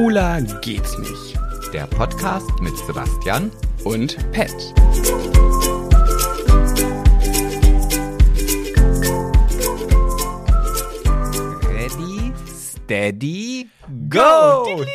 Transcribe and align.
Schwuler 0.00 0.40
geht's 0.62 0.96
nicht. 0.96 1.38
Der 1.74 1.86
Podcast 1.86 2.48
mit 2.62 2.74
Sebastian 2.86 3.52
Und 3.84 4.16
Pet. 4.32 4.50
Ready, 11.68 12.32
Steady, 12.48 13.68
Go! 14.08 14.86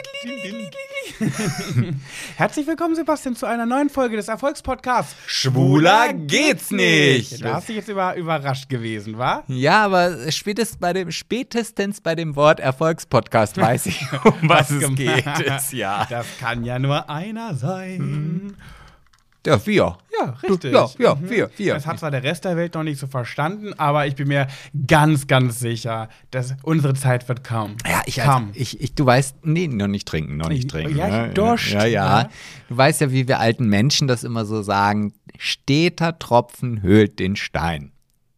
Herzlich 2.37 2.67
willkommen, 2.67 2.95
Sebastian, 2.95 3.33
zu 3.37 3.45
einer 3.45 3.65
neuen 3.65 3.89
Folge 3.89 4.17
des 4.17 4.27
Erfolgspodcasts. 4.27 5.15
Schwuler 5.25 6.11
geht's 6.11 6.69
nicht. 6.69 7.41
Da 7.41 7.55
hast 7.55 7.69
du 7.69 7.73
jetzt 7.73 7.87
über, 7.87 8.13
überrascht 8.17 8.67
gewesen, 8.67 9.17
wa? 9.17 9.43
Ja, 9.47 9.85
aber 9.85 10.29
spätestens 10.33 10.77
bei 10.77 10.91
dem, 10.91 11.11
spätestens 11.11 12.01
bei 12.01 12.13
dem 12.13 12.35
Wort 12.35 12.59
Erfolgspodcast 12.59 13.57
weiß 13.57 13.85
ich, 13.85 14.01
um 14.25 14.49
was 14.49 14.69
es 14.69 14.81
gemeint. 14.81 14.97
geht. 14.97 15.25
Ist, 15.47 15.71
ja. 15.71 16.05
Das 16.09 16.25
kann 16.37 16.65
ja 16.65 16.77
nur 16.77 17.09
einer 17.09 17.55
sein. 17.55 18.57
Ja, 19.45 19.65
wir. 19.65 19.97
Ja, 20.17 20.29
richtig. 20.43 20.73
Ja, 20.73 20.87
ja, 20.97 21.17
wir, 21.21 21.49
wir. 21.57 21.73
Das 21.73 21.85
hat 21.85 21.99
zwar 21.99 22.09
der 22.11 22.23
Rest 22.23 22.45
der 22.45 22.55
Welt 22.55 22.73
noch 22.73 22.83
nicht 22.83 22.99
so 22.99 23.07
verstanden, 23.07 23.73
aber 23.77 24.07
ich 24.07 24.15
bin 24.15 24.27
mir 24.29 24.47
ganz, 24.87 25.27
ganz 25.27 25.59
sicher, 25.59 26.07
dass 26.31 26.55
unsere 26.63 26.93
Zeit 26.93 27.27
wird 27.27 27.43
kommen. 27.43 27.75
Ja, 27.85 28.01
ich, 28.05 28.15
Kam. 28.15 28.51
ich, 28.53 28.79
ich, 28.81 28.95
du 28.95 29.05
weißt, 29.05 29.37
nee, 29.43 29.67
noch 29.67 29.87
nicht 29.87 30.07
trinken, 30.07 30.37
noch 30.37 30.47
nicht 30.49 30.65
Ich- 30.65 30.67
trinken. 30.71 30.97
ja, 30.97 31.07
ne? 31.27 31.33
Durst, 31.33 31.69
Ja, 31.71 31.85
ja. 31.85 32.21
ja. 32.21 32.29
Du 32.69 32.77
weißt 32.77 33.01
ja, 33.01 33.11
wie 33.11 33.27
wir 33.27 33.39
alten 33.39 33.67
Menschen 33.67 34.07
das 34.07 34.23
immer 34.23 34.45
so 34.45 34.61
sagen: 34.61 35.13
steter 35.37 36.17
Tropfen 36.17 36.81
höhlt 36.81 37.19
den 37.19 37.35
Stein. 37.35 37.91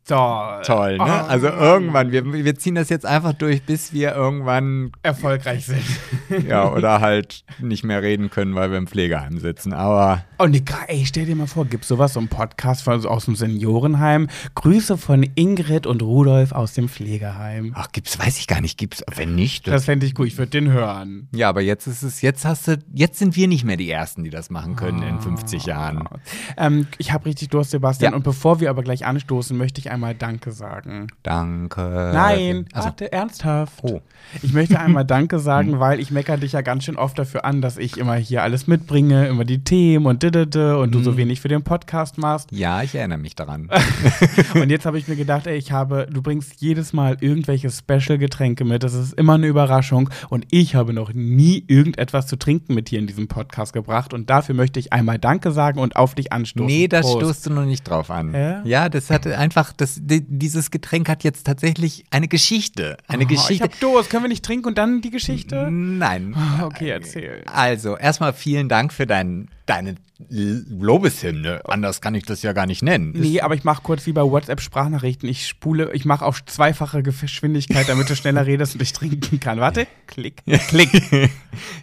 Toll. 0.07 0.61
Toll, 0.63 0.97
ne? 0.97 1.03
Oh, 1.03 1.27
Also 1.27 1.47
irgendwann, 1.47 2.11
wir, 2.11 2.25
wir 2.25 2.55
ziehen 2.55 2.75
das 2.75 2.89
jetzt 2.89 3.05
einfach 3.05 3.34
durch, 3.34 3.63
bis 3.63 3.91
wir 3.91 4.15
irgendwann, 4.15 4.91
erfolgreich 5.03 5.65
sind. 5.65 5.84
ja, 6.48 6.71
oder 6.71 7.01
halt 7.01 7.43
nicht 7.59 7.84
mehr 7.84 8.01
reden 8.01 8.29
können, 8.29 8.55
weil 8.55 8.71
wir 8.71 8.77
im 8.77 8.87
Pflegeheim 8.87 9.40
sitzen. 9.40 9.73
Aber 9.73 10.23
Und 10.37 10.54
die, 10.54 10.63
ey, 10.87 11.05
stell 11.05 11.26
dir 11.26 11.35
mal 11.35 11.48
vor, 11.48 11.65
gibt's 11.65 11.90
sowas, 11.90 12.13
so 12.13 12.20
einen 12.20 12.29
Podcast 12.29 12.84
von, 12.84 13.05
aus 13.05 13.26
dem 13.26 13.35
Seniorenheim? 13.35 14.27
Grüße 14.55 14.98
von 14.98 15.27
Ingrid 15.35 15.85
und 15.85 16.01
Rudolf 16.01 16.54
aus 16.54 16.73
dem 16.73 16.87
Pflegeheim. 16.87 17.73
ach, 17.76 17.91
gibt's, 17.91 18.17
weiß 18.17 18.39
ich 18.39 18.48
gar 18.48 18.62
nicht, 18.62 18.77
gibt's, 18.77 19.04
wenn 19.15 19.35
nicht. 19.35 19.67
Das 19.67 19.85
fände 19.85 20.05
ich 20.05 20.15
gut, 20.15 20.27
ich 20.27 20.37
würde 20.37 20.51
den 20.51 20.71
hören. 20.71 21.27
ja, 21.34 21.49
aber 21.49 21.62
jetzt 21.62 21.87
ist 21.87 22.04
es, 22.04 22.21
jetzt 22.21 22.45
hast 22.45 22.67
du, 22.67 22.77
jetzt 22.93 23.20
sind 23.20 23.35
wir 23.35 23.48
nicht 23.48 23.65
mehr 23.65 23.77
die 23.77 23.91
Ersten, 23.91 24.23
die 24.23 24.29
das 24.29 24.49
machen 24.49 24.76
können 24.76 25.04
in 25.04 25.20
50 25.20 25.65
Jahren. 25.65 26.07
Ähm, 26.55 26.87
ich 26.98 27.12
habe 27.12 27.26
richtig 27.26 27.49
Durst, 27.49 27.71
Sebastian. 27.71 28.13
Ja. 28.13 28.15
Und 28.15 28.23
bevor 28.23 28.60
wir 28.60 28.70
aber 28.70 28.84
gleich 28.84 29.05
anstoßen, 29.05 29.57
möchte 29.57 29.79
ich 29.79 29.91
einmal 29.98 30.13
Danke 30.13 30.51
sagen. 30.51 31.07
Danke. 31.23 32.12
Nein, 32.13 32.67
also, 32.71 32.90
warte, 32.90 33.12
ernsthaft. 33.12 33.79
Oh. 33.81 34.01
Ich 34.43 34.54
möchte 34.54 34.79
einmal 34.79 35.05
Danke 35.07 35.39
sagen, 35.39 35.79
weil 35.79 35.99
ich 35.99 36.12
meckere 36.12 36.37
dich 36.37 36.51
ja 36.51 36.62
ganz 36.62 36.84
schön 36.84 36.98
oft 36.98 37.17
dafür 37.17 37.45
an, 37.45 37.62
dass 37.62 37.77
ich 37.77 37.98
immer 37.98 38.13
hier 38.13 38.43
alles 38.43 38.67
mitbringe, 38.67 39.27
immer 39.27 39.43
die 39.43 39.63
Themen 39.63 40.05
und 40.05 40.21
didede 40.21 40.77
und 40.77 40.93
du 40.93 41.01
so 41.01 41.17
wenig 41.17 41.41
für 41.41 41.48
den 41.48 41.63
Podcast 41.63 42.20
machst. 42.20 42.51
ja, 42.51 42.84
ich 42.84 42.93
erinnere 42.93 43.17
mich 43.17 43.35
daran. 43.35 43.70
Und 44.54 44.70
jetzt 44.70 44.85
habe 44.85 44.98
ich 44.98 45.07
mir 45.07 45.15
gedacht, 45.15 45.48
ey, 45.48 45.57
ich 45.57 45.71
habe, 45.71 46.07
du 46.11 46.21
bringst 46.21 46.61
jedes 46.61 46.93
Mal 46.93 47.17
irgendwelche 47.20 47.70
Special-Getränke 47.70 48.65
mit. 48.65 48.84
Das 48.84 48.93
ist 48.93 49.13
immer 49.13 49.35
eine 49.35 49.48
Überraschung. 49.48 50.09
Und 50.29 50.45
ich 50.51 50.76
habe 50.76 50.93
noch 50.93 51.13
nie 51.13 51.63
irgendetwas 51.67 52.27
zu 52.27 52.37
trinken 52.37 52.73
mit 52.73 52.89
hier 52.89 52.99
in 52.99 53.07
diesem 53.07 53.27
Podcast 53.27 53.73
gebracht. 53.73 54.13
Und 54.13 54.29
dafür 54.29 54.55
möchte 54.55 54.79
ich 54.79 54.93
einmal 54.93 55.20
Danke 55.20 55.51
sagen 55.51 55.79
und 55.79 55.95
auf 55.95 56.15
dich 56.15 56.32
anstoßen. 56.32 56.65
Nee, 56.65 56.87
da 56.87 57.01
stoßt 57.04 57.48
du 57.48 57.49
noch 57.51 57.65
nicht 57.65 57.84
drauf 57.84 58.11
an. 58.11 58.63
Ja? 58.65 58.89
das 58.89 59.09
hat 59.09 59.27
einfach, 59.27 59.73
das, 59.73 59.87
di- 59.96 60.26
dieses 60.27 60.71
Getränk 60.71 61.10
hat 61.10 61.24
jetzt 61.24 61.46
tatsächlich 61.46 62.04
eine 62.12 62.27
Geschichte. 62.27 62.98
Eine 63.07 63.24
Oh, 63.24 63.27
Ich 63.30 63.38
Geschichte. 63.38 63.63
habe 63.63 63.74
Durst. 63.80 64.09
Können 64.09 64.24
wir 64.24 64.29
nicht 64.29 64.44
trinken 64.46 64.68
und 64.68 64.78
dann 64.78 65.02
die 65.02 65.09
Geschichte? 65.12 65.69
Nein. 65.72 66.35
Okay, 66.63 66.90
erzähl. 66.90 67.44
Also, 67.46 67.97
erstmal 67.97 68.34
vielen 68.34 68.68
Dank 68.69 68.91
für 68.94 69.06
dein, 69.07 69.50
deine 69.66 69.95
Lobeshymne. 70.29 71.61
Anders 71.66 72.01
kann 72.01 72.16
ich 72.16 72.25
das 72.25 72.41
ja 72.41 72.53
gar 72.53 72.66
nicht 72.66 72.81
nennen. 72.81 73.13
Nee, 73.16 73.41
aber 73.41 73.55
ich 73.55 73.63
mache 73.63 73.83
kurz 73.83 74.05
wie 74.05 74.13
bei 74.13 74.23
WhatsApp 74.23 74.61
Sprachnachrichten. 74.61 75.29
Ich 75.29 75.47
spule, 75.47 75.94
ich 75.94 76.05
mache 76.05 76.25
auf 76.25 76.44
zweifache 76.45 77.03
Geschwindigkeit, 77.03 77.88
damit 77.88 78.09
du 78.09 78.16
schneller 78.16 78.45
redest 78.45 78.73
und 78.75 78.81
ich 78.81 78.94
trinken 78.94 79.39
kann. 79.39 79.59
Warte. 79.59 79.88
Klick. 80.07 80.44
Klick. 80.69 80.89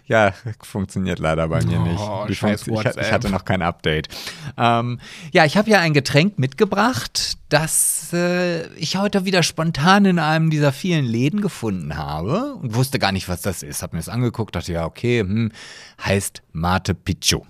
ja, 0.07 0.33
funktioniert 0.61 1.19
leider 1.19 1.47
bei 1.47 1.63
mir 1.63 1.79
Oh, 1.79 2.25
nicht. 2.27 2.37
Scheiß 2.37 2.67
ich, 2.67 2.73
ich 2.73 3.11
hatte 3.11 3.29
noch 3.29 3.45
kein 3.45 3.61
Update. 3.61 4.09
Ähm, 4.57 4.99
ja, 5.31 5.45
ich 5.45 5.55
habe 5.57 5.69
ja 5.69 5.79
ein 5.79 5.93
Getränk 5.93 6.37
mitgebracht, 6.39 7.37
das 7.49 8.11
äh, 8.13 8.67
ich 8.75 8.97
heute 8.97 9.25
wieder 9.25 9.43
spontan 9.43 10.05
in 10.05 10.19
einem 10.19 10.49
dieser 10.49 10.73
vielen 10.73 11.05
Läden 11.05 11.41
gefunden 11.41 11.95
habe 11.97 12.55
und 12.55 12.75
wusste 12.75 12.99
gar 12.99 13.11
nicht, 13.11 13.29
was 13.29 13.41
das 13.41 13.63
ist. 13.63 13.81
Hab 13.81 13.93
mir 13.93 13.99
das 13.99 14.09
angeguckt, 14.09 14.55
dachte 14.55 14.73
ja, 14.73 14.85
okay, 14.85 15.21
hm, 15.21 15.51
heißt 16.03 16.41
Mate 16.51 16.93
Pichu. 16.93 17.43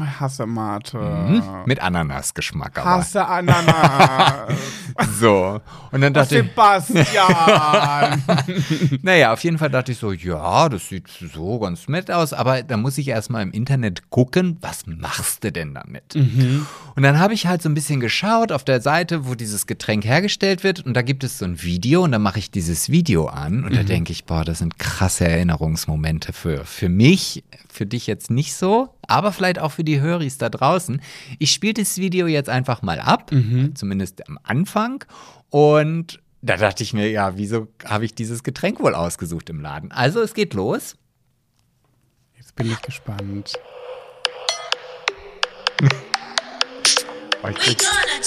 Hasse 0.00 0.46
Mate. 0.46 1.42
Mit 1.66 1.80
Ananasgeschmack 1.80 2.78
aber. 2.78 2.90
Hasse 2.90 3.26
Ananas. 3.26 4.52
So. 5.18 5.60
Und 5.90 6.00
dann 6.02 6.12
dachte 6.12 6.38
ich, 6.38 6.44
Sebastian. 6.44 8.22
Naja, 9.02 9.32
auf 9.32 9.42
jeden 9.42 9.58
Fall 9.58 9.70
dachte 9.70 9.92
ich 9.92 9.98
so, 9.98 10.12
ja, 10.12 10.68
das 10.68 10.88
sieht 10.88 11.08
so 11.08 11.58
ganz 11.58 11.88
nett 11.88 12.10
aus, 12.10 12.32
aber 12.32 12.62
da 12.62 12.76
muss 12.76 12.98
ich 12.98 13.08
erstmal 13.08 13.42
im 13.42 13.52
Internet 13.52 14.10
gucken, 14.10 14.58
was 14.60 14.86
machst 14.86 15.44
du 15.44 15.52
denn 15.52 15.74
damit? 15.74 16.14
Und 16.14 17.02
dann 17.02 17.18
habe 17.18 17.34
ich 17.34 17.46
halt 17.46 17.62
so 17.62 17.68
ein 17.68 17.74
bisschen 17.74 18.00
geschaut 18.00 18.52
auf 18.52 18.64
der 18.64 18.80
Seite, 18.80 19.26
wo 19.26 19.34
dieses 19.34 19.66
Getränk 19.66 20.04
hergestellt 20.04 20.62
wird 20.64 20.84
und 20.84 20.94
da 20.94 21.02
gibt 21.02 21.24
es 21.24 21.38
so 21.38 21.44
ein 21.44 21.62
Video 21.62 22.02
und 22.04 22.12
dann 22.12 22.22
mache 22.22 22.38
ich 22.38 22.50
dieses 22.50 22.90
Video 22.90 23.26
an 23.26 23.64
und 23.64 23.74
da 23.74 23.82
denke 23.82 24.12
ich, 24.12 24.24
boah, 24.24 24.44
das 24.44 24.58
sind 24.58 24.78
krasse 24.78 25.26
Erinnerungsmomente 25.26 26.32
für, 26.32 26.64
für 26.64 26.88
mich, 26.88 27.44
für 27.82 27.86
dich 27.86 28.06
jetzt 28.06 28.30
nicht 28.30 28.54
so, 28.54 28.94
aber 29.08 29.32
vielleicht 29.32 29.58
auch 29.58 29.72
für 29.72 29.82
die 29.82 30.00
Höris 30.00 30.38
da 30.38 30.48
draußen. 30.48 31.02
Ich 31.40 31.50
spiele 31.50 31.74
das 31.74 31.98
Video 31.98 32.28
jetzt 32.28 32.48
einfach 32.48 32.80
mal 32.80 33.00
ab, 33.00 33.32
zumindest 33.74 34.28
am 34.28 34.38
Anfang 34.44 35.04
und 35.50 36.20
da 36.42 36.56
dachte 36.56 36.84
ich 36.84 36.92
mir, 36.92 37.10
ja, 37.10 37.36
wieso 37.36 37.66
habe 37.84 38.04
ich 38.04 38.14
dieses 38.14 38.44
Getränk 38.44 38.78
wohl 38.78 38.94
ausgesucht 38.94 39.50
im 39.50 39.60
Laden? 39.60 39.90
Also, 39.90 40.20
es 40.20 40.32
geht 40.32 40.54
los. 40.54 40.94
Jetzt 42.36 42.54
bin 42.54 42.70
ich 42.70 42.80
gespannt. 42.82 43.54
Oh, 47.42 47.48
ich 47.48 47.78
Gonna 47.78 48.22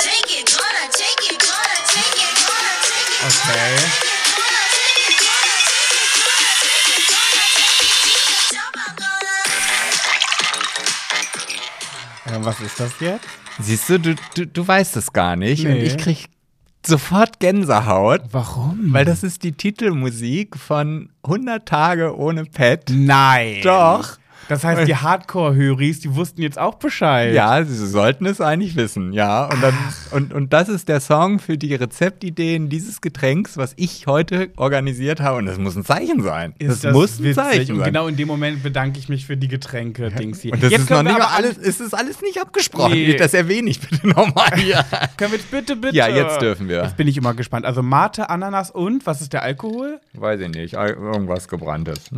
Ja, 12.30 12.44
was 12.44 12.60
ist 12.60 12.80
das 12.80 13.00
jetzt? 13.00 13.26
Siehst 13.60 13.90
du, 13.90 14.00
du, 14.00 14.16
du, 14.36 14.48
du 14.48 14.68
weißt 14.68 14.98
es 14.98 15.14
gar 15.14 15.36
nicht. 15.36 15.66
Und 15.66 15.74
Nee. 15.74 15.84
ich 15.84 15.98
krieg 15.98 16.26
sofort 16.86 17.40
Gänsehaut, 17.40 18.22
Warum? 18.32 18.80
weil 18.94 19.06
das 19.06 19.24
ist 19.24 19.44
die 19.44 19.54
Titelmusik 19.54 20.56
von 20.58 21.10
100 21.24 21.68
Tage 21.68 22.18
ohne 22.18 22.46
Pet. 22.46 22.92
Nein. 22.92 23.62
Doch. 23.64 24.18
Das 24.48 24.64
heißt, 24.64 24.88
die 24.88 24.96
Hardcore-Höris, 25.06 26.02
die 26.02 26.16
wussten 26.16 26.42
jetzt 26.42 26.60
auch 26.60 26.76
Bescheid. 26.76 27.34
Ja, 27.34 27.64
sie 27.64 27.88
sollten 27.88 28.26
es 28.26 28.42
eigentlich 28.42 28.76
wissen, 28.76 29.14
ja. 29.14 29.46
Und, 29.46 29.62
dann, 29.64 29.74
und, 30.12 30.34
und 30.34 30.54
das 30.54 30.70
ist 30.70 30.88
der 30.90 31.00
Song 31.00 31.40
für 31.40 31.58
die 31.58 31.74
Rezeptideen 31.74 32.70
dieses 32.70 33.02
Getränks, 33.02 33.58
was 33.58 33.74
ich 33.78 34.08
heute 34.08 34.50
organisiert 34.58 35.20
habe. 35.20 35.38
Und 35.38 35.46
das 35.46 35.58
muss 35.58 35.76
ein 35.76 35.86
Zeichen 35.86 36.22
sein. 36.22 36.54
Ist 36.60 36.84
das, 36.84 36.94
muss 36.94 37.20
ein. 37.20 37.34
Zeichen 37.34 37.74
Und 37.74 37.80
sein. 37.80 37.88
genau 37.94 38.08
in 38.08 38.16
dem 38.16 38.28
Moment 38.28 38.64
bedanke 38.64 39.00
ich 39.00 39.10
mich 39.10 39.26
für 39.26 39.38
die 39.38 39.48
Getränke, 39.48 40.10
Dings 40.12 40.42
hier. 40.42 40.54
Und 40.54 40.64
das 40.64 40.72
Jetzt 40.72 40.82
ist 40.82 40.90
noch 40.90 41.04
nicht 41.04 41.18
mal 41.18 41.26
alles, 41.36 41.58
ist 41.58 41.82
es 41.82 41.94
alles 41.94 42.22
nicht 42.22 42.40
abgesprochen. 42.40 42.94
Nee. 42.94 43.16
Das 43.16 43.34
erwähne 43.34 43.70
ich 43.70 43.80
bitte 43.80 44.08
nochmal 44.08 44.56
hier. 44.56 44.86
Können 45.18 45.32
wir 45.32 45.40
jetzt 45.40 45.52
bitte, 45.52 45.76
bitte? 45.76 45.96
Ja, 45.96 46.08
jetzt 46.08 46.42
dürfen 46.42 46.68
wir. 46.70 46.84
Jetzt 46.84 46.98
bin 46.98 47.08
ich 47.08 47.18
immer 47.18 47.34
gespannt. 47.34 47.66
Also 47.66 47.82
Mate, 47.82 48.30
Ananas 48.30 48.72
und, 48.72 49.06
was 49.06 49.22
ist 49.22 49.34
der 49.34 49.44
Alkohol? 49.44 50.00
Weiß 50.14 50.40
ich 50.40 50.50
nicht, 50.50 50.74
irgendwas 50.74 51.48
gebranntes. 51.48 52.10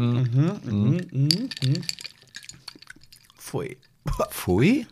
Pfui. 3.47 3.77
Pfui? 4.31 4.87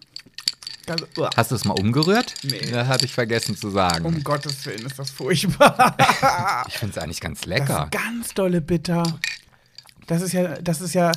Also. 0.87 1.05
Hast 1.35 1.49
du 1.51 1.55
es 1.55 1.65
mal 1.65 1.73
umgerührt? 1.73 2.35
Nee. 2.43 2.59
Das 2.71 2.87
hatte 2.87 3.05
ich 3.05 3.13
vergessen 3.13 3.57
zu 3.57 3.69
sagen. 3.71 4.05
um 4.05 4.23
Gottes 4.23 4.65
Willen 4.65 4.85
ist 4.85 4.99
das 4.99 5.09
furchtbar. 5.09 5.95
ich 6.67 6.77
finde 6.77 6.91
es 6.97 7.03
eigentlich 7.03 7.21
ganz 7.21 7.41
Das 7.41 7.47
lecker. 7.49 7.89
ist 7.91 7.99
ganz 8.03 8.33
dolle 8.35 8.61
bitter. 8.61 9.03
Das 10.07 10.21
ist 10.21 10.33
ja, 10.33 10.59
das 10.61 10.81
ist 10.81 10.93
ja, 10.93 11.11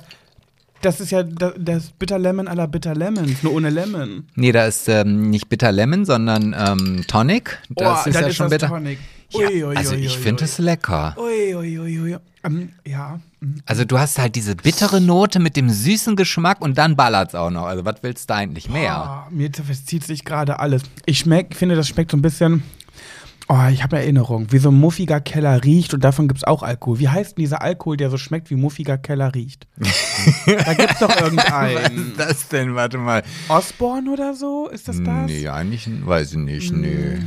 das 0.81 1.00
ist 1.00 1.11
ja 1.11 1.23
das, 1.23 1.52
das 1.58 1.90
Bitter 1.90 2.19
Lemon 2.19 2.49
aller 2.49 2.67
Bitter 2.67 2.94
Lemons, 2.94 3.43
nur 3.43 3.52
ohne 3.52 3.69
Lemon. 3.69 4.26
Nee, 4.37 4.52
da 4.52 4.64
ist 4.64 4.88
ähm, 4.88 5.29
nicht 5.29 5.50
Bitter 5.50 5.70
Lemon, 5.70 6.06
sondern 6.06 6.55
ähm, 6.58 7.05
Tonic. 7.06 7.58
Das 7.69 8.06
Oh, 8.06 8.08
ist 8.08 8.14
ja 8.14 8.26
ist 8.26 8.37
schon 8.37 8.44
das 8.49 8.52
bitter. 8.61 8.69
Tonic. 8.69 8.99
Ja, 9.30 9.40
Ui, 9.40 9.64
ui, 9.64 9.76
also 9.76 9.94
ich 9.94 10.16
finde 10.19 10.44
es 10.44 10.58
lecker. 10.58 11.14
Ui, 11.19 11.54
ui, 11.54 11.78
ui, 11.78 12.00
ui. 12.00 12.16
Ähm, 12.44 12.70
ja. 12.86 13.20
mhm. 13.40 13.60
Also 13.66 13.84
du 13.84 13.98
hast 13.98 14.19
halt 14.19 14.36
diese 14.36 14.56
bittere 14.56 15.00
Note 15.00 15.38
mit 15.38 15.56
dem 15.56 15.69
süßen 15.69 16.16
Geschmack 16.16 16.60
und 16.60 16.78
dann 16.78 16.96
ballert's 16.96 17.34
auch 17.34 17.50
noch. 17.50 17.64
Also 17.66 17.84
was 17.84 17.96
willst 18.02 18.30
du 18.30 18.34
eigentlich 18.34 18.70
mehr? 18.70 18.94
Ah, 18.94 19.28
mir 19.30 19.50
verzieht 19.52 20.04
sich 20.04 20.25
gerade 20.25 20.60
alles. 20.60 20.82
Ich 21.04 21.19
schmeck, 21.19 21.54
finde, 21.54 21.75
das 21.76 21.88
schmeckt 21.88 22.10
so 22.10 22.16
ein 22.16 22.22
bisschen. 22.22 22.62
Oh, 23.50 23.66
ich 23.72 23.82
habe 23.82 23.96
Erinnerung, 23.96 24.52
wie 24.52 24.58
so 24.58 24.70
ein 24.70 24.78
muffiger 24.78 25.20
Keller 25.20 25.64
riecht 25.64 25.94
und 25.94 26.04
davon 26.04 26.28
gibt 26.28 26.38
es 26.38 26.44
auch 26.44 26.62
Alkohol. 26.62 26.98
Wie 26.98 27.08
heißt 27.08 27.38
denn 27.38 27.42
dieser 27.42 27.62
Alkohol, 27.62 27.96
der 27.96 28.10
so 28.10 28.19
schmeckt 28.19 28.50
wie 28.50 28.56
muffiger 28.56 28.98
Keller 28.98 29.34
riecht? 29.34 29.66
da 30.46 30.75
gibt 30.75 30.92
es 30.92 30.98
doch 30.98 31.08
Was 31.08 31.20
irgendeinen. 31.20 32.10
ist 32.10 32.19
das 32.19 32.48
denn? 32.48 32.75
Warte 32.75 32.98
mal. 32.98 33.22
Osborne 33.48 34.10
oder 34.10 34.34
so? 34.34 34.69
Ist 34.69 34.88
das 34.88 35.02
das? 35.02 35.26
Nee, 35.26 35.48
eigentlich 35.48 35.88
weiß 36.04 36.32
ich 36.32 36.38
nicht, 36.38 36.72
nee. 36.72 37.20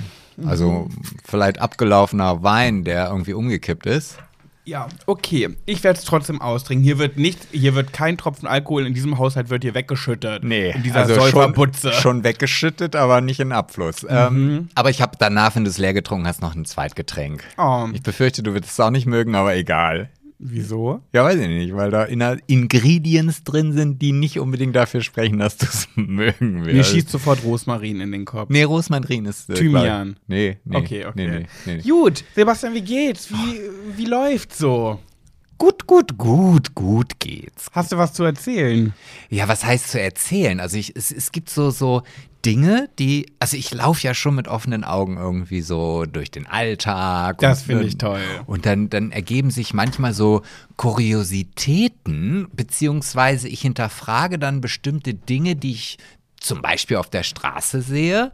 Also 0.48 0.88
vielleicht 1.24 1.60
abgelaufener 1.60 2.44
Wein, 2.44 2.84
der 2.84 3.08
irgendwie 3.08 3.34
umgekippt 3.34 3.86
ist. 3.86 4.18
Ja, 4.64 4.88
okay. 5.08 5.50
Ich 5.66 5.84
werde 5.84 5.98
es 5.98 6.06
trotzdem 6.06 6.40
austrinken. 6.40 6.84
Hier 6.84 7.00
wird 7.00 7.18
nicht, 7.18 7.48
hier 7.52 7.74
wird 7.74 7.94
kein 7.94 8.18
Tropfen 8.18 8.48
Alkohol 8.48 8.86
in 8.86 8.94
diesem 8.94 9.18
Haushalt 9.18 9.50
wird 9.50 9.64
hier 9.64 9.74
weggeschüttet. 9.74 10.44
In 10.44 10.84
dieser 10.84 11.00
also 11.00 11.16
schon, 11.16 11.24
Säuferbutze. 11.24 11.92
schon 11.94 12.24
weggeschüttet, 12.24 12.96
aber 12.96 13.22
nicht 13.22 13.40
in 13.40 13.52
Abfluss. 13.52 14.04
Mhm. 14.04 14.10
Ähm, 14.12 14.70
aber 14.76 14.92
ich 14.92 15.02
habe 15.02 15.18
danach, 15.18 15.56
wenn 15.56 15.64
du 15.64 15.70
es 15.70 15.80
leer 15.80 15.94
getrunken 15.94 16.28
hast, 16.28 16.42
noch 16.42 16.56
ein 16.56 16.66
Zweitgetränk. 16.66 17.44
Oh, 17.58 17.88
Ich 17.92 18.04
befürchte, 18.04 18.44
du 18.44 18.54
würdest 18.54 18.74
es 18.74 18.80
auch 18.80 18.92
nicht 18.92 19.08
mögen, 19.08 19.34
aber 19.34 19.56
egal. 19.56 20.10
Wieso? 20.42 21.02
Ja, 21.14 21.24
weiß 21.24 21.40
ich 21.40 21.48
nicht, 21.48 21.76
weil 21.76 21.92
da 21.92 22.04
Ingredients 22.48 23.44
drin 23.44 23.74
sind, 23.74 24.02
die 24.02 24.12
nicht 24.12 24.40
unbedingt 24.40 24.76
dafür 24.76 25.02
sprechen, 25.02 25.38
dass 25.40 25.58
du 25.58 25.66
es 25.66 25.88
mögen 25.96 26.62
Mir 26.62 26.74
wirst. 26.74 26.92
schießt 26.92 27.10
sofort 27.10 27.44
Rosmarin 27.44 28.02
in 28.02 28.12
den 28.12 28.26
Kopf. 28.26 28.50
Nee, 28.50 28.64
Rosmarin 28.64 29.26
ist. 29.26 29.50
Äh, 29.50 29.54
Thymian. 29.54 30.18
Nee, 30.28 30.58
nee. 30.66 30.76
Okay, 30.78 31.06
okay. 31.06 31.12
Nee, 31.16 31.28
nee, 31.28 31.46
nee, 31.66 31.76
nee. 31.76 31.82
Gut, 31.90 32.24
Sebastian, 32.36 32.74
wie 32.74 32.82
geht's? 32.82 33.32
Wie, 33.32 33.62
wie 33.98 34.06
läuft's 34.06 34.58
so? 34.58 35.00
Gut, 35.62 35.86
gut, 35.86 36.18
gut, 36.18 36.74
gut 36.74 37.20
geht's. 37.20 37.68
Hast 37.72 37.92
du 37.92 37.98
was 38.00 38.14
zu 38.14 38.24
erzählen? 38.24 38.96
Ja, 39.30 39.48
was 39.48 39.64
heißt 39.64 39.92
zu 39.92 40.02
erzählen? 40.02 40.60
Also 40.60 40.76
ich, 40.76 40.96
es, 40.96 41.12
es 41.12 41.32
gibt 41.32 41.52
so, 41.52 41.70
so 41.70 42.02
Dinge, 42.44 42.90
die, 42.98 43.28
also 43.38 43.56
ich 43.56 43.72
laufe 43.72 44.02
ja 44.02 44.16
schon 44.16 44.34
mit 44.34 44.48
offenen 44.48 44.84
Augen 44.84 45.18
irgendwie 45.18 45.62
so 45.62 46.06
durch 46.06 46.32
den 46.32 46.48
Alltag. 46.48 47.38
Das 47.38 47.62
finde 47.62 47.84
ich 47.84 48.00
toll. 48.00 48.24
Und 48.48 48.66
dann, 48.66 48.90
dann 48.90 49.12
ergeben 49.12 49.52
sich 49.52 49.72
manchmal 49.76 50.14
so 50.14 50.42
Kuriositäten, 50.78 52.48
beziehungsweise 52.54 53.48
ich 53.48 53.62
hinterfrage 53.62 54.40
dann 54.40 54.62
bestimmte 54.62 55.14
Dinge, 55.14 55.56
die 55.56 55.74
ich 55.74 56.00
zum 56.40 56.64
Beispiel 56.64 56.98
auf 56.98 57.12
der 57.12 57.22
Straße 57.22 57.84
sehe. 57.84 58.32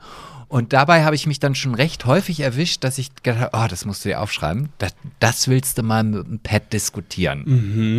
Und 0.50 0.72
dabei 0.72 1.04
habe 1.04 1.16
ich 1.16 1.28
mich 1.28 1.40
dann 1.40 1.56
schon 1.56 1.76
recht 1.76 2.06
häufig 2.06 2.40
erwischt, 2.40 2.84
dass 2.84 2.98
ich 2.98 3.14
gedacht 3.16 3.40
habe, 3.40 3.66
oh, 3.66 3.68
das 3.68 3.84
musst 3.84 4.06
du 4.06 4.10
dir 4.10 4.22
aufschreiben. 4.22 4.70
Das, 4.78 4.96
das 5.20 5.48
willst 5.50 5.78
du 5.78 5.84
mal 5.84 6.04
mit 6.04 6.26
dem 6.26 6.40
Pad 6.40 6.72
diskutieren. 6.72 7.44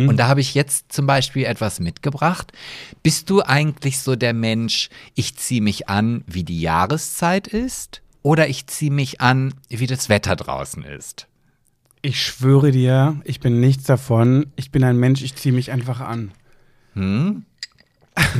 Und 0.09 0.17
da 0.17 0.27
habe 0.27 0.41
ich 0.41 0.55
jetzt 0.55 0.91
zum 0.91 1.05
Beispiel 1.05 1.45
etwas 1.45 1.79
mitgebracht. 1.79 2.51
Bist 3.03 3.29
du 3.29 3.43
eigentlich 3.43 3.99
so 3.99 4.15
der 4.15 4.33
Mensch, 4.33 4.89
ich 5.13 5.35
ziehe 5.37 5.61
mich 5.61 5.89
an, 5.89 6.23
wie 6.25 6.43
die 6.43 6.59
Jahreszeit 6.59 7.47
ist? 7.47 8.01
Oder 8.23 8.47
ich 8.47 8.65
ziehe 8.67 8.91
mich 8.91 9.21
an, 9.21 9.53
wie 9.69 9.87
das 9.87 10.09
Wetter 10.09 10.35
draußen 10.35 10.83
ist? 10.83 11.27
Ich 12.01 12.23
schwöre 12.23 12.71
dir, 12.71 13.19
ich 13.25 13.39
bin 13.39 13.59
nichts 13.59 13.83
davon. 13.83 14.47
Ich 14.55 14.71
bin 14.71 14.83
ein 14.83 14.97
Mensch, 14.97 15.21
ich 15.21 15.35
ziehe 15.35 15.53
mich 15.53 15.71
einfach 15.71 15.99
an. 15.99 16.31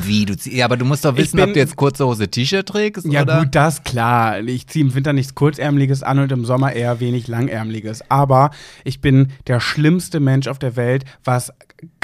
Wie 0.03 0.25
du 0.25 0.35
ziehst. 0.35 0.55
Ja, 0.55 0.65
aber 0.65 0.75
du 0.77 0.83
musst 0.85 1.05
doch 1.05 1.15
wissen, 1.15 1.37
bin- 1.37 1.45
ob 1.45 1.53
du 1.53 1.59
jetzt 1.59 1.75
kurze 1.75 2.05
Hose 2.05 2.27
T-Shirt 2.27 2.67
trägst 2.67 3.05
Ja, 3.05 3.21
oder. 3.21 3.39
gut, 3.39 3.55
das 3.55 3.83
klar. 3.83 4.39
Ich 4.41 4.67
ziehe 4.67 4.83
im 4.85 4.93
Winter 4.93 5.13
nichts 5.13 5.35
Kurzärmeliges 5.35 6.03
an 6.03 6.19
und 6.19 6.31
im 6.31 6.43
Sommer 6.45 6.73
eher 6.73 6.99
wenig 6.99 7.27
Langärmeliges. 7.27 8.03
Aber 8.09 8.51
ich 8.83 8.99
bin 9.01 9.29
der 9.47 9.59
schlimmste 9.59 10.19
Mensch 10.19 10.47
auf 10.47 10.59
der 10.59 10.75
Welt, 10.75 11.05
was 11.23 11.53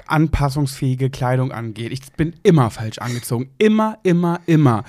anpassungsfähige 0.07 1.09
Kleidung 1.09 1.51
angeht. 1.51 1.91
Ich 1.91 2.01
bin 2.13 2.33
immer 2.43 2.69
falsch 2.69 2.99
angezogen. 2.99 3.49
Immer, 3.57 3.97
immer, 4.03 4.39
immer. 4.45 4.83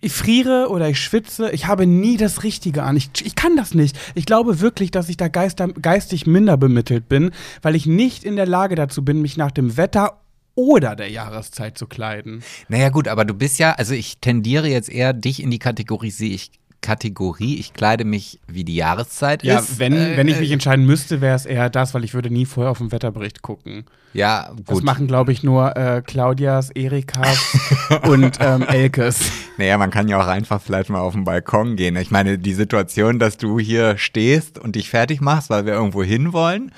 Ich 0.00 0.12
friere 0.12 0.68
oder 0.70 0.88
ich 0.88 0.98
schwitze, 1.00 1.50
ich 1.52 1.66
habe 1.68 1.86
nie 1.86 2.16
das 2.16 2.42
Richtige 2.42 2.82
an. 2.82 2.96
Ich, 2.96 3.10
ich 3.24 3.36
kann 3.36 3.56
das 3.56 3.74
nicht. 3.74 3.96
Ich 4.16 4.26
glaube 4.26 4.60
wirklich, 4.60 4.90
dass 4.90 5.08
ich 5.08 5.16
da 5.16 5.28
geister, 5.28 5.68
geistig 5.68 6.26
minder 6.26 6.56
bemittelt 6.56 7.08
bin, 7.08 7.30
weil 7.62 7.76
ich 7.76 7.86
nicht 7.86 8.24
in 8.24 8.34
der 8.36 8.46
Lage 8.46 8.74
dazu 8.74 9.04
bin, 9.04 9.22
mich 9.22 9.36
nach 9.36 9.52
dem 9.52 9.76
Wetter 9.76 10.18
oder 10.54 10.96
der 10.96 11.10
Jahreszeit 11.10 11.78
zu 11.78 11.86
kleiden. 11.86 12.42
Naja, 12.68 12.88
gut, 12.90 13.08
aber 13.08 13.24
du 13.24 13.34
bist 13.34 13.58
ja, 13.58 13.72
also 13.72 13.94
ich 13.94 14.18
tendiere 14.18 14.68
jetzt 14.68 14.88
eher 14.90 15.12
dich 15.12 15.42
in 15.42 15.50
die 15.50 15.58
Kategorie, 15.58 16.10
sehe 16.10 16.30
ich. 16.34 16.50
Kategorie, 16.84 17.60
ich 17.60 17.74
kleide 17.74 18.04
mich, 18.04 18.40
wie 18.48 18.64
die 18.64 18.74
Jahreszeit 18.74 19.44
Ja, 19.44 19.60
ist. 19.60 19.78
wenn, 19.78 19.92
Äh, 19.92 20.16
wenn 20.16 20.26
ich 20.26 20.40
mich 20.40 20.50
entscheiden 20.50 20.84
müsste, 20.84 21.20
wäre 21.20 21.36
es 21.36 21.46
eher 21.46 21.70
das, 21.70 21.94
weil 21.94 22.02
ich 22.02 22.12
würde 22.12 22.28
nie 22.28 22.44
vorher 22.44 22.72
auf 22.72 22.78
den 22.78 22.90
Wetterbericht 22.90 23.40
gucken. 23.40 23.84
Ja, 24.14 24.50
Das 24.66 24.74
gut. 24.78 24.82
machen, 24.84 25.06
glaube 25.06 25.30
ich, 25.30 25.44
nur 25.44 25.76
äh, 25.76 26.02
Claudias, 26.04 26.70
Erikas 26.70 27.38
und 28.08 28.36
ähm, 28.40 28.62
Elkes. 28.62 29.30
Naja, 29.58 29.78
man 29.78 29.92
kann 29.92 30.08
ja 30.08 30.20
auch 30.20 30.26
einfach 30.26 30.60
vielleicht 30.60 30.90
mal 30.90 30.98
auf 30.98 31.12
den 31.12 31.22
Balkon 31.22 31.76
gehen. 31.76 31.94
Ich 31.94 32.10
meine, 32.10 32.36
die 32.36 32.52
Situation, 32.54 33.20
dass 33.20 33.36
du 33.36 33.60
hier 33.60 33.96
stehst 33.96 34.58
und 34.58 34.74
dich 34.74 34.90
fertig 34.90 35.20
machst, 35.20 35.50
weil 35.50 35.64
wir 35.66 35.74
irgendwo 35.74 36.02
hinwollen 36.02 36.72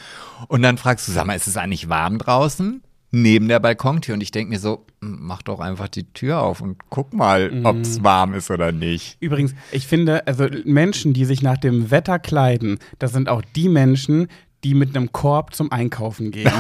und 0.49 0.61
dann 0.61 0.77
fragst 0.77 1.09
du, 1.09 1.13
sag 1.13 1.27
mal, 1.27 1.35
ist 1.35 1.47
es 1.49 1.57
eigentlich 1.57 1.89
warm 1.89 2.19
draußen? 2.19 2.83
Neben 3.17 3.47
der 3.47 3.61
Balkontür. 3.61 4.15
Und 4.15 4.23
ich 4.23 4.33
denke 4.33 4.51
mir 4.51 4.59
so, 4.59 4.85
"M, 5.01 5.19
mach 5.23 5.43
doch 5.43 5.61
einfach 5.61 5.87
die 5.89 6.13
Tür 6.13 6.43
auf 6.43 6.61
und 6.61 6.79
guck 6.91 7.15
mal, 7.15 7.49
Mhm. 7.51 7.65
ob 7.65 7.77
es 7.77 8.03
warm 8.03 8.35
ist 8.35 8.51
oder 8.51 8.73
nicht. 8.73 9.17
Übrigens, 9.21 9.55
ich 9.71 9.87
finde, 9.87 10.27
also 10.27 10.49
Menschen, 10.65 11.13
die 11.13 11.25
sich 11.25 11.41
nach 11.41 11.57
dem 11.59 11.93
Wetter 11.93 12.19
kleiden, 12.19 12.79
das 12.99 13.13
sind 13.13 13.29
auch 13.29 13.43
die 13.55 13.69
Menschen, 13.69 14.27
die 14.65 14.75
mit 14.75 14.97
einem 14.97 15.13
Korb 15.13 15.55
zum 15.55 15.71
Einkaufen 15.71 16.33
gehen. 16.33 16.51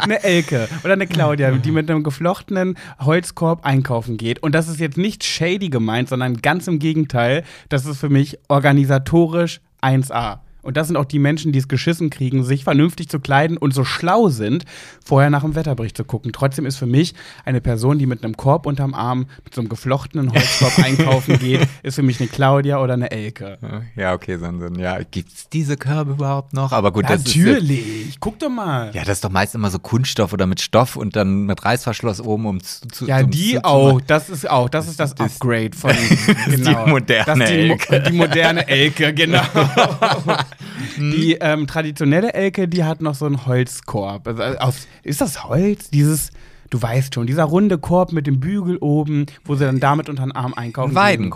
eine 0.00 0.22
Elke 0.22 0.68
oder 0.84 0.94
eine 0.94 1.06
Claudia, 1.06 1.50
die 1.52 1.70
mit 1.70 1.90
einem 1.90 2.02
geflochtenen 2.02 2.76
Holzkorb 3.00 3.64
einkaufen 3.64 4.16
geht. 4.16 4.42
Und 4.42 4.54
das 4.54 4.68
ist 4.68 4.80
jetzt 4.80 4.98
nicht 4.98 5.24
shady 5.24 5.70
gemeint, 5.70 6.08
sondern 6.08 6.36
ganz 6.42 6.66
im 6.66 6.78
Gegenteil. 6.78 7.44
Das 7.68 7.86
ist 7.86 7.98
für 7.98 8.08
mich 8.10 8.38
organisatorisch 8.48 9.60
1A. 9.80 10.40
Und 10.62 10.76
das 10.76 10.86
sind 10.88 10.96
auch 10.96 11.04
die 11.04 11.18
Menschen, 11.18 11.52
die 11.52 11.58
es 11.58 11.68
geschissen 11.68 12.10
kriegen, 12.10 12.44
sich 12.44 12.64
vernünftig 12.64 13.08
zu 13.08 13.20
kleiden 13.20 13.56
und 13.56 13.72
so 13.74 13.84
schlau 13.84 14.28
sind, 14.28 14.64
vorher 15.04 15.30
nach 15.30 15.42
dem 15.42 15.54
Wetterbericht 15.54 15.96
zu 15.96 16.04
gucken. 16.04 16.32
Trotzdem 16.32 16.66
ist 16.66 16.76
für 16.76 16.86
mich 16.86 17.14
eine 17.44 17.60
Person, 17.60 17.98
die 17.98 18.06
mit 18.06 18.24
einem 18.24 18.36
Korb 18.36 18.66
unterm 18.66 18.94
Arm, 18.94 19.26
mit 19.44 19.54
so 19.54 19.60
einem 19.60 19.68
geflochtenen 19.68 20.32
Holzkorb 20.32 20.78
einkaufen 20.84 21.38
geht, 21.38 21.66
ist 21.82 21.94
für 21.94 22.02
mich 22.02 22.20
eine 22.20 22.28
Claudia 22.28 22.80
oder 22.82 22.94
eine 22.94 23.10
Elke. 23.10 23.58
Ja, 23.96 24.14
okay, 24.14 24.36
so, 24.38 24.46
ja, 24.80 24.98
gibt's 25.10 25.48
diese 25.48 25.76
Körbe 25.76 26.12
überhaupt 26.12 26.52
noch? 26.52 26.72
Aber 26.72 26.92
gut, 26.92 27.04
das 27.08 27.22
ist 27.22 27.36
Natürlich, 27.36 28.16
guck 28.20 28.38
doch 28.38 28.48
mal. 28.50 28.90
Ja, 28.94 29.02
das 29.04 29.18
ist 29.18 29.24
doch 29.24 29.30
meist 29.30 29.54
immer 29.54 29.70
so 29.70 29.78
Kunststoff 29.78 30.32
oder 30.32 30.46
mit 30.46 30.60
Stoff 30.60 30.96
und 30.96 31.16
dann 31.16 31.44
mit 31.46 31.64
Reißverschluss 31.64 32.20
oben, 32.20 32.46
um 32.46 32.62
zu, 32.62 32.86
zu 32.88 33.06
Ja, 33.06 33.20
zum 33.20 33.30
die 33.30 33.54
zu- 33.54 33.64
auch. 33.64 34.00
Das 34.02 34.28
ist 34.30 34.48
auch. 34.48 34.68
Das 34.68 34.88
ist 34.88 35.00
das 35.00 35.18
Upgrade 35.18 35.70
von 35.76 35.92
genau. 36.46 36.84
die 36.84 36.90
moderne 36.90 37.24
das 37.26 37.38
ist 37.38 37.48
die, 37.50 37.66
Mo- 37.68 37.72
Elke. 37.78 38.10
die 38.10 38.16
moderne 38.16 38.68
Elke, 38.68 39.14
genau. 39.14 39.42
die 40.96 41.38
ähm, 41.40 41.66
traditionelle 41.66 42.34
Elke, 42.34 42.68
die 42.68 42.84
hat 42.84 43.00
noch 43.00 43.14
so 43.14 43.26
einen 43.26 43.46
Holzkorb. 43.46 44.26
Also, 44.26 44.42
äh, 44.42 44.56
aus, 44.58 44.86
ist 45.02 45.20
das 45.20 45.44
Holz? 45.44 45.90
Dieses, 45.90 46.30
du 46.70 46.80
weißt 46.80 47.14
schon, 47.14 47.26
dieser 47.26 47.44
runde 47.44 47.78
Korb 47.78 48.12
mit 48.12 48.26
dem 48.26 48.40
Bügel 48.40 48.76
oben, 48.78 49.26
wo 49.44 49.54
sie 49.54 49.64
dann 49.64 49.80
damit 49.80 50.08
unter 50.08 50.22
den 50.22 50.32
Arm 50.32 50.54
einkaufen. 50.54 50.90
Ein 50.90 50.94
gehen. 51.22 51.30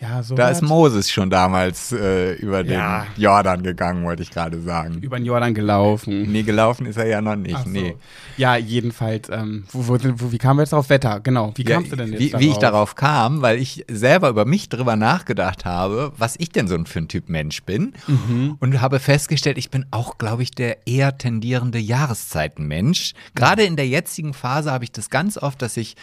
Ja, 0.00 0.22
so. 0.22 0.36
Da 0.36 0.48
ist 0.50 0.62
Moses 0.62 1.10
schon 1.10 1.28
damals 1.28 1.90
äh, 1.90 2.34
über 2.34 2.64
Ja. 2.64 3.04
den 3.16 3.20
Jordan 3.22 3.64
gegangen, 3.64 4.04
wollte 4.04 4.22
ich 4.22 4.30
gerade 4.30 4.60
sagen. 4.60 4.98
über 5.00 5.18
den 5.18 5.26
Jordan 5.26 5.54
gelaufen. 5.54 6.30
Nee, 6.30 6.44
gelaufen 6.44 6.86
ist 6.86 6.96
er 6.98 7.06
ja 7.06 7.20
noch 7.20 7.34
nicht. 7.34 7.56
Ach 7.56 7.64
so. 7.64 7.70
Nee. 7.70 7.96
Ja, 8.36 8.54
jedenfalls. 8.56 9.28
Ähm, 9.28 9.64
wo, 9.72 9.88
wo, 9.88 9.98
wo, 10.16 10.30
wie 10.30 10.38
kamen 10.38 10.58
wir 10.58 10.62
jetzt 10.62 10.72
drauf? 10.72 10.88
Wetter, 10.88 11.18
genau. 11.18 11.52
Wie 11.56 11.64
Ja, 11.64 11.74
kamst 11.76 11.90
du 11.90 11.96
denn 11.96 12.12
jetzt 12.12 12.20
wie, 12.20 12.38
wie 12.38 12.50
ich 12.50 12.58
darauf 12.58 12.94
kam, 12.94 13.42
weil 13.42 13.58
ich 13.58 13.84
selber 13.90 14.28
über 14.28 14.44
mich 14.44 14.68
drüber 14.68 14.94
nachgedacht 14.94 15.64
habe, 15.64 16.12
was 16.16 16.36
ich 16.38 16.50
denn 16.50 16.68
so 16.68 16.78
für 16.84 17.00
ein 17.00 17.08
Typ 17.08 17.28
Mensch 17.28 17.64
bin. 17.64 17.92
Mhm. 18.06 18.56
Und 18.60 18.80
habe 18.80 19.00
festgestellt, 19.00 19.58
ich 19.58 19.70
bin 19.70 19.84
auch, 19.90 20.16
glaube 20.18 20.44
ich, 20.44 20.52
der 20.52 20.86
eher 20.86 21.18
tendierende 21.18 21.80
Jahreszeitenmensch. 21.80 23.14
Gerade 23.34 23.64
in 23.64 23.74
der 23.74 23.88
jetzigen 23.88 24.32
Phase 24.32 24.70
habe 24.70 24.84
ich 24.84 24.92
das 24.92 25.10
ganz 25.10 25.36
oft, 25.38 25.60
dass 25.60 25.76
ich 25.76 25.96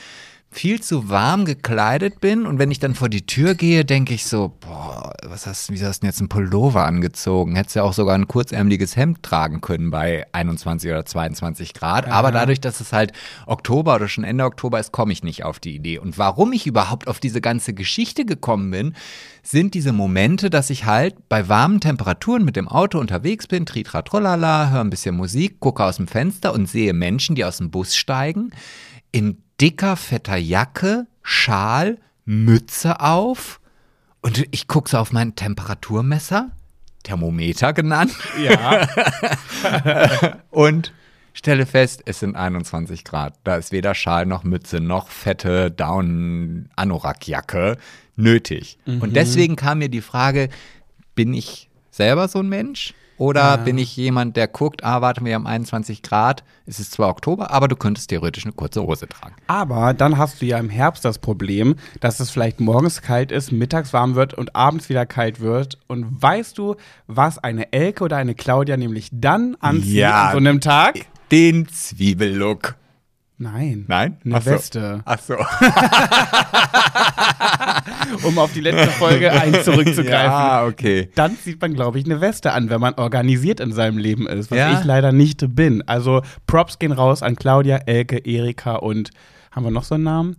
viel 0.56 0.82
zu 0.82 1.10
warm 1.10 1.44
gekleidet 1.44 2.22
bin 2.22 2.46
und 2.46 2.60
wenn 2.60 2.72
ich 2.72 2.80
dann 2.80 2.96
vor 2.96 3.10
die 3.10 3.26
Tür 3.26 3.56
gehe, 3.56 3.84
denke 3.84 4.14
ich 4.14 4.26
so, 4.26 4.54
boah, 4.62 5.14
was 5.26 5.46
hast, 5.48 5.70
wieso 5.70 5.86
hast 5.86 5.98
du 5.98 6.02
denn 6.02 6.10
jetzt 6.12 6.20
einen 6.20 6.30
Pullover 6.30 6.86
angezogen? 6.86 7.58
Hättest 7.58 7.76
ja 7.76 7.84
auch 7.84 7.92
sogar 7.92 8.16
ein 8.16 8.30
kurzärmeliges 8.30 8.96
Hemd 8.96 9.22
tragen 9.22 9.60
können 9.60 9.92
bei 9.92 10.26
21 10.32 10.90
oder 10.90 11.06
22 11.06 11.74
Grad. 11.74 12.08
Aber 12.08 12.32
dadurch, 12.32 12.62
dass 12.62 12.80
es 12.80 12.94
halt 12.94 13.12
Oktober 13.46 13.96
oder 13.96 14.08
schon 14.08 14.24
Ende 14.24 14.46
Oktober 14.46 14.80
ist, 14.80 14.94
komme 14.94 15.12
ich 15.12 15.24
nicht 15.24 15.44
auf 15.44 15.60
die 15.60 15.76
Idee. 15.76 16.00
Und 16.00 16.18
warum 16.18 16.54
ich 16.54 16.66
überhaupt 16.66 17.10
auf 17.10 17.20
diese 17.20 17.42
ganze 17.42 17.74
Geschichte 17.74 18.24
gekommen 18.24 18.72
bin, 18.72 18.96
sind 19.44 19.74
diese 19.74 19.92
Momente, 19.92 20.50
dass 20.50 20.70
ich 20.70 20.86
halt 20.86 21.28
bei 21.28 21.50
warmen 21.50 21.82
Temperaturen 21.82 22.46
mit 22.46 22.56
dem 22.56 22.70
Auto 22.70 22.98
unterwegs 23.00 23.48
bin, 23.48 23.66
tritra 23.66 24.04
trollala, 24.04 24.70
höre 24.70 24.82
ein 24.82 24.90
bisschen 24.90 25.18
Musik, 25.18 25.60
gucke 25.60 25.84
aus 25.84 25.98
dem 25.98 26.08
Fenster 26.08 26.54
und 26.54 26.68
sehe 26.68 26.94
Menschen, 26.94 27.36
die 27.36 27.44
aus 27.44 27.58
dem 27.58 27.72
Bus 27.72 27.94
steigen, 27.96 28.52
in 29.12 29.45
dicker, 29.62 29.96
fetter 29.96 30.38
Jacke, 30.38 31.08
Schal, 31.24 31.98
Mütze 32.26 33.00
auf. 33.00 33.60
Und 34.22 34.46
ich 34.52 34.68
gucke 34.68 34.90
so 34.90 34.98
auf 34.98 35.12
mein 35.12 35.36
Temperaturmesser, 35.36 36.52
Thermometer 37.04 37.74
genannt, 37.74 38.14
Ja. 38.42 38.88
und 40.50 40.92
stelle 41.34 41.68
fest, 41.68 42.02
es 42.06 42.20
sind 42.20 42.36
21 42.36 43.04
Grad. 43.04 43.36
Da 43.44 43.58
ist 43.58 43.72
weder 43.72 43.94
Schal 43.94 44.26
noch 44.26 44.44
Mütze 44.44 44.80
noch 44.80 45.10
fette 45.10 45.70
Down-Anorak-Jacke. 45.70 47.78
nötig. 48.16 48.80
Mhm. 48.86 49.02
Und 49.02 49.16
deswegen 49.16 49.56
kam 49.56 49.80
mir 49.80 49.90
die 49.90 50.02
Frage, 50.02 50.50
bin 51.14 51.34
ich 51.34 51.70
selber 51.92 52.28
so 52.28 52.40
ein 52.40 52.50
Mensch? 52.50 52.94
Oder 53.18 53.58
bin 53.58 53.78
ich 53.78 53.96
jemand, 53.96 54.36
der 54.36 54.48
guckt, 54.48 54.84
ah, 54.84 55.02
warte, 55.02 55.24
wir 55.24 55.36
haben 55.36 55.48
21 55.48 56.02
Grad, 56.02 56.44
es 56.66 56.80
ist 56.80 56.92
zwar 56.92 57.10
Oktober, 57.10 57.50
aber 57.52 57.68
du 57.70 57.76
könntest 57.76 58.10
theoretisch 58.10 58.44
eine 58.46 58.52
kurze 58.54 58.82
Hose 58.84 59.08
tragen. 59.08 59.36
Aber 59.48 59.94
dann 59.94 60.18
hast 60.18 60.42
du 60.42 60.46
ja 60.46 60.58
im 60.58 60.70
Herbst 60.70 61.06
das 61.06 61.20
Problem, 61.20 61.76
dass 62.02 62.20
es 62.20 62.30
vielleicht 62.30 62.60
morgens 62.60 63.02
kalt 63.02 63.32
ist, 63.32 63.52
mittags 63.52 63.94
warm 63.94 64.16
wird 64.16 64.34
und 64.34 64.56
abends 64.56 64.90
wieder 64.90 65.06
kalt 65.06 65.40
wird. 65.40 65.78
Und 65.88 66.22
weißt 66.22 66.58
du, 66.58 66.76
was 67.08 67.38
eine 67.38 67.72
Elke 67.72 68.04
oder 68.04 68.18
eine 68.18 68.36
Claudia 68.36 68.76
nämlich 68.76 69.10
dann 69.12 69.56
anzieht 69.62 69.94
Ja. 69.94 70.26
an 70.26 70.32
so 70.34 70.38
einem 70.38 70.60
Tag? 70.62 70.96
Den 71.32 71.68
Zwiebellook. 71.70 72.76
Nein. 73.38 73.84
Nein? 73.88 74.18
Eine 74.24 74.36
Ach 74.36 74.42
so. 74.42 74.51
Weste. 74.51 75.01
Ach 75.06 75.20
so. 75.20 75.36
Um 78.24 78.38
auf 78.38 78.54
die 78.54 78.62
letzte 78.62 78.89
Folge 78.92 79.32
ein 79.32 79.54
zurückzugreifen. 79.63 80.32
Ja, 80.32 80.65
okay. 80.65 81.10
Dann 81.15 81.38
zieht 81.38 81.60
man, 81.62 81.74
glaube 81.74 82.00
ich, 82.00 82.06
eine 82.06 82.22
Weste 82.22 82.51
an, 82.54 82.70
wenn 82.70 82.80
man 82.80 82.94
organisiert 82.96 83.60
in 83.60 83.74
seinem 83.74 83.98
Leben 83.98 84.27
ist, 84.27 84.51
was 84.51 84.58
Ja. 84.58 84.80
ich 84.80 84.86
leider 84.86 85.12
nicht 85.12 85.56
bin. 85.56 85.84
Also 85.88 86.22
Props 86.48 86.80
gehen 86.80 86.92
raus 86.92 87.22
an 87.24 87.36
Claudia, 87.36 87.77
Elke, 87.86 88.18
Erika 88.20 88.75
und 88.75 89.10
haben 89.51 89.63
wir 89.65 89.72
noch 89.72 89.84
so 89.84 89.96
einen 89.96 90.04
Namen? 90.06 90.38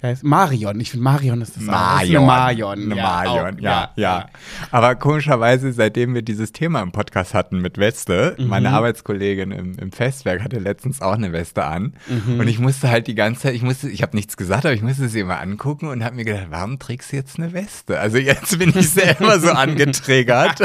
Ja, 0.00 0.10
ist 0.10 0.22
Marion. 0.22 0.78
Ich 0.78 0.92
finde 0.92 1.02
Marion 1.02 1.40
ist 1.42 1.56
das 1.56 1.68
auch. 1.68 1.72
Das 1.72 2.04
ist 2.04 2.10
eine 2.10 2.20
Marion. 2.20 2.90
Ja, 2.94 3.02
Marion, 3.02 3.56
auch. 3.56 3.60
ja, 3.60 3.90
ja, 3.96 4.26
Aber 4.70 4.94
komischerweise, 4.94 5.72
seitdem 5.72 6.14
wir 6.14 6.22
dieses 6.22 6.52
Thema 6.52 6.82
im 6.82 6.92
Podcast 6.92 7.34
hatten 7.34 7.60
mit 7.60 7.78
Weste, 7.78 8.36
Mhm. 8.38 8.46
meine 8.46 8.70
Arbeitskollegin 8.70 9.50
im, 9.50 9.76
im 9.76 9.90
Festwerk 9.90 10.42
hatte 10.44 10.60
letztens 10.60 11.02
auch 11.02 11.14
eine 11.14 11.32
Weste 11.32 11.64
an. 11.64 11.94
Mhm. 12.06 12.38
Und 12.38 12.46
ich 12.46 12.60
musste 12.60 12.88
halt 12.90 13.08
die 13.08 13.16
ganze 13.16 13.40
Zeit, 13.42 13.54
ich 13.54 13.62
musste, 13.62 13.88
ich 13.90 14.02
habe 14.02 14.14
nichts 14.16 14.36
gesagt, 14.36 14.66
aber 14.66 14.74
ich 14.74 14.82
musste 14.82 15.08
sie 15.08 15.18
immer 15.18 15.40
angucken 15.40 15.88
und 15.88 16.04
habe 16.04 16.14
mir 16.14 16.24
gedacht, 16.24 16.46
warum 16.50 16.78
trägst 16.78 17.10
du 17.10 17.16
jetzt 17.16 17.36
eine 17.38 17.52
Weste? 17.52 17.98
Also 17.98 18.18
jetzt 18.18 18.56
bin 18.56 18.72
ich 18.76 18.90
selber 18.90 19.40
so 19.40 19.50
angetriggert. 19.52 20.60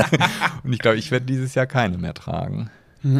Und 0.63 0.73
ich 0.73 0.79
glaube, 0.79 0.97
ich 0.97 1.09
werde 1.09 1.25
dieses 1.25 1.55
Jahr 1.55 1.65
keine 1.65 1.97
mehr 1.97 2.13
tragen. 2.13 2.69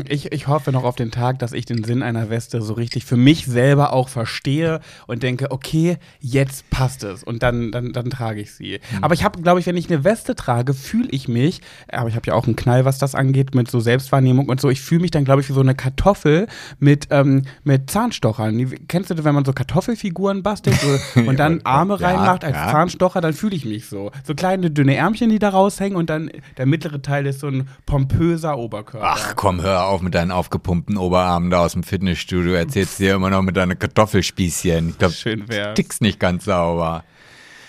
Ich, 0.08 0.32
ich 0.32 0.48
hoffe 0.48 0.72
noch 0.72 0.84
auf 0.84 0.96
den 0.96 1.12
Tag, 1.12 1.40
dass 1.40 1.52
ich 1.52 1.66
den 1.66 1.84
Sinn 1.84 2.04
einer 2.04 2.30
Weste 2.30 2.62
so 2.62 2.74
richtig 2.74 3.04
für 3.06 3.18
mich 3.18 3.46
selber 3.46 3.92
auch 3.92 4.08
verstehe 4.08 4.80
und 5.08 5.24
denke, 5.24 5.52
okay, 5.52 5.98
jetzt 6.22 6.70
passt 6.70 7.04
es 7.04 7.24
und 7.24 7.44
dann, 7.44 7.72
dann, 7.72 7.92
dann 7.92 8.10
trage 8.10 8.40
ich 8.40 8.54
sie. 8.54 8.80
Aber 9.02 9.14
ich 9.14 9.24
habe, 9.24 9.42
glaube 9.42 9.60
ich, 9.60 9.66
wenn 9.66 9.76
ich 9.76 9.90
eine 9.92 10.04
Weste 10.06 10.36
trage, 10.36 10.74
fühle 10.74 11.10
ich 11.12 11.28
mich, 11.28 11.62
aber 11.92 12.08
ich 12.08 12.16
habe 12.16 12.28
ja 12.28 12.34
auch 12.34 12.46
einen 12.46 12.56
Knall, 12.56 12.86
was 12.86 12.98
das 12.98 13.14
angeht, 13.14 13.56
mit 13.56 13.70
so 13.70 13.82
Selbstwahrnehmung 13.82 14.48
und 14.48 14.62
so, 14.62 14.70
ich 14.70 14.82
fühle 14.82 15.02
mich 15.02 15.12
dann, 15.12 15.26
glaube 15.26 15.42
ich, 15.42 15.50
wie 15.50 15.54
so 15.54 15.60
eine 15.60 15.76
Kartoffel 15.76 16.48
mit, 16.80 17.08
ähm, 17.10 17.44
mit 17.64 17.90
Zahnstochern. 17.90 18.88
Kennst 18.88 19.10
du, 19.10 19.24
wenn 19.24 19.36
man 19.36 19.44
so 19.44 19.52
Kartoffelfiguren 19.52 20.44
bastelt 20.44 20.78
so, 20.80 21.22
und 21.28 21.38
dann 21.38 21.60
Arme 21.66 21.98
Ja, 22.00 22.08
reinmacht 22.08 22.46
als 22.46 22.56
ja. 22.56 22.72
Zahnstocher, 22.72 23.20
dann 23.20 23.34
fühle 23.34 23.56
ich 23.56 23.66
mich 23.66 23.88
so. 23.88 24.12
So 24.24 24.34
kleine, 24.34 24.72
dünne 24.72 24.96
Ärmchen, 24.96 25.30
die 25.30 25.40
da 25.40 25.50
raushängen 25.50 25.98
und 25.98 26.10
dann 26.10 26.32
der 26.58 26.66
mittlere 26.66 27.02
Teil 27.02 27.26
ist 27.26 27.42
so 27.42 27.48
ein 27.48 27.68
pompöser 27.86 28.58
Oberkörper. 28.58 29.06
Ach 29.06 29.36
komm, 29.36 29.62
hör 29.62 29.73
auf 29.82 30.02
mit 30.02 30.16
deinen 30.16 30.32
aufgepumpten 30.32 30.98
Oberarmen 30.98 31.50
da 31.50 31.66
aus 31.66 31.74
dem 31.74 31.84
Fitnessstudio. 31.84 32.54
Erzählst 32.54 33.00
dir 33.00 33.16
immer 33.16 33.30
noch 33.30 33.42
mit 33.42 33.58
deinen 33.58 33.78
Kartoffelspießchen. 33.78 34.90
Ich 34.90 34.98
glaube, 34.98 35.74
tickst 35.76 36.02
nicht 36.02 36.20
ganz 36.20 36.46
sauber. 36.46 37.04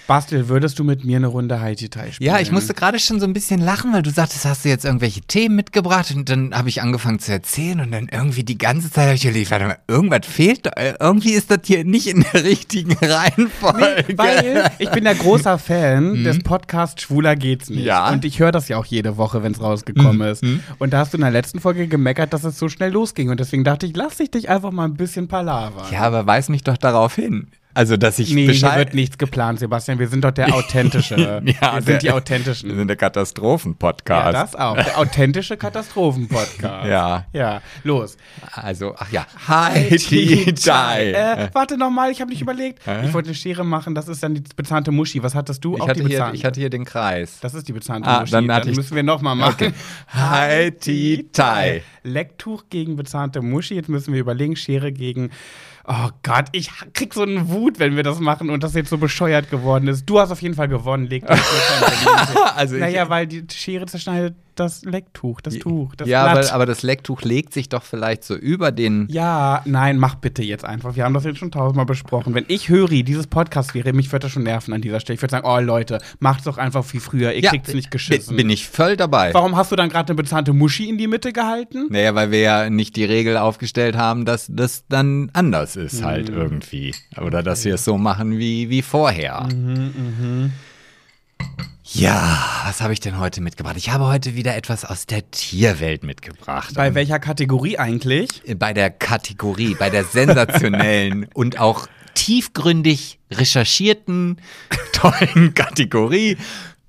Bastel, 0.06 0.49
würdest 0.49 0.78
du 0.78 0.84
mit 0.84 1.04
mir 1.04 1.16
eine 1.16 1.28
Runde 1.28 1.61
Haiti-Tai 1.61 2.12
spielen? 2.12 2.30
Ja, 2.30 2.38
ich 2.40 2.52
musste 2.52 2.75
gerade 2.75 2.99
schon 2.99 3.20
so 3.20 3.26
ein 3.26 3.32
bisschen 3.32 3.61
lachen, 3.61 3.92
weil 3.92 4.02
du 4.02 4.11
sagtest, 4.11 4.44
hast 4.44 4.64
du 4.64 4.68
jetzt 4.68 4.84
irgendwelche 4.84 5.23
Themen 5.23 5.56
mitgebracht 5.56 6.12
und 6.14 6.28
dann 6.28 6.54
habe 6.54 6.68
ich 6.68 6.82
angefangen 6.82 7.18
zu 7.20 7.32
erzählen 7.32 7.80
und 7.80 7.90
dann 7.92 8.08
irgendwie 8.12 8.44
die 8.44 8.58
ganze 8.58 8.90
Zeit 8.90 9.06
habe 9.06 9.14
ich 9.14 9.25
überlegt, 9.25 9.50
warte 9.50 9.64
mal, 9.66 9.78
irgendwas 9.88 10.26
fehlt. 10.26 10.66
Äh, 10.76 10.94
irgendwie 11.00 11.32
ist 11.32 11.50
das 11.50 11.61
hier 11.64 11.84
nicht 11.84 12.06
in 12.06 12.25
der 12.32 12.44
richtigen 12.44 12.92
Reihenfolge. 12.92 14.04
Nee, 14.08 14.18
weil 14.18 14.70
ich 14.78 14.90
bin 14.90 15.04
der 15.04 15.14
großer 15.14 15.58
Fan 15.64 16.23
des 16.25 16.40
Podcasts 16.40 17.00
Schwuler 17.02 17.34
geht's 17.37 17.70
nicht. 17.70 17.80
Mhm. 17.80 17.87
Ja. 17.87 18.06
Mhm. 18.08 18.14
Und 18.14 18.25
ich 18.25 18.38
höre 18.40 18.52
das 18.52 18.68
ja 18.68 18.76
auch 18.76 18.87
jede 18.87 19.16
Woche, 19.16 19.42
wenn 19.42 19.52
es 19.52 19.61
rausgekommen 19.62 20.28
ist. 20.28 20.42
Und 20.78 20.92
da 20.92 20.99
hast 20.99 21.12
du 21.14 21.16
in 21.16 21.23
der 21.23 21.30
letzten 21.30 21.61
Folge 21.61 21.88
gemeckert, 21.88 22.32
dass 22.32 22.44
es 22.44 22.58
so 22.58 22.68
schnell 22.68 22.92
losging. 22.92 23.30
Und 23.30 23.40
deswegen 23.40 23.64
dachte 23.64 23.87
ich, 23.87 23.96
lass 23.96 24.20
ich 24.20 24.30
dich 24.30 24.49
einfach 24.49 24.70
mal 24.70 24.84
ein 24.84 24.94
bisschen 24.94 25.28
palavern. 25.28 25.87
ja, 25.92 26.00
aber 26.00 26.26
weis 26.26 26.49
mich 26.49 26.62
doch 26.62 26.76
darauf 26.76 27.14
hin. 27.14 27.49
Also, 27.74 27.96
dass 27.96 28.18
ich 28.20 28.32
Nee, 28.32 28.42
hier 28.42 28.52
Bescheid... 28.52 28.78
wird 28.78 28.94
nichts 28.94 29.18
geplant, 29.18 29.58
Sebastian. 29.58 29.98
Wir 29.98 30.08
sind 30.08 30.24
doch 30.24 30.30
der 30.30 30.54
Authentische. 30.54 31.16
Ja, 31.16 31.44
wir 31.44 31.52
der- 31.52 31.82
sind 31.82 32.02
die 32.02 32.06
Wir 32.06 32.14
Authentischen. 32.14 32.74
sind 32.76 32.86
der 32.88 32.96
Katastrophen-Podcast. 32.96 34.24
Ja, 34.26 34.32
das 34.32 34.54
auch. 34.54 34.74
Der 34.76 34.98
authentische 34.98 35.56
Katastrophen-Podcast. 35.56 36.86
Ja. 36.94 37.26
Ja, 37.32 37.60
los. 37.82 38.16
Also, 38.52 38.94
ach 38.96 39.10
ja, 39.10 39.26
Haiti 39.48 40.52
Tai. 40.54 41.12
Äh, 41.12 41.48
warte 41.52 41.76
nochmal, 41.76 42.10
ich 42.10 42.20
habe 42.20 42.30
nicht 42.30 42.40
überlegt. 42.42 42.80
Ich 43.04 43.12
wollte 43.12 43.28
eine 43.28 43.34
Schere 43.34 43.64
machen, 43.64 43.94
das 43.94 44.08
ist 44.08 44.22
dann 44.22 44.34
die 44.34 44.42
bezahnte 44.54 44.90
Muschi. 44.90 45.22
Was 45.22 45.34
hattest 45.34 45.64
du? 45.64 45.76
Ich 45.76 45.82
Auch 45.82 45.88
hatte, 45.88 46.02
die 46.02 46.08
hier, 46.08 46.30
ich 46.32 46.44
hatte 46.44 46.60
hier 46.60 46.70
den 46.70 46.84
Kreis. 46.84 47.38
das 47.40 47.54
ist 47.54 47.66
die 47.68 47.72
bezahnte 47.72 48.08
Ah, 48.08 48.20
Muschi. 48.20 48.32
dann 48.32 48.46
Dann, 48.48 48.70
müssen 48.74 48.94
wir 48.94 49.02
nochmal 49.02 49.34
machen. 49.34 49.54
Okay. 49.54 49.72
Haiti 50.08 51.28
Tai. 51.32 51.82
Lecktuch 52.02 52.64
gegen 52.70 52.96
bezahnte 52.96 53.40
Muschi. 53.42 53.74
Jetzt 53.74 53.88
müssen 53.88 54.12
wir 54.12 54.20
überlegen, 54.20 54.56
Schere 54.56 54.92
gegen. 54.92 55.30
Oh 55.86 56.08
Gott, 56.22 56.46
ich 56.52 56.70
krieg 56.94 57.12
so 57.12 57.22
einen 57.22 57.50
Wut, 57.50 57.78
wenn 57.78 57.94
wir 57.94 58.02
das 58.02 58.18
machen 58.18 58.48
und 58.48 58.62
das 58.62 58.74
jetzt 58.74 58.88
so 58.88 58.96
bescheuert 58.96 59.50
geworden 59.50 59.86
ist. 59.86 60.06
Du 60.06 60.18
hast 60.18 60.30
auf 60.30 60.40
jeden 60.40 60.54
Fall 60.54 60.68
gewonnen, 60.68 61.06
leg 61.06 61.26
dich 61.26 61.38
Also 62.56 62.76
Naja, 62.76 63.08
weil 63.10 63.26
die 63.26 63.44
Schere 63.52 63.84
zerschneidet 63.84 64.34
das 64.54 64.84
Lecktuch, 64.84 65.40
das 65.40 65.58
Tuch, 65.58 65.94
das 65.96 66.08
ja, 66.08 66.26
aber, 66.26 66.52
aber 66.52 66.66
das 66.66 66.82
Lecktuch 66.82 67.23
legt 67.23 67.52
sich 67.52 67.68
doch 67.68 67.82
vielleicht 67.82 68.25
so 68.25 68.34
über 68.34 68.73
den. 68.73 69.06
Ja, 69.11 69.62
nein, 69.64 69.99
mach 69.99 70.14
bitte 70.16 70.42
jetzt 70.42 70.64
einfach. 70.64 70.96
Wir 70.96 71.04
haben 71.04 71.14
das 71.14 71.25
jetzt 71.25 71.38
schon 71.38 71.50
tausendmal 71.50 71.87
besprochen. 71.87 72.34
Wenn 72.34 72.44
ich 72.49 72.68
Höri 72.68 73.02
dieses 73.02 73.26
Podcast 73.26 73.75
wäre, 73.75 73.92
mich 73.92 74.11
würde 74.12 74.25
das 74.25 74.32
schon 74.32 74.42
nerven 74.44 74.73
an 74.75 74.80
dieser 74.80 75.00
Stelle. 75.00 75.14
Ich 75.16 75.23
würde 75.23 75.32
sagen, 75.32 75.46
oh 75.46 75.58
Leute, 75.61 75.99
macht's 76.18 76.44
doch 76.44 76.58
einfach 76.58 76.84
wie 76.92 77.00
früher. 77.00 77.32
Ihr 77.32 77.42
kriegt's 77.42 77.75
nicht 77.75 77.90
geschissen. 77.90 78.37
Bin, 78.37 78.46
bin 78.46 78.50
ich 78.50 78.68
voll 78.68 78.96
dabei. 78.96 79.32
Warum 79.34 79.56
hast 79.56 79.73
du 79.73 79.76
dann 79.76 79.88
gerade 79.88 80.08
eine 80.08 80.16
bezahnte 80.16 80.52
Muschi 80.52 80.88
in 80.88 80.99
die 80.99 81.06
Mitte 81.08 81.32
gehalten? 81.32 81.87
Naja, 81.90 82.14
weil 82.14 82.30
wir 82.30 82.40
ja 82.40 82.70
nicht 82.70 82.96
die 82.96 83.04
Regel 83.04 83.37
aufgestellt 83.37 83.96
haben, 83.96 84.25
dass 84.25 84.46
das 84.50 84.84
dann 84.88 85.30
anders 85.32 85.76
ist 85.76 86.00
Mhm. 86.00 86.04
halt 86.04 86.28
irgendwie. 86.28 86.94
Oder 87.20 87.42
dass 87.42 87.64
wir 87.64 87.75
es 87.75 87.84
so 87.84 87.99
machen 87.99 88.38
wie, 88.38 88.70
wie 88.70 88.82
vorher. 88.82 89.49
Mhm, 89.52 90.52
Ja, 91.96 92.62
was 92.66 92.80
habe 92.80 92.92
ich 92.92 92.98
denn 92.98 93.18
heute 93.20 93.40
mitgebracht? 93.40 93.76
Ich 93.76 93.90
habe 93.90 94.06
heute 94.06 94.34
wieder 94.34 94.56
etwas 94.56 94.84
aus 94.84 95.06
der 95.06 95.30
Tierwelt 95.30 96.02
mitgebracht. 96.02 96.74
Bei 96.74 96.94
welcher 96.94 97.20
Kategorie 97.20 97.78
eigentlich? 97.78 98.42
bei 98.58 98.72
der 98.72 98.90
Kategorie, 98.90 99.76
bei 99.78 99.90
der 99.90 100.02
sensationellen 100.02 101.28
und 101.34 101.60
auch 101.60 101.86
tiefgründig 102.14 103.20
recherchierten, 103.30 104.40
tollen 104.92 105.54
Kategorie. 105.54 106.36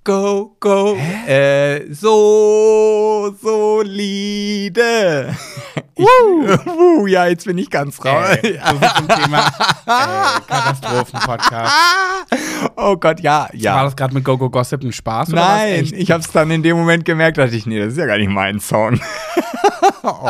Go, 0.03 0.55
go, 0.59 0.97
äh, 1.27 1.91
so 1.93 3.35
solide. 3.41 5.35
Ich, 5.97 6.05
uh, 6.05 7.07
ja, 7.07 7.25
jetzt 7.27 7.45
bin 7.45 7.57
ich 7.57 7.69
ganz 7.69 8.03
raus. 8.03 8.37
Äh, 8.43 8.59
zum 8.97 9.07
Thema 9.07 9.47
äh, 9.85 10.41
Katastrophen-Podcast. 10.45 11.73
Oh 12.75 12.97
Gott, 12.97 13.21
ja, 13.21 13.43
War 13.43 13.49
ja. 13.53 13.83
das 13.83 13.95
gerade 13.95 14.13
mit 14.13 14.25
Go-Go 14.25 14.49
Gossip 14.49 14.83
ein 14.83 14.91
Spaß? 14.91 15.29
Nein, 15.29 15.89
ich 15.95 16.11
habe 16.11 16.21
es 16.21 16.31
dann 16.31 16.51
in 16.51 16.63
dem 16.63 16.75
Moment 16.75 17.05
gemerkt, 17.05 17.37
dachte 17.37 17.55
ich, 17.55 17.65
nee, 17.65 17.79
das 17.79 17.93
ist 17.93 17.97
ja 17.97 18.05
gar 18.07 18.17
nicht 18.17 18.29
mein 18.29 18.59
Song. 18.59 18.99
oh. 20.03 20.29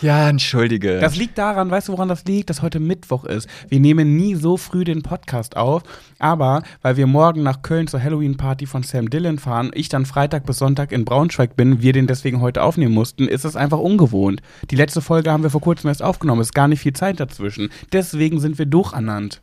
Ja, 0.00 0.28
entschuldige. 0.28 1.00
Das 1.00 1.16
liegt 1.16 1.38
daran, 1.38 1.70
weißt 1.70 1.88
du, 1.88 1.92
woran 1.92 2.08
das 2.08 2.24
liegt, 2.24 2.50
dass 2.50 2.62
heute 2.62 2.78
Mittwoch 2.78 3.24
ist. 3.24 3.48
Wir 3.68 3.80
nehmen 3.80 4.16
nie 4.16 4.34
so 4.34 4.56
früh 4.56 4.84
den 4.84 5.02
Podcast 5.02 5.56
auf, 5.56 5.82
aber 6.18 6.62
weil 6.82 6.96
wir 6.96 7.06
morgen 7.06 7.42
nach 7.42 7.62
Köln 7.62 7.86
zur 7.86 8.02
Halloween-Party 8.02 8.66
von 8.66 8.82
Sam 8.82 9.10
Dillon 9.10 9.38
fahren, 9.38 9.70
ich 9.74 9.88
dann 9.88 10.06
Freitag 10.06 10.46
bis 10.46 10.58
Sonntag 10.58 10.92
in 10.92 11.04
Braunschweig 11.04 11.56
bin, 11.56 11.82
wir 11.82 11.92
den 11.92 12.06
deswegen 12.06 12.40
heute 12.40 12.62
aufnehmen 12.62 12.94
mussten, 12.94 13.28
ist 13.28 13.44
es 13.44 13.56
einfach 13.56 13.78
ungewohnt. 13.78 14.35
Die 14.70 14.76
letzte 14.76 15.00
Folge 15.00 15.30
haben 15.30 15.42
wir 15.42 15.50
vor 15.50 15.60
kurzem 15.60 15.88
erst 15.88 16.02
aufgenommen, 16.02 16.40
es 16.40 16.48
ist 16.48 16.54
gar 16.54 16.68
nicht 16.68 16.80
viel 16.80 16.92
Zeit 16.92 17.20
dazwischen. 17.20 17.70
Deswegen 17.92 18.40
sind 18.40 18.58
wir 18.58 18.66
durchannannt. 18.66 19.40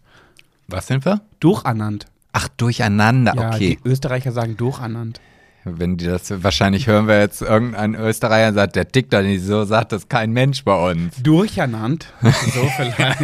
Was 0.68 0.88
sind 0.88 1.06
wir? 1.06 1.22
Durchannannt. 1.40 2.06
Ach, 2.32 2.48
durcheinander, 2.58 3.34
Ja, 3.36 3.50
okay. 3.50 3.78
die 3.84 3.88
Österreicher 3.90 4.32
sagen 4.32 4.58
durchannannt. 4.58 5.20
Wenn 5.66 5.98
die 5.98 6.06
das, 6.06 6.44
wahrscheinlich 6.44 6.88
hören 6.88 7.08
wir 7.08 7.20
jetzt 7.20 7.42
irgendeinen 7.42 7.96
Österreicher 7.96 8.50
und 8.50 8.56
sagt, 8.56 8.76
der 8.76 8.88
tickt 8.88 9.14
doch 9.14 9.22
nicht, 9.22 9.44
so 9.44 9.64
sagt 9.64 9.92
das 9.94 10.10
kein 10.10 10.32
Mensch 10.32 10.64
bei 10.64 10.92
uns. 10.92 11.16
Durchernannt. 11.24 12.08
So 12.22 12.30
vielleicht. 12.76 13.22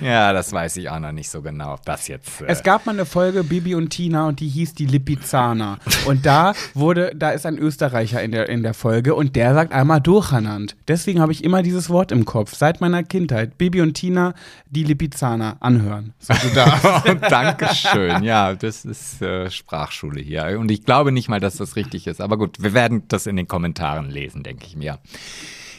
Ja, 0.00 0.32
das 0.32 0.52
weiß 0.52 0.76
ich 0.78 0.88
auch 0.88 0.98
noch 0.98 1.12
nicht 1.12 1.28
so 1.28 1.42
genau, 1.42 1.74
ob 1.74 1.84
das 1.84 2.08
jetzt. 2.08 2.40
Äh, 2.40 2.46
Es 2.48 2.62
gab 2.62 2.86
mal 2.86 2.92
eine 2.92 3.04
Folge 3.04 3.44
Bibi 3.44 3.74
und 3.74 3.90
Tina 3.90 4.26
und 4.28 4.40
die 4.40 4.48
hieß 4.48 4.74
die 4.74 4.86
Lipizzaner. 4.86 5.78
Und 6.06 6.24
da 6.24 6.54
wurde, 6.72 7.12
da 7.14 7.30
ist 7.30 7.44
ein 7.46 7.58
Österreicher 7.58 8.22
in 8.22 8.32
der, 8.32 8.48
in 8.48 8.62
der 8.62 8.74
Folge 8.74 9.14
und 9.14 9.36
der 9.36 9.54
sagt 9.54 9.72
einmal 9.72 10.00
durcheinander. 10.00 10.74
Deswegen 10.88 11.20
habe 11.20 11.32
ich 11.32 11.44
immer 11.44 11.62
dieses 11.62 11.90
Wort 11.90 12.12
im 12.12 12.24
Kopf, 12.24 12.54
seit 12.54 12.80
meiner 12.80 13.02
Kindheit. 13.02 13.58
Bibi 13.58 13.80
und 13.80 13.94
Tina, 13.94 14.34
die 14.70 14.84
Lipizzaner, 14.84 15.56
anhören. 15.60 16.14
So, 16.18 16.32
du 16.34 16.54
darfst. 16.54 16.84
Dankeschön. 17.30 18.22
Ja, 18.22 18.54
das 18.54 18.84
ist 18.84 19.20
äh, 19.22 19.50
Sprachschule 19.50 20.20
hier. 20.20 20.58
Und 20.58 20.70
ich 20.70 20.84
glaube 20.84 21.12
nicht 21.12 21.28
mal, 21.28 21.33
dass 21.40 21.56
das 21.56 21.76
richtig 21.76 22.06
ist. 22.06 22.20
Aber 22.20 22.38
gut, 22.38 22.62
wir 22.62 22.74
werden 22.74 23.04
das 23.08 23.26
in 23.26 23.36
den 23.36 23.48
Kommentaren 23.48 24.10
lesen, 24.10 24.42
denke 24.42 24.66
ich 24.66 24.76
mir. 24.76 24.98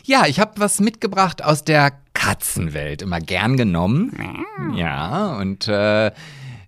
Ja, 0.03 0.25
ich 0.27 0.39
habe 0.39 0.53
was 0.57 0.79
mitgebracht 0.79 1.43
aus 1.43 1.63
der 1.63 1.91
Katzenwelt. 2.13 3.01
Immer 3.01 3.19
gern 3.19 3.57
genommen. 3.57 4.15
Ja, 4.75 5.35
und 5.37 5.67
äh, 5.67 6.11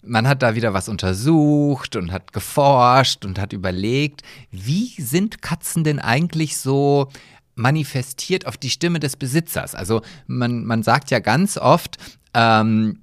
man 0.01 0.27
hat 0.27 0.41
da 0.41 0.55
wieder 0.55 0.73
was 0.73 0.89
untersucht 0.89 1.95
und 1.95 2.11
hat 2.11 2.33
geforscht 2.33 3.25
und 3.25 3.39
hat 3.39 3.53
überlegt, 3.53 4.23
wie 4.51 4.93
sind 4.97 5.41
Katzen 5.41 5.83
denn 5.83 5.99
eigentlich 5.99 6.57
so 6.57 7.09
manifestiert 7.55 8.47
auf 8.47 8.57
die 8.57 8.69
Stimme 8.69 8.99
des 8.99 9.15
Besitzers? 9.15 9.75
Also 9.75 10.01
man, 10.27 10.65
man 10.65 10.83
sagt 10.83 11.11
ja 11.11 11.19
ganz 11.19 11.57
oft, 11.57 11.97
ähm, 12.33 12.99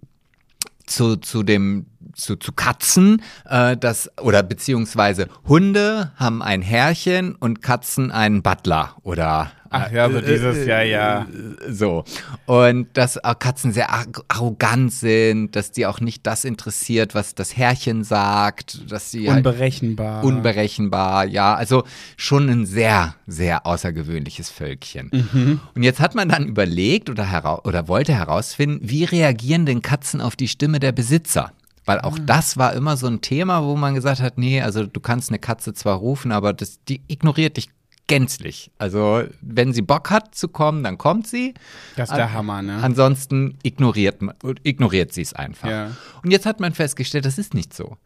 zu, 0.86 1.16
zu 1.16 1.42
dem 1.42 1.86
zu, 2.14 2.37
zu 2.37 2.52
Katzen, 2.52 3.23
äh, 3.49 3.76
das 3.76 4.11
oder 4.21 4.42
beziehungsweise 4.42 5.28
Hunde 5.47 6.12
haben 6.16 6.42
ein 6.42 6.62
Herrchen 6.62 7.35
und 7.35 7.62
Katzen 7.62 8.11
einen 8.11 8.42
Butler 8.42 8.97
oder 9.02 9.50
Ach 9.76 9.90
ja, 9.90 10.09
so 10.09 10.21
dieses, 10.21 10.66
ja, 10.68 10.83
ja. 10.83 11.26
so. 11.68 12.04
Und 12.47 12.97
dass 12.97 13.23
auch 13.25 13.37
Katzen 13.37 13.73
sehr 13.73 13.90
ar- 13.92 14.06
arrogant 14.28 14.92
sind, 14.92 15.56
dass 15.56 15.73
die 15.73 15.85
auch 15.87 15.99
nicht 15.99 16.25
das 16.28 16.44
interessiert, 16.44 17.16
was 17.16 17.35
das 17.35 17.56
Herrchen 17.56 18.04
sagt, 18.04 18.88
dass 18.92 19.11
sie 19.11 19.28
halt 19.28 19.38
Unberechenbar. 19.44 20.23
unberechenbar, 20.23 21.25
ja, 21.26 21.56
also 21.56 21.83
schon 22.16 22.49
ein 22.49 22.66
sehr, 22.66 23.16
sehr 23.26 23.66
außergewöhnliches 23.66 24.49
Völkchen. 24.49 25.61
Und 25.75 25.83
jetzt 25.83 25.99
hat 25.99 26.14
man 26.14 26.28
dann 26.28 26.47
überlegt 26.47 27.11
oder, 27.11 27.28
hera 27.28 27.59
oder 27.64 27.88
wollte 27.88 28.14
herausfinden, 28.14 28.78
wie 28.88 29.02
reagieren 29.02 29.66
denn 29.66 29.83
Katzen 29.83 30.21
auf 30.21 30.37
die 30.37 30.47
Stimme 30.47 30.78
der 30.78 30.92
Besitzer? 30.92 31.50
Weil 31.84 32.00
auch 32.00 32.18
das 32.18 32.56
war 32.56 32.72
immer 32.72 32.96
so 32.96 33.06
ein 33.06 33.20
Thema, 33.20 33.62
wo 33.64 33.76
man 33.76 33.94
gesagt 33.94 34.20
hat, 34.20 34.38
nee, 34.38 34.60
also 34.62 34.86
du 34.86 35.00
kannst 35.00 35.30
eine 35.30 35.38
Katze 35.38 35.74
zwar 35.74 35.96
rufen, 35.96 36.32
aber 36.32 36.52
das, 36.52 36.78
die 36.88 37.02
ignoriert 37.08 37.56
dich 37.56 37.68
gänzlich. 38.06 38.70
Also 38.78 39.24
wenn 39.40 39.72
sie 39.72 39.82
Bock 39.82 40.10
hat 40.10 40.34
zu 40.34 40.48
kommen, 40.48 40.84
dann 40.84 40.98
kommt 40.98 41.26
sie. 41.26 41.54
Das 41.96 42.10
ist 42.10 42.16
der 42.16 42.32
Hammer, 42.32 42.62
ne? 42.62 42.76
Ansonsten 42.82 43.58
ignoriert, 43.62 44.18
ignoriert 44.62 45.12
sie 45.12 45.22
es 45.22 45.32
einfach. 45.32 45.70
Ja. 45.70 45.90
Und 46.22 46.30
jetzt 46.30 46.46
hat 46.46 46.60
man 46.60 46.74
festgestellt, 46.74 47.24
das 47.24 47.38
ist 47.38 47.54
nicht 47.54 47.74
so. 47.74 47.96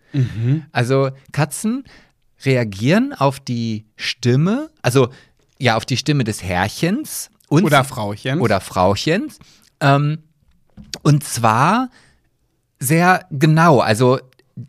Also 0.72 1.10
Katzen 1.32 1.84
reagieren 2.44 3.12
auf 3.12 3.40
die 3.40 3.86
Stimme, 3.96 4.70
also 4.82 5.08
ja, 5.58 5.76
auf 5.76 5.84
die 5.84 5.96
Stimme 5.96 6.22
des 6.24 6.42
Herrchens 6.42 7.30
und 7.48 7.64
Oder 7.64 7.82
Frauchens. 7.82 8.40
oder 8.40 8.60
Frauchens. 8.60 9.38
Ähm, 9.80 10.18
und 11.02 11.24
zwar 11.24 11.90
sehr 12.78 13.26
genau. 13.30 13.80
Also 13.80 14.18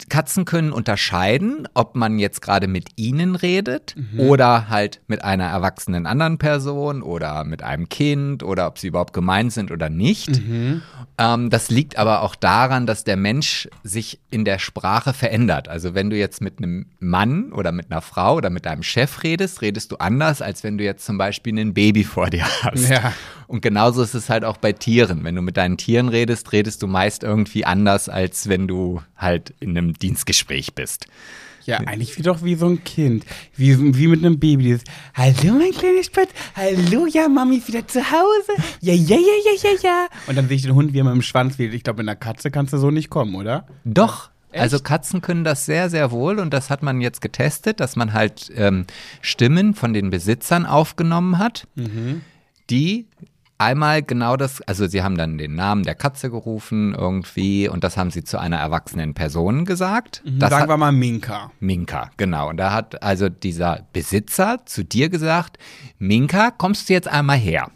Katzen 0.07 0.45
können 0.45 0.71
unterscheiden, 0.71 1.67
ob 1.73 1.95
man 1.95 2.19
jetzt 2.19 2.41
gerade 2.41 2.67
mit 2.67 2.89
ihnen 2.95 3.35
redet 3.35 3.95
oder 4.17 4.69
halt 4.69 5.01
mit 5.07 5.23
einer 5.23 5.45
erwachsenen 5.45 6.05
anderen 6.05 6.37
Person 6.37 7.01
oder 7.01 7.43
mit 7.43 7.63
einem 7.63 7.89
Kind 7.89 8.43
oder 8.43 8.67
ob 8.67 8.77
sie 8.77 8.87
überhaupt 8.87 9.13
gemeint 9.13 9.51
sind 9.51 9.71
oder 9.71 9.89
nicht. 9.89 10.41
Ähm, 11.17 11.49
das 11.49 11.71
liegt 11.71 11.97
aber 11.97 12.21
auch 12.21 12.35
daran, 12.35 12.85
dass 12.85 13.03
der 13.03 13.17
Mensch 13.17 13.67
sich 13.83 14.19
in 14.29 14.45
der 14.45 14.59
Sprache 14.59 15.13
verändert. 15.13 15.67
Also 15.67 15.95
wenn 15.95 16.11
du 16.11 16.17
jetzt 16.17 16.39
mit 16.39 16.59
einem 16.59 16.85
Mann 16.99 17.51
oder 17.51 17.71
mit 17.71 17.91
einer 17.91 18.01
Frau 18.01 18.35
oder 18.35 18.51
mit 18.51 18.67
deinem 18.67 18.83
Chef 18.83 19.23
redest, 19.23 19.63
redest 19.63 19.91
du 19.91 19.95
anders, 19.95 20.43
als 20.43 20.63
wenn 20.63 20.77
du 20.77 20.83
jetzt 20.83 21.03
zum 21.03 21.17
Beispiel 21.17 21.57
ein 21.59 21.73
Baby 21.73 22.03
vor 22.03 22.29
dir 22.29 22.45
hast. 22.61 22.89
Ja. 22.89 23.13
Und 23.49 23.61
genauso 23.61 24.03
ist 24.03 24.13
es 24.13 24.29
halt 24.29 24.45
auch 24.45 24.57
bei 24.57 24.73
Tieren. 24.73 25.23
Wenn 25.23 25.33
du 25.33 25.41
mit 25.41 25.57
deinen 25.57 25.75
Tieren 25.75 26.07
redest, 26.07 26.51
redest 26.53 26.83
du 26.83 26.87
meist 26.87 27.23
irgendwie 27.23 27.65
anders, 27.65 28.07
als 28.07 28.47
wenn 28.47 28.67
du 28.67 29.01
halt 29.17 29.55
in 29.59 29.75
einem 29.75 29.93
Dienstgespräch 29.93 30.75
bist. 30.75 31.07
Ja, 31.65 31.79
eigentlich 31.79 32.15
wie 32.19 32.21
doch 32.21 32.43
wie 32.43 32.53
so 32.53 32.67
ein 32.67 32.83
Kind. 32.83 33.25
Wie, 33.55 33.75
wie 33.97 34.05
mit 34.05 34.23
einem 34.23 34.37
Baby. 34.37 34.65
Dieses, 34.65 34.83
Hallo, 35.15 35.55
mein 35.57 35.71
kleiner 35.71 36.03
Spatz. 36.03 36.29
Hallo, 36.55 37.07
ja, 37.07 37.27
Mami 37.27 37.57
ist 37.57 37.67
wieder 37.67 37.87
zu 37.87 38.11
Hause. 38.11 38.51
Ja, 38.81 38.93
ja, 38.93 39.15
ja, 39.15 39.17
ja, 39.17 39.51
ja, 39.63 39.79
ja. 39.81 40.07
Und 40.27 40.37
dann 40.37 40.47
sehe 40.47 40.57
ich 40.57 40.61
den 40.61 40.75
Hund, 40.75 40.93
wie 40.93 40.99
er 40.99 41.05
mit 41.05 41.13
dem 41.15 41.23
Schwanz 41.23 41.57
wedelt. 41.57 41.73
Ich 41.73 41.83
glaube, 41.83 42.03
mit 42.03 42.07
einer 42.07 42.15
Katze 42.15 42.51
kannst 42.51 42.73
du 42.73 42.77
so 42.77 42.91
nicht 42.91 43.09
kommen, 43.09 43.33
oder? 43.33 43.65
Doch. 43.83 44.29
Echt? 44.51 44.61
Also 44.61 44.79
Katzen 44.79 45.21
können 45.21 45.43
das 45.43 45.65
sehr, 45.65 45.89
sehr 45.89 46.11
wohl 46.11 46.37
und 46.37 46.53
das 46.53 46.69
hat 46.69 46.83
man 46.83 47.01
jetzt 47.01 47.19
getestet, 47.19 47.79
dass 47.79 47.95
man 47.95 48.13
halt 48.13 48.51
ähm, 48.55 48.85
Stimmen 49.21 49.73
von 49.73 49.93
den 49.93 50.11
Besitzern 50.11 50.67
aufgenommen 50.67 51.39
hat, 51.39 51.67
die 52.69 53.07
einmal 53.60 54.02
genau 54.02 54.38
das, 54.38 54.62
also 54.62 54.88
sie 54.88 55.04
haben 55.04 55.17
dann 55.17 55.38
den 55.38 55.54
Namen 55.54 55.84
der 55.84 55.93
Katze 55.93 56.32
gerufen 56.32 56.95
irgendwie 56.95 57.69
und 57.69 57.84
das 57.84 57.98
haben 57.98 58.10
sie 58.10 58.24
zu 58.24 58.39
einer 58.39 58.58
erwachsenen 58.58 59.13
Person 59.13 59.65
gesagt. 59.65 60.24
Das 60.26 60.50
Sagen 60.50 60.63
hat, 60.63 60.69
wir 60.69 60.78
mal 60.78 60.91
Minka. 60.91 61.52
Minka, 61.60 62.10
genau. 62.17 62.50
Und 62.50 62.58
da 62.58 62.72
hat 62.72 63.04
also 63.04 63.30
dieser 63.30 63.86
Besitzer 63.93 64.60
zu 64.65 64.84
dir 64.84 65.10
gesagt, 65.10 65.60
Minka, 66.00 66.52
kommst 66.52 66.89
du 66.89 66.93
jetzt 66.93 67.08
einmal 67.08 67.38
her? 67.38 67.69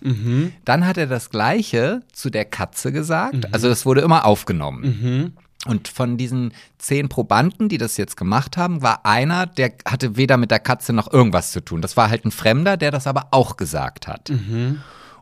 Dann 0.65 0.87
hat 0.87 0.97
er 0.97 1.07
das 1.07 1.29
Gleiche 1.29 2.01
zu 2.11 2.29
der 2.29 2.45
Katze 2.45 2.91
gesagt. 2.91 3.53
Also 3.53 3.69
das 3.69 3.85
wurde 3.85 4.01
immer 4.01 4.25
aufgenommen. 4.25 5.35
Und 5.65 5.87
von 5.87 6.17
diesen 6.17 6.53
zehn 6.77 7.07
Probanden, 7.07 7.69
die 7.69 7.77
das 7.77 7.95
jetzt 7.97 8.17
gemacht 8.17 8.57
haben, 8.57 8.81
war 8.81 9.05
einer, 9.05 9.45
der 9.45 9.71
hatte 9.85 10.17
weder 10.17 10.37
mit 10.37 10.51
der 10.51 10.59
Katze 10.59 10.91
noch 10.91 11.11
irgendwas 11.11 11.51
zu 11.51 11.61
tun. 11.61 11.81
Das 11.81 11.95
war 11.95 12.09
halt 12.09 12.25
ein 12.25 12.31
Fremder, 12.31 12.75
der 12.75 12.91
das 12.91 13.07
aber 13.07 13.27
auch 13.31 13.55
gesagt 13.57 14.07
hat. 14.07 14.31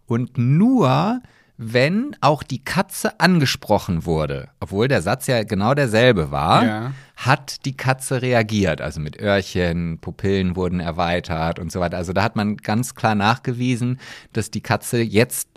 Und 0.05 0.37
nur, 0.37 1.21
wenn 1.57 2.15
auch 2.21 2.43
die 2.43 2.63
Katze 2.63 3.19
angesprochen 3.19 4.05
wurde, 4.05 4.49
obwohl 4.59 4.87
der 4.87 5.01
Satz 5.01 5.27
ja 5.27 5.43
genau 5.43 5.73
derselbe 5.73 6.31
war, 6.31 6.65
Ja. 6.65 6.91
hat 7.17 7.65
die 7.65 7.77
Katze 7.77 8.21
reagiert. 8.21 8.81
Also 8.81 8.99
mit 8.99 9.19
Öhrchen, 9.21 9.99
Pupillen 9.99 10.55
wurden 10.55 10.79
erweitert 10.79 11.59
und 11.59 11.71
so 11.71 11.79
weiter. 11.79 11.97
Also 11.97 12.13
da 12.13 12.23
hat 12.23 12.35
man 12.35 12.57
ganz 12.57 12.95
klar 12.95 13.13
nachgewiesen, 13.15 13.99
dass 14.33 14.49
die 14.49 14.61
Katze 14.61 15.01
jetzt 15.01 15.47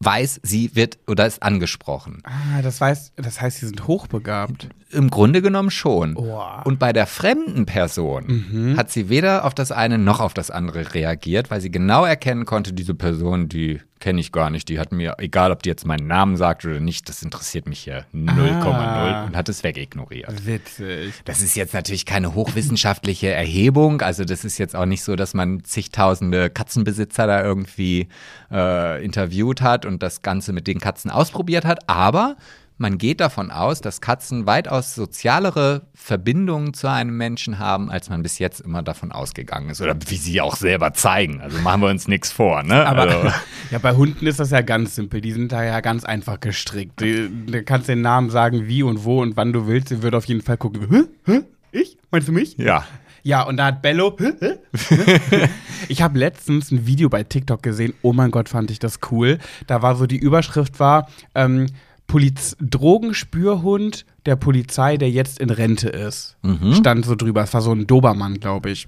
weiß, 0.00 0.40
sie 0.42 0.74
wird 0.74 0.98
oder 1.06 1.26
ist 1.26 1.42
angesprochen. 1.42 2.22
Ah, 2.24 2.62
das, 2.62 2.80
weiß, 2.80 3.12
das 3.16 3.40
heißt, 3.40 3.58
sie 3.58 3.66
sind 3.66 3.86
hochbegabt. 3.86 4.68
Im 4.90 5.10
Grunde 5.10 5.42
genommen 5.42 5.70
schon. 5.70 6.14
Boah. 6.14 6.62
Und 6.64 6.78
bei 6.78 6.92
der 6.92 7.06
fremden 7.06 7.66
Person 7.66 8.74
hat 8.76 8.90
sie 8.90 9.08
weder 9.08 9.44
auf 9.44 9.54
das 9.54 9.72
eine 9.72 9.98
noch 9.98 10.20
auf 10.20 10.34
das 10.34 10.50
andere 10.50 10.94
reagiert, 10.94 11.50
weil 11.50 11.60
sie 11.60 11.70
genau 11.70 12.04
erkennen 12.04 12.44
konnte, 12.44 12.72
diese 12.72 12.94
Person, 12.94 13.48
die 13.48 13.80
kenne 13.98 14.20
ich 14.20 14.30
gar 14.30 14.50
nicht, 14.50 14.68
die 14.68 14.78
hat 14.78 14.92
mir, 14.92 15.14
egal 15.18 15.50
ob 15.52 15.62
die 15.62 15.68
jetzt 15.70 15.86
meinen 15.86 16.06
Namen 16.06 16.36
sagt 16.36 16.64
oder 16.66 16.80
nicht, 16.80 17.08
das 17.08 17.22
interessiert 17.22 17.66
mich 17.66 17.80
hier 17.80 18.04
0,0 18.14 18.62
Ah. 18.66 19.24
und 19.24 19.36
hat 19.36 19.48
es 19.48 19.62
wegignoriert. 19.62 20.46
Witzig. 20.46 21.14
Das 21.24 21.40
ist 21.40 21.56
jetzt 21.56 21.72
natürlich 21.74 22.04
keine 22.04 22.34
hochwissenschaftliche 22.34 23.28
Erhebung. 23.28 24.02
Also 24.02 24.24
das 24.24 24.44
ist 24.44 24.58
jetzt 24.58 24.76
auch 24.76 24.86
nicht 24.86 25.02
so, 25.02 25.16
dass 25.16 25.32
man 25.34 25.64
zigtausende 25.64 26.50
Katzenbesitzer 26.50 27.26
da 27.26 27.42
irgendwie 27.42 28.08
äh, 28.52 29.04
interviewt 29.04 29.62
hat 29.62 29.86
und 29.86 30.02
das 30.02 30.22
Ganze 30.22 30.52
mit 30.52 30.66
den 30.66 30.78
Katzen 30.78 31.10
ausprobiert 31.10 31.64
hat. 31.64 31.88
Aber 31.88 32.36
man 32.78 32.98
geht 32.98 33.20
davon 33.20 33.50
aus, 33.50 33.80
dass 33.80 34.00
Katzen 34.00 34.46
weitaus 34.46 34.94
sozialere 34.94 35.86
Verbindungen 35.94 36.74
zu 36.74 36.90
einem 36.90 37.16
Menschen 37.16 37.58
haben, 37.58 37.90
als 37.90 38.10
man 38.10 38.22
bis 38.22 38.38
jetzt 38.38 38.60
immer 38.60 38.82
davon 38.82 39.12
ausgegangen 39.12 39.70
ist. 39.70 39.80
Oder 39.80 39.96
wie 40.08 40.16
sie 40.16 40.40
auch 40.40 40.56
selber 40.56 40.92
zeigen. 40.92 41.40
Also 41.40 41.58
machen 41.60 41.80
wir 41.80 41.88
uns 41.88 42.06
nichts 42.06 42.30
vor. 42.30 42.62
Ne? 42.62 42.86
Aber 42.86 43.02
also, 43.02 43.30
ja, 43.70 43.78
bei 43.78 43.94
Hunden 43.94 44.26
ist 44.26 44.40
das 44.40 44.50
ja 44.50 44.60
ganz 44.60 44.94
simpel. 44.94 45.20
Die 45.20 45.32
sind 45.32 45.52
da 45.52 45.64
ja 45.64 45.80
ganz 45.80 46.04
einfach 46.04 46.38
gestrickt. 46.40 47.00
Du 47.00 47.62
kannst 47.64 47.88
den 47.88 48.02
Namen 48.02 48.30
sagen, 48.30 48.66
wie 48.66 48.82
und 48.82 49.04
wo 49.04 49.22
und 49.22 49.36
wann 49.36 49.52
du 49.52 49.66
willst. 49.66 49.88
Sie 49.88 50.02
wird 50.02 50.14
auf 50.14 50.26
jeden 50.26 50.42
Fall 50.42 50.58
gucken. 50.58 50.86
Hä? 50.90 51.32
Hä? 51.32 51.42
Ich? 51.72 51.96
Meinst 52.10 52.28
du 52.28 52.32
mich? 52.32 52.56
ja. 52.58 52.84
Ja, 53.22 53.42
und 53.42 53.56
da 53.56 53.64
hat 53.66 53.82
Bello. 53.82 54.16
Hä? 54.20 54.52
ich 55.88 56.00
habe 56.00 56.16
letztens 56.16 56.70
ein 56.70 56.86
Video 56.86 57.08
bei 57.08 57.24
TikTok 57.24 57.60
gesehen. 57.60 57.92
Oh 58.02 58.12
mein 58.12 58.30
Gott, 58.30 58.48
fand 58.48 58.70
ich 58.70 58.78
das 58.78 59.00
cool. 59.10 59.38
Da 59.66 59.82
war 59.82 59.96
so 59.96 60.06
die 60.06 60.16
Überschrift 60.16 60.78
war 60.78 61.08
ähm, 61.34 61.66
Poliz 62.06 62.56
Drogenspürhund 62.60 64.06
der 64.26 64.36
Polizei, 64.36 64.96
der 64.96 65.10
jetzt 65.10 65.38
in 65.40 65.50
Rente 65.50 65.88
ist. 65.88 66.36
Stand 66.72 67.04
so 67.04 67.14
drüber. 67.14 67.42
Es 67.42 67.54
war 67.54 67.60
so 67.62 67.72
ein 67.72 67.86
Dobermann, 67.86 68.40
glaube 68.40 68.70
ich. 68.70 68.86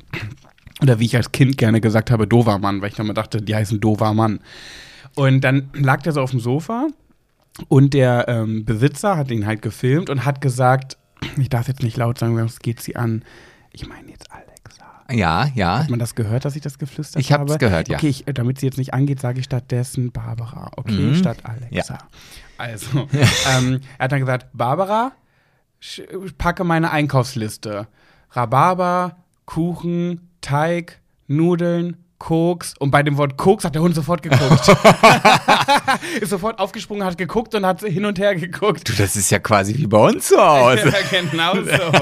Oder 0.82 0.98
wie 1.00 1.06
ich 1.06 1.16
als 1.16 1.32
Kind 1.32 1.58
gerne 1.58 1.80
gesagt 1.80 2.10
habe, 2.10 2.26
Dovermann, 2.28 2.80
weil 2.80 2.90
ich 2.92 2.98
immer 2.98 3.14
dachte, 3.14 3.42
die 3.42 3.54
heißen 3.54 3.80
Dovermann. 3.80 4.40
Und 5.14 5.40
dann 5.42 5.70
lag 5.74 6.02
der 6.02 6.12
so 6.12 6.20
auf 6.20 6.30
dem 6.30 6.38
Sofa 6.40 6.86
und 7.66 7.94
der 7.94 8.28
ähm, 8.28 8.64
Besitzer 8.64 9.16
hat 9.16 9.30
ihn 9.32 9.46
halt 9.46 9.62
gefilmt 9.62 10.10
und 10.10 10.24
hat 10.24 10.40
gesagt, 10.40 10.96
ich 11.36 11.48
darf 11.48 11.66
jetzt 11.66 11.82
nicht 11.82 11.96
laut 11.96 12.18
sagen, 12.18 12.36
sonst 12.36 12.62
geht 12.62 12.80
sie 12.80 12.94
an. 12.94 13.24
Ich 13.72 13.88
meine 13.88 14.08
jetzt 14.10 14.30
Alexa. 14.30 14.84
Ja, 15.10 15.48
ja. 15.56 15.80
Hat 15.80 15.90
man 15.90 15.98
das 15.98 16.14
gehört, 16.14 16.44
dass 16.44 16.54
ich 16.54 16.62
das 16.62 16.78
geflüstert 16.78 17.20
Ich 17.20 17.32
hab's 17.32 17.50
habe? 17.50 17.58
gehört, 17.58 17.88
ja. 17.88 17.96
Okay, 17.96 18.08
ich, 18.08 18.24
damit 18.26 18.60
sie 18.60 18.66
jetzt 18.66 18.78
nicht 18.78 18.94
angeht, 18.94 19.18
sage 19.18 19.40
ich 19.40 19.44
stattdessen 19.46 20.12
Barbara. 20.12 20.70
Okay, 20.76 20.92
Mhm. 20.92 21.14
statt 21.16 21.38
Alexa. 21.42 21.98
Also, 22.58 23.08
ähm, 23.48 23.80
er 23.98 24.04
hat 24.04 24.12
dann 24.12 24.20
gesagt, 24.20 24.46
Barbara, 24.52 25.12
packe 26.36 26.64
meine 26.64 26.90
Einkaufsliste. 26.90 27.86
Rhabarber, 28.32 29.16
Kuchen, 29.46 30.28
Teig, 30.40 31.00
Nudeln, 31.28 31.96
Koks. 32.18 32.74
Und 32.78 32.90
bei 32.90 33.02
dem 33.02 33.16
Wort 33.16 33.36
Koks 33.36 33.64
hat 33.64 33.74
der 33.74 33.82
Hund 33.82 33.94
sofort 33.94 34.22
geguckt. 34.22 34.68
Ist 36.20 36.30
sofort 36.30 36.58
aufgesprungen, 36.58 37.04
hat 37.04 37.16
geguckt 37.16 37.54
und 37.54 37.64
hat 37.64 37.80
hin 37.80 38.04
und 38.04 38.18
her 38.18 38.34
geguckt. 38.34 38.88
Du, 38.88 38.92
das 38.92 39.16
ist 39.16 39.30
ja 39.30 39.38
quasi 39.38 39.76
wie 39.76 39.86
bei 39.86 39.98
uns 39.98 40.26
zu 40.26 40.36
Hause. 40.36 40.88
Ja, 40.88 41.20
genau 41.20 41.54
so. 41.54 41.92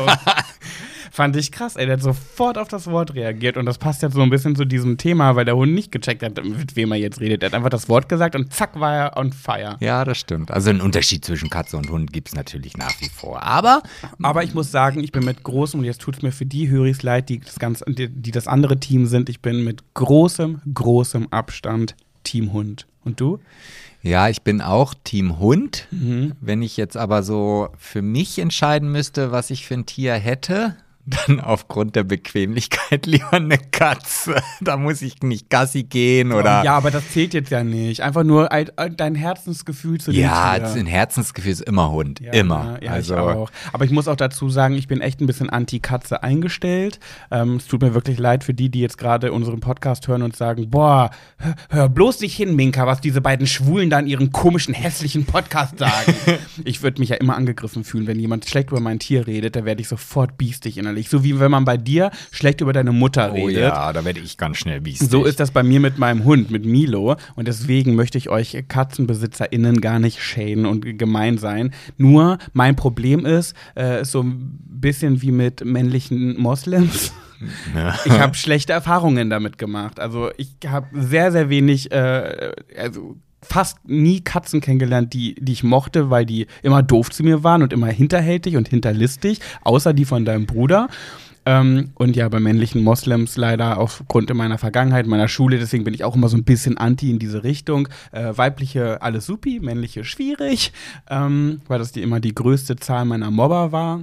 Fand 1.17 1.35
ich 1.35 1.51
krass, 1.51 1.77
ey. 1.77 1.87
Der 1.87 1.95
hat 1.95 2.03
sofort 2.03 2.59
auf 2.59 2.69
das 2.69 2.89
Wort 2.89 3.15
reagiert. 3.15 3.57
Und 3.57 3.65
das 3.65 3.79
passt 3.79 4.03
jetzt 4.03 4.13
so 4.13 4.21
ein 4.21 4.29
bisschen 4.29 4.55
zu 4.55 4.67
diesem 4.67 4.99
Thema, 4.99 5.35
weil 5.35 5.47
der 5.47 5.57
Hund 5.57 5.73
nicht 5.73 5.91
gecheckt 5.91 6.23
hat, 6.23 6.45
mit 6.45 6.77
wem 6.77 6.93
er 6.93 6.99
jetzt 6.99 7.21
redet. 7.21 7.43
Er 7.43 7.47
hat 7.47 7.55
einfach 7.55 7.71
das 7.71 7.89
Wort 7.89 8.11
gesagt 8.11 8.35
und 8.37 8.53
zack 8.53 8.79
war 8.79 8.95
er 8.95 9.17
on 9.17 9.33
fire. 9.33 9.79
Ja, 9.81 10.05
das 10.05 10.19
stimmt. 10.19 10.51
Also 10.51 10.69
einen 10.69 10.83
Unterschied 10.83 11.25
zwischen 11.25 11.49
Katze 11.49 11.79
und 11.79 11.89
Hund 11.89 12.13
gibt 12.13 12.29
es 12.29 12.35
natürlich 12.35 12.77
nach 12.77 12.93
wie 13.01 13.09
vor. 13.09 13.43
Aber 13.43 13.83
Aber 14.23 14.45
ich 14.45 14.53
muss 14.53 14.71
sagen, 14.71 15.03
ich 15.03 15.11
bin 15.11 15.25
mit 15.25 15.43
großem, 15.43 15.81
und 15.81 15.87
jetzt 15.87 16.03
tut 16.03 16.17
es 16.19 16.23
mir 16.23 16.33
für 16.33 16.45
die 16.45 16.69
Höris 16.69 17.03
leid, 17.03 17.31
die 17.31 17.41
das, 17.41 17.59
ganz, 17.59 17.83
die, 17.89 18.11
die 18.11 18.31
das 18.31 18.47
andere 18.47 18.79
Team 18.79 19.07
sind, 19.07 19.31
ich 19.31 19.41
bin 19.41 19.65
mit 19.65 19.95
großem, 19.95 20.61
großem 20.75 21.29
Abstand 21.33 21.97
Team 22.25 22.53
Hund. 22.53 22.87
Und 23.05 23.21
du? 23.21 23.39
Ja, 24.03 24.29
ich 24.29 24.43
bin 24.43 24.61
auch 24.61 24.93
Team 25.03 25.39
Hund. 25.39 25.89
Wenn 26.43 26.61
ich 26.61 26.77
jetzt 26.77 26.99
aber 26.99 27.23
so 27.23 27.71
für 27.79 28.03
mich 28.03 28.39
entscheiden 28.39 28.93
müsste, 28.93 29.33
was 29.33 29.49
ich 29.49 29.65
für 29.67 29.75
ein 29.75 29.87
Tier 29.87 30.13
hätte, 30.13 30.77
dann 31.07 31.41
aufgrund 31.41 31.95
der 31.95 32.03
Bequemlichkeit 32.05 33.07
lieber 33.07 33.33
eine 33.33 33.59
Katze. 33.59 34.43
Da 34.61 34.77
muss 34.77 35.03
ich 35.03 35.23
nicht 35.23 35.51
Gassi 35.51 35.85
gehen 35.85 36.33
oder. 36.33 36.65
ja, 36.65 36.77
aber 36.77 36.91
das 36.91 37.11
zählt 37.11 37.33
jetzt 37.35 37.51
ja 37.51 37.63
nicht. 37.63 38.03
Einfach 38.03 38.25
nur 38.25 38.51
ein, 38.51 38.71
ein, 38.77 38.97
dein 38.97 39.15
Herzensgefühl 39.15 40.01
zu 40.01 40.11
dem 40.11 40.21
Ja, 40.21 40.59
Tier. 40.59 40.81
ein 40.81 40.87
Herzensgefühl 40.87 41.53
ist 41.53 41.61
immer 41.63 41.91
Hund. 41.93 42.21
Ja, 42.21 42.33
immer. 42.33 42.79
Ja, 42.83 42.93
also, 42.93 43.15
ich 43.15 43.21
auch. 43.21 43.51
Aber 43.73 43.85
ich 43.85 43.91
muss 43.91 44.09
auch 44.09 44.17
dazu 44.17 44.51
sagen, 44.51 44.75
ich 44.75 44.89
bin 44.89 45.01
echt 45.01 45.21
ein 45.21 45.27
bisschen 45.27 45.49
anti-Katze 45.49 46.23
eingestellt. 46.23 46.99
Ähm, 47.31 47.57
es 47.57 47.67
tut 47.67 47.83
mir 47.83 47.95
wirklich 47.95 48.19
leid 48.19 48.43
für 48.45 48.55
die, 48.55 48.69
die 48.69 48.81
jetzt 48.81 48.99
gerade 48.99 49.33
unseren 49.33 49.61
Podcast 49.61 50.09
hören 50.09 50.23
und 50.23 50.35
sagen, 50.35 50.71
boah, 50.71 51.11
hör, 51.39 51.55
hör 51.71 51.89
bloß 51.89 52.21
nicht 52.21 52.35
hin, 52.37 52.57
Minka, 52.57 52.87
was 52.87 53.01
diese 53.01 53.21
beiden 53.21 53.47
Schwulen 53.47 53.91
da 53.91 53.99
in 54.01 54.07
ihrem 54.07 54.33
komischen, 54.33 54.75
hässlichen 54.75 55.25
Podcast 55.25 55.79
sagen. 55.79 56.15
ich 56.65 56.83
würde 56.83 57.01
mich 57.01 57.11
ja 57.11 57.17
immer 57.17 57.37
angegriffen 57.37 57.85
fühlen, 57.85 58.07
wenn 58.07 58.19
jemand 58.19 58.47
schlecht 58.49 58.71
über 58.71 58.81
mein 58.81 58.99
Tier 58.99 59.27
redet, 59.27 59.55
da 59.57 59.65
werde 59.65 59.81
ich 59.81 59.89
sofort 59.89 60.37
biestig 60.37 60.77
innerlich. 60.97 61.09
So 61.09 61.23
wie 61.25 61.39
wenn 61.39 61.51
man 61.51 61.65
bei 61.65 61.77
dir 61.77 62.11
schlecht 62.31 62.61
über 62.61 62.73
deine 62.73 62.93
Mutter 62.93 63.31
Oh 63.33 63.35
redet. 63.47 63.63
ja, 63.63 63.93
da 63.93 64.05
werde 64.05 64.21
ich 64.21 64.37
ganz 64.37 64.59
schnell 64.59 64.81
biestig. 64.81 65.09
So 65.11 65.25
ist 65.25 65.41
das 65.41 65.51
bei 65.51 65.63
mir 65.63 65.81
mit 65.81 65.99
meinem 65.99 66.25
Hund, 66.25 66.51
mit 66.51 66.65
Milo. 66.65 67.17
Und 67.35 67.49
deswegen 67.49 67.95
möchte 67.95 68.19
ich 68.19 68.29
euch 68.29 68.57
KatzenbesitzerInnen 68.69 69.81
gar 69.81 69.99
nicht 69.99 70.23
schäden 70.23 70.67
und 70.67 70.99
gemein 70.99 71.39
sein. 71.39 71.73
Nur 71.97 72.39
mein 72.53 72.77
Problem 72.77 73.25
ist, 73.27 73.55
äh, 73.77 74.03
ist 74.03 74.13
so 74.13 74.23
ein 74.23 74.59
bisschen 74.69 75.23
wie 75.23 75.33
mit 75.33 75.65
männlichen 75.65 76.41
Moslems. 76.41 77.13
Ich 78.07 78.19
habe 78.19 78.35
schlechte 78.35 78.73
Erfahrungen 78.73 79.29
damit 79.29 79.59
gemacht. 79.59 80.01
Also 80.01 80.31
ich 80.39 80.57
habe 80.67 80.87
sehr, 80.99 81.33
sehr 81.33 81.51
wenig, 81.51 81.93
äh, 81.93 82.53
also 82.79 83.17
fast 83.43 83.89
nie 83.89 84.21
Katzen 84.21 84.61
kennengelernt, 84.61 85.13
die, 85.13 85.35
die 85.37 85.53
ich 85.53 85.63
mochte, 85.63 86.11
weil 86.11 86.27
die 86.27 86.47
immer 86.63 86.83
doof 86.83 87.11
zu 87.11 87.23
mir 87.23 87.45
waren 87.45 87.63
und 87.63 87.73
immer 87.73 87.89
hinterhältig 87.89 88.57
und 88.57 88.69
hinterlistig, 88.69 89.41
außer 89.63 89.93
die 89.93 90.05
von 90.05 90.25
deinem 90.25 90.47
Bruder. 90.47 90.89
Ähm, 91.47 91.93
und 91.95 92.17
ja, 92.17 92.29
bei 92.29 92.41
männlichen 92.41 92.83
Moslems 92.83 93.37
leider 93.37 93.79
aufgrund 93.79 94.35
meiner 94.35 94.59
Vergangenheit, 94.59 95.07
meiner 95.07 95.29
Schule, 95.29 95.59
deswegen 95.59 95.85
bin 95.85 95.95
ich 95.95 96.03
auch 96.03 96.17
immer 96.17 96.29
so 96.29 96.37
ein 96.37 96.45
bisschen 96.45 96.77
anti 96.77 97.09
in 97.09 97.21
diese 97.21 97.45
Richtung. 97.45 97.89
Äh, 98.11 98.37
weibliche 98.37 99.01
alles 99.01 99.27
supi, 99.27 99.61
männliche 99.61 100.05
schwierig, 100.05 100.73
ähm, 101.09 101.61
weil 101.69 101.79
das 101.79 101.93
die 101.93 102.03
immer 102.03 102.19
die 102.19 102.35
größte 102.35 102.77
Zahl 102.77 103.05
meiner 103.05 103.31
Mobber 103.31 103.71
war. 103.71 104.01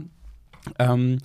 Ähm, 0.79 1.19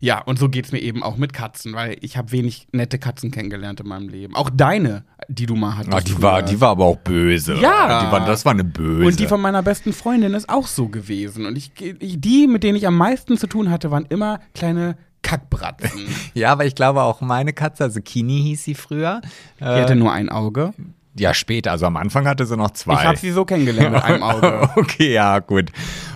ja, 0.00 0.20
und 0.22 0.38
so 0.38 0.48
geht's 0.48 0.72
mir 0.72 0.80
eben 0.80 1.02
auch 1.02 1.16
mit 1.16 1.32
Katzen, 1.32 1.74
weil 1.74 1.96
ich 2.00 2.16
habe 2.16 2.32
wenig 2.32 2.68
nette 2.72 2.98
Katzen 2.98 3.30
kennengelernt 3.30 3.80
in 3.80 3.88
meinem 3.88 4.08
Leben. 4.08 4.34
Auch 4.34 4.50
deine, 4.50 5.04
die 5.28 5.46
du 5.46 5.56
mal 5.56 5.76
hattest. 5.76 5.94
Ah, 5.94 6.00
die, 6.00 6.22
war, 6.22 6.42
die 6.42 6.60
war 6.60 6.70
aber 6.70 6.84
auch 6.84 6.98
böse. 6.98 7.54
Ja. 7.54 8.04
Die 8.06 8.12
war, 8.12 8.24
das 8.24 8.44
war 8.44 8.52
eine 8.52 8.64
böse. 8.64 9.06
Und 9.06 9.20
die 9.20 9.26
von 9.26 9.40
meiner 9.40 9.62
besten 9.62 9.92
Freundin 9.92 10.34
ist 10.34 10.48
auch 10.48 10.66
so 10.66 10.88
gewesen. 10.88 11.46
Und 11.46 11.58
ich, 11.58 11.72
die, 11.74 12.46
mit 12.46 12.62
denen 12.62 12.76
ich 12.76 12.86
am 12.86 12.96
meisten 12.96 13.36
zu 13.36 13.46
tun 13.46 13.70
hatte, 13.70 13.90
waren 13.90 14.06
immer 14.08 14.40
kleine 14.54 14.96
Kackbratzen. 15.22 16.06
ja, 16.34 16.52
aber 16.52 16.66
ich 16.66 16.74
glaube 16.74 17.02
auch 17.02 17.20
meine 17.20 17.52
Katze, 17.52 17.84
also 17.84 18.00
Kini 18.00 18.42
hieß 18.42 18.64
sie 18.64 18.74
früher. 18.74 19.22
Die 19.58 19.64
hatte 19.64 19.96
nur 19.96 20.12
ein 20.12 20.28
Auge. 20.28 20.72
Ja, 21.16 21.32
später, 21.32 21.70
also 21.70 21.86
am 21.86 21.96
Anfang 21.96 22.26
hatte 22.26 22.44
sie 22.44 22.56
noch 22.56 22.72
zwei. 22.72 22.94
Ich 22.94 23.04
habe 23.04 23.16
sie 23.16 23.30
so 23.30 23.44
kennengelernt 23.44 23.92
mit 23.94 24.02
einem 24.02 24.22
Auge. 24.24 24.68
Okay, 24.74 25.12
ja, 25.12 25.38
gut. 25.38 25.70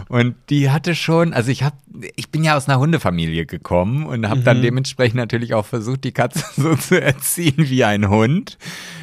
Und 0.08 0.34
die 0.48 0.70
hatte 0.70 0.94
schon, 0.94 1.32
also 1.34 1.50
ich 1.50 1.62
habe, 1.62 1.76
ich 2.16 2.30
bin 2.30 2.42
ja 2.44 2.56
aus 2.56 2.68
einer 2.68 2.78
Hundefamilie 2.78 3.44
gekommen 3.46 4.06
und 4.06 4.26
habe 4.28 4.40
Mhm. 4.40 4.44
dann 4.44 4.62
dementsprechend 4.62 5.16
natürlich 5.16 5.54
auch 5.54 5.66
versucht, 5.66 6.04
die 6.04 6.12
Katze 6.12 6.44
so 6.56 6.74
zu 6.76 7.00
erziehen 7.00 7.54
wie 7.58 7.84
ein 7.84 8.08
Hund. 8.08 8.56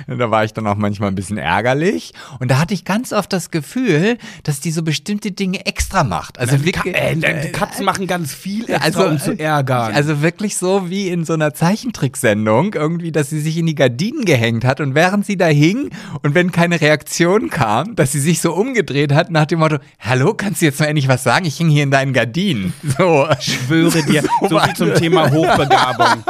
Und 0.07 0.17
da 0.19 0.29
war 0.31 0.43
ich 0.45 0.53
dann 0.53 0.65
auch 0.67 0.75
manchmal 0.75 1.09
ein 1.09 1.15
bisschen 1.15 1.37
ärgerlich. 1.37 2.13
Und 2.39 2.49
da 2.51 2.59
hatte 2.59 2.73
ich 2.73 2.85
ganz 2.85 3.11
oft 3.13 3.31
das 3.33 3.49
Gefühl, 3.51 4.17
dass 4.43 4.59
die 4.59 4.71
so 4.71 4.83
bestimmte 4.83 5.31
Dinge 5.31 5.65
extra 5.65 6.03
macht. 6.03 6.37
Also 6.39 6.57
Ka 6.57 6.65
wirklich, 6.65 6.95
äh, 6.95 7.15
die 7.15 7.51
Katzen 7.51 7.85
machen 7.85 8.05
ganz 8.07 8.33
viel 8.33 8.63
extra, 8.69 8.83
also, 8.83 9.05
um 9.07 9.19
zu 9.19 9.37
ärgern. 9.39 9.93
Also 9.93 10.21
wirklich 10.21 10.57
so 10.57 10.89
wie 10.89 11.07
in 11.09 11.23
so 11.25 11.33
einer 11.33 11.53
Zeichentricksendung, 11.53 12.73
irgendwie, 12.73 13.11
dass 13.11 13.29
sie 13.29 13.39
sich 13.39 13.57
in 13.57 13.65
die 13.65 13.75
Gardinen 13.75 14.25
gehängt 14.25 14.65
hat 14.65 14.79
und 14.81 14.95
während 14.95 15.25
sie 15.25 15.37
da 15.37 15.47
hing 15.47 15.89
und 16.23 16.35
wenn 16.35 16.51
keine 16.51 16.81
Reaktion 16.81 17.49
kam, 17.49 17.95
dass 17.95 18.11
sie 18.11 18.19
sich 18.19 18.41
so 18.41 18.53
umgedreht 18.53 19.11
hat 19.13 19.31
nach 19.31 19.45
dem 19.45 19.59
Motto, 19.59 19.77
hallo, 19.99 20.33
kannst 20.35 20.61
du 20.61 20.65
jetzt 20.65 20.79
mal 20.79 20.85
endlich 20.95 21.09
was 21.09 21.23
sagen? 21.23 21.45
Ich 21.45 21.57
hing 21.57 21.67
hier 21.67 21.83
in 21.83 21.91
deinen 21.91 22.13
Gardinen. 22.13 22.73
So. 22.97 23.27
schwöre 23.41 24.01
dir, 24.03 24.23
so 24.49 24.59
viel 24.59 24.73
zum 24.75 24.93
Thema 24.93 25.29
Hochbegabung. 25.29 26.23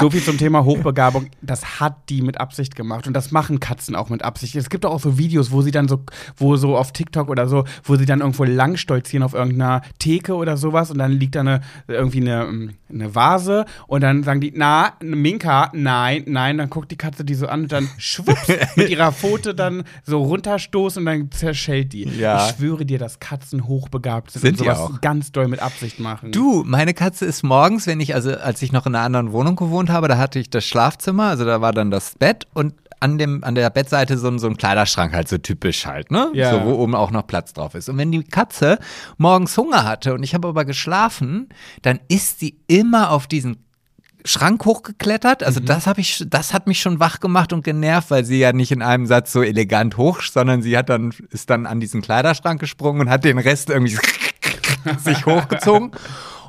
So 0.00 0.10
viel 0.10 0.22
zum 0.22 0.36
Thema 0.36 0.64
Hochbegabung. 0.64 1.28
Das 1.42 1.78
hat 1.78 2.08
die 2.08 2.22
mit 2.22 2.40
Absicht 2.40 2.74
gemacht. 2.74 3.06
Und 3.06 3.12
das 3.12 3.30
machen 3.30 3.60
Katzen 3.60 3.94
auch 3.94 4.08
mit 4.08 4.24
Absicht. 4.24 4.56
Es 4.56 4.68
gibt 4.68 4.84
auch 4.84 4.98
so 4.98 5.16
Videos, 5.16 5.52
wo 5.52 5.62
sie 5.62 5.70
dann 5.70 5.86
so, 5.86 6.00
wo 6.36 6.56
so 6.56 6.76
auf 6.76 6.92
TikTok 6.92 7.28
oder 7.28 7.46
so, 7.46 7.64
wo 7.84 7.94
sie 7.94 8.04
dann 8.04 8.18
irgendwo 8.18 8.42
lang 8.42 8.76
stolzieren 8.76 9.22
auf 9.22 9.34
irgendeiner 9.34 9.82
Theke 10.00 10.34
oder 10.34 10.56
sowas 10.56 10.90
und 10.90 10.98
dann 10.98 11.12
liegt 11.12 11.36
da 11.36 11.40
eine, 11.40 11.60
irgendwie 11.86 12.20
eine, 12.20 12.70
eine 12.90 13.14
Vase 13.14 13.64
und 13.86 14.00
dann 14.00 14.24
sagen 14.24 14.40
die, 14.40 14.52
na, 14.56 14.94
Minka, 15.00 15.70
nein, 15.72 16.24
nein, 16.26 16.58
dann 16.58 16.68
guckt 16.68 16.90
die 16.90 16.96
Katze 16.96 17.24
die 17.24 17.34
so 17.34 17.46
an 17.46 17.62
und 17.62 17.72
dann 17.72 17.88
schwupps 17.96 18.48
mit 18.74 18.88
ihrer 18.88 19.12
Pfote 19.12 19.54
dann 19.54 19.84
so 20.04 20.22
runterstoßen 20.24 21.00
und 21.00 21.06
dann 21.06 21.30
zerschellt 21.30 21.92
die. 21.92 22.08
Ja. 22.18 22.44
Ich 22.44 22.56
schwöre 22.56 22.84
dir, 22.84 22.98
dass 22.98 23.20
Katzen 23.20 23.67
hochbegabt 23.68 24.30
sind, 24.32 24.42
Sind 24.42 24.52
und 24.60 24.64
sowas 24.66 24.78
auch. 24.78 25.00
ganz 25.00 25.30
doll 25.32 25.46
mit 25.48 25.60
Absicht 25.60 26.00
machen. 26.00 26.32
Du, 26.32 26.64
meine 26.66 26.94
Katze 26.94 27.24
ist 27.26 27.42
morgens, 27.44 27.86
wenn 27.86 28.00
ich, 28.00 28.14
also 28.14 28.32
als 28.32 28.60
ich 28.62 28.72
noch 28.72 28.86
in 28.86 28.94
einer 28.94 29.04
anderen 29.04 29.32
Wohnung 29.32 29.54
gewohnt 29.56 29.90
habe, 29.90 30.08
da 30.08 30.18
hatte 30.18 30.38
ich 30.38 30.50
das 30.50 30.64
Schlafzimmer, 30.64 31.24
also 31.24 31.44
da 31.44 31.60
war 31.60 31.72
dann 31.72 31.90
das 31.90 32.14
Bett 32.18 32.46
und 32.54 32.74
an, 33.00 33.16
dem, 33.16 33.44
an 33.44 33.54
der 33.54 33.70
Bettseite 33.70 34.18
so, 34.18 34.26
ein- 34.26 34.40
so 34.40 34.48
ein 34.48 34.56
Kleiderschrank, 34.56 35.12
halt 35.12 35.28
so 35.28 35.38
typisch 35.38 35.86
halt, 35.86 36.10
ne? 36.10 36.30
Ja. 36.34 36.50
So, 36.50 36.64
wo 36.64 36.72
oben 36.82 36.96
auch 36.96 37.12
noch 37.12 37.24
Platz 37.28 37.52
drauf 37.52 37.76
ist. 37.76 37.88
Und 37.88 37.96
wenn 37.96 38.10
die 38.10 38.24
Katze 38.24 38.80
morgens 39.18 39.56
Hunger 39.56 39.84
hatte 39.84 40.14
und 40.14 40.24
ich 40.24 40.34
habe 40.34 40.48
aber 40.48 40.64
geschlafen, 40.64 41.48
dann 41.82 42.00
ist 42.08 42.40
sie 42.40 42.58
immer 42.66 43.12
auf 43.12 43.28
diesen 43.28 43.58
Schrank 44.28 44.64
hochgeklettert. 44.64 45.42
Also 45.42 45.60
das 45.60 45.86
habe 45.86 46.00
ich, 46.00 46.24
das 46.28 46.52
hat 46.52 46.66
mich 46.66 46.80
schon 46.80 47.00
wach 47.00 47.20
gemacht 47.20 47.52
und 47.52 47.64
genervt, 47.64 48.10
weil 48.10 48.24
sie 48.24 48.38
ja 48.38 48.52
nicht 48.52 48.70
in 48.72 48.82
einem 48.82 49.06
Satz 49.06 49.32
so 49.32 49.42
elegant 49.42 49.96
hoch, 49.96 50.20
sondern 50.22 50.62
sie 50.62 50.76
hat 50.76 50.88
dann, 50.88 51.14
ist 51.30 51.50
dann 51.50 51.66
an 51.66 51.80
diesen 51.80 52.02
Kleiderschrank 52.02 52.60
gesprungen 52.60 53.02
und 53.02 53.10
hat 53.10 53.24
den 53.24 53.38
Rest 53.38 53.70
irgendwie 53.70 53.98
sich 54.98 55.24
hochgezogen 55.24 55.92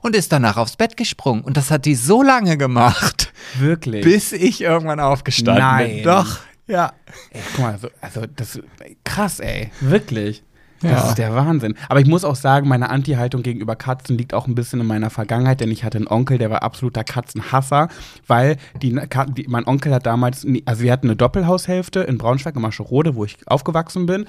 und 0.01 0.15
ist 0.15 0.31
danach 0.31 0.57
aufs 0.57 0.75
Bett 0.75 0.97
gesprungen. 0.97 1.41
Und 1.43 1.57
das 1.57 1.71
hat 1.71 1.85
die 1.85 1.95
so 1.95 2.21
lange 2.21 2.57
gemacht, 2.57 3.31
Wirklich. 3.57 4.03
bis 4.03 4.31
ich 4.31 4.61
irgendwann 4.61 4.99
aufgestanden 4.99 5.63
Nein. 5.63 5.95
bin. 5.95 6.03
Doch, 6.03 6.39
ja. 6.67 6.93
Ey, 7.31 7.41
guck 7.55 7.59
mal, 7.65 7.79
so, 7.79 7.89
also 8.01 8.25
das 8.35 8.59
krass, 9.03 9.39
ey. 9.39 9.71
Wirklich. 9.79 10.43
Das 10.81 11.09
ist 11.09 11.17
der 11.17 11.35
Wahnsinn. 11.35 11.75
Aber 11.89 11.99
ich 11.99 12.07
muss 12.07 12.23
auch 12.23 12.35
sagen, 12.35 12.67
meine 12.67 12.89
Anti-Haltung 12.89 13.43
gegenüber 13.43 13.75
Katzen 13.75 14.17
liegt 14.17 14.33
auch 14.33 14.47
ein 14.47 14.55
bisschen 14.55 14.79
in 14.79 14.87
meiner 14.87 15.09
Vergangenheit, 15.09 15.59
denn 15.61 15.71
ich 15.71 15.83
hatte 15.83 15.97
einen 15.97 16.07
Onkel, 16.07 16.37
der 16.37 16.49
war 16.49 16.63
absoluter 16.63 17.03
Katzenhasser, 17.03 17.89
weil 18.27 18.57
die, 18.81 18.93
Ka- 18.93 19.25
die, 19.25 19.45
mein 19.47 19.67
Onkel 19.67 19.93
hat 19.93 20.05
damals, 20.05 20.45
also 20.65 20.81
wir 20.83 20.91
hatten 20.91 21.07
eine 21.07 21.15
Doppelhaushälfte 21.15 22.01
in 22.01 22.17
Braunschweig, 22.17 22.55
in 22.55 22.61
Mascherode, 22.61 23.15
wo 23.15 23.25
ich 23.25 23.37
aufgewachsen 23.45 24.05
bin. 24.05 24.25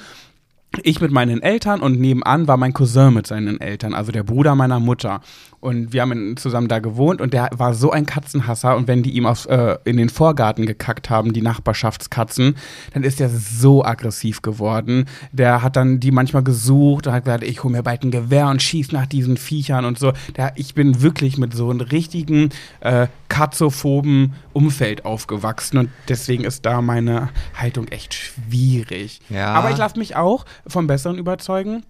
Ich 0.84 1.00
mit 1.00 1.10
meinen 1.10 1.42
Eltern 1.42 1.80
und 1.80 1.98
nebenan 1.98 2.46
war 2.46 2.56
mein 2.56 2.72
Cousin 2.72 3.12
mit 3.12 3.26
seinen 3.26 3.60
Eltern, 3.60 3.92
also 3.92 4.12
der 4.12 4.22
Bruder 4.22 4.54
meiner 4.54 4.78
Mutter. 4.78 5.20
Und 5.58 5.92
wir 5.92 6.00
haben 6.00 6.36
zusammen 6.38 6.68
da 6.68 6.78
gewohnt 6.78 7.20
und 7.20 7.34
der 7.34 7.50
war 7.52 7.74
so 7.74 7.90
ein 7.90 8.06
Katzenhasser. 8.06 8.76
Und 8.76 8.88
wenn 8.88 9.02
die 9.02 9.10
ihm 9.10 9.26
auf, 9.26 9.46
äh, 9.46 9.76
in 9.84 9.98
den 9.98 10.08
Vorgarten 10.08 10.64
gekackt 10.64 11.10
haben, 11.10 11.34
die 11.34 11.42
Nachbarschaftskatzen, 11.42 12.56
dann 12.94 13.02
ist 13.02 13.20
der 13.20 13.28
so 13.28 13.84
aggressiv 13.84 14.40
geworden. 14.40 15.06
Der 15.32 15.62
hat 15.62 15.76
dann 15.76 16.00
die 16.00 16.12
manchmal 16.12 16.44
gesucht 16.44 17.06
und 17.06 17.12
hat 17.12 17.24
gesagt, 17.24 17.44
ich 17.44 17.62
hole 17.62 17.72
mir 17.72 17.82
bald 17.82 18.04
ein 18.04 18.10
Gewehr 18.10 18.46
und 18.48 18.62
schieß 18.62 18.92
nach 18.92 19.06
diesen 19.06 19.36
Viechern 19.36 19.84
und 19.84 19.98
so. 19.98 20.12
Der, 20.36 20.52
ich 20.54 20.74
bin 20.74 21.02
wirklich 21.02 21.36
mit 21.36 21.52
so 21.52 21.68
einem 21.68 21.80
richtigen 21.80 22.50
äh, 22.80 23.08
katzophoben 23.28 24.34
Umfeld 24.52 25.04
aufgewachsen 25.04 25.78
und 25.78 25.90
deswegen 26.08 26.44
ist 26.44 26.66
da 26.66 26.80
meine 26.80 27.28
Haltung 27.54 27.86
echt 27.88 28.14
schwierig. 28.14 29.20
Ja. 29.28 29.54
Aber 29.54 29.70
ich 29.70 29.76
lasse 29.76 29.98
mich 29.98 30.16
auch 30.16 30.46
vom 30.66 30.86
Besseren 30.86 31.18
überzeugen. 31.18 31.84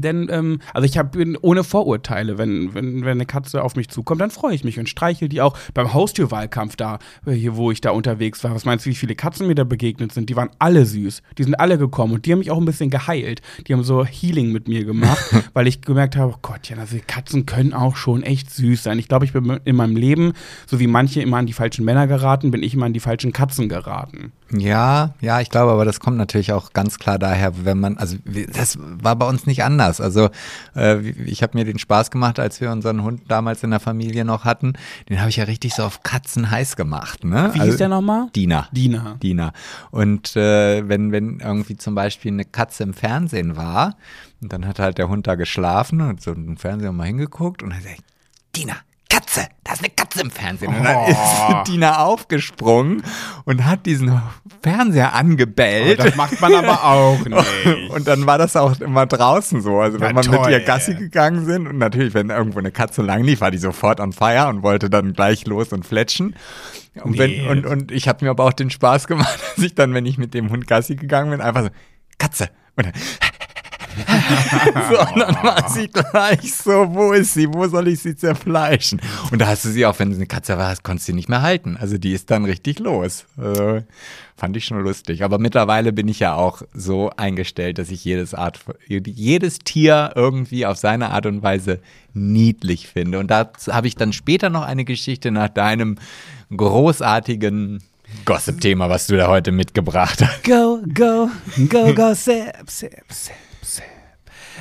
Denn, 0.00 0.28
ähm, 0.30 0.60
also 0.72 0.86
ich 0.86 0.98
hab, 0.98 1.12
bin 1.12 1.36
ohne 1.40 1.64
Vorurteile, 1.64 2.38
wenn, 2.38 2.74
wenn, 2.74 3.02
wenn 3.02 3.12
eine 3.12 3.26
Katze 3.26 3.62
auf 3.62 3.76
mich 3.76 3.88
zukommt, 3.88 4.20
dann 4.20 4.30
freue 4.30 4.54
ich 4.54 4.64
mich 4.64 4.78
und 4.78 4.88
streichel 4.88 5.28
die 5.28 5.40
auch 5.40 5.56
beim 5.74 5.92
Haustürwahlkampf 5.92 6.76
da, 6.76 6.98
äh, 7.26 7.32
hier, 7.32 7.56
wo 7.56 7.70
ich 7.70 7.80
da 7.80 7.90
unterwegs 7.90 8.42
war. 8.44 8.54
Was 8.54 8.64
meinst 8.64 8.86
du, 8.86 8.90
wie 8.90 8.94
viele 8.94 9.14
Katzen 9.14 9.46
mir 9.46 9.54
da 9.54 9.64
begegnet 9.64 10.12
sind? 10.12 10.28
Die 10.30 10.36
waren 10.36 10.50
alle 10.58 10.86
süß. 10.86 11.22
Die 11.38 11.44
sind 11.44 11.54
alle 11.54 11.78
gekommen 11.78 12.14
und 12.14 12.26
die 12.26 12.32
haben 12.32 12.38
mich 12.40 12.50
auch 12.50 12.58
ein 12.58 12.64
bisschen 12.64 12.90
geheilt. 12.90 13.42
Die 13.66 13.72
haben 13.72 13.84
so 13.84 14.04
Healing 14.04 14.52
mit 14.52 14.68
mir 14.68 14.84
gemacht, 14.84 15.24
weil 15.52 15.66
ich 15.66 15.82
gemerkt 15.82 16.16
habe, 16.16 16.34
oh 16.34 16.38
Gott, 16.42 16.68
ja, 16.68 16.76
also 16.76 16.96
Katzen 17.06 17.46
können 17.46 17.72
auch 17.72 17.96
schon 17.96 18.22
echt 18.22 18.50
süß 18.50 18.82
sein. 18.82 18.98
Ich 18.98 19.08
glaube, 19.08 19.24
ich 19.24 19.32
bin 19.32 19.60
in 19.64 19.76
meinem 19.76 19.96
Leben, 19.96 20.32
so 20.66 20.80
wie 20.80 20.86
manche 20.86 21.20
immer 21.20 21.38
an 21.38 21.46
die 21.46 21.52
falschen 21.52 21.84
Männer 21.84 22.06
geraten, 22.06 22.50
bin 22.50 22.62
ich 22.62 22.74
immer 22.74 22.86
an 22.86 22.92
die 22.92 23.00
falschen 23.00 23.32
Katzen 23.32 23.68
geraten. 23.68 24.32
Ja, 24.52 25.14
ja, 25.20 25.40
ich 25.40 25.50
glaube, 25.50 25.72
aber 25.72 25.84
das 25.84 26.00
kommt 26.00 26.16
natürlich 26.16 26.52
auch 26.52 26.72
ganz 26.72 26.98
klar 26.98 27.18
daher, 27.18 27.64
wenn 27.64 27.80
man, 27.80 27.96
also 27.96 28.16
das 28.52 28.78
war 28.80 29.16
bei 29.16 29.26
uns 29.26 29.46
nicht 29.46 29.64
anders. 29.64 29.83
Also 30.00 30.30
äh, 30.76 31.00
ich 31.00 31.42
habe 31.42 31.56
mir 31.56 31.64
den 31.64 31.78
Spaß 31.78 32.10
gemacht, 32.10 32.38
als 32.38 32.60
wir 32.60 32.70
unseren 32.70 33.02
Hund 33.02 33.22
damals 33.28 33.62
in 33.62 33.70
der 33.70 33.80
Familie 33.80 34.24
noch 34.24 34.44
hatten. 34.44 34.74
Den 35.08 35.20
habe 35.20 35.30
ich 35.30 35.36
ja 35.36 35.44
richtig 35.44 35.74
so 35.74 35.84
auf 35.84 36.02
Katzen 36.02 36.50
heiß 36.50 36.76
gemacht. 36.76 37.24
Ne? 37.24 37.50
Wie 37.52 37.60
hieß 37.60 37.76
der 37.76 37.88
nochmal? 37.88 38.28
Dina. 38.34 38.68
Dina. 38.72 39.16
Dina. 39.22 39.52
Und 39.90 40.36
äh, 40.36 40.88
wenn, 40.88 41.12
wenn 41.12 41.40
irgendwie 41.40 41.76
zum 41.76 41.94
Beispiel 41.94 42.32
eine 42.32 42.44
Katze 42.44 42.82
im 42.82 42.94
Fernsehen 42.94 43.56
war, 43.56 43.96
und 44.40 44.52
dann 44.52 44.66
hat 44.66 44.78
halt 44.78 44.98
der 44.98 45.08
Hund 45.08 45.26
da 45.26 45.36
geschlafen 45.36 46.02
und 46.02 46.20
so 46.20 46.32
im 46.32 46.56
Fernsehen 46.56 46.94
mal 46.94 47.06
hingeguckt 47.06 47.62
und 47.62 47.70
dann 47.70 47.80
sagt 47.80 47.98
er, 47.98 48.04
Dina, 48.54 48.76
Katze, 49.08 49.46
da 49.62 49.74
ist 49.74 49.78
eine 49.80 49.90
Katze 49.90 50.22
im 50.22 50.30
Fernsehen. 50.30 50.74
Und 50.74 50.82
dann 50.82 50.96
Oh. 50.96 51.06
ist 51.08 51.18
Dina 51.68 51.98
aufgesprungen 52.04 53.02
und 53.44 53.64
hat 53.64 53.86
diesen 53.86 54.20
Fernseher 54.62 55.14
angebellt. 55.14 56.00
Oh, 56.00 56.04
das 56.04 56.16
macht 56.16 56.40
man 56.40 56.54
aber 56.54 56.84
auch 56.84 57.18
nicht. 57.24 57.90
Und 57.90 58.08
dann 58.08 58.26
war 58.26 58.38
das 58.38 58.56
auch 58.56 58.78
immer 58.80 59.06
draußen 59.06 59.60
so. 59.60 59.80
Also 59.80 60.00
wenn 60.00 60.08
Ja, 60.08 60.12
man 60.14 60.28
mit 60.28 60.34
toll. 60.40 60.50
ihr 60.50 60.60
Gassi 60.60 60.94
gegangen 60.94 61.44
sind 61.44 61.66
und 61.68 61.78
natürlich, 61.78 62.14
wenn 62.14 62.30
irgendwo 62.30 62.58
eine 62.58 62.72
Katze 62.72 63.02
lang 63.02 63.22
lief, 63.22 63.40
war 63.40 63.50
die 63.50 63.58
sofort 63.58 64.00
on 64.00 64.12
fire 64.12 64.48
und 64.48 64.62
wollte 64.62 64.90
dann 64.90 65.12
gleich 65.12 65.46
los 65.46 65.72
und 65.72 65.86
fletschen. 65.86 66.34
Und, 67.02 67.18
wenn, 67.18 67.30
Nee. 67.30 67.48
und, 67.48 67.66
und 67.66 67.92
ich 67.92 68.08
habe 68.08 68.24
mir 68.24 68.30
aber 68.30 68.44
auch 68.44 68.52
den 68.52 68.70
Spaß 68.70 69.06
gemacht, 69.06 69.38
dass 69.56 69.64
ich 69.64 69.74
dann, 69.74 69.94
wenn 69.94 70.06
ich 70.06 70.18
mit 70.18 70.34
dem 70.34 70.50
Hund 70.50 70.66
Gassi 70.66 70.96
gegangen 70.96 71.30
bin, 71.30 71.40
einfach 71.40 71.64
so, 71.64 71.70
Katze. 72.18 72.48
Und 72.76 72.86
dann, 72.86 72.92
so, 74.90 75.00
und 75.00 75.20
dann 75.20 75.34
war 75.42 75.68
sie 75.70 75.88
gleich 75.88 76.54
so, 76.54 76.92
wo 76.94 77.12
ist 77.12 77.34
sie? 77.34 77.52
Wo 77.52 77.66
soll 77.68 77.88
ich 77.88 78.00
sie 78.00 78.16
zerfleischen? 78.16 79.00
Und 79.30 79.40
da 79.40 79.46
hast 79.46 79.64
du 79.64 79.70
sie 79.70 79.86
auch, 79.86 79.98
wenn 79.98 80.10
du 80.10 80.16
eine 80.16 80.26
Katze 80.26 80.58
warst, 80.58 80.82
konntest 80.82 81.08
du 81.08 81.12
sie 81.12 81.16
nicht 81.16 81.28
mehr 81.28 81.42
halten. 81.42 81.76
Also 81.78 81.98
die 81.98 82.12
ist 82.12 82.30
dann 82.30 82.44
richtig 82.44 82.78
los. 82.78 83.26
Also, 83.36 83.82
fand 84.36 84.56
ich 84.56 84.64
schon 84.64 84.80
lustig. 84.80 85.22
Aber 85.22 85.38
mittlerweile 85.38 85.92
bin 85.92 86.08
ich 86.08 86.20
ja 86.20 86.34
auch 86.34 86.62
so 86.72 87.10
eingestellt, 87.16 87.78
dass 87.78 87.90
ich 87.90 88.04
jedes 88.04 88.34
Art, 88.34 88.60
jedes 88.86 89.58
Tier 89.60 90.12
irgendwie 90.14 90.66
auf 90.66 90.76
seine 90.76 91.10
Art 91.10 91.26
und 91.26 91.42
Weise 91.42 91.80
niedlich 92.12 92.88
finde. 92.88 93.18
Und 93.18 93.30
da 93.30 93.50
habe 93.70 93.86
ich 93.86 93.96
dann 93.96 94.12
später 94.12 94.50
noch 94.50 94.62
eine 94.62 94.84
Geschichte 94.84 95.30
nach 95.30 95.48
deinem 95.48 95.96
großartigen 96.54 97.82
Gossip-Thema, 98.24 98.90
was 98.90 99.06
du 99.06 99.16
da 99.16 99.28
heute 99.28 99.50
mitgebracht 99.52 100.22
hast. 100.22 100.44
Go, 100.44 100.80
go, 100.94 101.30
go, 101.68 101.94
go, 101.94 102.14
sip, 102.14 102.52
sip, 102.68 103.02
sip, 103.08 103.34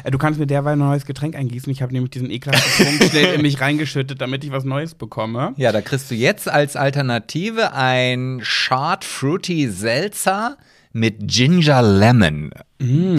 Äh, 0.04 0.12
Du 0.12 0.18
kannst 0.18 0.40
mir 0.40 0.48
derweil 0.48 0.74
ein 0.74 0.80
neues 0.80 1.06
Getränk 1.06 1.36
eingießen. 1.36 1.72
Ich 1.72 1.82
habe 1.82 1.94
nämlich 1.94 2.12
diesen 2.12 2.30
ekelhaften 2.32 2.86
Trunk 2.86 3.12
schnell 3.12 3.34
in 3.36 3.42
mich 3.42 3.62
reingeschüttet, 3.62 4.20
damit 4.22 4.44
ich 4.44 4.52
was 4.52 4.64
Neues 4.64 4.96
bekomme. 4.96 5.54
Ja, 5.58 5.72
da 5.72 5.82
kriegst 5.82 6.10
du 6.10 6.16
jetzt 6.16 6.50
als 6.50 6.76
Alternative 6.76 7.74
ein 7.74 8.40
Short 8.42 9.06
Fruity 9.06 9.70
Seltzer 9.70 10.58
mit 10.92 11.16
Ginger 11.28 11.82
Lemon. 11.82 12.52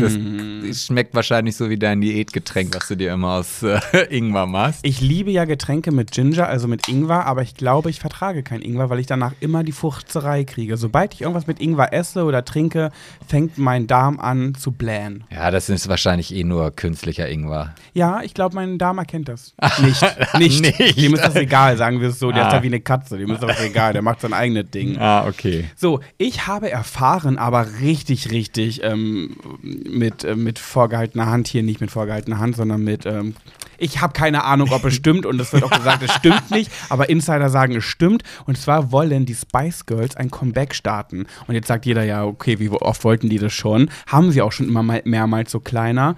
Das 0.00 0.85
schmeckt 0.85 1.14
wahrscheinlich 1.14 1.57
so 1.57 1.70
wie 1.70 1.79
dein 1.79 2.00
Diätgetränk, 2.00 2.74
was 2.74 2.88
du 2.88 2.96
dir 2.96 3.12
immer 3.12 3.35
aus 3.35 3.62
äh, 3.62 3.79
Ingwer 4.11 4.46
machst. 4.46 4.81
Ich 4.83 5.00
liebe 5.00 5.31
ja 5.31 5.44
Getränke 5.44 5.90
mit 5.92 6.11
Ginger, 6.12 6.46
also 6.48 6.68
mit 6.68 6.88
Ingwer, 6.88 7.27
aber 7.27 7.42
ich 7.42 7.55
glaube, 7.55 7.90
ich 7.90 8.00
vertrage 8.00 8.42
kein 8.42 8.62
Ingwer, 8.62 8.90
weil 8.90 8.98
ich 8.98 9.07
danach 9.07 9.33
immer 9.40 9.64
die 9.64 9.72
Fuchzerei 9.72 10.44
kriege. 10.44 10.77
Sobald 10.77 11.14
ich 11.14 11.22
irgendwas 11.22 11.46
mit 11.46 11.61
Ingwer 11.61 11.92
esse 11.92 12.24
oder 12.24 12.44
trinke, 12.44 12.90
fängt 13.27 13.57
mein 13.59 13.87
Darm 13.87 14.20
an 14.20 14.55
zu 14.55 14.70
blähen. 14.72 15.24
Ja, 15.33 15.50
das 15.50 15.68
ist 15.68 15.88
wahrscheinlich 15.88 16.35
eh 16.35 16.44
nur 16.44 16.70
künstlicher 16.70 17.29
Ingwer. 17.29 17.74
Ja, 17.94 18.22
ich 18.22 18.35
glaube, 18.35 18.55
mein 18.57 18.79
Darm 18.79 18.98
erkennt 18.98 19.29
das. 19.29 19.55
Nicht. 19.83 20.03
Nicht. 20.38 20.61
Nicht. 20.79 20.96
Dem 21.00 21.14
ist 21.14 21.24
das 21.24 21.37
egal, 21.37 21.77
sagen 21.77 22.00
wir 22.00 22.09
es 22.09 22.18
so. 22.18 22.31
Der 22.33 22.44
Ah. 22.44 22.48
ist 22.48 22.53
da 22.55 22.62
wie 22.62 22.66
eine 22.66 22.81
Katze. 22.81 23.16
Dem 23.18 23.31
ist 23.31 23.42
das 23.42 23.61
egal. 23.62 23.92
Der 23.94 24.03
macht 24.03 24.20
sein 24.20 24.33
eigenes 24.33 24.70
Ding. 24.70 24.98
Ah, 24.98 25.27
okay. 25.27 25.64
So, 25.77 26.00
ich 26.18 26.46
habe 26.46 26.70
erfahren, 26.70 27.38
aber 27.38 27.66
richtig, 27.81 28.31
richtig 28.31 28.83
ähm, 28.83 29.37
mit, 29.62 30.24
äh, 30.24 30.36
mit 30.36 30.58
vorgehaltener 30.58 31.26
Hand 31.26 31.48
hier, 31.48 31.62
nicht 31.62 31.80
mit 31.80 31.90
vorgehaltener 31.90 32.38
Hand, 32.38 32.56
sondern 32.56 32.82
mit, 32.82 33.06
ähm, 33.06 33.34
ich 33.78 34.00
habe 34.00 34.12
keine 34.12 34.44
Ahnung, 34.44 34.70
ob 34.72 34.84
es 34.84 34.94
stimmt 34.94 35.26
und 35.26 35.40
es 35.40 35.52
wird 35.52 35.64
auch 35.64 35.70
gesagt, 35.70 36.02
es 36.02 36.12
stimmt 36.12 36.50
nicht, 36.50 36.70
aber 36.88 37.08
Insider 37.08 37.50
sagen, 37.50 37.76
es 37.76 37.84
stimmt. 37.84 38.22
Und 38.46 38.56
zwar 38.58 38.92
wollen 38.92 39.26
die 39.26 39.34
Spice 39.34 39.86
Girls 39.86 40.16
ein 40.16 40.30
Comeback 40.30 40.74
starten. 40.74 41.26
Und 41.46 41.54
jetzt 41.54 41.68
sagt 41.68 41.86
jeder, 41.86 42.04
ja, 42.04 42.24
okay, 42.24 42.58
wie 42.58 42.70
oft 42.70 43.04
wollten 43.04 43.28
die 43.28 43.38
das 43.38 43.52
schon? 43.52 43.90
Haben 44.06 44.30
sie 44.30 44.42
auch 44.42 44.52
schon 44.52 44.68
immer 44.68 44.82
mal 44.82 45.02
mehrmals 45.04 45.50
so 45.50 45.60
kleiner. 45.60 46.16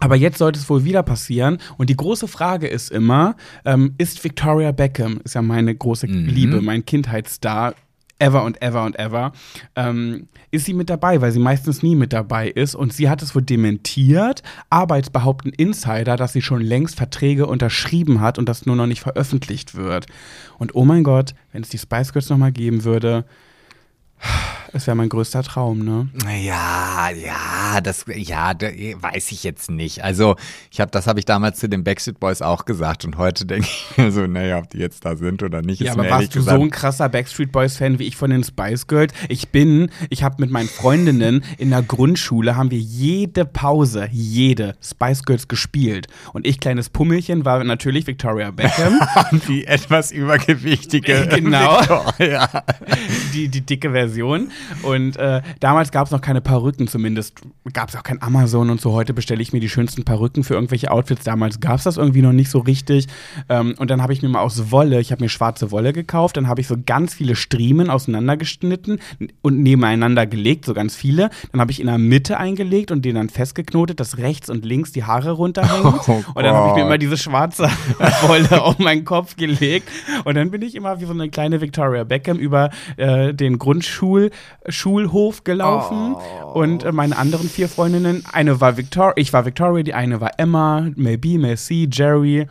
Aber 0.00 0.16
jetzt 0.16 0.38
sollte 0.38 0.58
es 0.58 0.68
wohl 0.70 0.84
wieder 0.84 1.02
passieren. 1.02 1.58
Und 1.76 1.90
die 1.90 1.96
große 1.96 2.26
Frage 2.26 2.66
ist 2.66 2.90
immer, 2.90 3.36
ähm, 3.66 3.94
ist 3.98 4.24
Victoria 4.24 4.72
Beckham, 4.72 5.20
ist 5.24 5.34
ja 5.34 5.42
meine 5.42 5.74
große 5.74 6.06
Liebe, 6.06 6.62
mein 6.62 6.86
Kindheitsstar, 6.86 7.74
ever 8.20 8.44
und 8.44 8.62
ever 8.62 8.84
und 8.84 8.98
ever, 8.98 9.32
ähm, 9.76 10.28
ist 10.50 10.66
sie 10.66 10.74
mit 10.74 10.90
dabei, 10.90 11.20
weil 11.20 11.32
sie 11.32 11.38
meistens 11.38 11.82
nie 11.82 11.96
mit 11.96 12.12
dabei 12.12 12.48
ist. 12.48 12.74
Und 12.74 12.92
sie 12.92 13.08
hat 13.08 13.22
es 13.22 13.34
wohl 13.34 13.42
dementiert, 13.42 14.42
aber 14.68 14.96
jetzt 14.96 15.12
behaupten 15.12 15.50
Insider, 15.50 16.16
dass 16.16 16.32
sie 16.32 16.42
schon 16.42 16.60
längst 16.60 16.96
Verträge 16.96 17.46
unterschrieben 17.46 18.20
hat 18.20 18.38
und 18.38 18.48
das 18.48 18.66
nur 18.66 18.76
noch 18.76 18.86
nicht 18.86 19.00
veröffentlicht 19.00 19.74
wird. 19.74 20.06
Und 20.58 20.74
oh 20.74 20.84
mein 20.84 21.04
Gott, 21.04 21.34
wenn 21.52 21.62
es 21.62 21.68
die 21.68 21.78
Spice 21.78 22.12
Girls 22.12 22.28
nochmal 22.28 22.52
geben 22.52 22.84
würde, 22.84 23.24
es 24.72 24.86
wäre 24.86 24.96
mein 24.96 25.08
größter 25.08 25.42
Traum, 25.42 25.80
ne? 25.80 26.08
Ja, 26.44 27.10
ja, 27.10 27.80
das, 27.80 28.04
ja, 28.14 28.54
da, 28.54 28.68
weiß 28.68 29.32
ich 29.32 29.42
jetzt 29.42 29.70
nicht. 29.70 30.04
Also, 30.04 30.36
ich 30.70 30.80
habe, 30.80 30.90
das 30.90 31.06
habe 31.06 31.18
ich 31.18 31.24
damals 31.24 31.58
zu 31.58 31.68
den 31.68 31.82
Backstreet 31.82 32.20
Boys 32.20 32.40
auch 32.42 32.64
gesagt 32.66 33.04
und 33.04 33.16
heute 33.18 33.46
denke 33.46 33.66
ich 33.66 33.96
mir 33.96 34.12
so, 34.12 34.26
naja, 34.26 34.58
ob 34.58 34.70
die 34.70 34.78
jetzt 34.78 35.04
da 35.04 35.16
sind 35.16 35.42
oder 35.42 35.62
nicht, 35.62 35.80
Ja, 35.80 35.92
ist 35.92 35.98
aber 35.98 36.08
warst 36.08 36.34
du 36.34 36.38
gesagt 36.38 36.56
so 36.56 36.62
ein 36.62 36.70
krasser 36.70 37.08
Backstreet 37.08 37.50
Boys 37.50 37.76
Fan 37.78 37.98
wie 37.98 38.04
ich 38.04 38.16
von 38.16 38.30
den 38.30 38.44
Spice 38.44 38.86
Girls? 38.86 39.12
Ich 39.28 39.48
bin, 39.48 39.90
ich 40.08 40.22
habe 40.22 40.36
mit 40.38 40.50
meinen 40.50 40.68
Freundinnen 40.68 41.42
in 41.58 41.70
der 41.70 41.82
Grundschule 41.82 42.56
haben 42.56 42.70
wir 42.70 42.78
jede 42.78 43.44
Pause, 43.44 44.08
jede 44.12 44.76
Spice 44.82 45.24
Girls 45.24 45.48
gespielt 45.48 46.06
und 46.32 46.46
ich 46.46 46.60
kleines 46.60 46.90
Pummelchen 46.90 47.44
war 47.44 47.62
natürlich 47.64 48.06
Victoria 48.06 48.50
Beckham, 48.50 49.00
die 49.48 49.66
etwas 49.66 50.12
übergewichtige 50.12 51.26
Genau. 51.30 51.80
Victoria. 51.80 52.64
die 53.34 53.48
die 53.48 53.62
dicke 53.62 53.90
Version 53.90 54.09
und 54.82 55.16
äh, 55.16 55.42
damals 55.60 55.90
gab 55.90 56.06
es 56.06 56.10
noch 56.10 56.20
keine 56.20 56.40
Perücken, 56.40 56.88
zumindest 56.88 57.40
gab 57.72 57.88
es 57.88 57.96
auch 57.96 58.02
kein 58.02 58.22
Amazon 58.22 58.70
und 58.70 58.80
so. 58.80 58.92
Heute 58.92 59.14
bestelle 59.14 59.42
ich 59.42 59.52
mir 59.52 59.60
die 59.60 59.68
schönsten 59.68 60.04
Perücken 60.04 60.44
für 60.44 60.54
irgendwelche 60.54 60.90
Outfits. 60.90 61.24
Damals 61.24 61.60
gab 61.60 61.76
es 61.76 61.84
das 61.84 61.96
irgendwie 61.96 62.22
noch 62.22 62.32
nicht 62.32 62.50
so 62.50 62.58
richtig 62.58 63.06
ähm, 63.48 63.74
und 63.78 63.90
dann 63.90 64.02
habe 64.02 64.12
ich 64.12 64.22
mir 64.22 64.28
mal 64.28 64.40
aus 64.40 64.70
Wolle, 64.70 65.00
ich 65.00 65.12
habe 65.12 65.22
mir 65.22 65.28
schwarze 65.28 65.70
Wolle 65.70 65.92
gekauft, 65.92 66.36
dann 66.36 66.48
habe 66.48 66.60
ich 66.60 66.66
so 66.66 66.76
ganz 66.84 67.14
viele 67.14 67.36
Striemen 67.36 67.90
auseinandergeschnitten 67.90 69.00
und 69.42 69.62
nebeneinander 69.62 70.26
gelegt, 70.26 70.64
so 70.64 70.74
ganz 70.74 70.96
viele. 70.96 71.30
Dann 71.52 71.60
habe 71.60 71.70
ich 71.70 71.80
in 71.80 71.86
der 71.86 71.98
Mitte 71.98 72.38
eingelegt 72.38 72.90
und 72.90 73.04
den 73.04 73.14
dann 73.14 73.28
festgeknotet, 73.28 74.00
dass 74.00 74.18
rechts 74.18 74.50
und 74.50 74.64
links 74.64 74.92
die 74.92 75.04
Haare 75.04 75.32
runterhängen. 75.32 76.00
Oh 76.10 76.22
und 76.34 76.42
dann 76.42 76.54
habe 76.54 76.68
ich 76.68 76.74
mir 76.74 76.82
immer 76.82 76.98
diese 76.98 77.16
schwarze 77.16 77.64
Wolle 78.26 78.62
auf 78.62 78.78
meinen 78.78 79.04
Kopf 79.04 79.36
gelegt. 79.36 79.88
Und 80.24 80.34
dann 80.34 80.50
bin 80.50 80.62
ich 80.62 80.74
immer 80.74 81.00
wie 81.00 81.04
so 81.04 81.12
eine 81.12 81.28
kleine 81.28 81.60
Victoria 81.60 82.04
Beckham 82.04 82.38
über 82.38 82.70
äh, 82.96 83.32
den 83.32 83.58
Grundschul 83.58 83.99
Schulhof 84.68 85.44
gelaufen. 85.44 86.16
Und 86.54 86.84
äh, 86.84 86.92
meine 86.92 87.16
anderen 87.16 87.48
vier 87.48 87.68
Freundinnen, 87.68 88.24
eine 88.32 88.60
war 88.60 88.76
Victoria, 88.76 89.12
ich 89.16 89.32
war 89.32 89.44
Victoria, 89.44 89.82
die 89.82 89.94
eine 89.94 90.20
war 90.20 90.32
Emma, 90.38 90.88
Mel 90.96 91.18
B, 91.18 91.38
Mel 91.38 91.56
C, 91.56 91.88
Jerry. 91.90 92.46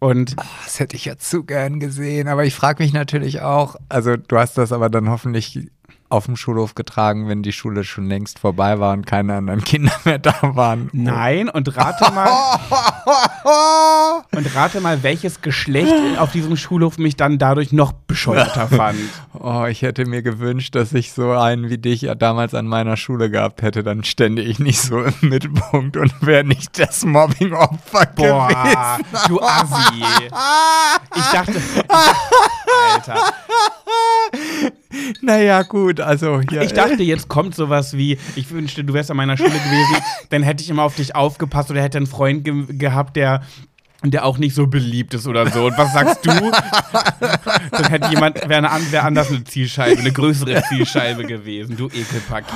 Und 0.00 0.36
Das 0.64 0.78
hätte 0.78 0.96
ich 0.96 1.06
ja 1.06 1.18
zu 1.18 1.44
gern 1.44 1.80
gesehen, 1.80 2.28
aber 2.28 2.44
ich 2.44 2.54
frage 2.54 2.82
mich 2.82 2.92
natürlich 2.92 3.40
auch, 3.40 3.74
also 3.88 4.16
du 4.16 4.38
hast 4.38 4.56
das 4.56 4.70
aber 4.72 4.90
dann 4.90 5.08
hoffentlich 5.10 5.68
auf 6.10 6.26
dem 6.26 6.36
Schulhof 6.36 6.74
getragen, 6.74 7.28
wenn 7.28 7.42
die 7.42 7.52
Schule 7.52 7.84
schon 7.84 8.06
längst 8.08 8.38
vorbei 8.38 8.78
war 8.80 8.92
und 8.94 9.06
keine 9.06 9.34
anderen 9.34 9.62
Kinder 9.64 9.92
mehr 10.04 10.18
da 10.18 10.34
waren. 10.42 10.88
nein, 10.92 11.48
und 11.48 11.76
rate 11.76 12.12
mal, 12.12 12.30
und 14.34 14.54
rate 14.56 14.80
mal, 14.80 15.02
welches 15.02 15.42
Geschlecht 15.42 15.92
auf 16.18 16.32
diesem 16.32 16.56
Schulhof 16.56 16.98
mich 16.98 17.16
dann 17.16 17.38
dadurch 17.38 17.72
noch 17.72 17.92
bescheuerter 17.92 18.68
fand. 18.76 18.98
Oh, 19.38 19.64
ich 19.66 19.82
hätte 19.82 20.06
mir 20.06 20.22
gewünscht, 20.22 20.74
dass 20.74 20.92
ich 20.92 21.12
so 21.12 21.32
einen 21.32 21.68
wie 21.68 21.78
dich 21.78 22.02
ja 22.02 22.14
damals 22.14 22.54
an 22.54 22.66
meiner 22.66 22.96
Schule 22.96 23.30
gehabt 23.30 23.62
hätte, 23.62 23.82
dann 23.82 24.04
stände 24.04 24.42
ich 24.42 24.58
nicht 24.58 24.80
so 24.80 25.02
im 25.02 25.14
Mittelpunkt 25.20 25.96
und 25.96 26.14
wäre 26.24 26.44
nicht 26.44 26.78
das 26.78 27.04
Mobbing-Opfer 27.04 28.06
Boah, 28.16 28.48
gewesen. 28.48 29.28
du 29.28 29.40
Assi. 29.42 30.04
Ich 31.16 31.24
dachte, 31.30 31.52
ich 31.52 31.62
dachte 31.62 31.62
Alter. 32.94 33.32
Naja, 35.22 35.62
gut, 35.62 36.00
also 36.00 36.40
ja. 36.50 36.62
Ich 36.62 36.72
dachte, 36.72 37.02
jetzt 37.02 37.28
kommt 37.28 37.54
sowas 37.54 37.96
wie, 37.96 38.18
ich 38.36 38.50
wünschte, 38.50 38.84
du 38.84 38.94
wärst 38.94 39.10
an 39.10 39.16
meiner 39.16 39.36
Schule 39.36 39.50
gewesen, 39.50 39.96
dann 40.30 40.42
hätte 40.42 40.62
ich 40.62 40.70
immer 40.70 40.82
auf 40.82 40.96
dich 40.96 41.14
aufgepasst 41.14 41.70
oder 41.70 41.82
hätte 41.82 41.98
einen 41.98 42.06
Freund 42.06 42.44
ge 42.44 42.64
gehabt, 42.68 43.16
der 43.16 43.42
der 44.04 44.24
auch 44.24 44.38
nicht 44.38 44.54
so 44.54 44.68
beliebt 44.68 45.12
ist 45.14 45.26
oder 45.26 45.50
so. 45.50 45.66
Und 45.66 45.76
was 45.76 45.92
sagst 45.92 46.24
du? 46.24 46.30
Dann 47.72 47.84
hätte 47.90 48.08
jemand, 48.10 48.48
wäre 48.48 48.62
wär 48.90 49.04
anders 49.04 49.28
eine 49.30 49.42
Zielscheibe, 49.42 49.98
eine 49.98 50.12
größere 50.12 50.62
Zielscheibe 50.68 51.24
gewesen. 51.24 51.76
Du 51.76 51.86
Ekelpaket. 51.88 52.48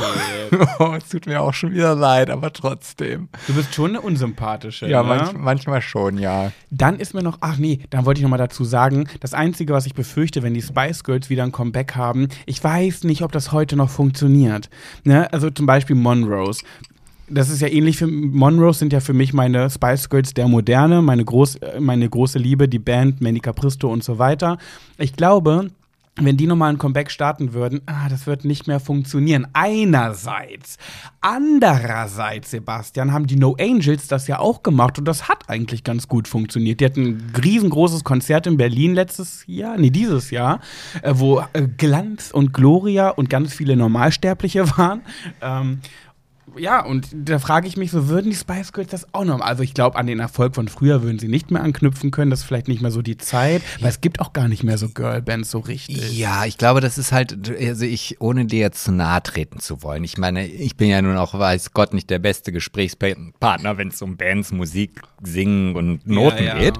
Oh, 0.78 0.94
es 0.96 1.08
tut 1.08 1.26
mir 1.26 1.40
auch 1.40 1.52
schon 1.54 1.72
wieder 1.72 1.94
leid, 1.94 2.30
aber 2.30 2.52
trotzdem. 2.52 3.28
Du 3.46 3.54
bist 3.54 3.74
schon 3.74 3.90
eine 3.90 4.00
unsympathische. 4.00 4.88
Ja, 4.88 5.02
ne? 5.02 5.08
manch, 5.08 5.32
manchmal 5.34 5.82
schon, 5.82 6.18
ja. 6.18 6.52
Dann 6.70 6.98
ist 6.98 7.14
mir 7.14 7.22
noch, 7.22 7.38
ach 7.40 7.56
nee, 7.56 7.80
dann 7.90 8.04
wollte 8.04 8.18
ich 8.18 8.22
noch 8.22 8.30
mal 8.30 8.38
dazu 8.38 8.64
sagen, 8.64 9.08
das 9.20 9.34
Einzige, 9.34 9.72
was 9.72 9.86
ich 9.86 9.94
befürchte, 9.94 10.42
wenn 10.42 10.54
die 10.54 10.62
Spice 10.62 11.04
Girls 11.04 11.30
wieder 11.30 11.42
ein 11.42 11.52
Comeback 11.52 11.94
haben, 11.94 12.28
ich 12.46 12.62
weiß 12.62 13.04
nicht, 13.04 13.22
ob 13.22 13.32
das 13.32 13.52
heute 13.52 13.76
noch 13.76 13.90
funktioniert. 13.90 14.70
Ne? 15.04 15.32
Also 15.32 15.50
zum 15.50 15.66
Beispiel 15.66 15.96
Monrose. 15.96 16.62
Das 17.28 17.48
ist 17.48 17.62
ja 17.62 17.68
ähnlich 17.68 17.96
für 17.96 18.06
Monrose 18.06 18.80
sind 18.80 18.92
ja 18.92 19.00
für 19.00 19.14
mich 19.14 19.32
meine 19.32 19.70
Spice 19.70 20.08
Girls 20.10 20.34
der 20.34 20.48
Moderne, 20.48 21.02
meine, 21.02 21.24
groß, 21.24 21.58
meine 21.80 22.08
große 22.08 22.38
Liebe, 22.38 22.68
die 22.68 22.78
Band, 22.78 23.20
Manny 23.20 23.40
Capristo 23.40 23.90
und 23.90 24.04
so 24.04 24.18
weiter. 24.18 24.58
Ich 24.98 25.14
glaube, 25.14 25.70
wenn 26.16 26.36
die 26.36 26.46
nochmal 26.46 26.70
ein 26.70 26.78
Comeback 26.78 27.10
starten 27.10 27.54
würden, 27.54 27.80
ah, 27.86 28.08
das 28.10 28.26
wird 28.26 28.44
nicht 28.44 28.66
mehr 28.66 28.80
funktionieren. 28.80 29.46
Einerseits. 29.54 30.76
Andererseits, 31.22 32.50
Sebastian, 32.50 33.12
haben 33.12 33.26
die 33.26 33.36
No 33.36 33.56
Angels 33.58 34.08
das 34.08 34.26
ja 34.26 34.38
auch 34.38 34.62
gemacht 34.62 34.98
und 34.98 35.06
das 35.06 35.28
hat 35.28 35.48
eigentlich 35.48 35.84
ganz 35.84 36.08
gut 36.08 36.28
funktioniert. 36.28 36.80
Die 36.80 36.84
hatten 36.84 37.02
ein 37.02 37.32
riesengroßes 37.42 38.04
Konzert 38.04 38.46
in 38.46 38.58
Berlin 38.58 38.94
letztes 38.94 39.44
Jahr, 39.46 39.78
nee, 39.78 39.88
dieses 39.88 40.30
Jahr, 40.30 40.60
äh, 41.00 41.14
wo 41.16 41.40
äh, 41.54 41.66
Glanz 41.78 42.30
und 42.30 42.52
Gloria 42.52 43.08
und 43.08 43.30
ganz 43.30 43.54
viele 43.54 43.74
Normalsterbliche 43.74 44.68
waren. 44.76 45.00
Ähm, 45.40 45.80
ja, 46.56 46.84
und 46.84 47.08
da 47.12 47.38
frage 47.38 47.66
ich 47.66 47.76
mich 47.76 47.90
so, 47.90 48.08
würden 48.08 48.30
die 48.30 48.36
Spice 48.36 48.72
Girls 48.72 48.90
das 48.90 49.14
auch 49.14 49.24
noch? 49.24 49.40
Also 49.40 49.62
ich 49.62 49.74
glaube, 49.74 49.96
an 49.96 50.06
den 50.06 50.20
Erfolg 50.20 50.54
von 50.54 50.68
früher 50.68 51.02
würden 51.02 51.18
sie 51.18 51.28
nicht 51.28 51.50
mehr 51.50 51.62
anknüpfen 51.62 52.10
können. 52.10 52.30
Das 52.30 52.40
ist 52.40 52.46
vielleicht 52.46 52.68
nicht 52.68 52.82
mehr 52.82 52.90
so 52.90 53.02
die 53.02 53.16
Zeit, 53.16 53.62
weil 53.80 53.90
es 53.90 54.00
gibt 54.00 54.20
auch 54.20 54.32
gar 54.32 54.48
nicht 54.48 54.62
mehr 54.62 54.78
so 54.78 54.88
Girlbands 54.88 55.50
so 55.50 55.58
richtig. 55.58 56.16
Ja, 56.16 56.44
ich 56.44 56.58
glaube, 56.58 56.80
das 56.80 56.98
ist 56.98 57.12
halt, 57.12 57.50
also 57.58 57.84
ich, 57.84 58.20
ohne 58.20 58.46
dir 58.46 58.60
jetzt 58.60 58.84
zu 58.84 58.92
nahe 58.92 59.22
treten 59.22 59.60
zu 59.60 59.82
wollen. 59.82 60.04
Ich 60.04 60.18
meine, 60.18 60.46
ich 60.46 60.76
bin 60.76 60.88
ja 60.88 61.00
nun 61.02 61.16
auch, 61.16 61.38
weiß 61.38 61.72
Gott, 61.72 61.94
nicht 61.94 62.10
der 62.10 62.18
beste 62.18 62.52
Gesprächspartner, 62.52 63.78
wenn 63.78 63.88
es 63.88 64.02
um 64.02 64.16
Bands, 64.16 64.52
Musik, 64.52 65.02
Singen 65.22 65.76
und 65.76 66.06
Noten 66.06 66.44
ja. 66.44 66.58
geht. 66.58 66.78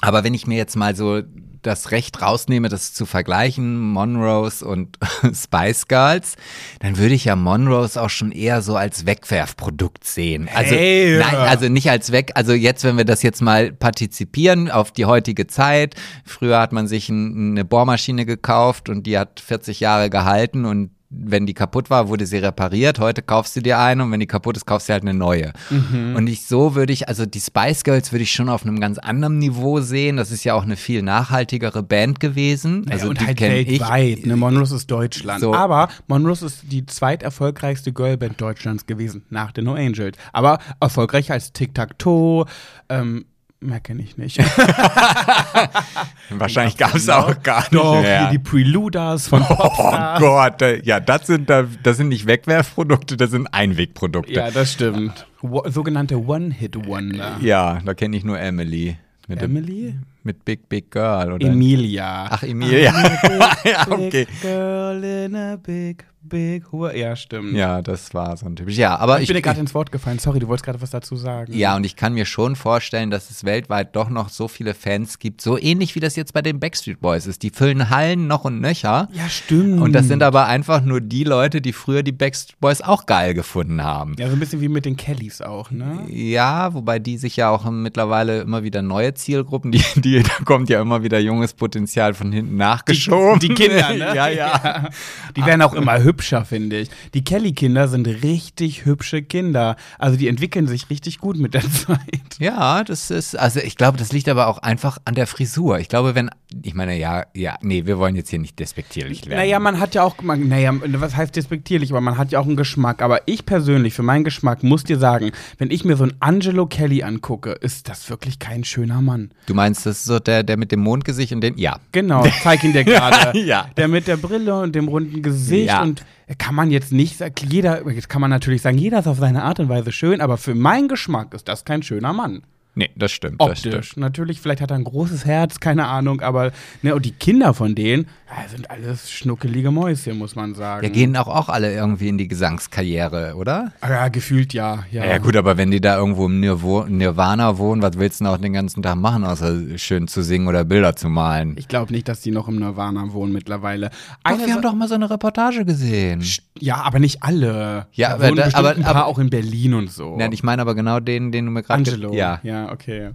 Aber 0.00 0.24
wenn 0.24 0.34
ich 0.34 0.46
mir 0.46 0.56
jetzt 0.56 0.76
mal 0.76 0.96
so 0.96 1.22
das 1.62 1.90
Recht 1.90 2.22
rausnehme, 2.22 2.68
das 2.70 2.94
zu 2.94 3.04
vergleichen, 3.04 3.78
Monrose 3.78 4.64
und 4.64 4.98
Spice 5.34 5.88
Girls, 5.88 6.36
dann 6.80 6.96
würde 6.96 7.14
ich 7.14 7.26
ja 7.26 7.36
Monrose 7.36 8.00
auch 8.00 8.08
schon 8.08 8.32
eher 8.32 8.62
so 8.62 8.76
als 8.76 9.04
Wegwerfprodukt 9.04 10.04
sehen. 10.04 10.48
Also, 10.54 10.74
Hey. 10.74 11.18
nein, 11.18 11.34
also 11.34 11.68
nicht 11.68 11.90
als 11.90 12.12
weg, 12.12 12.32
also 12.34 12.52
jetzt, 12.52 12.82
wenn 12.84 12.96
wir 12.96 13.04
das 13.04 13.22
jetzt 13.22 13.42
mal 13.42 13.72
partizipieren 13.72 14.70
auf 14.70 14.90
die 14.90 15.04
heutige 15.04 15.46
Zeit. 15.46 15.96
Früher 16.24 16.58
hat 16.58 16.72
man 16.72 16.86
sich 16.86 17.08
ein, 17.10 17.50
eine 17.50 17.64
Bohrmaschine 17.64 18.24
gekauft 18.24 18.88
und 18.88 19.06
die 19.06 19.18
hat 19.18 19.40
40 19.40 19.80
Jahre 19.80 20.08
gehalten 20.08 20.64
und 20.64 20.90
wenn 21.10 21.44
die 21.44 21.54
kaputt 21.54 21.90
war, 21.90 22.08
wurde 22.08 22.24
sie 22.24 22.38
repariert. 22.38 23.00
Heute 23.00 23.20
kaufst 23.20 23.56
du 23.56 23.60
dir 23.60 23.78
eine 23.80 24.04
und 24.04 24.12
wenn 24.12 24.20
die 24.20 24.28
kaputt 24.28 24.56
ist, 24.56 24.64
kaufst 24.64 24.88
du 24.88 24.92
halt 24.92 25.02
eine 25.02 25.12
neue. 25.12 25.52
Mhm. 25.68 26.14
Und 26.14 26.28
ich 26.28 26.46
so 26.46 26.76
würde 26.76 26.92
ich, 26.92 27.08
also 27.08 27.26
die 27.26 27.40
Spice 27.40 27.82
Girls 27.82 28.12
würde 28.12 28.22
ich 28.22 28.30
schon 28.30 28.48
auf 28.48 28.64
einem 28.64 28.78
ganz 28.78 28.98
anderen 28.98 29.38
Niveau 29.38 29.80
sehen. 29.80 30.16
Das 30.16 30.30
ist 30.30 30.44
ja 30.44 30.54
auch 30.54 30.62
eine 30.62 30.76
viel 30.76 31.02
nachhaltigere 31.02 31.82
Band 31.82 32.20
gewesen. 32.20 32.86
Also 32.90 33.08
und 33.08 33.20
die 33.20 33.26
halt 33.26 33.40
weltweit. 33.40 34.24
Ne? 34.24 34.36
Monrose 34.36 34.76
ist 34.76 34.88
Deutschland. 34.88 35.40
So. 35.40 35.52
Aber 35.52 35.88
Monrose 36.06 36.46
ist 36.46 36.62
die 36.70 36.86
zweiterfolgreichste 36.86 37.92
Girlband 37.92 38.40
Deutschlands 38.40 38.86
gewesen, 38.86 39.24
nach 39.30 39.50
den 39.50 39.64
No 39.64 39.74
Angels. 39.74 40.16
Aber 40.32 40.60
erfolgreicher 40.78 41.34
als 41.34 41.52
Tic-Tac-Toe. 41.52 42.46
Ähm, 42.88 43.24
mehr 43.60 43.80
kenne 43.80 44.02
ich 44.02 44.16
nicht. 44.16 44.38
Wahrscheinlich 46.30 46.76
gab 46.76 46.94
es 46.94 47.08
auch 47.08 47.42
gar 47.42 47.60
nicht 47.60 47.74
Doch, 47.74 48.00
mehr. 48.00 48.22
hier 48.30 48.38
die 48.38 48.38
Preludas 48.38 49.28
von 49.28 49.42
Oh 49.48 49.54
Popstar. 49.54 50.18
Gott, 50.18 50.62
ja, 50.84 51.00
das 51.00 51.26
sind, 51.26 51.50
da- 51.50 51.66
das 51.82 51.96
sind 51.96 52.08
nicht 52.08 52.26
Wegwerfprodukte, 52.26 53.16
das 53.16 53.30
sind 53.30 53.46
Einwegprodukte. 53.52 54.32
Ja, 54.32 54.50
das 54.50 54.72
stimmt. 54.72 55.26
Sogenannte 55.66 56.16
One-Hit-Wonder. 56.24 57.38
Ja, 57.40 57.80
da 57.84 57.94
kenne 57.94 58.16
ich 58.16 58.24
nur 58.24 58.38
Emily. 58.38 58.96
Mit, 59.28 59.40
dem, 59.42 59.56
Emily? 59.56 59.94
mit 60.24 60.44
Big 60.44 60.68
Big 60.68 60.90
Girl, 60.90 61.32
oder? 61.32 61.46
Emilia. 61.46 62.26
Ach, 62.30 62.42
Emilia. 62.42 62.92
ja, 63.64 63.86
okay. 63.88 64.10
Big 64.26 64.40
girl 64.42 65.04
in 65.04 65.36
a 65.36 65.56
big, 65.56 66.04
big 66.22 66.64
Hua- 66.72 66.92
Ja, 66.94 67.16
stimmt. 67.16 67.54
Ja, 67.54 67.82
das 67.82 68.12
war 68.14 68.36
so 68.36 68.46
ein 68.46 68.54
typisch. 68.56 68.76
Ja, 68.76 68.96
aber 68.98 69.16
Ich 69.16 69.22
ich, 69.22 69.28
bin 69.28 69.36
dir 69.36 69.42
gerade 69.42 69.60
ins 69.60 69.74
Wort 69.74 69.90
gefallen. 69.90 70.18
Sorry, 70.18 70.38
du 70.38 70.48
wolltest 70.48 70.64
gerade 70.64 70.80
was 70.82 70.90
dazu 70.90 71.16
sagen. 71.16 71.52
ja, 71.56 71.74
und 71.76 71.84
ich 71.84 71.96
kann 71.96 72.12
mir 72.14 72.26
schon 72.26 72.56
vorstellen, 72.56 73.10
dass 73.10 73.30
es 73.30 73.44
weltweit 73.44 73.96
doch 73.96 74.10
noch 74.10 74.28
so 74.28 74.46
viele 74.48 74.74
Fans 74.74 75.18
gibt, 75.18 75.40
so 75.40 75.58
ähnlich 75.58 75.94
wie 75.94 76.00
das 76.00 76.16
jetzt 76.16 76.32
bei 76.32 76.42
den 76.42 76.60
Backstreet 76.60 77.00
Boys 77.00 77.26
ist. 77.26 77.42
Die 77.42 77.50
füllen 77.50 77.90
Hallen 77.90 78.26
noch 78.26 78.44
und 78.44 78.60
nöcher. 78.60 79.08
Ja, 79.12 79.28
stimmt. 79.28 79.80
Und 79.80 79.92
das 79.92 80.06
sind 80.08 80.22
aber 80.22 80.46
einfach 80.46 80.82
nur 80.82 81.00
die 81.00 81.24
Leute, 81.24 81.60
die 81.60 81.72
früher 81.72 82.02
die 82.02 82.12
Backstreet 82.12 82.60
Boys 82.60 82.80
auch 82.82 83.06
geil 83.06 83.34
gefunden 83.34 83.82
haben. 83.82 84.14
Ja, 84.18 84.26
so 84.28 84.34
ein 84.34 84.40
bisschen 84.40 84.60
wie 84.60 84.68
mit 84.68 84.84
den 84.84 84.96
Kellys 84.96 85.40
auch, 85.40 85.70
ne? 85.70 86.04
Ja, 86.08 86.74
wobei 86.74 86.98
die 86.98 87.16
sich 87.18 87.36
ja 87.36 87.48
auch 87.50 87.68
mittlerweile 87.70 88.40
immer 88.42 88.62
wieder 88.62 88.82
neue 88.82 89.14
Zielgruppen, 89.14 89.72
die, 89.72 89.82
die 89.96 90.22
da 90.22 90.44
kommt 90.44 90.68
ja 90.68 90.80
immer 90.82 91.02
wieder 91.02 91.18
junges 91.18 91.54
Potenzial 91.54 92.14
von 92.14 92.30
hinten 92.30 92.56
nachgeschoben. 92.56 93.40
Die 93.40 93.48
Kinder, 93.48 93.88
ne? 93.94 94.14
ja, 94.14 94.28
ja. 94.28 94.88
Die 95.36 95.44
werden 95.46 95.62
auch 95.62 95.74
immer 95.74 96.02
hübscher, 96.10 96.44
finde 96.44 96.80
ich. 96.80 96.90
Die 97.14 97.22
Kelly-Kinder 97.22 97.86
sind 97.86 98.06
richtig 98.06 98.84
hübsche 98.84 99.22
Kinder. 99.22 99.76
Also 99.98 100.16
die 100.16 100.26
entwickeln 100.26 100.66
sich 100.66 100.90
richtig 100.90 101.18
gut 101.18 101.38
mit 101.38 101.54
der 101.54 101.62
Zeit. 101.70 102.38
Ja, 102.38 102.82
das 102.82 103.10
ist, 103.10 103.38
also 103.38 103.60
ich 103.60 103.76
glaube, 103.76 103.96
das 103.96 104.12
liegt 104.12 104.28
aber 104.28 104.48
auch 104.48 104.58
einfach 104.58 104.98
an 105.04 105.14
der 105.14 105.26
Frisur. 105.26 105.78
Ich 105.78 105.88
glaube, 105.88 106.14
wenn, 106.14 106.30
ich 106.62 106.74
meine, 106.74 106.98
ja, 106.98 107.24
ja, 107.34 107.56
nee, 107.62 107.86
wir 107.86 107.98
wollen 107.98 108.16
jetzt 108.16 108.30
hier 108.30 108.38
nicht 108.38 108.58
despektierlich 108.58 109.26
werden. 109.26 109.38
Naja, 109.38 109.58
man 109.60 109.78
hat 109.78 109.94
ja 109.94 110.02
auch, 110.02 110.20
man, 110.22 110.48
naja, 110.48 110.72
was 110.84 111.16
heißt 111.16 111.34
despektierlich, 111.36 111.90
aber 111.90 112.00
man 112.00 112.18
hat 112.18 112.32
ja 112.32 112.40
auch 112.40 112.46
einen 112.46 112.56
Geschmack. 112.56 113.02
Aber 113.02 113.20
ich 113.26 113.46
persönlich, 113.46 113.94
für 113.94 114.02
meinen 114.02 114.24
Geschmack, 114.24 114.62
muss 114.62 114.84
dir 114.84 114.98
sagen, 114.98 115.30
wenn 115.58 115.70
ich 115.70 115.84
mir 115.84 115.96
so 115.96 116.04
einen 116.04 116.14
Angelo 116.20 116.66
Kelly 116.66 117.02
angucke, 117.02 117.52
ist 117.52 117.88
das 117.88 118.08
wirklich 118.10 118.38
kein 118.38 118.64
schöner 118.64 119.00
Mann. 119.00 119.30
Du 119.46 119.54
meinst, 119.54 119.86
das 119.86 119.98
ist 119.98 120.04
so 120.04 120.18
der, 120.18 120.42
der 120.42 120.56
mit 120.56 120.72
dem 120.72 120.80
Mondgesicht 120.80 121.32
und 121.32 121.40
den, 121.40 121.56
ja. 121.56 121.78
Genau, 121.92 122.24
zeig 122.42 122.64
ihn 122.64 122.72
dir 122.72 122.84
gerade. 122.84 123.38
Ja. 123.38 123.68
Der 123.76 123.88
mit 123.88 124.06
der 124.06 124.16
Brille 124.16 124.60
und 124.60 124.74
dem 124.74 124.88
runden 124.88 125.22
Gesicht 125.22 125.68
Ja. 125.68 125.82
und 125.82 126.04
kann 126.38 126.54
man 126.54 126.70
jetzt 126.70 126.92
nicht 126.92 127.16
sagen, 127.18 127.34
jeder, 127.48 127.88
jetzt 127.90 128.08
kann 128.08 128.20
man 128.20 128.30
natürlich 128.30 128.62
sagen, 128.62 128.78
jeder 128.78 129.00
ist 129.00 129.06
auf 129.08 129.18
seine 129.18 129.42
Art 129.42 129.58
und 129.60 129.68
Weise 129.68 129.90
schön, 129.92 130.20
aber 130.20 130.36
für 130.36 130.54
meinen 130.54 130.88
Geschmack 130.88 131.34
ist 131.34 131.48
das 131.48 131.64
kein 131.64 131.82
schöner 131.82 132.12
Mann. 132.12 132.42
Nee, 132.74 132.90
das 132.94 133.10
stimmt, 133.10 133.40
das 133.40 133.64
Optisch. 133.64 133.88
stimmt. 133.88 133.96
Natürlich, 133.96 134.40
vielleicht 134.40 134.60
hat 134.60 134.70
er 134.70 134.76
ein 134.76 134.84
großes 134.84 135.24
Herz, 135.24 135.58
keine 135.58 135.86
Ahnung, 135.86 136.20
aber, 136.20 136.52
ne, 136.82 136.94
und 136.94 137.04
die 137.04 137.10
Kinder 137.10 137.52
von 137.52 137.74
denen, 137.74 138.06
ja, 138.28 138.48
sind 138.48 138.70
alles 138.70 139.10
schnuckelige 139.10 139.72
Mäuschen, 139.72 140.16
muss 140.18 140.36
man 140.36 140.54
sagen. 140.54 140.84
Ja, 140.86 140.92
gehen 140.92 141.16
auch, 141.16 141.26
auch 141.26 141.48
alle 141.48 141.74
irgendwie 141.74 142.08
in 142.08 142.16
die 142.16 142.28
Gesangskarriere, 142.28 143.34
oder? 143.34 143.72
Ja, 143.82 144.08
gefühlt 144.08 144.54
ja. 144.54 144.84
Ja, 144.92 145.04
Ja, 145.04 145.18
gut, 145.18 145.36
aber 145.36 145.56
wenn 145.56 145.72
die 145.72 145.80
da 145.80 145.96
irgendwo 145.96 146.26
im 146.26 146.38
Nirvo 146.38 146.84
Nirvana 146.86 147.58
wohnen, 147.58 147.82
was 147.82 147.98
willst 147.98 148.20
du 148.20 148.24
denn 148.24 148.32
auch 148.32 148.38
den 148.38 148.52
ganzen 148.52 148.82
Tag 148.82 148.96
machen, 148.96 149.24
außer 149.24 149.76
schön 149.76 150.06
zu 150.06 150.22
singen 150.22 150.46
oder 150.46 150.64
Bilder 150.64 150.94
zu 150.94 151.08
malen? 151.08 151.56
Ich 151.58 151.66
glaube 151.66 151.92
nicht, 151.92 152.06
dass 152.08 152.20
die 152.20 152.30
noch 152.30 152.46
im 152.46 152.60
Nirvana 152.60 153.12
wohnen 153.12 153.32
mittlerweile. 153.32 153.90
Doch, 154.24 154.38
wir 154.38 154.54
haben 154.54 154.62
doch 154.62 154.74
mal 154.74 154.86
so 154.86 154.94
eine 154.94 155.10
Reportage 155.10 155.64
gesehen. 155.64 156.22
Ja, 156.60 156.76
aber 156.82 156.98
nicht 156.98 157.22
alle. 157.22 157.86
Ja, 157.92 158.10
Da 158.10 158.14
aber 158.28 158.30
da- 158.36 158.48
aber- 158.54 158.70
ein 158.70 158.82
paar 158.82 158.90
aber- 158.96 159.06
auch 159.06 159.18
in 159.18 159.30
Berlin 159.30 159.74
und 159.74 159.90
so. 159.90 160.16
Nein, 160.16 160.32
ich 160.32 160.42
meine 160.42 160.62
aber 160.62 160.74
genau 160.74 161.00
den, 161.00 161.32
den 161.32 161.46
du 161.46 161.50
mir 161.50 161.62
gerade 161.62 161.82
ge- 161.82 161.92
Angelo. 161.94 162.12
Ja. 162.14 162.40
ja, 162.42 162.70
okay. 162.72 163.10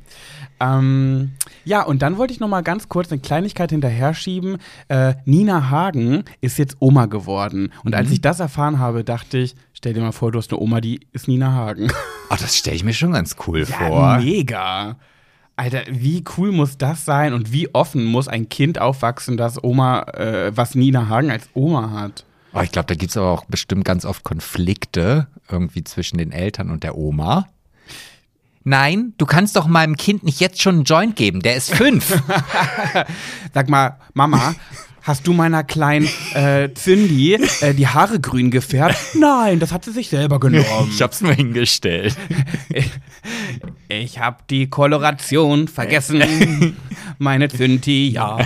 Ähm, 0.59 1.31
ja, 1.63 1.81
und 1.83 2.01
dann 2.01 2.17
wollte 2.17 2.33
ich 2.33 2.39
noch 2.39 2.47
mal 2.47 2.61
ganz 2.61 2.89
kurz 2.89 3.11
eine 3.11 3.21
Kleinigkeit 3.21 3.71
hinterher 3.71 4.13
schieben. 4.13 4.57
Äh, 4.87 5.15
Nina 5.25 5.69
Hagen 5.69 6.23
ist 6.41 6.57
jetzt 6.57 6.77
Oma 6.79 7.05
geworden. 7.07 7.71
Und 7.83 7.91
Mhm. 7.91 7.97
als 7.97 8.11
ich 8.11 8.21
das 8.21 8.39
erfahren 8.39 8.79
habe, 8.79 9.03
dachte 9.03 9.37
ich, 9.37 9.55
stell 9.73 9.93
dir 9.93 10.01
mal 10.01 10.11
vor, 10.11 10.31
du 10.31 10.39
hast 10.39 10.51
eine 10.51 10.61
Oma, 10.61 10.81
die 10.81 11.01
ist 11.11 11.27
Nina 11.27 11.51
Hagen. 11.51 11.89
Oh, 12.29 12.35
das 12.39 12.55
stelle 12.55 12.75
ich 12.75 12.83
mir 12.83 12.93
schon 12.93 13.11
ganz 13.11 13.35
cool 13.47 13.59
Ja, 13.63 13.87
vor. 13.87 14.17
mega. 14.19 14.95
Alter, 15.57 15.83
wie 15.89 16.21
cool 16.37 16.51
muss 16.51 16.77
das 16.77 17.05
sein 17.05 17.33
und 17.33 17.53
wie 17.53 17.73
offen 17.73 18.03
muss 18.03 18.27
ein 18.27 18.49
Kind 18.49 18.79
aufwachsen, 18.79 19.37
dass 19.37 19.63
Oma, 19.63 20.01
äh, 20.13 20.51
was 20.55 20.75
Nina 20.75 21.07
Hagen 21.07 21.31
als 21.31 21.47
Oma 21.53 21.91
hat? 21.91 22.25
Oh, 22.55 22.61
ich 22.61 22.71
glaube, 22.71 22.87
da 22.87 22.95
gibt 22.95 23.09
es 23.09 23.17
aber 23.17 23.31
auch 23.31 23.43
bestimmt 23.45 23.83
ganz 23.83 24.05
oft 24.05 24.23
Konflikte 24.23 25.27
irgendwie 25.51 25.83
zwischen 25.83 26.17
den 26.17 26.31
Eltern 26.31 26.71
und 26.71 26.83
der 26.83 26.97
Oma. 26.97 27.49
Nein, 28.63 29.13
du 29.17 29.25
kannst 29.25 29.57
doch 29.57 29.67
meinem 29.67 29.97
Kind 29.97 30.23
nicht 30.23 30.39
jetzt 30.39 30.61
schon 30.61 30.75
einen 30.75 30.83
Joint 30.85 31.17
geben, 31.17 31.41
der 31.41 31.55
ist 31.55 31.75
fünf. 31.75 32.09
Sag 33.53 33.69
mal, 33.69 33.97
Mama, 34.13 34.55
hast 35.01 35.27
du 35.27 35.33
meiner 35.33 35.65
kleinen 35.65 36.07
äh, 36.33 36.73
Cindy 36.73 37.33
äh, 37.33 37.73
die 37.73 37.87
Haare 37.87 38.21
grün 38.21 38.51
gefärbt? 38.51 38.97
Nein, 39.15 39.59
das 39.59 39.73
hat 39.73 39.83
sie 39.83 39.91
sich 39.91 40.07
selber 40.07 40.39
genommen. 40.39 40.89
ich 40.89 41.01
hab's 41.01 41.21
nur 41.21 41.33
hingestellt. 41.33 42.15
Ich 43.87 44.19
hab 44.19 44.47
die 44.47 44.67
Koloration 44.69 45.67
vergessen. 45.67 46.75
meine 47.19 47.49
Zünti, 47.49 48.09
ja. 48.09 48.39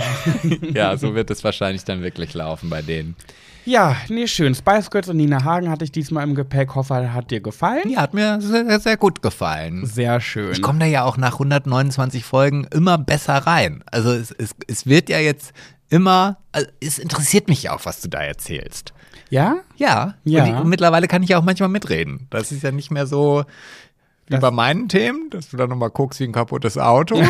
ja, 0.74 0.96
so 0.96 1.14
wird 1.14 1.30
es 1.30 1.42
wahrscheinlich 1.44 1.84
dann 1.84 2.02
wirklich 2.02 2.34
laufen 2.34 2.70
bei 2.70 2.82
denen. 2.82 3.16
Ja, 3.64 3.96
nee, 4.08 4.26
schön. 4.26 4.54
Spice 4.54 4.90
Girls 4.90 5.08
und 5.08 5.16
Nina 5.16 5.44
Hagen 5.44 5.68
hatte 5.70 5.84
ich 5.84 5.92
diesmal 5.92 6.24
im 6.24 6.34
Gepäck. 6.34 6.74
Hoffe, 6.74 7.12
hat 7.12 7.30
dir 7.30 7.40
gefallen. 7.40 7.82
Die 7.88 7.96
hat 7.98 8.14
mir 8.14 8.40
sehr, 8.40 8.80
sehr 8.80 8.96
gut 8.96 9.22
gefallen. 9.22 9.86
Sehr 9.86 10.20
schön. 10.20 10.52
Ich 10.52 10.62
komme 10.62 10.78
da 10.78 10.86
ja 10.86 11.04
auch 11.04 11.16
nach 11.16 11.34
129 11.34 12.24
Folgen 12.24 12.64
immer 12.72 12.98
besser 12.98 13.34
rein. 13.38 13.82
Also 13.90 14.12
es, 14.12 14.30
es, 14.32 14.54
es 14.66 14.86
wird 14.86 15.08
ja 15.08 15.18
jetzt 15.18 15.52
immer, 15.88 16.38
also 16.52 16.68
es 16.80 16.98
interessiert 16.98 17.48
mich 17.48 17.64
ja 17.64 17.72
auch, 17.74 17.84
was 17.84 18.00
du 18.00 18.08
da 18.08 18.20
erzählst. 18.20 18.92
ja? 19.28 19.56
Ja, 19.76 20.14
Ja. 20.24 20.44
Und, 20.44 20.54
und 20.62 20.68
mittlerweile 20.68 21.08
kann 21.08 21.22
ich 21.22 21.30
ja 21.30 21.38
auch 21.38 21.42
manchmal 21.44 21.68
mitreden. 21.68 22.26
Das 22.30 22.52
ist 22.52 22.62
ja 22.62 22.70
nicht 22.72 22.90
mehr 22.90 23.06
so 23.06 23.44
wie 24.26 24.32
Das- 24.34 24.40
bei 24.40 24.50
meinen 24.50 24.88
Themen, 24.88 25.30
dass 25.30 25.50
du 25.50 25.56
dann 25.56 25.68
nochmal 25.70 25.90
guckst 25.90 26.20
wie 26.20 26.24
ein 26.24 26.32
kaputtes 26.32 26.78
Auto. 26.78 27.20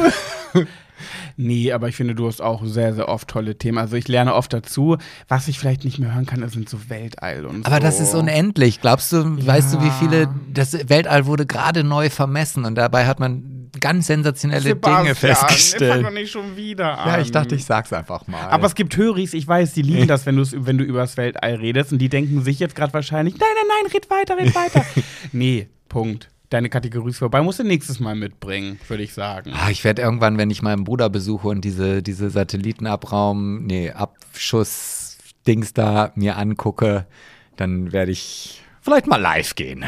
Nee, 1.40 1.72
aber 1.72 1.88
ich 1.88 1.96
finde, 1.96 2.14
du 2.14 2.26
hast 2.26 2.42
auch 2.42 2.64
sehr, 2.64 2.94
sehr 2.94 3.08
oft 3.08 3.28
tolle 3.28 3.56
Themen. 3.56 3.78
Also 3.78 3.96
ich 3.96 4.08
lerne 4.08 4.34
oft 4.34 4.52
dazu. 4.52 4.98
Was 5.26 5.48
ich 5.48 5.58
vielleicht 5.58 5.84
nicht 5.84 5.98
mehr 5.98 6.14
hören 6.14 6.26
kann, 6.26 6.46
sind 6.48 6.68
so 6.68 6.90
Weltall 6.90 7.46
und 7.46 7.64
Aber 7.66 7.76
so. 7.76 7.82
das 7.82 8.00
ist 8.00 8.14
unendlich. 8.14 8.80
Glaubst 8.80 9.12
du, 9.12 9.46
weißt 9.46 9.74
du, 9.74 9.82
wie 9.82 9.90
viele, 9.98 10.28
das 10.52 10.88
Weltall 10.88 11.24
wurde 11.26 11.46
gerade 11.46 11.82
neu 11.82 12.10
vermessen 12.10 12.64
und 12.66 12.74
dabei 12.74 13.06
hat 13.06 13.20
man 13.20 13.60
ganz 13.78 14.08
sensationelle 14.08 14.74
Dinge 14.76 14.80
Fang 14.80 15.14
festgestellt. 15.14 16.04
doch 16.04 16.10
nicht 16.10 16.30
schon 16.30 16.56
wieder 16.56 16.98
an. 16.98 17.08
Ja, 17.08 17.20
ich 17.20 17.30
dachte, 17.30 17.54
ich 17.54 17.64
sag's 17.64 17.92
einfach 17.92 18.26
mal. 18.26 18.48
Aber 18.48 18.66
es 18.66 18.74
gibt 18.74 18.96
Höris, 18.96 19.32
ich 19.32 19.46
weiß, 19.46 19.72
die 19.72 19.82
lieben 19.82 20.06
das, 20.08 20.26
wenn, 20.26 20.36
du's, 20.36 20.54
wenn 20.54 20.76
du 20.76 20.84
übers 20.84 21.16
Weltall 21.16 21.54
redest 21.54 21.92
und 21.92 21.98
die 21.98 22.08
denken 22.08 22.42
sich 22.42 22.58
jetzt 22.58 22.74
gerade 22.74 22.92
wahrscheinlich, 22.92 23.34
nein, 23.38 23.48
nein, 23.54 23.66
nein, 23.82 23.92
red 23.92 24.10
weiter, 24.10 24.36
red 24.36 24.54
weiter. 24.54 24.84
nee, 25.32 25.68
Punkt. 25.88 26.28
Deine 26.50 26.68
Kategorie 26.68 27.10
ist 27.10 27.18
vorbei, 27.18 27.40
musst 27.42 27.60
du 27.60 27.64
nächstes 27.64 28.00
Mal 28.00 28.16
mitbringen, 28.16 28.80
würde 28.88 29.04
ich 29.04 29.14
sagen. 29.14 29.52
Ah, 29.54 29.70
ich 29.70 29.84
werde 29.84 30.02
irgendwann, 30.02 30.36
wenn 30.36 30.50
ich 30.50 30.62
meinen 30.62 30.82
Bruder 30.82 31.08
besuche 31.08 31.46
und 31.46 31.64
diese, 31.64 32.02
diese 32.02 32.28
Satellitenabraum, 32.28 33.66
nee, 33.66 33.92
Abschuss-Dings 33.92 35.74
da 35.74 36.10
mir 36.16 36.36
angucke, 36.36 37.06
dann 37.54 37.92
werde 37.92 38.10
ich 38.10 38.62
vielleicht 38.82 39.06
mal 39.06 39.20
live 39.20 39.54
gehen. 39.54 39.84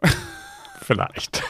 vielleicht. 0.80 1.42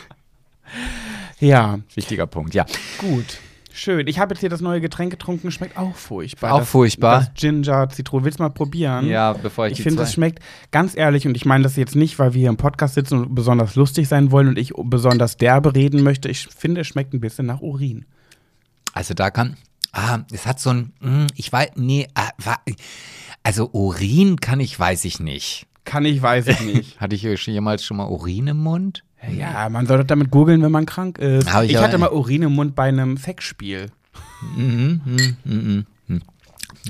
Ja, 1.39 1.81
Wichtiger 1.95 2.27
Punkt, 2.27 2.55
ja. 2.55 2.65
gut. 2.97 3.39
Schön. 3.75 4.07
Ich 4.07 4.19
habe 4.19 4.35
jetzt 4.35 4.41
hier 4.41 4.49
das 4.49 4.61
neue 4.61 4.81
Getränk 4.81 5.11
getrunken, 5.11 5.51
schmeckt 5.51 5.77
auch 5.77 5.95
furchtbar. 5.97 6.53
Auch 6.53 6.59
das, 6.61 6.69
furchtbar? 6.69 7.21
Das 7.21 7.35
Ginger 7.35 7.89
Zitrone. 7.89 8.25
Willst 8.25 8.39
du 8.39 8.43
mal 8.43 8.51
probieren? 8.51 9.07
Ja, 9.07 9.33
bevor 9.33 9.67
ich 9.67 9.75
Ich 9.75 9.83
finde, 9.83 10.03
es 10.03 10.13
schmeckt 10.13 10.41
ganz 10.71 10.97
ehrlich, 10.97 11.27
und 11.27 11.37
ich 11.37 11.45
meine 11.45 11.65
das 11.65 11.77
jetzt 11.77 11.97
nicht, 11.97 12.19
weil 12.19 12.35
wir 12.35 12.41
hier 12.41 12.49
im 12.51 12.57
Podcast 12.57 12.95
sitzen 12.95 13.19
und 13.19 13.35
besonders 13.35 13.75
lustig 13.75 14.09
sein 14.09 14.31
wollen 14.31 14.49
und 14.49 14.59
ich 14.59 14.73
besonders 14.77 15.37
derbe 15.37 15.75
reden 15.75 16.03
möchte. 16.03 16.29
Ich 16.29 16.47
finde, 16.47 16.83
es 16.83 16.87
schmeckt 16.87 17.15
ein 17.15 17.21
bisschen 17.21 17.47
nach 17.47 17.61
Urin. 17.61 18.05
Also 18.93 19.15
da 19.15 19.31
kann, 19.31 19.57
ah, 19.93 20.21
es 20.31 20.47
hat 20.47 20.61
so 20.61 20.71
ein, 20.71 20.93
mm, 21.01 21.27
ich 21.37 21.53
weiß, 21.53 21.71
nee, 21.77 22.09
ah, 22.15 22.31
also 23.43 23.71
Urin 23.73 24.41
kann 24.41 24.61
ich, 24.61 24.79
weiß 24.79 25.05
ich 25.05 25.21
nicht. 25.21 25.67
Kann 25.85 26.05
ich, 26.05 26.23
weiß 26.23 26.47
ich 26.49 26.61
nicht. 26.61 27.01
Hatte 27.01 27.17
ich 27.17 27.23
jemals 27.23 27.85
schon 27.85 27.97
mal 27.97 28.07
Urin 28.07 28.47
im 28.47 28.59
Mund? 28.59 29.03
Ja, 29.31 29.69
man 29.69 29.87
soll 29.87 29.99
doch 29.99 30.07
damit 30.07 30.31
googeln, 30.31 30.63
wenn 30.63 30.73
man 30.73 30.87
krank 30.87 31.19
ist. 31.19 31.49
Ich 31.65 31.71
ich 31.71 31.77
hatte 31.77 31.99
mal 31.99 32.11
Urin 32.11 32.43
im 32.43 32.55
Mund 32.55 32.75
bei 32.75 32.89
einem 32.89 33.17
Sexspiel. 33.17 33.91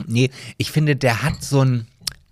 Nee, 0.06 0.30
ich 0.56 0.70
finde, 0.70 0.96
der 0.96 1.22
hat 1.22 1.42
so 1.42 1.60
einen 1.60 1.86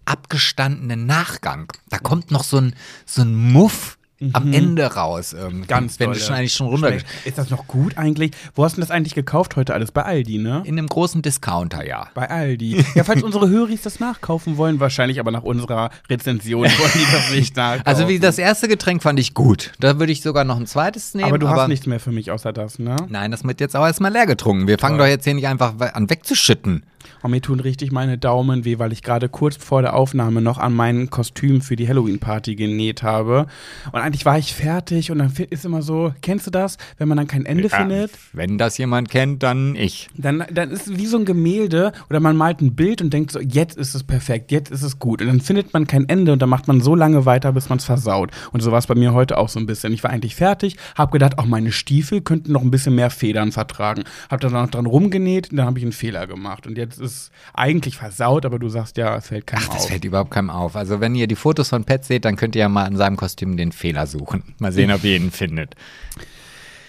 abgestandenen 0.07 1.07
Nachgang. 1.07 1.71
Da 1.89 1.99
kommt 1.99 2.31
noch 2.31 2.45
so 2.45 2.59
ein, 2.59 2.75
so 3.07 3.23
ein 3.23 3.35
Muff 3.35 3.99
am 4.33 4.53
Ende 4.53 4.85
raus 4.95 5.33
irgendwie. 5.33 5.63
Mhm. 5.63 5.67
Ganz 5.67 5.99
Wenn 5.99 6.13
du 6.13 6.19
schon 6.19 6.35
eigentlich 6.35 6.55
schon 6.55 6.67
runter. 6.69 6.93
Ist 7.25 7.39
das 7.39 7.51
noch 7.51 7.67
gut 7.67 7.97
eigentlich? 7.97 8.33
Wo 8.55 8.65
hast 8.65 8.77
du 8.77 8.81
das 8.81 8.91
eigentlich 8.91 9.15
gekauft 9.15 9.57
heute 9.57 9.75
alles? 9.75 9.93
Bei 9.93 10.03
Aldi, 10.03 10.39
ne? 10.39 10.63
In 10.65 10.79
einem 10.79 10.89
großen 10.89 11.23
Discounter, 11.23 11.87
ja. 11.87 12.09
Bei 12.15 12.29
Aldi. 12.29 12.85
Ja, 12.95 13.05
falls 13.05 13.23
unsere 13.23 13.49
Höris 13.49 13.83
das 13.83 14.01
nachkaufen 14.01 14.57
wollen, 14.57 14.81
wahrscheinlich 14.81 15.21
aber 15.21 15.31
nach 15.31 15.43
unserer 15.43 15.91
Rezension 16.09 16.65
wollen 16.79 16.91
die 16.95 17.13
das 17.13 17.31
nicht 17.31 17.57
nachkaufen. 17.57 17.87
Also 17.87 18.09
wie 18.09 18.19
das 18.19 18.39
erste 18.39 18.69
Getränk 18.69 19.03
fand 19.03 19.19
ich 19.19 19.35
gut. 19.35 19.73
Da 19.81 19.99
würde 19.99 20.13
ich 20.13 20.23
sogar 20.23 20.45
noch 20.45 20.59
ein 20.59 20.67
zweites 20.67 21.15
nehmen. 21.15 21.29
aber 21.29 21.39
du 21.39 21.49
hast 21.49 21.69
nichts 21.69 21.87
mehr 21.87 22.01
für 22.01 22.13
mich 22.13 22.31
außer 22.31 22.53
das, 22.53 22.79
ne? 22.79 22.97
Nein, 23.09 23.31
das 23.31 23.45
wird 23.45 23.61
jetzt 23.61 23.77
auch 23.77 23.87
erstmal 23.87 24.13
leer 24.13 24.27
getrunken. 24.27 24.67
Wir 24.67 24.79
fangen 24.79 24.99
doch 24.99 25.07
jetzt 25.07 25.25
hier 25.25 25.35
nicht 25.35 25.47
einfach 25.47 25.75
an 25.79 26.11
wegzuschütten. 26.11 26.85
Und 27.23 27.31
mir 27.31 27.41
tun 27.41 27.61
richtig 27.61 27.93
meine 27.93 28.19
Daumen 28.19 28.65
weh, 28.65 28.79
weil 28.79 28.93
ich 28.93 29.03
gerade 29.03 29.29
kurz 29.29 29.57
vor 29.57 29.83
der 29.83 29.95
Aufnahme 29.95 30.41
noch 30.41 30.59
an 30.59 30.75
meinem 30.75 31.11
Kostüm 31.11 31.61
für 31.61 31.77
die 31.77 31.89
Halloween-Party 31.89 32.55
genäht 32.55 33.03
habe. 33.03 33.47
Und 33.93 34.01
eigentlich 34.01 34.25
war 34.25 34.39
ich 34.39 34.55
fertig 34.55 35.11
und 35.11 35.19
dann 35.19 35.33
ist 35.51 35.65
immer 35.65 35.83
so, 35.83 36.13
kennst 36.23 36.47
du 36.47 36.51
das, 36.51 36.79
wenn 36.99 37.09
man 37.09 37.17
dann 37.17 37.27
kein 37.27 37.47
Ende 37.47 37.69
findet? 37.69 38.13
Wenn 38.33 38.59
das 38.59 38.79
jemand 38.79 39.11
kennt, 39.11 39.43
dann 39.43 39.75
ich. 39.77 40.09
Dann, 40.17 40.45
dann 40.51 40.71
ist 40.71 40.87
es 40.87 40.99
wie 40.99 41.07
so 41.07 41.19
ein 41.19 41.25
Gemälde 41.25 41.93
oder 42.09 42.21
man 42.21 42.37
malt 42.37 42.61
ein 42.61 42.75
Bild 42.75 43.03
und 43.03 43.13
denkt 43.13 43.33
so, 43.33 43.41
jetzt 43.41 43.77
ist 43.77 43.95
es 43.95 44.05
perfekt, 44.05 44.51
jetzt 44.53 44.71
ist 44.71 44.83
es 44.83 44.99
gut. 44.99 45.21
Und 45.21 45.29
dann 45.29 45.41
findet 45.41 45.73
man 45.73 45.87
kein 45.87 46.09
Ende 46.09 46.33
und 46.33 46.41
dann 46.41 46.49
macht 46.49 46.69
man 46.69 46.81
so 46.81 46.95
lange 46.95 47.27
weiter, 47.27 47.53
bis 47.53 47.69
man 47.69 47.79
es 47.79 47.85
versaut. 47.85 48.31
Und 48.53 48.61
so 48.61 48.71
war 48.73 48.79
es 48.79 48.87
bei 48.87 48.95
mir 48.95 49.13
heute 49.13 49.39
auch 49.39 49.49
so 49.49 49.59
ein 49.59 49.67
bisschen. 49.67 49.93
Ich 49.93 50.03
war 50.03 50.11
eigentlich 50.11 50.35
fertig, 50.35 50.77
habe 50.95 51.13
gedacht, 51.13 51.39
auch 51.39 51.47
meine 51.47 51.73
Stiefel 51.73 52.21
könnten 52.21 52.53
noch 52.53 52.63
ein 52.63 52.71
bisschen 52.71 52.95
mehr 52.95 53.11
Federn 53.11 53.53
vertragen. 53.53 54.05
Habe 54.31 54.43
dann 54.43 54.53
noch 54.53 54.71
dran 54.71 54.87
rumgenäht 54.87 55.51
und 55.51 55.57
dann 55.57 55.67
habe 55.67 55.79
ich 55.79 55.85
einen 55.85 55.93
Fehler 55.93 56.27
gemacht. 56.27 56.67
Und 56.67 56.77
jetzt 56.79 56.90
ist 56.99 57.31
eigentlich 57.55 57.97
versaut, 57.97 58.45
aber 58.45 58.59
du 58.59 58.69
sagst 58.69 58.97
ja, 58.97 59.17
es 59.17 59.27
fällt 59.29 59.47
keinem 59.47 59.65
Ach, 59.69 59.75
das 59.75 59.83
auf. 59.83 59.89
fällt 59.89 60.05
überhaupt 60.05 60.31
keinem 60.31 60.51
auf. 60.51 60.77
Also 60.77 61.01
wenn 61.01 61.15
ihr 61.15 61.27
die 61.27 61.37
Fotos 61.37 61.69
von 61.69 61.85
Pet 61.85 62.05
seht, 62.05 62.25
dann 62.25 62.37
könnt 62.37 62.55
ihr 62.57 62.61
ja 62.61 62.69
mal 62.69 62.85
an 62.85 62.97
seinem 62.97 63.17
Kostüm 63.17 63.57
den 63.57 63.73
Fehler 63.73 64.07
suchen. 64.07 64.55
Mal 64.59 64.73
sehen, 64.73 64.91
ob 64.91 65.05
ihr 65.05 65.17
ihn 65.17 65.31
findet. 65.31 65.75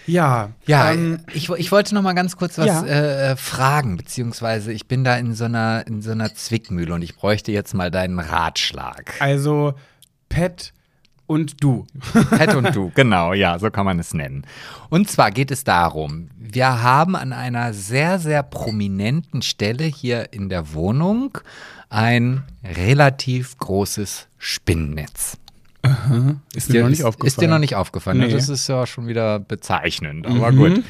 Ja, 0.06 0.50
Ja, 0.66 0.92
ähm, 0.92 1.20
ich, 1.32 1.48
ich 1.48 1.70
wollte 1.70 1.94
noch 1.94 2.02
mal 2.02 2.12
ganz 2.14 2.36
kurz 2.36 2.58
was 2.58 2.66
Ja. 2.66 2.84
äh, 2.84 3.36
fragen, 3.36 3.96
beziehungsweise 3.96 4.72
ich 4.72 4.88
bin 4.88 5.04
da 5.04 5.16
in 5.16 5.34
so 5.34 5.44
einer 5.44 5.86
in 5.86 6.02
so 6.02 6.10
einer 6.10 6.34
Zwickmühle 6.34 6.92
und 6.92 7.02
ich 7.02 7.14
bräuchte 7.16 7.52
jetzt 7.52 7.72
mal 7.74 7.90
deinen 7.90 8.18
Ratschlag. 8.18 9.12
also 9.20 9.74
Pet 10.28 10.72
und 11.26 11.62
du. 11.62 11.86
Pet 12.30 12.54
und 12.54 12.74
du, 12.74 12.90
genau, 12.94 13.32
ja, 13.32 13.58
so 13.58 13.70
kann 13.70 13.84
man 13.84 13.98
es 13.98 14.14
nennen. 14.14 14.44
Und 14.90 15.10
zwar 15.10 15.30
geht 15.30 15.50
es 15.50 15.64
darum, 15.64 16.28
wir 16.38 16.82
haben 16.82 17.16
an 17.16 17.32
einer 17.32 17.72
sehr, 17.72 18.18
sehr 18.18 18.42
prominenten 18.42 19.42
Stelle 19.42 19.84
hier 19.84 20.32
in 20.32 20.48
der 20.48 20.74
Wohnung 20.74 21.38
ein 21.88 22.44
relativ 22.64 23.56
großes 23.58 24.28
Spinnennetz. 24.38 25.38
Ist 26.54 26.70
mir 26.70 26.82
noch 26.82 26.90
nicht 26.90 27.04
aufgefallen. 27.04 27.26
Ist 27.26 27.40
dir 27.40 27.48
noch 27.48 27.58
nicht 27.58 27.74
aufgefallen? 27.74 28.18
ne? 28.18 28.26
Nee. 28.26 28.32
Das 28.32 28.48
ist 28.48 28.68
ja 28.68 28.86
schon 28.86 29.08
wieder 29.08 29.40
bezeichnend, 29.40 30.26
aber 30.26 30.52
gut. 30.52 30.84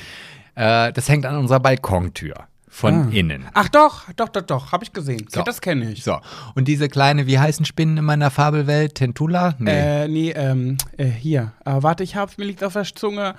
Äh, 0.55 0.93
das 0.93 1.09
hängt 1.09 1.25
an 1.25 1.39
unserer 1.39 1.61
Balkontür 1.61 2.35
von 2.75 2.95
Ah. 2.95 3.09
innen. 3.13 3.45
Ach 3.53 3.69
doch, 3.69 4.11
doch, 4.17 4.31
doch, 4.31 4.41
doch, 4.43 4.73
habe 4.73 4.83
ich 4.83 4.95
gesehen. 4.95 5.27
So. 5.29 5.43
Das 5.43 5.61
kenne 5.61 5.93
ich. 5.93 6.03
So, 6.05 6.19
und 6.55 6.67
diese 6.69 6.89
kleine, 6.89 7.27
wie 7.27 7.39
heißen 7.39 7.67
Spinnen 7.67 7.99
in 7.99 8.05
meiner 8.05 8.31
Fabelwelt? 8.31 8.95
Tentula? 8.95 9.55
Nee. 9.59 9.71
Äh, 10.05 10.09
nee, 10.09 10.31
ähm, 10.31 10.79
äh, 10.97 11.05
hier. 11.05 11.53
Äh, 11.67 11.75
warte, 11.83 12.03
ich 12.03 12.17
hab's, 12.17 12.39
mir 12.39 12.45
liegt 12.47 12.65
auf 12.65 12.73
der 12.73 12.85
Zunge. 12.85 13.35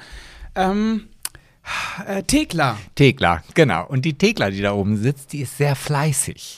Ähm, 0.54 1.06
äh, 2.06 2.22
Thekla. 2.24 2.78
Thekla, 2.94 3.42
genau. 3.56 3.88
Und 3.88 4.06
die 4.06 4.14
Thekla, 4.14 4.52
die 4.52 4.62
da 4.62 4.74
oben 4.74 4.98
sitzt, 4.98 5.34
die 5.34 5.40
ist 5.42 5.58
sehr 5.58 5.76
fleißig. 5.76 6.58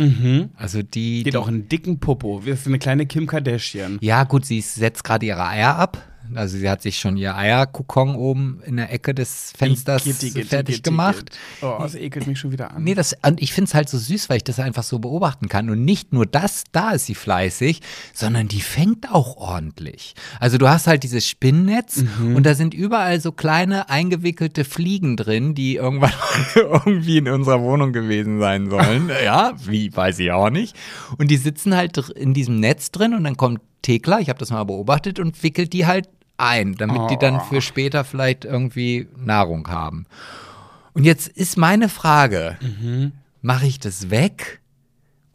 Also 0.58 0.82
die. 0.84 1.24
Die 1.24 1.30
hat 1.30 1.38
auch 1.38 1.48
einen 1.48 1.70
dicken 1.70 2.00
Popo. 2.00 2.44
Wir 2.46 2.56
sind 2.58 2.72
eine 2.74 2.80
kleine 2.80 3.06
Kim 3.06 3.26
Kardashian. 3.26 4.00
ja, 4.02 4.26
gut, 4.26 4.46
sie 4.46 4.60
setzt 4.62 5.04
gerade 5.06 5.26
ihre 5.26 5.46
Eier 5.48 5.76
ab. 5.78 5.98
Also 6.34 6.58
sie 6.58 6.70
hat 6.70 6.82
sich 6.82 6.98
schon 6.98 7.18
ihr 7.18 7.36
Eierkokon 7.36 8.16
oben 8.16 8.62
in 8.66 8.78
der 8.78 8.92
Ecke 8.92 9.14
des 9.14 9.54
Fensters 9.58 10.06
Igitt, 10.06 10.48
fertig 10.48 10.84
gemacht. 10.84 11.38
Oh, 11.62 11.76
das 11.80 11.96
ekelt 11.96 12.28
mich 12.28 12.40
schon 12.40 12.52
wieder 12.52 12.72
an. 12.74 12.84
Nee, 12.84 12.96
das, 12.96 13.16
und 13.26 13.42
ich 13.42 13.54
finde 13.54 13.70
es 13.70 13.74
halt 13.74 13.90
so 13.90 13.98
süß, 13.98 14.30
weil 14.30 14.38
ich 14.38 14.44
das 14.44 14.60
einfach 14.60 14.84
so 14.84 15.00
beobachten 15.00 15.48
kann. 15.50 15.70
Und 15.70 15.86
nicht 15.86 16.14
nur 16.14 16.26
das, 16.26 16.64
da 16.72 16.92
ist 16.92 17.06
sie 17.06 17.16
fleißig, 17.16 17.82
sondern 18.14 18.48
die 18.48 18.62
fängt 18.62 19.12
auch 19.12 19.38
ordentlich. 19.38 20.16
Also 20.40 20.58
du 20.58 20.68
hast 20.70 20.88
halt 20.88 21.04
dieses 21.04 21.28
Spinnennetz 21.28 22.04
Mhm. 22.20 22.36
und 22.36 22.46
da 22.46 22.56
sind 22.56 22.74
überall 22.74 23.20
so 23.22 23.32
kleine 23.32 23.90
eingewickelte 23.90 24.66
Fliegen 24.66 25.18
drin, 25.18 25.56
die 25.56 25.76
irgendwann 25.76 26.12
irgendwie 26.56 27.18
in 27.18 27.28
unserer 27.30 27.62
Wohnung 27.62 27.94
gewesen 27.94 28.40
sein 28.40 28.70
sollen. 28.70 29.10
ja, 29.24 29.54
wie, 29.66 29.96
weiß 29.96 30.20
ich 30.20 30.32
auch 30.32 30.50
nicht. 30.50 30.76
Und 31.18 31.30
die 31.32 31.38
sitzen 31.38 31.76
halt 31.76 31.98
in 32.10 32.34
diesem 32.34 32.60
Netz 32.60 32.92
drin 32.92 33.14
und 33.14 33.24
dann 33.24 33.38
kommt 33.38 33.62
Thekla, 33.86 34.20
ich 34.20 34.30
habe 34.30 34.40
das 34.40 34.50
mal 34.50 34.64
beobachtet, 34.64 35.20
und 35.20 35.42
wickelt 35.44 35.72
die 35.72 35.86
halt 35.86 36.10
ein, 36.38 36.74
damit 36.76 37.12
die 37.12 37.18
dann 37.18 37.40
für 37.40 37.62
später 37.62 38.04
vielleicht 38.04 38.44
irgendwie 38.44 39.08
Nahrung 39.16 39.68
haben. 39.68 40.08
Und 40.94 41.04
jetzt 41.04 41.28
ist 41.28 41.56
meine 41.56 41.88
Frage, 41.88 42.58
mache 43.42 43.68
ich 43.68 43.80
das 43.80 44.10
weg 44.10 44.60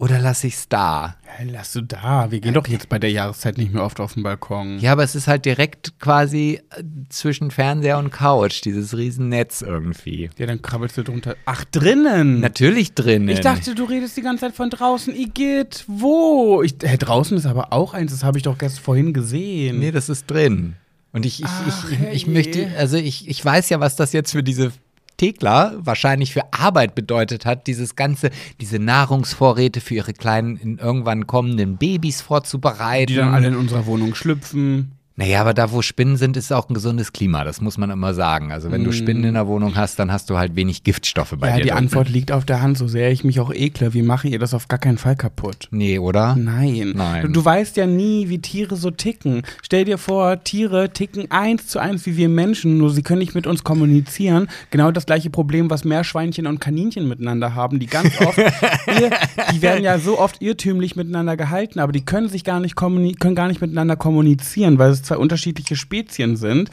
oder 0.01 0.19
lasse 0.19 0.47
ich 0.47 0.55
es 0.55 0.67
da? 0.67 1.17
Hä, 1.27 1.47
lass 1.53 1.73
du 1.73 1.83
da. 1.83 2.31
Wir 2.31 2.41
gehen 2.41 2.55
doch 2.55 2.67
jetzt 2.67 2.89
bei 2.89 2.99
der 2.99 3.11
Jahreszeit 3.11 3.59
nicht 3.59 3.75
mehr 3.75 3.85
oft 3.85 4.01
auf 4.01 4.15
den 4.15 4.23
Balkon. 4.23 4.79
Ja, 4.79 4.93
aber 4.93 5.03
es 5.05 5.15
ist 5.15 5.29
halt 5.29 5.45
direkt 5.45 6.01
quasi 6.01 6.63
äh, 6.71 6.83
zwischen 7.11 7.51
Fernseher 7.51 7.99
und 7.99 8.11
Couch, 8.11 8.65
dieses 8.65 8.97
Riesennetz 8.97 9.61
irgendwie. 9.61 10.31
Ja, 10.39 10.47
dann 10.47 10.63
krabbelst 10.63 10.97
du 10.97 11.03
drunter. 11.03 11.37
Ach, 11.45 11.65
drinnen. 11.67 12.41
Natürlich 12.41 12.95
drinnen. 12.95 13.29
Ich 13.29 13.41
dachte, 13.41 13.75
du 13.75 13.85
redest 13.85 14.17
die 14.17 14.23
ganze 14.23 14.47
Zeit 14.47 14.55
von 14.55 14.71
draußen. 14.71 15.15
Igitt, 15.15 15.85
wo? 15.87 16.63
Ich, 16.63 16.77
hä, 16.83 16.97
draußen 16.97 17.37
ist 17.37 17.45
aber 17.45 17.75
auch 17.75 17.93
eins, 17.93 18.13
das 18.13 18.25
habe 18.25 18.39
ich 18.39 18.43
doch 18.45 18.57
gestern 18.57 18.83
vorhin 18.83 19.13
gesehen. 19.13 19.81
Nee, 19.81 19.91
das 19.91 20.09
ist 20.09 20.31
drin. 20.31 20.77
Und 21.13 21.27
ich, 21.27 21.41
ich, 21.41 21.47
Ach, 21.47 21.67
ich, 21.67 21.93
ich, 21.93 22.01
ich 22.01 22.27
herrje. 22.27 22.31
möchte, 22.31 22.69
also 22.79 22.97
ich, 22.97 23.29
ich 23.29 23.45
weiß 23.45 23.69
ja, 23.69 23.81
was 23.81 23.97
das 23.97 24.15
jetzt 24.15 24.33
für 24.33 24.43
diese 24.43 24.73
Thekla 25.21 25.75
wahrscheinlich 25.77 26.33
für 26.33 26.51
Arbeit 26.51 26.95
bedeutet 26.95 27.45
hat, 27.45 27.67
dieses 27.67 27.95
ganze, 27.95 28.31
diese 28.59 28.79
Nahrungsvorräte 28.79 29.83
für 29.83 29.97
ihre 29.97 30.15
kleinen, 30.15 30.57
in 30.57 30.79
irgendwann 30.79 31.27
kommenden 31.27 31.77
Babys 31.77 32.23
vorzubereiten. 32.23 33.09
Die 33.09 33.17
dann 33.17 33.35
alle 33.35 33.49
in 33.49 33.57
unserer 33.57 33.85
Wohnung 33.85 34.15
schlüpfen. 34.15 34.93
Naja, 35.21 35.43
aber 35.43 35.53
da, 35.53 35.71
wo 35.71 35.83
Spinnen 35.83 36.17
sind, 36.17 36.39
ist 36.39 36.51
auch 36.51 36.71
ein 36.71 36.73
gesundes 36.75 37.13
Klima. 37.13 37.45
Das 37.45 37.61
muss 37.61 37.77
man 37.77 37.91
immer 37.91 38.15
sagen. 38.15 38.53
Also, 38.53 38.73
wenn 38.73 38.85
du 38.85 38.91
Spinnen 38.91 39.23
in 39.25 39.35
der 39.35 39.47
Wohnung 39.47 39.77
hast, 39.77 39.99
dann 39.99 40.11
hast 40.11 40.31
du 40.31 40.39
halt 40.39 40.57
wenig 40.57 40.83
Giftstoffe 40.83 41.35
bei 41.39 41.49
Ja, 41.51 41.57
dir. 41.57 41.63
die 41.65 41.69
drin. 41.69 41.77
Antwort 41.79 42.09
liegt 42.09 42.33
auf 42.33 42.47
der 42.47 42.63
Hand, 42.63 42.79
so 42.79 42.89
sehr 42.89 43.13
ich 43.13 43.23
mich 43.23 43.39
auch 43.39 43.53
ekle. 43.53 43.93
Wie 43.93 44.01
mache 44.01 44.29
ihr 44.29 44.39
das 44.39 44.55
auf 44.55 44.67
gar 44.69 44.79
keinen 44.79 44.97
Fall 44.97 45.17
kaputt? 45.17 45.69
Nee, 45.73 45.99
oder? 45.99 46.37
Nein. 46.37 46.95
Nein. 46.97 47.23
Du, 47.27 47.29
du 47.33 47.45
weißt 47.45 47.77
ja 47.77 47.87
nie, 47.87 48.31
wie 48.31 48.39
Tiere 48.39 48.77
so 48.77 48.91
ticken. 48.91 49.43
Stell 49.63 49.85
dir 49.85 49.99
vor, 49.99 50.43
Tiere 50.43 50.89
ticken 50.91 51.31
eins 51.31 51.67
zu 51.67 51.79
eins 51.81 52.07
wie 52.07 52.17
wir 52.17 52.31
Menschen, 52.31 52.79
nur 52.79 52.89
sie 52.91 53.03
können 53.03 53.19
nicht 53.19 53.35
mit 53.35 53.47
uns 53.47 53.63
kommunizieren. 53.63 54.49
Genau 54.71 54.91
das 54.91 55.05
gleiche 55.05 55.29
Problem, 55.29 55.69
was 55.69 55.85
Meerschweinchen 55.85 56.47
und 56.47 56.61
Kaninchen 56.63 57.07
miteinander 57.07 57.55
haben, 57.55 57.79
die 57.79 57.87
ganz 57.89 58.19
oft, 58.23 58.39
ir- 58.87 59.11
die 59.53 59.61
werden 59.61 59.85
ja 59.85 59.99
so 59.99 60.19
oft 60.19 60.41
irrtümlich 60.41 60.97
miteinander 60.97 61.37
gehalten, 61.37 61.79
aber 61.79 61.93
die 61.93 62.07
können 62.07 62.31
sich 62.31 62.43
gar 62.43 62.59
nicht, 62.59 62.75
kommuni 62.75 63.13
können 63.13 63.35
gar 63.35 63.49
nicht 63.49 63.61
miteinander 63.61 63.97
kommunizieren, 63.97 64.79
weil 64.79 64.91
es 64.93 65.10
zwei 65.11 65.17
unterschiedliche 65.19 65.77
Spezien 65.77 66.37
sind. 66.37 66.71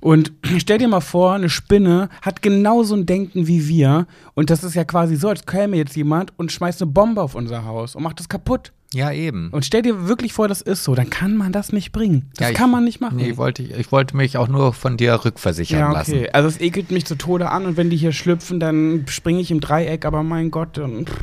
Und 0.00 0.32
stell 0.58 0.78
dir 0.78 0.88
mal 0.88 1.00
vor, 1.00 1.32
eine 1.34 1.48
Spinne 1.50 2.08
hat 2.22 2.40
genauso 2.42 2.94
ein 2.94 3.06
Denken 3.06 3.46
wie 3.46 3.68
wir. 3.68 4.06
Und 4.34 4.50
das 4.50 4.62
ist 4.64 4.74
ja 4.74 4.84
quasi 4.84 5.16
so, 5.16 5.28
als 5.28 5.44
käme 5.46 5.76
jetzt 5.76 5.96
jemand 5.96 6.32
und 6.36 6.52
schmeißt 6.52 6.82
eine 6.82 6.90
Bombe 6.92 7.20
auf 7.22 7.34
unser 7.34 7.64
Haus 7.64 7.94
und 7.96 8.02
macht 8.02 8.20
es 8.20 8.28
kaputt. 8.28 8.72
Ja, 8.92 9.10
eben. 9.10 9.48
Und 9.50 9.64
stell 9.64 9.82
dir 9.82 10.06
wirklich 10.06 10.32
vor, 10.32 10.46
das 10.46 10.60
ist 10.60 10.84
so, 10.84 10.94
dann 10.94 11.10
kann 11.10 11.36
man 11.36 11.50
das 11.50 11.72
nicht 11.72 11.90
bringen. 11.90 12.30
Das 12.36 12.44
Ja, 12.46 12.50
ich- 12.52 12.56
kann 12.56 12.70
man 12.70 12.84
nicht 12.84 13.00
machen. 13.00 13.16
Nee, 13.16 13.36
wollte 13.36 13.64
ich, 13.64 13.72
ich 13.72 13.90
wollte 13.90 14.16
mich 14.16 14.36
auch 14.36 14.46
nur 14.46 14.72
von 14.72 14.96
dir 14.96 15.24
rückversichern 15.24 15.80
ja, 15.80 15.90
lassen. 15.92 16.12
okay. 16.14 16.30
Also 16.32 16.46
es 16.48 16.60
ekelt 16.60 16.92
mich 16.92 17.04
zu 17.04 17.16
Tode 17.16 17.50
an 17.50 17.66
und 17.66 17.76
wenn 17.76 17.90
die 17.90 17.96
hier 17.96 18.12
schlüpfen, 18.12 18.60
dann 18.60 19.06
springe 19.08 19.40
ich 19.40 19.50
im 19.50 19.58
Dreieck, 19.60 20.04
aber 20.04 20.22
mein 20.22 20.52
Gott, 20.52 20.76
dann, 20.78 21.06
pff. 21.06 21.16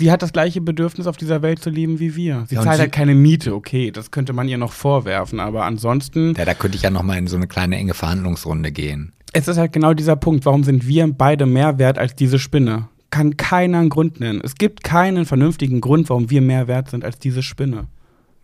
Sie 0.00 0.10
hat 0.10 0.22
das 0.22 0.32
gleiche 0.32 0.60
Bedürfnis, 0.60 1.06
auf 1.06 1.16
dieser 1.16 1.42
Welt 1.42 1.60
zu 1.62 1.70
leben 1.70 2.00
wie 2.00 2.16
wir. 2.16 2.44
Sie 2.48 2.56
Ja, 2.56 2.62
zahlt 2.62 2.76
sie- 2.76 2.80
halt 2.82 2.92
keine 2.92 3.14
Miete, 3.14 3.54
okay, 3.54 3.92
das 3.92 4.10
könnte 4.10 4.32
man 4.32 4.48
ihr 4.48 4.58
noch 4.58 4.72
vorwerfen, 4.72 5.38
aber 5.38 5.64
ansonsten, 5.64 6.34
Ja, 6.36 6.44
da 6.44 6.54
könnte 6.54 6.76
ich 6.76 6.82
ja 6.82 6.90
noch 6.90 7.02
mal 7.04 7.16
in 7.16 7.28
so 7.28 7.36
eine 7.36 7.46
kleine 7.46 7.76
enge 7.76 7.94
Verhandlungsrunde 7.94 8.72
gehen. 8.72 9.12
es 9.32 9.46
ist 9.46 9.58
halt 9.58 9.72
genau 9.72 9.94
dieser 9.94 10.16
Punkt, 10.16 10.44
warum 10.44 10.64
sind 10.64 10.86
wir 10.88 11.06
beide 11.12 11.46
mehr 11.46 11.78
wert 11.78 11.98
als 11.98 12.16
diese 12.16 12.38
Spinne? 12.40 12.88
Kann 13.10 13.36
keiner 13.36 13.78
einen 13.78 13.88
Grund 13.90 14.18
nennen. 14.20 14.40
Es 14.42 14.54
gibt 14.56 14.82
keinen 14.84 15.24
vernünftigen 15.26 15.80
Grund, 15.80 16.08
warum 16.10 16.30
wir 16.30 16.40
mehr 16.40 16.66
wert 16.68 16.90
sind 16.90 17.04
als 17.04 17.18
diese 17.18 17.42
Spinne. 17.42 17.86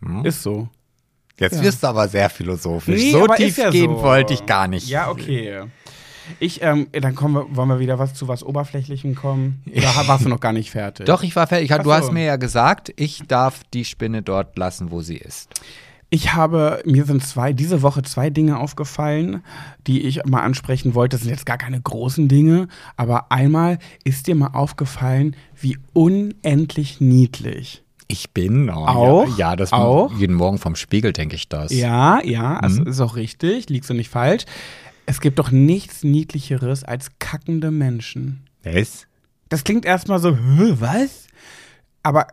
Hm? 0.04 0.24
Ist 0.24 0.42
so. 0.42 0.68
Jetzt 1.38 1.57
Ja. 1.57 1.62
wirst 1.62 1.82
du 1.82 1.86
aber 1.88 2.09
sehr 2.09 2.30
philosophisch. 2.30 3.00
Nee, 3.00 3.11
so 3.12 3.24
aber 3.24 3.36
tief 3.36 3.48
ist 3.48 3.59
ja 3.59 3.70
gehen 3.70 3.90
so. 3.96 4.02
wollte 4.02 4.32
ich 4.34 4.46
gar 4.46 4.68
nicht. 4.68 4.88
Ja, 4.88 5.11
okay. 5.11 5.62
Ich, 6.40 6.62
ähm, 6.62 6.88
dann 6.92 7.14
kommen 7.14 7.34
wir, 7.34 7.56
wollen 7.56 7.68
wir 7.68 7.78
wieder 7.78 7.98
was 7.98 8.14
zu 8.14 8.28
was 8.28 8.42
Oberflächlichem 8.42 9.14
kommen? 9.14 9.62
Oder 9.74 10.08
warst 10.08 10.24
du 10.24 10.28
noch 10.28 10.40
gar 10.40 10.52
nicht 10.52 10.70
fertig? 10.70 11.06
Doch, 11.06 11.22
ich 11.22 11.34
war 11.36 11.46
fertig. 11.46 11.72
Ach 11.72 11.78
Du 11.78 11.84
so. 11.84 11.92
hast 11.94 12.12
mir 12.12 12.24
ja 12.24 12.36
gesagt, 12.36 12.92
ich 12.96 13.22
darf 13.28 13.60
die 13.74 13.84
Spinne 13.84 14.22
dort 14.22 14.56
lassen, 14.58 14.90
wo 14.90 15.00
sie 15.02 15.16
ist. 15.16 15.48
Ich 16.08 16.34
habe, 16.34 16.82
mir 16.86 17.04
sind 17.04 17.24
zwei, 17.26 17.52
diese 17.52 17.82
Woche 17.82 18.02
zwei 18.02 18.30
Dinge 18.30 18.60
aufgefallen, 18.60 19.42
die 19.88 20.02
ich 20.02 20.24
mal 20.24 20.42
ansprechen 20.42 20.94
wollte. 20.94 21.16
Das 21.16 21.22
sind 21.22 21.30
jetzt 21.32 21.46
gar 21.46 21.58
keine 21.58 21.80
großen 21.80 22.28
Dinge, 22.28 22.68
aber 22.96 23.32
einmal 23.32 23.78
ist 24.04 24.28
dir 24.28 24.36
mal 24.36 24.50
aufgefallen, 24.52 25.34
wie 25.60 25.78
unendlich 25.92 27.00
niedlich. 27.00 27.82
Ich 28.08 28.30
bin 28.30 28.70
oh, 28.70 28.74
Auch? 28.86 29.26
Ja, 29.30 29.34
ja 29.50 29.56
das 29.56 29.72
Auch? 29.72 30.12
jeden 30.16 30.36
Morgen 30.36 30.58
vom 30.58 30.76
Spiegel 30.76 31.12
denke 31.12 31.34
ich 31.34 31.48
das. 31.48 31.72
Ja, 31.72 32.20
ja, 32.22 32.60
das 32.60 32.74
Mhm. 32.78 32.86
ist 32.86 33.00
auch 33.00 33.16
richtig, 33.16 33.68
liegst 33.68 33.90
du 33.90 33.94
nicht 33.94 34.08
falsch. 34.10 34.44
Es 35.07 35.20
gibt 35.20 35.38
doch 35.38 35.52
nichts 35.52 36.02
Niedlicheres 36.02 36.84
als 36.84 37.11
kackende 37.18 37.70
Menschen. 37.70 38.46
Was? 38.64 39.07
Das 39.48 39.62
klingt 39.62 39.84
erstmal 39.84 40.18
so, 40.18 40.36
was? 40.36 41.28
Aber 42.02 42.26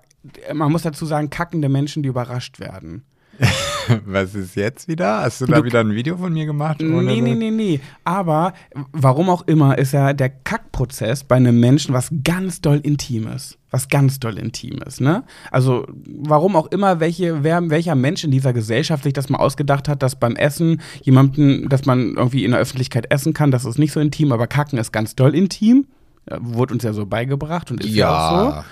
äh, 0.47 0.53
man 0.53 0.71
muss 0.71 0.81
dazu 0.81 1.05
sagen, 1.05 1.29
kackende 1.29 1.69
Menschen, 1.69 2.03
die 2.03 2.09
überrascht 2.09 2.59
werden. 2.59 3.03
Was 4.05 4.35
ist 4.35 4.55
jetzt 4.55 4.87
wieder? 4.87 5.21
Hast 5.21 5.41
du 5.41 5.45
da 5.45 5.57
Du- 5.59 5.63
wieder 5.65 5.79
ein 5.79 5.93
Video 5.95 6.17
von 6.17 6.33
mir 6.33 6.45
gemacht? 6.45 6.81
Nee, 6.81 7.21
nee, 7.21 7.35
nee, 7.35 7.51
nee. 7.51 7.79
Aber 8.03 8.53
warum 8.91 9.29
auch 9.29 9.41
immer 9.47 9.77
ist 9.77 9.93
ja 9.93 10.13
der 10.13 10.29
Kackprozess 10.29 11.23
bei 11.23 11.35
einem 11.35 11.59
Menschen 11.59 11.93
was 11.93 12.09
ganz 12.23 12.61
doll 12.61 12.79
Intimes. 12.83 13.57
Was 13.71 13.87
ganz 13.87 14.19
doll 14.19 14.37
Intimes, 14.37 14.99
ne? 14.99 15.23
Also, 15.49 15.87
warum 16.05 16.55
auch 16.55 16.67
immer, 16.67 16.99
welche, 16.99 17.43
wer, 17.43 17.69
welcher 17.71 17.95
Mensch 17.95 18.23
in 18.23 18.29
dieser 18.31 18.53
Gesellschaft 18.53 19.03
sich 19.03 19.13
das 19.13 19.29
mal 19.29 19.39
ausgedacht 19.39 19.87
hat, 19.87 20.03
dass 20.03 20.19
beim 20.19 20.35
Essen 20.35 20.79
jemanden, 21.01 21.69
dass 21.69 21.85
man 21.85 22.13
irgendwie 22.15 22.45
in 22.45 22.51
der 22.51 22.59
Öffentlichkeit 22.59 23.11
essen 23.11 23.33
kann, 23.33 23.49
das 23.49 23.65
ist 23.65 23.79
nicht 23.79 23.91
so 23.91 23.99
intim, 23.99 24.31
aber 24.31 24.45
Kacken 24.45 24.77
ist 24.77 24.91
ganz 24.91 25.15
doll 25.15 25.33
intim. 25.33 25.87
Ja, 26.29 26.37
Wurde 26.41 26.75
uns 26.75 26.83
ja 26.83 26.93
so 26.93 27.05
beigebracht 27.07 27.71
und 27.71 27.83
ist 27.83 27.89
ja, 27.89 28.09
auch 28.09 28.29
so. 28.29 28.49
Ja. 28.51 28.65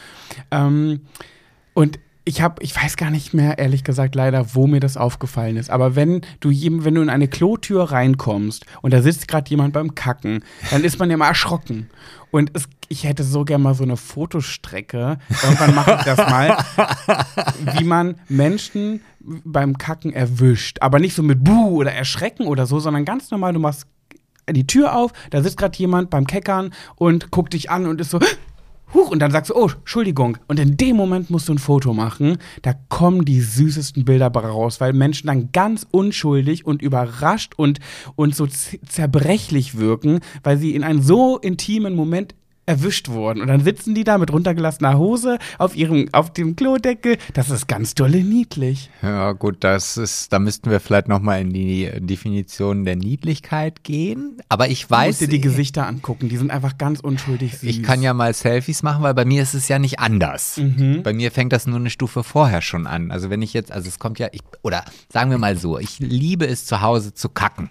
Ähm, 0.51 1.01
und 1.73 1.99
ich 2.23 2.41
habe, 2.41 2.61
ich 2.61 2.75
weiß 2.75 2.97
gar 2.97 3.09
nicht 3.09 3.33
mehr, 3.33 3.57
ehrlich 3.57 3.83
gesagt, 3.83 4.13
leider, 4.13 4.53
wo 4.53 4.67
mir 4.67 4.79
das 4.79 4.95
aufgefallen 4.95 5.57
ist. 5.57 5.69
Aber 5.69 5.95
wenn 5.95 6.21
du 6.39 6.49
wenn 6.51 6.95
du 6.95 7.01
in 7.01 7.09
eine 7.09 7.27
Klotür 7.27 7.91
reinkommst 7.91 8.65
und 8.81 8.93
da 8.93 9.01
sitzt 9.01 9.27
gerade 9.27 9.49
jemand 9.49 9.73
beim 9.73 9.95
Kacken, 9.95 10.43
dann 10.69 10.83
ist 10.83 10.99
man 10.99 11.09
ja 11.09 11.17
mal 11.17 11.29
erschrocken. 11.29 11.89
Und 12.29 12.51
es, 12.53 12.67
ich 12.89 13.03
hätte 13.03 13.23
so 13.23 13.43
gerne 13.43 13.63
mal 13.63 13.73
so 13.73 13.83
eine 13.83 13.97
Fotostrecke. 13.97 15.17
Irgendwann 15.43 15.75
mache 15.75 15.95
ich 15.97 16.03
das 16.03 16.17
mal, 16.17 16.57
wie 17.77 17.83
man 17.83 18.15
Menschen 18.29 19.01
beim 19.19 19.77
Kacken 19.77 20.13
erwischt. 20.13 20.77
Aber 20.81 20.99
nicht 20.99 21.15
so 21.15 21.23
mit 21.23 21.43
Buh 21.43 21.77
oder 21.77 21.91
Erschrecken 21.91 22.45
oder 22.45 22.65
so, 22.67 22.79
sondern 22.79 23.03
ganz 23.03 23.31
normal, 23.31 23.53
du 23.53 23.59
machst 23.59 23.87
die 24.49 24.67
Tür 24.67 24.95
auf, 24.95 25.11
da 25.29 25.41
sitzt 25.41 25.57
gerade 25.57 25.77
jemand 25.77 26.09
beim 26.09 26.27
Keckern 26.27 26.73
und 26.95 27.31
guckt 27.31 27.53
dich 27.53 27.69
an 27.69 27.85
und 27.85 28.01
ist 28.01 28.11
so, 28.11 28.19
Huch, 28.93 29.09
und 29.09 29.19
dann 29.19 29.31
sagst 29.31 29.51
du, 29.51 29.55
oh, 29.55 29.69
Entschuldigung. 29.69 30.37
Und 30.47 30.59
in 30.59 30.75
dem 30.77 30.95
Moment 30.95 31.29
musst 31.29 31.47
du 31.47 31.53
ein 31.53 31.59
Foto 31.59 31.93
machen. 31.93 32.37
Da 32.61 32.73
kommen 32.89 33.25
die 33.25 33.41
süßesten 33.41 34.05
Bilder 34.05 34.27
raus, 34.27 34.81
weil 34.81 34.93
Menschen 34.93 35.27
dann 35.27 35.51
ganz 35.51 35.87
unschuldig 35.89 36.65
und 36.65 36.81
überrascht 36.81 37.53
und, 37.55 37.79
und 38.15 38.35
so 38.35 38.47
zerbrechlich 38.47 39.77
wirken, 39.77 40.19
weil 40.43 40.57
sie 40.57 40.75
in 40.75 40.83
einem 40.83 41.01
so 41.01 41.37
intimen 41.37 41.95
Moment 41.95 42.35
erwischt 42.65 43.09
wurden. 43.09 43.41
Und 43.41 43.47
dann 43.47 43.63
sitzen 43.63 43.95
die 43.95 44.03
da 44.03 44.17
mit 44.17 44.31
runtergelassener 44.31 44.97
Hose 44.97 45.39
auf 45.57 45.75
ihrem, 45.75 46.07
auf 46.11 46.31
dem 46.31 46.55
Klodeckel. 46.55 47.17
Das 47.33 47.49
ist 47.49 47.67
ganz 47.67 47.95
dolle 47.95 48.23
niedlich. 48.23 48.89
Ja, 49.01 49.31
gut, 49.33 49.57
das 49.61 49.97
ist, 49.97 50.31
da 50.31 50.39
müssten 50.39 50.69
wir 50.69 50.79
vielleicht 50.79 51.07
nochmal 51.07 51.41
in 51.41 51.51
die 51.51 51.89
Definition 51.99 52.85
der 52.85 52.95
Niedlichkeit 52.95 53.83
gehen. 53.83 54.37
Aber 54.47 54.69
ich 54.69 54.81
Du 54.87 54.95
musst 54.95 55.07
weiß, 55.07 55.17
dir 55.19 55.27
die 55.27 55.41
Gesichter 55.41 55.87
angucken. 55.87 56.29
Die 56.29 56.37
sind 56.37 56.51
einfach 56.51 56.77
ganz 56.77 56.99
unschuldig 56.99 57.57
süß. 57.57 57.69
ich 57.69 57.83
kann 57.83 58.01
ja 58.01 58.13
mal 58.13 58.33
Selfies 58.33 58.83
machen, 58.83 59.03
weil 59.03 59.13
bei 59.13 59.25
mir 59.25 59.41
ist 59.41 59.53
es 59.53 59.67
ja 59.67 59.79
nicht 59.79 59.99
anders. 59.99 60.57
Mhm. 60.57 61.01
Bei 61.03 61.13
mir 61.13 61.31
fängt 61.31 61.53
das 61.53 61.67
nur 61.67 61.79
eine 61.79 61.89
Stufe 61.89 62.23
vorher 62.23 62.61
schon 62.61 62.87
an. 62.87 63.11
Also 63.11 63.29
wenn 63.29 63.41
ich 63.41 63.53
jetzt, 63.53 63.71
also 63.71 63.87
es 63.87 63.99
kommt 63.99 64.19
ja, 64.19 64.27
ich, 64.31 64.41
oder 64.61 64.85
sagen 65.09 65.31
wir 65.31 65.37
mal 65.37 65.57
so, 65.57 65.79
ich 65.79 65.99
liebe 65.99 66.45
es 66.45 66.65
zu 66.65 66.81
Hause 66.81 67.13
zu 67.13 67.29
kacken. 67.29 67.69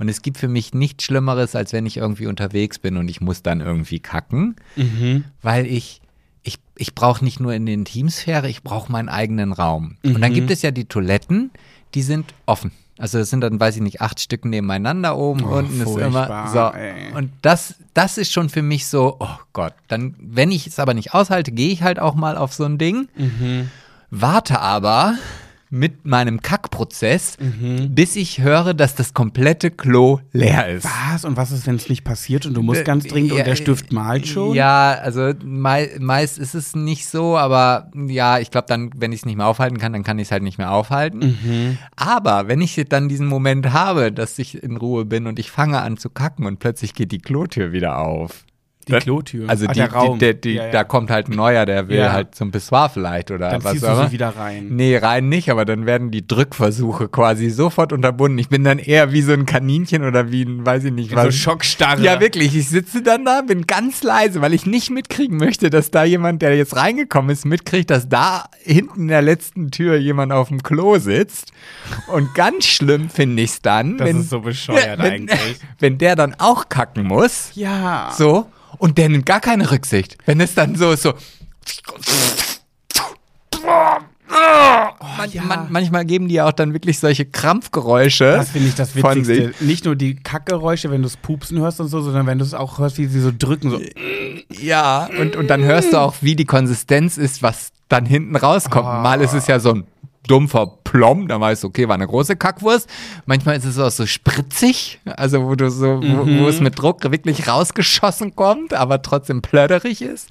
Und 0.00 0.08
es 0.08 0.22
gibt 0.22 0.38
für 0.38 0.48
mich 0.48 0.74
nichts 0.74 1.04
Schlimmeres, 1.04 1.54
als 1.54 1.72
wenn 1.72 1.84
ich 1.86 1.98
irgendwie 1.98 2.26
unterwegs 2.26 2.78
bin 2.80 2.96
und 2.96 3.08
ich 3.08 3.20
muss 3.20 3.42
dann 3.42 3.60
irgendwie 3.60 4.00
kacken, 4.00 4.56
Mhm. 4.74 5.24
weil 5.42 5.66
ich, 5.66 6.00
ich, 6.42 6.56
ich 6.76 6.94
brauche 6.94 7.22
nicht 7.24 7.38
nur 7.38 7.52
in 7.52 7.66
die 7.66 7.74
Intimsphäre, 7.74 8.48
ich 8.48 8.62
brauche 8.62 8.90
meinen 8.90 9.10
eigenen 9.10 9.52
Raum. 9.52 9.96
Und 10.02 10.20
dann 10.22 10.30
Mhm. 10.32 10.34
gibt 10.34 10.50
es 10.50 10.62
ja 10.62 10.70
die 10.72 10.86
Toiletten, 10.86 11.50
die 11.94 12.02
sind 12.02 12.32
offen. 12.46 12.72
Also 12.98 13.18
es 13.18 13.30
sind 13.30 13.40
dann, 13.42 13.58
weiß 13.60 13.76
ich 13.76 13.82
nicht, 13.82 14.00
acht 14.02 14.20
Stück 14.20 14.44
nebeneinander 14.44 15.16
oben, 15.16 15.44
Oh, 15.44 15.56
unten 15.58 15.80
ist 15.80 15.96
immer 15.96 16.48
so. 16.48 16.76
ey. 16.78 17.12
Und 17.14 17.30
das, 17.42 17.74
das 17.94 18.18
ist 18.18 18.30
schon 18.32 18.48
für 18.50 18.60
mich 18.62 18.86
so, 18.86 19.16
oh 19.20 19.36
Gott, 19.54 19.72
dann, 19.88 20.14
wenn 20.18 20.50
ich 20.50 20.66
es 20.66 20.78
aber 20.78 20.92
nicht 20.94 21.14
aushalte, 21.14 21.50
gehe 21.52 21.70
ich 21.72 21.82
halt 21.82 21.98
auch 21.98 22.14
mal 22.14 22.36
auf 22.36 22.52
so 22.52 22.64
ein 22.64 22.76
Ding, 22.78 23.08
warte 24.10 24.60
aber 24.60 25.14
mit 25.70 26.04
meinem 26.04 26.42
Kackprozess, 26.42 27.36
bis 27.88 28.16
ich 28.16 28.40
höre, 28.40 28.74
dass 28.74 28.96
das 28.96 29.14
komplette 29.14 29.70
Klo 29.70 30.18
leer 30.32 30.68
ist. 30.68 30.84
Was? 30.84 31.24
Und 31.24 31.36
was 31.36 31.52
ist, 31.52 31.66
wenn 31.68 31.76
es 31.76 31.88
nicht 31.88 32.02
passiert 32.02 32.44
und 32.44 32.54
du 32.54 32.62
musst 32.62 32.84
ganz 32.84 33.06
dringend 33.06 33.32
Ja, 33.32 33.38
und 33.38 33.46
der 33.46 33.54
Stift 33.54 33.92
malt 33.92 34.26
schon? 34.26 34.54
Ja, 34.54 34.90
also 34.90 35.32
mei 35.44 35.90
meist 36.00 36.38
ist 36.38 36.54
es 36.54 36.74
nicht 36.74 37.06
so, 37.06 37.38
aber 37.38 37.90
ja, 37.94 38.40
ich 38.40 38.50
glaube 38.50 38.66
dann, 38.68 38.90
wenn 38.96 39.12
ich 39.12 39.20
es 39.20 39.26
nicht 39.26 39.36
mehr 39.36 39.46
aufhalten 39.46 39.78
kann, 39.78 39.92
dann 39.92 40.02
kann 40.02 40.18
ich 40.18 40.28
es 40.28 40.32
halt 40.32 40.42
nicht 40.42 40.58
mehr 40.58 40.72
aufhalten. 40.72 41.38
Mhm. 41.42 41.78
Aber 41.94 42.48
wenn 42.48 42.60
ich 42.60 42.82
dann 42.88 43.08
diesen 43.08 43.26
Moment 43.26 43.72
habe, 43.72 44.10
dass 44.10 44.38
ich 44.38 44.62
in 44.62 44.76
Ruhe 44.76 45.04
bin 45.04 45.26
und 45.28 45.38
ich 45.38 45.50
fange 45.50 45.80
an 45.80 45.96
zu 45.96 46.10
kacken 46.10 46.46
und 46.46 46.58
plötzlich 46.58 46.94
geht 46.94 47.12
die 47.12 47.18
Klotür 47.18 47.72
wieder 47.72 47.98
auf, 47.98 48.44
Die 48.88 48.92
Klotür. 48.94 49.48
Also 49.48 49.66
Ach, 49.68 49.72
die, 49.72 49.78
der 49.80 49.92
Raum. 49.92 50.14
Die, 50.18 50.24
der, 50.24 50.34
die, 50.34 50.52
Ja, 50.54 50.64
ja. 50.66 50.70
da 50.72 50.84
kommt 50.84 51.10
halt 51.10 51.28
ein 51.28 51.36
neuer, 51.36 51.66
der 51.66 51.88
will 51.88 51.98
Ja. 51.98 52.12
halt 52.12 52.34
zum 52.34 52.50
Pissoir 52.50 52.88
vielleicht 52.88 53.30
oder 53.30 53.50
Dann 53.50 53.62
was 53.62 53.72
ziehst 53.72 53.84
du 53.84 53.88
immer. 53.88 54.06
sie 54.06 54.12
wieder 54.12 54.30
rein. 54.36 54.68
Nee, 54.70 54.96
rein 54.96 55.28
nicht, 55.28 55.50
aber 55.50 55.64
dann 55.66 55.84
werden 55.86 56.10
die 56.10 56.26
Drückversuche 56.26 57.08
quasi 57.08 57.50
sofort 57.50 57.92
unterbunden. 57.92 58.38
Ich 58.38 58.48
bin 58.48 58.64
dann 58.64 58.78
eher 58.78 59.12
wie 59.12 59.20
so 59.22 59.32
ein 59.32 59.44
Kaninchen 59.46 60.02
oder 60.04 60.32
wie 60.32 60.42
ein, 60.44 60.64
weiß 60.64 60.84
ich 60.84 60.92
nicht, 60.92 61.10
So 61.10 61.16
was. 61.16 61.34
Schockstarre. 61.36 62.00
Ja, 62.02 62.20
wirklich. 62.20 62.56
Ich 62.56 62.68
sitze 62.70 63.02
dann 63.02 63.24
da, 63.26 63.42
bin 63.42 63.66
ganz 63.66 64.02
leise, 64.02 64.40
weil 64.40 64.54
ich 64.54 64.64
nicht 64.66 64.90
mitkriegen 64.90 65.36
möchte, 65.36 65.68
dass 65.68 65.90
da 65.90 66.04
jemand, 66.04 66.40
der 66.40 66.56
jetzt 66.56 66.74
reingekommen 66.74 67.30
ist, 67.30 67.44
mitkriegt, 67.44 67.90
dass 67.90 68.08
da 68.08 68.44
hinten 68.62 69.02
in 69.02 69.08
der 69.08 69.22
letzten 69.22 69.70
Tür 69.70 69.96
jemand 69.98 70.32
auf 70.32 70.48
dem 70.48 70.62
Klo 70.62 70.98
sitzt. 70.98 71.52
Und 72.12 72.34
ganz 72.34 72.64
schlimm 72.64 73.10
finde 73.10 73.42
ich 73.42 73.50
es 73.50 73.62
dann, 73.62 73.98
Das 73.98 74.08
wenn, 74.08 74.20
ist 74.20 74.30
so 74.30 74.40
bescheuert 74.40 74.98
wenn, 75.02 75.28
eigentlich. 75.28 75.58
wenn 75.78 75.98
der 75.98 76.16
dann 76.16 76.34
auch 76.38 76.68
kacken 76.70 77.04
muss. 77.06 77.50
Ja. 77.54 78.10
So. 78.16 78.46
Und 78.80 78.96
der 78.96 79.10
nimmt 79.10 79.26
gar 79.26 79.40
keine 79.40 79.70
Rücksicht. 79.70 80.16
Wenn 80.24 80.40
es 80.40 80.54
dann 80.54 80.74
so 80.74 80.92
ist, 80.92 81.02
so. 81.02 81.12
Man, 85.18 85.30
ja. 85.32 85.42
man, 85.42 85.66
manchmal 85.70 86.06
geben 86.06 86.28
die 86.28 86.36
ja 86.36 86.48
auch 86.48 86.52
dann 86.52 86.72
wirklich 86.72 86.98
solche 86.98 87.26
Krampfgeräusche. 87.26 88.24
Das 88.24 88.50
finde 88.50 88.68
ich 88.68 88.74
das 88.74 88.96
Witzigste. 88.96 89.52
Nicht 89.60 89.84
nur 89.84 89.96
die 89.96 90.16
Kackgeräusche, 90.16 90.90
wenn 90.90 91.02
du 91.02 91.08
es 91.08 91.18
pupsen 91.18 91.58
hörst 91.58 91.78
und 91.80 91.88
so, 91.88 92.00
sondern 92.00 92.26
wenn 92.26 92.38
du 92.38 92.44
es 92.44 92.54
auch 92.54 92.78
hörst, 92.78 92.96
wie 92.96 93.04
sie 93.04 93.20
so 93.20 93.30
drücken. 93.36 93.68
So. 93.68 93.80
Ja, 94.48 95.10
und, 95.18 95.36
und 95.36 95.48
dann 95.48 95.62
hörst 95.62 95.92
du 95.92 95.98
auch, 95.98 96.14
wie 96.22 96.34
die 96.34 96.46
Konsistenz 96.46 97.18
ist, 97.18 97.42
was 97.42 97.72
dann 97.88 98.06
hinten 98.06 98.34
rauskommt. 98.34 98.86
Ah. 98.86 99.02
Mal 99.02 99.20
ist 99.20 99.34
es 99.34 99.46
ja 99.46 99.60
so 99.60 99.74
ein 99.74 99.84
dumpfer 100.30 100.66
Plom, 100.84 101.28
da 101.28 101.40
weißt 101.40 101.64
du, 101.64 101.68
okay, 101.68 101.88
war 101.88 101.96
eine 101.96 102.06
große 102.06 102.36
Kackwurst. 102.36 102.88
Manchmal 103.26 103.56
ist 103.56 103.64
es 103.64 103.78
auch 103.78 103.90
so 103.90 104.06
spritzig, 104.06 105.00
also 105.04 105.44
wo 105.44 105.54
du 105.54 105.70
so, 105.70 106.00
wo, 106.02 106.26
wo 106.26 106.48
es 106.48 106.60
mit 106.60 106.78
Druck 106.78 107.02
wirklich 107.10 107.48
rausgeschossen 107.48 108.36
kommt, 108.36 108.72
aber 108.72 109.02
trotzdem 109.02 109.42
plöderig 109.42 110.02
ist. 110.02 110.28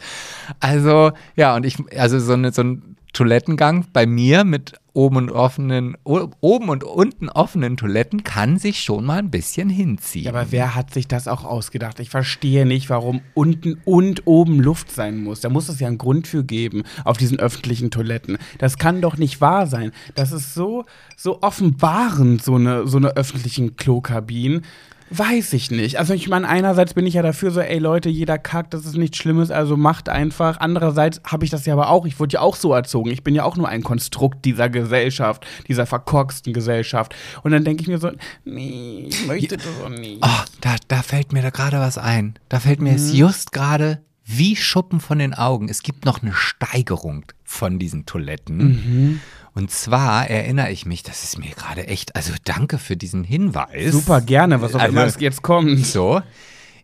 Also, 0.60 1.12
ja, 1.36 1.56
und 1.56 1.66
ich, 1.66 1.78
also 1.97 2.20
so, 2.20 2.34
eine, 2.34 2.52
so 2.52 2.64
ein 2.64 2.89
Toilettengang 3.14 3.88
bei 3.91 4.05
mir 4.05 4.43
mit 4.43 4.74
oben 4.93 5.18
und 5.18 5.32
offenen, 5.32 5.97
oben 6.03 6.70
und 6.70 6.84
unten 6.84 7.30
offenen 7.30 7.78
Toiletten 7.78 8.24
kann 8.24 8.57
sich 8.57 8.82
schon 8.82 9.05
mal 9.05 9.20
ein 9.20 9.32
bisschen 9.32 9.70
hinziehen. 9.70 10.26
Ja, 10.26 10.32
aber 10.32 10.51
wer 10.51 10.76
hat 10.76 10.93
sich 10.93 11.07
das 11.07 11.28
auch 11.28 11.45
ausgedacht? 11.45 11.99
Ich 11.99 12.10
verstehe 12.10 12.66
nicht, 12.66 12.89
warum 12.89 13.22
unten 13.34 13.82
und 13.86 14.28
oben 14.28 14.60
Luft 14.60 14.91
sein 14.91 15.24
muss. 15.24 15.41
Da 15.41 15.49
muss 15.49 15.70
es 15.70 15.80
ja 15.80 15.88
einen 15.88 15.97
Grund 15.97 16.28
für 16.28 16.43
geben 16.43 16.84
auf 17.05 17.18
diesen 17.18 17.39
öffentlichen 17.39 17.91
Toiletten. 17.91 18.38
Das 18.57 18.78
kann 18.78 19.01
doch 19.01 19.18
nicht 19.18 19.41
wahr 19.41 19.68
sein. 19.68 19.91
Das 20.16 20.32
ist 20.32 20.53
so, 20.53 20.86
so 21.16 21.41
offenbarend, 21.41 22.43
so 22.43 22.55
eine, 22.55 22.88
so 22.88 22.97
eine 22.97 23.16
öffentlichen 23.16 23.76
Klokabinen. 23.76 24.64
Weiß 25.12 25.53
ich 25.53 25.72
nicht. 25.72 25.97
Also 25.97 26.14
ich 26.14 26.30
meine, 26.30 26.47
einerseits 26.47 26.93
bin 26.93 27.07
ich 27.07 27.16
ja 27.16 27.22
dafür 27.24 27.49
so, 27.51 27.60
ey 27.62 27.80
Leute, 27.80 28.10
jeder 28.10 28.38
kackt, 28.38 28.74
das 28.74 28.86
ist 28.86 28.95
nichts 28.95 29.18
Schlimmes, 29.18 29.49
also 29.49 29.76
macht 29.76 30.07
einfach. 30.07 30.60
Andererseits 30.60 31.20
habe 31.26 31.45
ich 31.45 31.51
das 31.51 31.66
ja 31.66 31.74
aber 31.74 31.89
auch, 31.89 32.05
ich 32.05 32.20
wurde 32.20 32.34
ja 32.34 32.41
auch 32.41 32.55
so 32.55 32.74
erzogen. 32.74 33.10
Ich 33.10 33.24
bin 33.24 33.34
ja 33.34 33.43
auch 33.43 33.57
nur 33.57 33.68
ein 33.68 33.82
Konstrukt 33.84 34.45
dieser 34.45 34.70
Gesellschaft, 34.70 35.45
dieser 35.68 35.86
verkorksten 35.86 36.53
Gesellschaft. 36.53 37.16
Und 37.43 37.51
dann 37.51 37.64
denke 37.64 37.82
ich 37.82 37.88
mir 37.88 37.97
so, 37.97 38.12
nee, 38.45 39.05
ich 39.10 39.26
möchte 39.26 39.57
das 39.57 39.66
auch 39.84 39.89
nicht. 39.89 40.20
Oh, 40.24 40.43
da, 40.62 40.76
da 40.88 41.01
fällt 41.01 41.34
mir 41.34 41.41
da 41.41 41.49
gerade 41.49 41.80
was 41.80 41.97
ein. 41.97 42.36
Da 42.49 42.60
fällt 42.60 42.80
mir 42.80 42.91
Mhm. 42.91 42.97
jetzt 42.97 43.14
just 43.14 43.51
gerade 43.51 44.01
wie 44.26 44.55
Schuppen 44.55 44.99
von 44.99 45.18
den 45.18 45.34
Augen. 45.34 45.70
Es 45.70 45.82
gibt 45.82 46.05
noch 46.05 46.22
eine 46.22 46.34
Steigerung 46.34 47.26
von 47.43 47.80
diesen 47.80 48.05
Toiletten. 48.05 48.57
Mhm. 48.57 49.20
Und 49.60 49.70
zwar 49.72 50.30
erinnere 50.30 50.72
ich 50.72 50.86
mich, 50.86 51.03
das 51.03 51.26
ist 51.26 51.38
mir 51.38 51.49
gerade 51.51 51.86
echt, 51.88 52.16
also 52.16 52.32
danke 52.45 52.78
für 52.78 52.95
diesen 52.95 53.26
Hinweis. 53.26 53.91
Super 53.91 54.22
gerne, 54.22 54.62
was 54.62 54.74
auch 54.74 54.80
Also- 54.80 54.93
immer 54.93 55.05
es 55.05 55.20
jetzt 55.20 55.41
kommt. 55.41 55.86
So. 55.86 56.22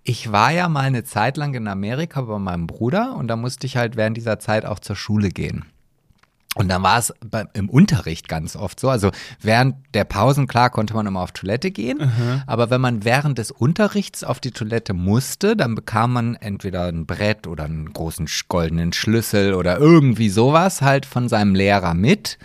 Ich 0.03 0.33
war 0.33 0.51
ja 0.51 0.67
mal 0.67 0.81
eine 0.81 1.05
Zeit 1.05 1.37
lang 1.37 1.53
in 1.53 1.69
Amerika 1.69 2.19
bei 2.19 2.37
meinem 2.37 2.67
Bruder 2.67 3.15
und 3.15 3.29
da 3.29 3.37
musste 3.37 3.65
ich 3.65 3.77
halt 3.77 3.95
während 3.95 4.17
dieser 4.17 4.39
Zeit 4.39 4.65
auch 4.65 4.79
zur 4.79 4.97
Schule 4.97 5.29
gehen. 5.29 5.63
Und 6.55 6.69
dann 6.69 6.83
war 6.83 6.97
es 6.97 7.13
im 7.53 7.69
Unterricht 7.69 8.29
ganz 8.29 8.55
oft 8.55 8.79
so. 8.79 8.89
Also 8.89 9.11
während 9.41 9.75
der 9.93 10.05
Pausen, 10.05 10.47
klar, 10.47 10.69
konnte 10.69 10.93
man 10.93 11.05
immer 11.05 11.19
auf 11.19 11.33
Toilette 11.33 11.69
gehen. 11.69 11.99
Aber 12.47 12.69
wenn 12.69 12.79
man 12.79 13.03
während 13.03 13.37
des 13.37 13.51
Unterrichts 13.51 14.23
auf 14.23 14.39
die 14.39 14.51
Toilette 14.51 14.93
musste, 14.93 15.57
dann 15.57 15.75
bekam 15.75 16.13
man 16.13 16.35
entweder 16.35 16.85
ein 16.85 17.05
Brett 17.05 17.45
oder 17.45 17.65
einen 17.65 17.91
großen 17.91 18.27
goldenen 18.47 18.93
Schlüssel 18.93 19.53
oder 19.53 19.79
irgendwie 19.79 20.29
sowas 20.29 20.81
halt 20.81 21.05
von 21.05 21.27
seinem 21.27 21.55
Lehrer 21.55 21.93
mit. 21.93 22.37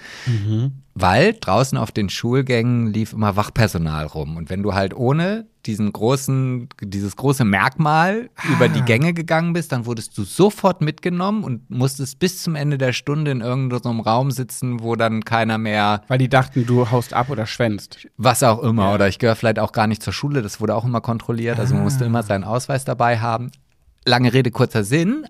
Weil 0.94 1.34
draußen 1.40 1.78
auf 1.78 1.92
den 1.92 2.10
Schulgängen 2.10 2.92
lief 2.92 3.12
immer 3.12 3.36
Wachpersonal 3.36 4.06
rum. 4.06 4.36
Und 4.36 4.50
wenn 4.50 4.64
du 4.64 4.74
halt 4.74 4.92
ohne 4.92 5.46
diesen 5.66 5.92
großen, 5.92 6.68
dieses 6.82 7.16
große 7.16 7.44
Merkmal 7.44 8.30
über 8.50 8.68
die 8.68 8.82
Gänge 8.82 9.12
gegangen 9.12 9.52
bist, 9.52 9.72
dann 9.72 9.86
wurdest 9.86 10.16
du 10.16 10.24
sofort 10.24 10.80
mitgenommen 10.80 11.44
und 11.44 11.70
musstest 11.70 12.18
bis 12.18 12.42
zum 12.42 12.54
Ende 12.54 12.78
der 12.78 12.92
Stunde 12.92 13.30
in 13.30 13.40
irgendeinem 13.40 14.00
Raum 14.00 14.30
sitzen, 14.30 14.82
wo 14.82 14.96
dann 14.96 15.24
keiner 15.24 15.58
mehr, 15.58 16.02
Weil 16.08 16.18
die 16.18 16.28
dachten, 16.28 16.66
du 16.66 16.90
haust 16.90 17.12
ab 17.12 17.30
oder 17.30 17.46
schwänzt. 17.46 18.08
was 18.16 18.42
auch 18.42 18.62
immer, 18.62 18.94
oder 18.94 19.08
ich 19.08 19.18
gehöre 19.18 19.36
vielleicht 19.36 19.58
auch 19.58 19.72
gar 19.72 19.86
nicht 19.86 20.02
zur 20.02 20.12
Schule, 20.12 20.42
das 20.42 20.60
wurde 20.60 20.74
auch 20.74 20.84
immer 20.84 21.00
kontrolliert, 21.00 21.58
also 21.58 21.74
man 21.74 21.84
musste 21.84 22.04
immer 22.04 22.22
seinen 22.22 22.44
Ausweis 22.44 22.84
dabei 22.84 23.18
haben. 23.18 23.50
Lange 24.06 24.32
Rede, 24.32 24.50
kurzer 24.50 24.84
Sinn. 24.84 25.26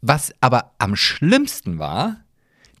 Was 0.00 0.32
aber 0.40 0.72
am 0.78 0.96
schlimmsten 0.96 1.78
war, 1.78 2.16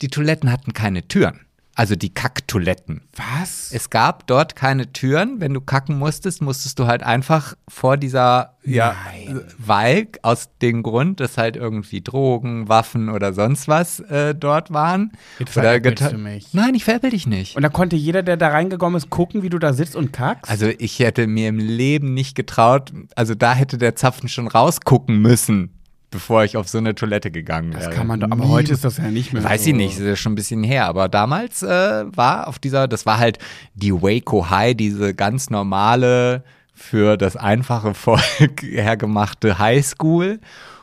die 0.02 0.08
Toiletten 0.08 0.52
hatten 0.52 0.72
keine 0.72 1.06
Türen. 1.08 1.40
Also 1.78 1.94
die 1.94 2.12
Kacktoiletten. 2.12 3.02
Was? 3.14 3.70
Es 3.72 3.88
gab 3.88 4.26
dort 4.26 4.56
keine 4.56 4.92
Türen. 4.92 5.40
Wenn 5.40 5.54
du 5.54 5.60
kacken 5.60 5.96
musstest, 5.96 6.42
musstest 6.42 6.80
du 6.80 6.88
halt 6.88 7.04
einfach 7.04 7.54
vor 7.68 7.96
dieser, 7.96 8.56
ja, 8.64 8.96
weil 9.58 10.08
aus 10.22 10.48
dem 10.60 10.82
Grund, 10.82 11.20
dass 11.20 11.38
halt 11.38 11.54
irgendwie 11.54 12.00
Drogen, 12.00 12.68
Waffen 12.68 13.08
oder 13.08 13.32
sonst 13.32 13.68
was 13.68 14.00
äh, 14.00 14.34
dort 14.34 14.72
waren. 14.72 15.12
Jetzt 15.38 15.56
oder 15.56 15.78
du 15.78 16.18
mich. 16.18 16.52
Nein, 16.52 16.74
ich 16.74 16.82
veräppel 16.82 17.10
dich 17.10 17.28
nicht. 17.28 17.54
Und 17.54 17.62
da 17.62 17.68
konnte 17.68 17.94
jeder, 17.94 18.24
der 18.24 18.36
da 18.36 18.48
reingekommen 18.48 18.96
ist, 18.96 19.08
gucken, 19.08 19.44
wie 19.44 19.48
du 19.48 19.60
da 19.60 19.72
sitzt 19.72 19.94
und 19.94 20.12
kackst? 20.12 20.50
Also 20.50 20.66
ich 20.80 20.98
hätte 20.98 21.28
mir 21.28 21.48
im 21.48 21.60
Leben 21.60 22.12
nicht 22.12 22.34
getraut, 22.34 22.92
also 23.14 23.36
da 23.36 23.54
hätte 23.54 23.78
der 23.78 23.94
Zapfen 23.94 24.28
schon 24.28 24.48
rausgucken 24.48 25.22
müssen, 25.22 25.77
bevor 26.10 26.44
ich 26.44 26.56
auf 26.56 26.68
so 26.68 26.78
eine 26.78 26.94
Toilette 26.94 27.30
gegangen 27.30 27.74
wäre. 27.74 27.84
das 27.84 27.94
kann 27.94 28.06
man 28.06 28.22
aber 28.22 28.48
heute 28.48 28.72
ist 28.72 28.84
das 28.84 28.96
ja 28.98 29.10
nicht 29.10 29.32
mehr 29.32 29.44
Weiß 29.44 29.64
so. 29.64 29.70
ich 29.70 29.76
nicht, 29.76 29.94
das 29.94 30.00
ist 30.00 30.08
ja 30.08 30.16
schon 30.16 30.32
ein 30.32 30.36
bisschen 30.36 30.62
her, 30.64 30.86
aber 30.86 31.08
damals 31.08 31.62
äh, 31.62 32.04
war 32.06 32.48
auf 32.48 32.58
dieser, 32.58 32.88
das 32.88 33.06
war 33.06 33.18
halt 33.18 33.38
die 33.74 33.92
Waco 33.92 34.48
High, 34.48 34.74
diese 34.74 35.14
ganz 35.14 35.50
normale, 35.50 36.42
für 36.78 37.16
das 37.16 37.36
einfache 37.36 37.92
Volk 37.92 38.62
hergemachte 38.62 39.58
Highschool. 39.58 40.40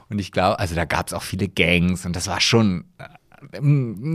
Und 0.09 0.19
ich 0.19 0.31
glaube, 0.31 0.59
also 0.59 0.75
da 0.75 0.85
gab 0.85 1.07
es 1.07 1.13
auch 1.13 1.23
viele 1.23 1.47
Gangs 1.47 2.05
und 2.05 2.15
das 2.15 2.27
war 2.27 2.41
schon, 2.41 2.85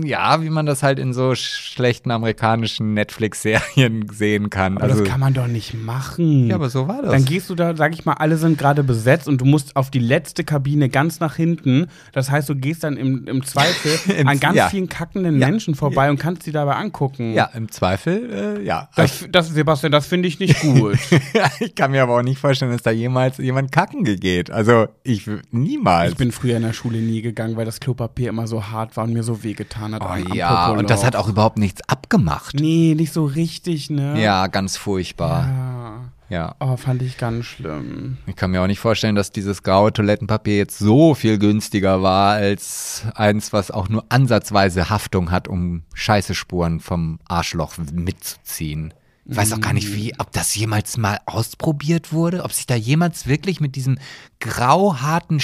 ja, 0.04 0.42
wie 0.42 0.50
man 0.50 0.66
das 0.66 0.82
halt 0.82 0.98
in 0.98 1.12
so 1.12 1.34
schlechten 1.34 2.10
amerikanischen 2.10 2.94
Netflix-Serien 2.94 4.06
sehen 4.12 4.50
kann. 4.50 4.76
Aber 4.76 4.84
also, 4.86 5.00
das 5.00 5.08
kann 5.08 5.20
man 5.20 5.34
doch 5.34 5.46
nicht 5.46 5.74
machen. 5.74 6.48
ja, 6.48 6.54
aber 6.56 6.70
so 6.70 6.88
war 6.88 7.02
das. 7.02 7.12
Dann 7.12 7.24
gehst 7.24 7.50
du 7.50 7.54
da, 7.54 7.74
sag 7.76 7.92
ich 7.94 8.04
mal, 8.04 8.14
alle 8.14 8.36
sind 8.36 8.58
gerade 8.58 8.82
besetzt 8.82 9.28
und 9.28 9.40
du 9.40 9.44
musst 9.44 9.76
auf 9.76 9.90
die 9.90 9.98
letzte 9.98 10.44
Kabine 10.44 10.88
ganz 10.88 11.20
nach 11.20 11.36
hinten. 11.36 11.86
Das 12.12 12.30
heißt, 12.30 12.48
du 12.48 12.54
gehst 12.54 12.84
dann 12.84 12.96
im, 12.96 13.26
im 13.26 13.44
Zweifel 13.44 13.92
Im- 14.16 14.28
an 14.28 14.40
ganz 14.40 14.56
ja. 14.56 14.68
vielen 14.68 14.88
kackenden 14.88 15.38
Ja. 15.40 15.48
Menschen 15.48 15.74
vorbei 15.74 16.10
und 16.10 16.18
kannst 16.18 16.46
die 16.46 16.52
dabei 16.52 16.74
angucken. 16.76 17.32
ja, 17.34 17.46
im 17.54 17.70
Zweifel, 17.70 18.58
äh, 18.60 18.64
ja. 18.64 18.88
Das, 18.96 19.26
das, 19.30 19.48
Sebastian, 19.48 19.92
das 19.92 20.06
finde 20.06 20.28
ich 20.28 20.38
nicht 20.40 20.60
gut. 20.60 20.98
ich 21.60 21.74
kann 21.74 21.90
mir 21.90 22.02
aber 22.02 22.16
auch 22.18 22.22
nicht 22.22 22.38
vorstellen, 22.38 22.72
dass 22.72 22.82
da 22.82 22.90
jemals 22.90 23.38
jemand 23.38 23.72
kacken 23.72 24.04
geht. 24.04 24.50
Also 24.50 24.86
ich 25.02 25.28
niemals. 25.50 26.12
ich 26.12 26.16
bin 26.18 26.32
früher 26.32 26.56
in 26.56 26.62
der 26.62 26.72
Schule 26.72 26.98
nie 26.98 27.22
gegangen, 27.22 27.56
weil 27.56 27.64
das 27.64 27.80
Klopapier 27.80 28.28
immer 28.28 28.46
so 28.46 28.68
hart 28.68 28.96
war 28.96 29.04
und 29.04 29.12
mir 29.12 29.19
so 29.22 29.42
wehgetan 29.42 29.94
hat. 29.94 30.02
oh 30.02 30.34
ja, 30.34 30.70
und 30.70 30.90
das 30.90 31.04
hat 31.04 31.16
auch 31.16 31.28
überhaupt 31.28 31.58
nichts 31.58 31.80
abgemacht. 31.88 32.54
Nee, 32.54 32.94
nicht 32.96 33.12
so 33.12 33.24
richtig, 33.24 33.90
ne? 33.90 34.20
Ja, 34.20 34.46
ganz 34.46 34.76
furchtbar. 34.76 35.46
Ja. 35.46 36.00
Ja. 36.30 36.54
Oh, 36.60 36.76
fand 36.76 37.02
ich 37.02 37.18
ganz 37.18 37.44
schlimm. 37.44 38.16
Ich 38.26 38.36
kann 38.36 38.52
mir 38.52 38.62
auch 38.62 38.68
nicht 38.68 38.78
vorstellen, 38.78 39.16
dass 39.16 39.32
dieses 39.32 39.64
graue 39.64 39.92
Toilettenpapier 39.92 40.56
jetzt 40.56 40.78
so 40.78 41.14
viel 41.14 41.38
günstiger 41.38 42.02
war 42.02 42.34
als 42.34 43.02
eins, 43.16 43.52
was 43.52 43.72
auch 43.72 43.88
nur 43.88 44.04
ansatzweise 44.10 44.88
Haftung 44.90 45.32
hat, 45.32 45.48
um 45.48 45.82
Scheißespuren 45.92 46.78
vom 46.78 47.18
Arschloch 47.26 47.74
mitzuziehen. 47.92 48.94
Ich 49.26 49.36
weiß 49.36 49.52
auch 49.52 49.60
gar 49.60 49.72
nicht, 49.72 49.92
wie, 49.94 50.14
ob 50.18 50.30
das 50.32 50.54
jemals 50.54 50.96
mal 50.96 51.18
ausprobiert 51.26 52.12
wurde, 52.12 52.44
ob 52.44 52.52
sich 52.52 52.66
da 52.66 52.76
jemals 52.76 53.26
wirklich 53.26 53.60
mit 53.60 53.74
diesem 53.74 53.98
grauharten 54.38 55.40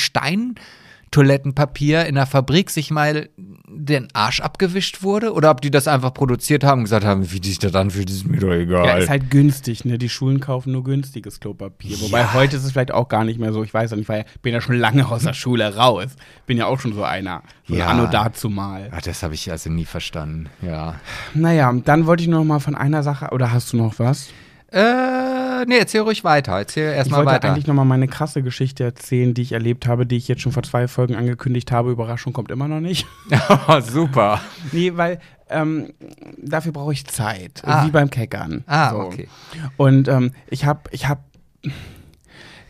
Steintoilettenpapier 1.27 2.05
in 2.07 2.15
der 2.15 2.27
Fabrik 2.27 2.71
sich 2.71 2.91
mal 2.91 3.29
den 3.69 4.09
Arsch 4.13 4.41
abgewischt 4.41 5.03
wurde 5.03 5.33
oder 5.33 5.51
ob 5.51 5.61
die 5.61 5.71
das 5.71 5.89
einfach 5.89 6.13
produziert 6.13 6.63
haben 6.65 6.81
und 6.81 6.85
gesagt 6.85 7.05
haben, 7.05 7.31
wie 7.33 7.41
die 7.41 7.49
sich 7.49 7.59
das 7.59 7.75
anfühlt, 7.75 8.11
ist 8.11 8.27
mir 8.27 8.39
doch 8.39 8.53
egal. 8.53 8.87
Ja, 8.87 8.97
ist 8.99 9.09
halt 9.09 9.31
günstig, 9.31 9.85
ne? 9.85 9.99
Die 9.99 10.09
Schulen 10.09 10.41
kaufen 10.41 10.73
nur 10.73 10.85
günstiges 10.85 11.41
Klopapier. 11.41 11.99
Wobei 12.01 12.21
Ja. 12.21 12.35
heute 12.35 12.57
ist 12.57 12.65
es 12.65 12.73
vielleicht 12.73 12.93
auch 12.93 13.09
gar 13.09 13.25
nicht 13.25 13.39
mehr 13.39 13.53
so. 13.53 13.63
Ich 13.65 13.73
weiß 13.73 13.91
ja 13.91 13.97
nicht, 13.97 14.09
weil 14.09 14.25
ich 14.35 14.41
bin 14.43 14.53
ja 14.53 14.61
schon 14.61 14.77
lange 14.79 15.07
aus 15.09 15.23
der 15.23 15.33
Schule 15.35 15.75
raus. 15.77 16.09
Bin 16.47 16.59
ja 16.59 16.67
auch 16.67 16.81
schon 16.81 16.93
so 16.95 17.03
einer. 17.03 17.43
So 17.67 17.75
Ja. 17.75 17.87
Anno 17.89 18.07
dazu 18.07 18.49
mal. 18.51 18.91
Ach, 18.95 19.03
das 19.03 19.23
habe 19.23 19.35
ich 19.35 19.51
also 19.51 19.71
nie 19.71 19.85
verstanden. 19.85 20.49
Ja. 20.63 20.97
Naja, 21.35 21.73
dann 21.85 22.07
wollte 22.07 22.23
ich 22.23 22.29
noch 22.29 22.45
mal 22.45 22.61
von 22.61 22.75
einer 22.75 23.03
Sache, 23.03 23.29
oder 23.33 23.53
hast 23.53 23.73
du 23.73 23.77
noch 23.79 23.99
was? 23.99 24.29
Äh, 24.73 25.65
nee, 25.67 25.79
erzähl 25.79 26.01
ruhig 26.01 26.25
weiter. 26.25 26.53
Erzähl 26.53 26.91
Ich 26.91 26.97
erstmal 26.97 27.21
wollte 27.21 27.31
weiter. 27.37 27.49
eigentlich 27.53 27.67
nochmal 27.67 27.85
meine 27.85 28.09
krasse 28.09 28.43
Geschichte 28.43 28.85
erzählen, 28.85 29.33
die 29.33 29.43
ich 29.43 29.53
erlebt 29.53 29.87
habe, 29.87 30.07
die 30.07 30.17
ich 30.17 30.27
jetzt 30.29 30.43
schon 30.43 30.53
vor 30.53 30.63
zwei 30.65 30.89
Folgen 30.89 31.15
angekündigt 31.15 31.71
habe. 31.73 31.91
Überraschung 31.93 32.33
kommt 32.33 32.51
immer 32.51 32.69
noch 32.69 32.81
nicht. 32.81 33.07
Oh, 33.69 33.81
super. 33.81 34.41
Nee, 34.73 34.93
weil 34.97 35.21
ähm, 35.51 35.93
dafür 36.39 36.73
brauche 36.73 36.93
ich 36.93 37.07
Zeit. 37.07 37.63
Ah. 37.65 37.87
Wie 37.87 37.91
beim 37.91 38.11
Keckern. 38.11 38.65
Ah, 38.67 38.91
So. 38.91 38.97
okay. 38.99 39.29
Und 39.77 40.09
ähm, 40.09 40.33
ich 40.49 40.65
habe 40.65 40.81
ich 40.91 41.07
hab, 41.09 41.25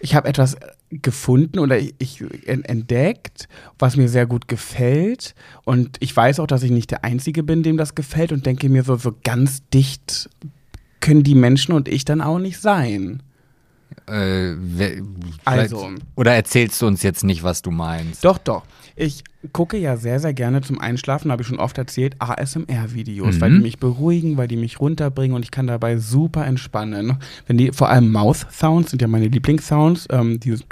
ich 0.00 0.14
hab 0.14 0.26
etwas 0.26 0.56
gefunden 0.90 1.58
oder 1.58 1.78
ich, 1.78 1.94
ich 1.98 2.22
en- 2.46 2.64
entdeckt, 2.64 3.48
was 3.78 3.96
mir 3.96 4.08
sehr 4.08 4.26
gut 4.26 4.46
gefällt. 4.48 5.34
Und 5.64 5.96
ich 6.00 6.14
weiß 6.16 6.38
auch, 6.40 6.46
dass 6.46 6.62
ich 6.62 6.70
nicht 6.70 6.90
der 6.90 7.04
Einzige 7.04 7.42
bin, 7.42 7.62
dem 7.62 7.76
das 7.76 7.94
gefällt 7.94 8.32
und 8.32 8.46
denke 8.46 8.68
mir 8.68 8.82
so, 8.84 8.96
so 8.96 9.14
ganz 9.24 9.66
dicht 9.70 10.28
können 11.06 11.22
die 11.22 11.36
Menschen 11.36 11.72
und 11.72 11.86
ich 11.86 12.04
dann 12.04 12.20
auch 12.20 12.40
nicht 12.40 12.60
sein. 12.60 13.22
Äh, 14.08 14.54
Also. 15.44 15.90
Oder 16.16 16.34
erzählst 16.34 16.82
du 16.82 16.86
uns 16.88 17.04
jetzt 17.04 17.22
nicht, 17.22 17.44
was 17.44 17.62
du 17.62 17.70
meinst? 17.70 18.24
Doch, 18.24 18.38
doch. 18.38 18.64
Ich 18.96 19.22
gucke 19.52 19.76
ja 19.76 19.96
sehr, 19.96 20.18
sehr 20.18 20.34
gerne 20.34 20.62
zum 20.62 20.80
Einschlafen, 20.80 21.30
habe 21.30 21.42
ich 21.42 21.48
schon 21.48 21.60
oft 21.60 21.78
erzählt, 21.78 22.16
ASMR-Videos, 22.18 23.40
weil 23.40 23.52
die 23.52 23.60
mich 23.60 23.78
beruhigen, 23.78 24.36
weil 24.36 24.48
die 24.48 24.56
mich 24.56 24.80
runterbringen 24.80 25.36
und 25.36 25.44
ich 25.44 25.52
kann 25.52 25.68
dabei 25.68 25.98
super 25.98 26.44
entspannen. 26.44 27.18
Wenn 27.46 27.58
die, 27.58 27.70
vor 27.70 27.88
allem 27.88 28.10
Mouth-Sounds 28.10 28.90
sind 28.90 29.02
ja 29.02 29.06
meine 29.06 29.28
Lieblingssounds, 29.28 30.08
ähm, 30.10 30.40
dieses 30.40 30.64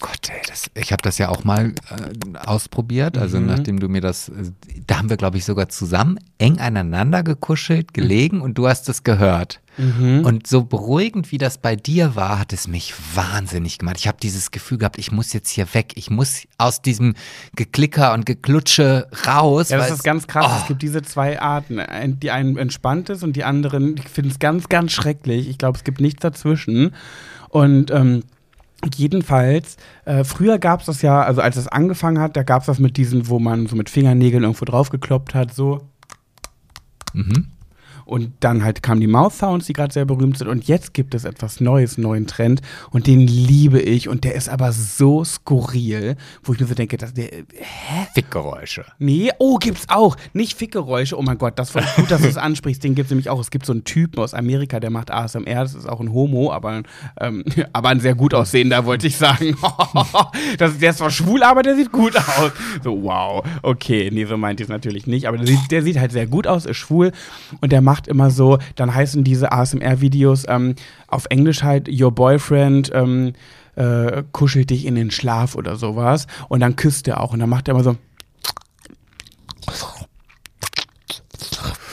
Gott, 0.00 0.28
ey, 0.28 0.42
das, 0.46 0.70
ich 0.74 0.92
habe 0.92 1.02
das 1.02 1.16
ja 1.18 1.28
auch 1.30 1.44
mal 1.44 1.68
äh, 1.90 2.38
ausprobiert. 2.46 3.16
Also 3.16 3.38
Mhm. 3.40 3.46
nachdem 3.46 3.80
du 3.80 3.88
mir 3.88 4.00
das, 4.00 4.28
äh, 4.28 4.52
da 4.86 4.98
haben 4.98 5.08
wir, 5.10 5.16
glaube 5.16 5.38
ich, 5.38 5.44
sogar 5.44 5.68
zusammen 5.68 6.18
eng 6.38 6.58
aneinander 6.58 7.22
gekuschelt, 7.22 7.94
gelegen 7.94 8.40
und 8.40 8.58
du 8.58 8.68
hast 8.68 8.88
es 8.88 9.04
gehört. 9.04 9.60
Mhm. 9.78 10.24
Und 10.24 10.46
so 10.46 10.64
beruhigend 10.64 11.32
wie 11.32 11.38
das 11.38 11.58
bei 11.58 11.76
dir 11.76 12.14
war, 12.16 12.38
hat 12.38 12.52
es 12.52 12.66
mich 12.66 12.94
wahnsinnig 13.14 13.78
gemacht. 13.78 13.96
Ich 13.98 14.08
habe 14.08 14.18
dieses 14.22 14.50
Gefühl 14.50 14.78
gehabt, 14.78 14.98
ich 14.98 15.12
muss 15.12 15.32
jetzt 15.32 15.50
hier 15.50 15.72
weg. 15.74 15.92
Ich 15.96 16.08
muss 16.10 16.42
aus 16.58 16.80
diesem 16.82 17.14
Geklicker 17.56 18.14
und 18.14 18.24
Geklutsche 18.26 19.06
raus. 19.26 19.68
Ja, 19.70 19.78
das 19.78 19.90
ist 19.90 20.04
ganz 20.04 20.26
krass. 20.26 20.46
Oh. 20.48 20.58
Es 20.62 20.68
gibt 20.68 20.82
diese 20.82 21.02
zwei 21.02 21.40
Arten. 21.40 21.80
Die 22.20 22.30
einen 22.30 22.56
entspannt 22.56 23.10
ist 23.10 23.22
und 23.22 23.34
die 23.36 23.44
anderen, 23.44 23.96
ich 23.98 24.08
finde 24.08 24.30
es 24.30 24.38
ganz, 24.38 24.68
ganz 24.68 24.92
schrecklich. 24.92 25.48
Ich 25.48 25.58
glaube, 25.58 25.76
es 25.76 25.84
gibt 25.84 26.00
nichts 26.00 26.20
dazwischen. 26.20 26.94
Und 27.50 27.90
ähm, 27.90 28.22
jedenfalls, 28.94 29.76
äh, 30.04 30.24
früher 30.24 30.58
gab 30.58 30.80
es 30.80 30.86
das 30.86 31.02
ja, 31.02 31.22
also 31.22 31.40
als 31.40 31.56
es 31.56 31.68
angefangen 31.68 32.18
hat, 32.18 32.36
da 32.36 32.42
gab 32.42 32.60
es 32.60 32.66
das 32.66 32.78
mit 32.78 32.96
diesen, 32.96 33.28
wo 33.28 33.38
man 33.38 33.66
so 33.66 33.76
mit 33.76 33.90
Fingernägeln 33.90 34.42
irgendwo 34.42 34.64
draufgekloppt 34.64 35.34
hat, 35.34 35.54
so. 35.54 35.88
Mhm. 37.12 37.48
Und 38.06 38.32
dann 38.40 38.64
halt 38.64 38.82
kamen 38.82 39.00
die 39.00 39.08
Mouth 39.08 39.34
Sounds, 39.34 39.66
die 39.66 39.72
gerade 39.72 39.92
sehr 39.92 40.04
berühmt 40.04 40.38
sind. 40.38 40.48
Und 40.48 40.68
jetzt 40.68 40.94
gibt 40.94 41.14
es 41.14 41.24
etwas 41.24 41.60
Neues, 41.60 41.96
einen 41.96 42.04
neuen 42.04 42.26
Trend. 42.26 42.62
Und 42.90 43.08
den 43.08 43.20
liebe 43.20 43.80
ich. 43.80 44.08
Und 44.08 44.24
der 44.24 44.34
ist 44.34 44.48
aber 44.48 44.72
so 44.72 45.24
skurril, 45.24 46.16
wo 46.44 46.52
ich 46.52 46.60
mir 46.60 46.66
so 46.66 46.74
denke, 46.74 46.96
dass 46.96 47.12
der, 47.12 47.28
Fickgeräusche. 48.14 48.84
Nee, 48.98 49.32
oh, 49.38 49.56
gibt's 49.56 49.88
auch. 49.88 50.16
Nicht 50.32 50.56
Fickgeräusche. 50.56 51.18
Oh 51.18 51.22
mein 51.22 51.36
Gott, 51.36 51.58
das 51.58 51.74
war 51.74 51.82
gut, 51.96 52.10
dass 52.10 52.22
du 52.22 52.28
es 52.28 52.36
ansprichst. 52.36 52.82
Den 52.84 52.94
gibt's 52.94 53.10
nämlich 53.10 53.28
auch. 53.28 53.40
Es 53.40 53.50
gibt 53.50 53.66
so 53.66 53.72
einen 53.72 53.84
Typen 53.84 54.20
aus 54.20 54.34
Amerika, 54.34 54.78
der 54.78 54.90
macht 54.90 55.10
ASMR. 55.10 55.62
Das 55.62 55.74
ist 55.74 55.88
auch 55.88 56.00
ein 56.00 56.12
Homo, 56.12 56.52
aber, 56.52 56.82
ähm, 57.20 57.44
aber 57.72 57.88
ein 57.88 58.00
sehr 58.00 58.14
gut 58.14 58.34
aussehender, 58.34 58.84
wollte 58.86 59.08
ich 59.08 59.16
sagen. 59.16 59.56
das, 60.58 60.78
der 60.78 60.90
ist 60.90 60.98
zwar 60.98 61.10
schwul, 61.10 61.42
aber 61.42 61.62
der 61.62 61.74
sieht 61.74 61.90
gut 61.90 62.16
aus. 62.16 62.52
So, 62.84 63.02
wow. 63.02 63.44
Okay, 63.62 64.10
nee, 64.12 64.26
so 64.26 64.36
meint 64.36 64.60
ich 64.60 64.66
es 64.66 64.70
natürlich 64.70 65.08
nicht. 65.08 65.26
Aber 65.26 65.38
der 65.38 65.46
sieht, 65.48 65.70
der 65.70 65.82
sieht 65.82 65.98
halt 65.98 66.12
sehr 66.12 66.28
gut 66.28 66.46
aus, 66.46 66.66
ist 66.66 66.76
schwul. 66.76 67.10
Und 67.60 67.72
der 67.72 67.82
macht 67.82 67.95
immer 68.06 68.30
so, 68.30 68.58
dann 68.74 68.94
heißen 68.94 69.24
diese 69.24 69.52
ASMR-Videos 69.52 70.44
ähm, 70.48 70.74
auf 71.08 71.26
Englisch 71.30 71.62
halt 71.62 71.88
Your 71.88 72.12
Boyfriend, 72.12 72.90
ähm, 72.94 73.32
äh, 73.76 74.22
kuschelt 74.32 74.70
dich 74.70 74.86
in 74.86 74.94
den 74.94 75.10
Schlaf 75.10 75.54
oder 75.54 75.76
sowas. 75.76 76.26
Und 76.48 76.60
dann 76.60 76.76
küsst 76.76 77.08
er 77.08 77.20
auch. 77.20 77.32
Und 77.32 77.40
dann 77.40 77.50
macht 77.50 77.68
er 77.68 77.74
immer 77.74 77.84
so. 77.84 77.96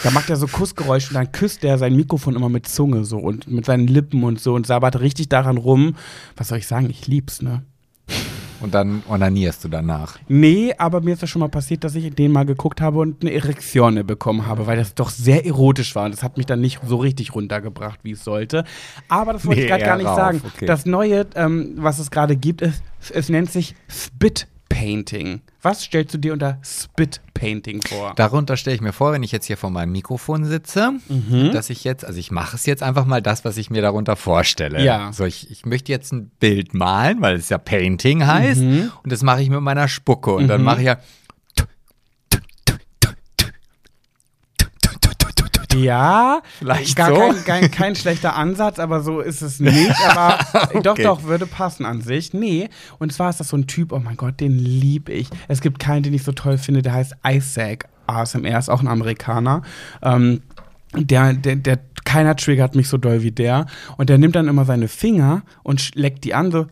Da 0.04 0.12
macht 0.12 0.30
er 0.30 0.36
so 0.36 0.47
Kussgeräusche 0.47 1.10
und 1.10 1.16
dann 1.16 1.32
küsst 1.32 1.64
er 1.64 1.78
sein 1.78 1.95
Mikrofon 1.95 2.36
immer 2.36 2.49
mit 2.49 2.68
Zunge 2.68 3.06
so 3.06 3.18
und 3.18 3.49
mit 3.49 3.66
seinen 3.66 3.88
Lippen 3.88 4.24
und 4.26 4.39
so 4.39 4.54
und 4.54 4.68
sabbert 4.68 4.99
richtig 4.99 5.30
daran 5.30 5.58
rum. 5.58 5.95
Was 6.36 6.49
soll 6.49 6.58
ich 6.58 6.68
sagen? 6.68 6.89
Ich 6.89 7.08
lieb's, 7.08 7.41
ne? 7.41 7.64
Und 8.64 8.74
dann 8.74 9.03
onanierst 9.09 9.64
du 9.64 9.68
danach. 9.68 10.18
Nee, 10.28 10.74
aber 10.78 11.01
mir 11.01 11.14
ist 11.14 11.22
das 11.22 11.30
schon 11.30 11.41
mal 11.41 11.49
passiert, 11.49 11.84
dass 11.84 11.95
ich 11.95 12.14
den 12.16 12.32
mal 12.32 12.45
geguckt 12.45 12.80
habe 12.82 12.99
und 12.99 13.22
eine 13.22 13.34
Erektion 13.34 14.05
bekommen 14.07 14.47
habe, 14.47 14.66
weil 14.68 14.78
das 14.78 14.95
doch 14.95 15.09
sehr 15.09 15.45
erotisch 15.45 15.93
war. 15.95 16.05
Und 16.05 16.14
das 16.14 16.24
hat 16.24 16.38
mich 16.38 16.45
dann 16.45 16.61
nicht 16.61 16.80
so 16.88 16.95
richtig 16.95 17.36
runtergebracht, 17.36 17.99
wie 18.03 18.11
es 18.11 18.24
sollte. 18.24 18.64
Aber 19.09 19.34
das 19.34 19.45
wollte 19.45 19.59
Nee, 19.59 19.66
ich 19.66 19.72
gerade 19.72 19.84
gar 19.86 19.97
nicht 19.97 20.07
rauf, 20.07 20.16
sagen. 20.16 20.41
okay. 20.45 20.66
Das 20.66 20.86
Neue, 20.86 21.28
ähm, 21.36 21.74
was 21.76 21.99
es 21.99 22.09
gerade 22.09 22.36
gibt, 22.38 22.61
ist, 22.61 22.82
es 23.11 23.30
nennt 23.30 23.51
sich 23.51 23.76
Spit 23.89 24.47
Painting. 24.84 25.40
Was 25.62 25.82
stellst 25.84 26.14
du 26.14 26.18
dir 26.18 26.34
unter 26.34 26.58
Spit 26.62 27.22
Painting 27.34 27.82
vor? 27.82 28.12
Darunter 28.18 28.58
stelle 28.58 28.76
ich 28.76 28.82
mir 28.82 28.92
vor, 28.92 29.14
wenn 29.14 29.24
ich 29.24 29.32
jetzt 29.32 29.46
hier 29.46 29.56
vor 29.56 29.70
meinem 29.70 29.94
Mikrofon 29.94 30.44
sitze, 30.44 30.92
Mhm. 31.08 31.52
dass 31.54 31.70
ich 31.70 31.86
jetzt, 31.86 32.04
also 32.04 32.20
ich 32.20 32.32
mache 32.32 32.58
es 32.58 32.66
jetzt 32.66 32.84
einfach 32.84 33.06
mal 33.06 33.22
das, 33.22 33.46
was 33.46 33.56
ich 33.56 33.70
mir 33.70 33.82
darunter 33.82 34.18
vorstelle. 34.18 34.84
Ja. 34.84 35.14
So, 35.14 35.24
ich, 35.24 35.50
ich 35.50 35.66
möchte 35.66 35.90
jetzt 35.94 36.12
ein 36.12 36.32
Bild 36.40 36.74
malen, 36.74 37.22
weil 37.22 37.38
es 37.38 37.48
ja 37.48 37.58
Painting 37.58 38.28
heißt. 38.28 38.60
Mhm. 38.60 38.92
Und 39.04 39.12
das 39.14 39.24
mache 39.24 39.42
ich 39.42 39.50
mit 39.50 39.62
meiner 39.62 39.88
Spucke. 39.88 40.34
Und 40.34 40.50
dann 40.50 40.64
mache 40.64 40.82
ich 40.82 40.88
ja. 40.88 40.98
Ja, 45.76 46.41
Vielleicht 46.59 46.95
gar 46.95 47.09
so. 47.09 47.15
kein, 47.15 47.43
kein, 47.45 47.71
kein 47.71 47.95
schlechter 47.95 48.36
Ansatz, 48.36 48.80
aber 48.80 49.01
so 49.01 49.19
ist 49.19 49.41
es 49.41 49.59
nicht. 49.59 49.91
Aber 50.09 50.38
doch, 50.84 50.93
Okay. 50.93 51.03
doch, 51.03 51.24
würde 51.24 51.45
passen 51.47 51.86
an 51.86 52.01
sich. 52.01 52.34
Nee, 52.34 52.69
und 52.99 53.11
zwar 53.11 53.30
ist 53.30 53.39
das 53.39 53.49
so 53.49 53.57
ein 53.57 53.65
Typ, 53.67 53.91
oh 53.91 53.99
mein 53.99 54.15
Gott, 54.17 54.39
den 54.39 54.51
lieb 54.57 55.09
ich. 55.09 55.28
Es 55.47 55.61
gibt 55.61 55.80
keinen, 55.80 56.03
den 56.03 56.13
ich 56.13 56.24
so 56.24 56.32
toll 56.32 56.57
finde, 56.57 56.82
der 56.84 56.93
heißt 56.93 57.15
Isaac 57.28 57.88
ASMR, 58.07 58.59
ist 58.59 58.69
auch 58.69 58.82
ein 58.82 58.88
Amerikaner. 58.88 59.61
Ähm, 60.01 60.41
der, 60.95 61.34
der, 61.34 61.55
der, 61.55 61.80
keiner 62.05 62.36
triggert 62.36 62.76
mich 62.76 62.88
so 62.89 62.97
doll 62.97 63.24
wie 63.24 63.32
der. 63.32 63.65
Und 63.97 64.09
der 64.09 64.17
nimmt 64.19 64.36
dann 64.36 64.47
immer 64.47 64.65
seine 64.65 64.88
Finger 64.88 65.41
und 65.63 65.95
leckt 65.95 66.24
die 66.26 66.34
an, 66.36 66.51
so 66.51 66.67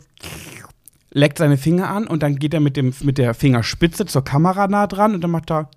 leckt 1.14 1.40
seine 1.40 1.58
Finger 1.58 1.90
an 1.90 2.06
und 2.08 2.22
dann 2.24 2.38
geht 2.38 2.54
er 2.54 2.60
mit, 2.60 2.78
dem, 2.78 2.94
mit 3.02 3.18
der 3.18 3.34
Fingerspitze 3.34 4.06
zur 4.06 4.24
Kamera 4.24 4.68
nah 4.68 4.88
dran 4.88 5.16
und 5.16 5.22
dann 5.22 5.32
macht 5.32 5.50
er 5.52 5.70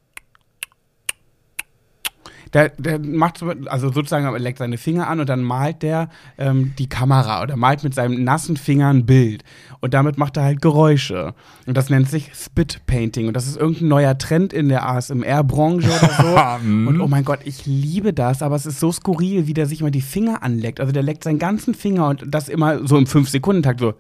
der, 2.55 2.68
der 2.70 3.00
macht 3.00 3.38
so, 3.38 3.52
also 3.66 3.90
sozusagen 3.90 4.24
er 4.24 4.38
leckt 4.38 4.59
seine 4.59 4.78
Finger 4.78 5.09
an 5.09 5.18
und 5.18 5.28
dann 5.28 5.42
malt 5.42 5.82
der 5.82 6.09
ähm, 6.38 6.72
die 6.78 6.88
Kamera 6.88 7.42
oder 7.42 7.57
malt 7.57 7.82
mit 7.82 7.94
seinem 7.94 8.22
nassen 8.22 8.57
Finger 8.57 8.88
ein 8.88 9.05
Bild. 9.07 9.42
Und 9.80 9.92
damit 9.92 10.18
macht 10.18 10.36
er 10.36 10.44
halt 10.44 10.62
Geräusche. 10.62 11.34
Und 11.66 11.76
das 11.76 11.90
nennt 11.90 12.09
sich 12.09 12.30
Spit 12.34 12.86
Painting. 12.86 13.26
Und 13.26 13.34
das 13.34 13.48
ist 13.48 13.57
irgendein 13.57 13.88
neuer 13.88 14.16
Trend 14.16 14.52
in 14.52 14.68
der 14.68 14.88
ASMR-Branche 14.88 15.88
oder 15.88 16.61
so. 16.62 16.64
und 16.88 17.00
oh 17.00 17.09
mein 17.09 17.24
Gott, 17.24 17.40
ich 17.44 17.66
liebe 17.66 18.12
das, 18.12 18.40
aber 18.40 18.55
es 18.55 18.66
ist 18.66 18.78
so 18.78 18.92
skurril, 18.92 19.48
wie 19.48 19.55
der 19.55 19.66
sich 19.66 19.80
immer 19.80 19.90
die 19.90 20.00
Finger 20.00 20.42
anleckt. 20.44 20.78
Also 20.78 20.92
der 20.92 21.02
leckt 21.02 21.24
seinen 21.24 21.40
ganzen 21.40 21.74
Finger 21.74 22.09
und 22.09 22.24
das 22.28 22.48
immer 22.48 22.86
so 22.86 22.96
im 22.96 23.05
5-Sekunden-Takt 23.05 23.80
so. 23.80 23.94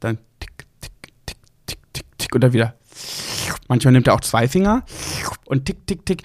Dann 0.00 0.18
tick, 0.38 0.52
tick, 0.58 0.90
tick, 1.26 1.38
tick, 1.66 1.78
tick, 1.94 2.18
tick 2.18 2.34
und 2.34 2.42
dann 2.42 2.52
wieder. 2.52 2.74
Manchmal 3.68 3.92
nimmt 3.92 4.06
er 4.06 4.14
auch 4.14 4.20
zwei 4.20 4.48
Finger 4.48 4.84
und 5.46 5.64
tick, 5.64 5.86
tick, 5.86 6.04
tick. 6.04 6.24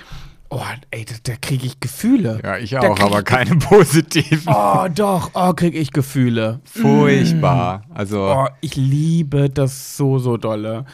Oh, 0.51 0.61
ey, 0.89 1.05
da, 1.05 1.13
da 1.23 1.33
kriege 1.39 1.67
ich 1.67 1.79
Gefühle. 1.79 2.39
Ja, 2.43 2.57
ich 2.57 2.75
auch, 2.75 2.99
aber 2.99 3.19
ich- 3.19 3.25
keine 3.25 3.55
positiven. 3.57 4.41
Oh, 4.51 4.87
doch, 4.93 5.29
oh, 5.35 5.53
kriege 5.53 5.77
ich 5.77 5.91
Gefühle. 5.91 6.59
Furchtbar. 6.63 7.83
Also. 7.93 8.23
Oh, 8.31 8.47
ich 8.61 8.75
liebe 8.75 9.49
das 9.49 9.95
so, 9.95 10.17
so 10.17 10.37
dolle. 10.37 10.85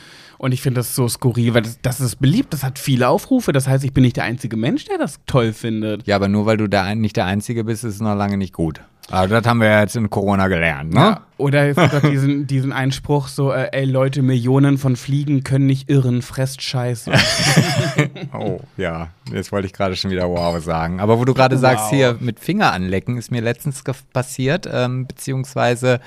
Und 0.46 0.52
ich 0.52 0.62
finde 0.62 0.78
das 0.78 0.94
so 0.94 1.08
skurril, 1.08 1.56
weil 1.56 1.64
das, 1.64 1.82
das 1.82 2.00
ist 2.00 2.18
beliebt, 2.18 2.54
das 2.54 2.64
hat 2.64 2.78
viele 2.78 3.10
Aufrufe. 3.10 3.52
Das 3.52 3.68
heißt, 3.68 3.84
ich 3.84 3.94
bin 3.94 4.04
nicht 4.04 4.18
der 4.18 4.26
einzige 4.26 4.56
Mensch, 4.58 4.86
der 4.86 5.00
das 5.00 5.20
toll 5.26 5.54
findet. 5.54 6.06
Ja, 6.06 6.18
aber 6.18 6.28
nur 6.28 6.46
weil 6.46 6.58
du 6.58 6.70
da 6.70 6.94
nicht 6.94 7.18
der 7.18 7.26
Einzige 7.26 7.64
bist, 7.64 7.84
ist 7.84 7.96
es 7.96 8.00
noch 8.00 8.14
lange 8.14 8.38
nicht 8.38 8.54
gut. 8.54 8.80
Aber 9.10 9.28
das 9.28 9.44
haben 9.48 9.60
wir 9.60 9.70
ja 9.70 9.82
jetzt 9.82 9.96
in 9.96 10.08
Corona 10.12 10.48
gelernt, 10.48 10.94
ne? 10.94 11.00
Ja. 11.00 11.22
Oder 11.38 11.68
es 11.70 11.76
gibt 11.76 11.94
doch 11.94 12.08
diesen, 12.08 12.46
diesen 12.46 12.72
Einspruch 12.74 13.28
so, 13.28 13.52
äh, 13.54 13.70
ey 13.72 13.86
Leute, 13.86 14.22
Millionen 14.22 14.78
von 14.78 14.96
Fliegen 14.96 15.44
können 15.44 15.66
nicht 15.66 15.90
irren, 15.90 16.22
fresst 16.22 16.62
Scheiße. 16.62 17.12
Oh, 18.32 18.60
ja. 18.78 19.08
Jetzt 19.34 19.52
wollte 19.52 19.66
ich 19.66 19.74
gerade 19.74 19.96
schon 19.96 20.12
wieder 20.12 20.30
wow 20.30 20.64
sagen. 20.64 21.00
Aber 21.00 21.18
wo 21.18 21.26
du 21.26 21.34
gerade 21.34 21.58
sagst, 21.58 21.86
Wow. 21.86 21.92
hier 21.92 22.18
mit 22.20 22.40
Finger 22.40 22.72
anlecken, 22.72 23.18
ist 23.18 23.32
mir 23.32 23.42
letztens 23.42 23.84
passiert, 24.14 24.70
ähm, 24.72 25.08
beziehungsweise 25.08 26.02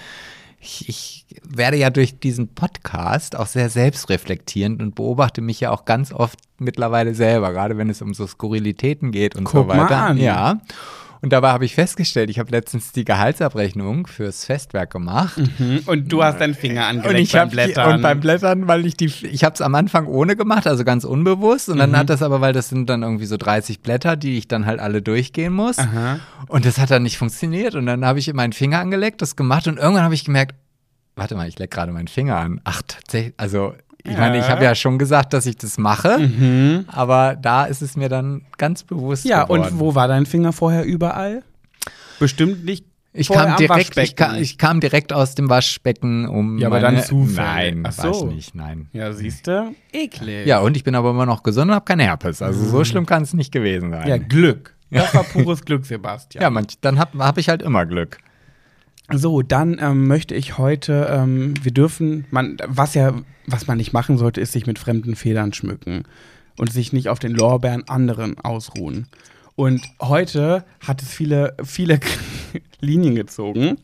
ich, 0.61 0.89
ich 0.89 1.27
werde 1.45 1.77
ja 1.77 1.91
durch 1.91 2.19
diesen 2.19 2.49
Podcast 2.55 3.37
auch 3.37 3.47
sehr 3.47 3.71
selbstreflektierend 3.71 4.83
und 4.83 4.95
beobachte 4.95 5.41
mich 5.41 5.61
ja 5.61 5.71
auch 5.71 5.85
ganz 5.85 6.13
oft 6.13 6.39
mittlerweile 6.59 7.15
selber, 7.15 7.53
gerade 7.53 7.79
wenn 7.79 7.89
es 7.89 8.03
um 8.03 8.13
so 8.15 8.27
Skurrilitäten 8.27 9.13
geht 9.13 9.37
und 9.37 9.45
Guck 9.45 9.53
so 9.53 9.65
mal 9.65 9.85
weiter. 9.85 9.97
an. 9.99 10.19
Ja. 10.19 10.61
Und 11.21 11.33
dabei 11.33 11.51
habe 11.51 11.65
ich 11.65 11.75
festgestellt, 11.75 12.31
ich 12.31 12.39
habe 12.39 12.51
letztens 12.51 12.93
die 12.93 13.05
Gehaltsabrechnung 13.05 14.07
fürs 14.07 14.45
Festwerk 14.45 14.93
gemacht. 14.93 15.41
Mhm. 15.59 15.81
Und 15.87 16.13
du 16.13 16.23
hast 16.23 16.41
deinen 16.41 16.55
Finger 16.55 16.83
Und 16.83 16.99
angelegt 16.99 17.21
ich 17.21 17.33
beim 17.33 17.51
Blättern. 17.51 17.95
Und 17.95 18.03
beim 18.03 18.21
Blättern, 18.21 18.69
weil 18.69 18.87
ich 18.87 18.97
die, 18.97 19.07
ich 19.07 19.45
habe 19.45 19.55
es 19.55 19.61
am 19.61 19.75
Anfang 19.75 20.07
ohne 20.07 20.37
gemacht, 20.37 20.67
also 20.67 20.85
ganz 20.85 21.05
unbewusst. 21.05 21.69
Und 21.69 21.79
dann 21.79 21.97
hat 21.97 22.11
das 22.11 22.23
aber, 22.23 22.41
weil 22.41 22.53
das 22.53 22.69
sind 22.69 22.89
dann 22.89 23.03
irgendwie 23.03 23.27
so 23.27 23.37
30 23.37 23.81
Blätter, 23.81 24.17
die 24.17 24.39
ich 24.39 24.49
dann 24.49 24.67
halt 24.67 24.81
alle 24.81 25.03
durchgehen 25.03 25.53
muss. 25.53 25.79
Aha. 25.79 26.21
Und 26.47 26.65
das 26.65 26.79
hat 26.79 26.91
dann 26.91 27.03
nicht 27.03 27.19
funktioniert. 27.19 27.75
Und 27.75 27.87
dann 27.87 28.05
habe 28.05 28.19
ich 28.19 28.33
meinen 28.33 28.53
Finger 28.53 28.79
angelegt, 28.79 29.21
das 29.23 29.35
gemacht. 29.35 29.67
Und 29.67 29.79
irgendwann 29.79 30.05
habe 30.05 30.15
ich 30.15 30.25
gemerkt, 30.25 30.55
warte 31.17 31.35
mal, 31.35 31.49
ich 31.49 31.59
lecke 31.59 31.75
gerade 31.75 31.93
meinen 31.93 32.09
Finger 32.09 32.37
an. 32.37 32.61
Ach, 32.65 32.83
tatsächlich, 32.87 33.35
also 33.37 33.75
ich 34.05 34.13
Ja. 34.13 34.19
meine, 34.21 34.39
ich 34.39 34.49
habe 34.49 34.65
ja 34.65 34.75
schon 34.75 34.99
gesagt, 34.99 35.33
dass 35.33 35.47
ich 35.47 35.57
das 35.57 35.79
mache. 35.79 36.19
Mhm. 36.19 36.85
Aber 36.89 37.37
da 37.37 37.65
ist 37.65 37.83
es 37.83 37.97
mir 37.97 38.09
dann 38.09 38.43
ganz 38.57 38.85
bewusst 38.85 39.25
Ja, 39.25 39.45
geworden. 39.45 39.63
und 39.63 39.79
wo 39.81 39.95
war 39.95 40.09
dein 40.09 40.27
Finger 40.27 40.53
vorher 40.53 40.85
überall? 40.85 41.43
Bestimmt 42.19 42.65
nicht. 42.65 42.85
Ich 43.15 43.29
kam, 43.31 43.53
am 43.53 43.57
direkt, 43.57 43.97
ich, 43.97 44.15
kam, 44.17 44.37
ich 44.37 44.59
kam 44.59 44.81
direkt 44.81 45.13
aus 45.13 45.35
dem 45.35 45.49
Waschbecken, 45.49 46.29
um. 46.29 46.59
Ja, 46.59 46.69
aber 46.69 46.81
meine, 46.81 46.99
dann 46.99 47.05
zufällig. 47.07 47.37
Nein, 47.37 47.83
Ach 47.87 47.93
so. 47.93 48.27
nicht, 48.27 48.55
nein. 48.55 48.89
Ja, 48.93 49.13
siehst 49.13 49.47
du? 49.47 49.75
Eklig. 49.93 50.47
Ja, 50.47 50.61
und 50.61 50.77
ich 50.77 50.85
bin 50.85 50.95
aber 50.95 51.11
immer 51.11 51.27
noch 51.27 51.43
gesund 51.43 51.71
und 51.71 51.75
habe 51.75 51.85
keine 51.85 52.05
Herpes. 52.05 52.43
Also 52.43 52.65
so 52.65 52.85
schlimm 52.85 53.07
kann 53.07 53.23
es 53.23 53.35
nicht 53.35 53.51
gewesen 53.51 53.91
sein. 53.91 54.03
Mhm. 54.03 54.09
Ja, 54.09 54.19
Glück. 54.19 54.75
Das 54.91 55.13
war 55.15 55.25
pures 55.25 55.65
Glück, 55.65 55.85
Sebastian. 55.87 56.43
Ja, 56.43 56.51
manch, 56.51 56.79
dann 56.81 56.99
habe 56.99 57.19
hab 57.25 57.39
ich 57.39 57.49
halt 57.49 57.63
immer 57.63 57.87
Glück. 57.87 58.19
So, 59.11 59.43
dann 59.43 59.79
ähm, 59.81 60.07
möchte 60.07 60.35
ich 60.35 60.59
heute, 60.59 61.09
ähm, 61.11 61.55
wir 61.63 61.73
dürfen, 61.73 62.27
man, 62.31 62.59
was 62.67 62.95
ja, 62.95 63.15
was 63.47 63.67
man 63.67 63.79
nicht 63.79 63.93
machen 63.93 64.19
sollte, 64.19 64.41
ist 64.41 64.53
sich 64.53 64.67
mit 64.67 64.79
fremden 64.79 65.17
Federn 65.17 65.55
schmücken 65.55 66.05
und 66.59 66.71
sich 66.71 66.93
nicht 66.93 67.09
auf 67.09 67.19
den 67.19 67.33
Lorbeeren 67.33 67.89
anderen 67.89 68.39
ausruhen. 68.39 69.07
Und 69.57 69.83
heute 70.01 70.65
hat 70.87 71.03
es 71.03 71.09
viele, 71.09 71.57
viele 71.65 72.01
Linien 72.81 73.15
gezogen. 73.15 73.79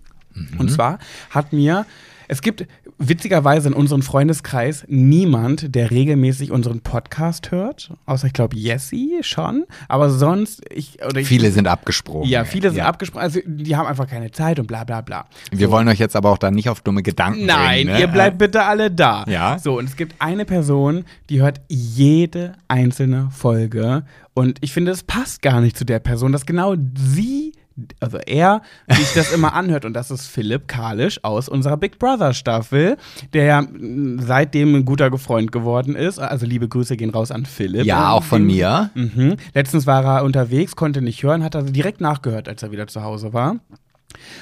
Und 0.59 0.71
zwar 0.71 0.99
hat 1.31 1.53
mir, 1.53 1.87
es 2.29 2.43
gibt 2.43 2.67
witzigerweise 2.99 3.69
in 3.69 3.75
unserem 3.75 4.03
Freundeskreis 4.03 4.85
niemand, 4.89 5.75
der 5.75 5.91
regelmäßig 5.91 6.51
unseren 6.53 6.81
Podcast 6.81 7.51
hört, 7.51 7.93
außer 8.07 8.27
ich 8.29 8.33
glaube 8.33 8.57
Jessie 8.57 9.19
schon, 9.23 9.65
aber 9.89 10.11
sonst 10.11 10.63
ich 10.73 11.05
oder 11.05 11.21
ich, 11.21 11.27
Viele 11.29 11.51
sind 11.51 11.67
abgesprungen. 11.67 12.29
ja, 12.29 12.45
viele 12.45 12.69
sind 12.71 12.79
Ja. 12.79 12.87
abgesprochen, 12.87 13.23
also 13.23 13.41
die 13.45 13.77
haben 13.77 13.87
einfach 13.87 14.09
keine 14.09 14.31
Zeit 14.31 14.59
und 14.61 14.67
bla 14.67 14.85
bla 14.85 15.01
bla. 15.01 15.27
Wir 15.51 15.71
wollen 15.71 15.89
euch 15.89 15.99
jetzt 15.99 16.17
aber 16.17 16.31
auch 16.31 16.39
da 16.39 16.51
nicht 16.51 16.69
auf 16.69 16.81
dumme 16.81 17.03
Gedanken 17.03 17.47
Nein, 17.47 17.87
bringen. 17.87 17.93
ne? 17.95 18.01
ihr 18.01 18.07
bleibt 18.09 18.39
bitte 18.39 18.63
alle 18.65 18.91
da. 18.91 19.25
Ja. 19.29 19.59
So, 19.59 19.79
und 19.79 19.85
es 19.89 19.97
gibt 19.97 20.15
eine 20.21 20.45
Person, 20.45 21.05
die 21.31 21.41
hört 21.43 21.61
jede 21.69 22.55
einzelne 22.69 23.29
Folge. 23.33 24.05
Und 24.35 24.59
ich 24.63 24.73
finde, 24.73 24.91
es 24.93 25.03
passt 25.03 25.43
gar 25.43 25.61
nicht 25.61 25.77
zu 25.77 25.85
der 25.85 25.99
Person, 26.01 26.33
dass 26.33 26.45
genau 26.47 26.75
sie, 26.97 27.53
also 28.01 28.19
er, 28.19 28.63
sich 28.89 29.13
das 29.15 29.33
immer 29.33 29.55
anhört. 29.55 29.85
Und 29.85 29.95
das 29.95 30.11
ist 30.11 30.27
Philipp 30.27 30.69
Kalisch 30.69 31.23
aus 31.23 31.49
unserer 31.49 31.77
Big 31.77 31.99
Brother 31.99 32.33
Staffel, 32.33 32.97
der 33.33 33.45
ja 33.45 33.63
mm, 33.63 34.21
seitdem 34.21 34.75
ein 34.75 34.85
guter 34.85 35.17
Freund 35.19 35.53
geworden 35.53 35.97
ist. 35.97 36.19
Also 36.19 36.47
liebe 36.47 36.69
Grüße 36.69 36.97
gehen 36.97 37.11
raus 37.11 37.31
an 37.31 37.47
Philipp. 37.47 37.85
Ja, 37.85 38.13
auch 38.13 38.25
von 38.25 38.45
mir. 38.45 38.91
Mhm. 38.95 39.37
Letztens 39.55 39.87
war 39.87 40.05
er 40.05 40.25
unterwegs, 40.25 40.77
konnte 40.77 41.03
nicht 41.03 41.23
hören, 41.23 41.43
hat 41.43 41.57
also 41.57 41.73
direkt 41.73 42.01
nachgehört, 42.01 42.49
als 42.49 42.63
er 42.63 42.71
wieder 42.71 42.87
zu 42.87 43.03
Hause 43.03 43.33
war. 43.33 43.57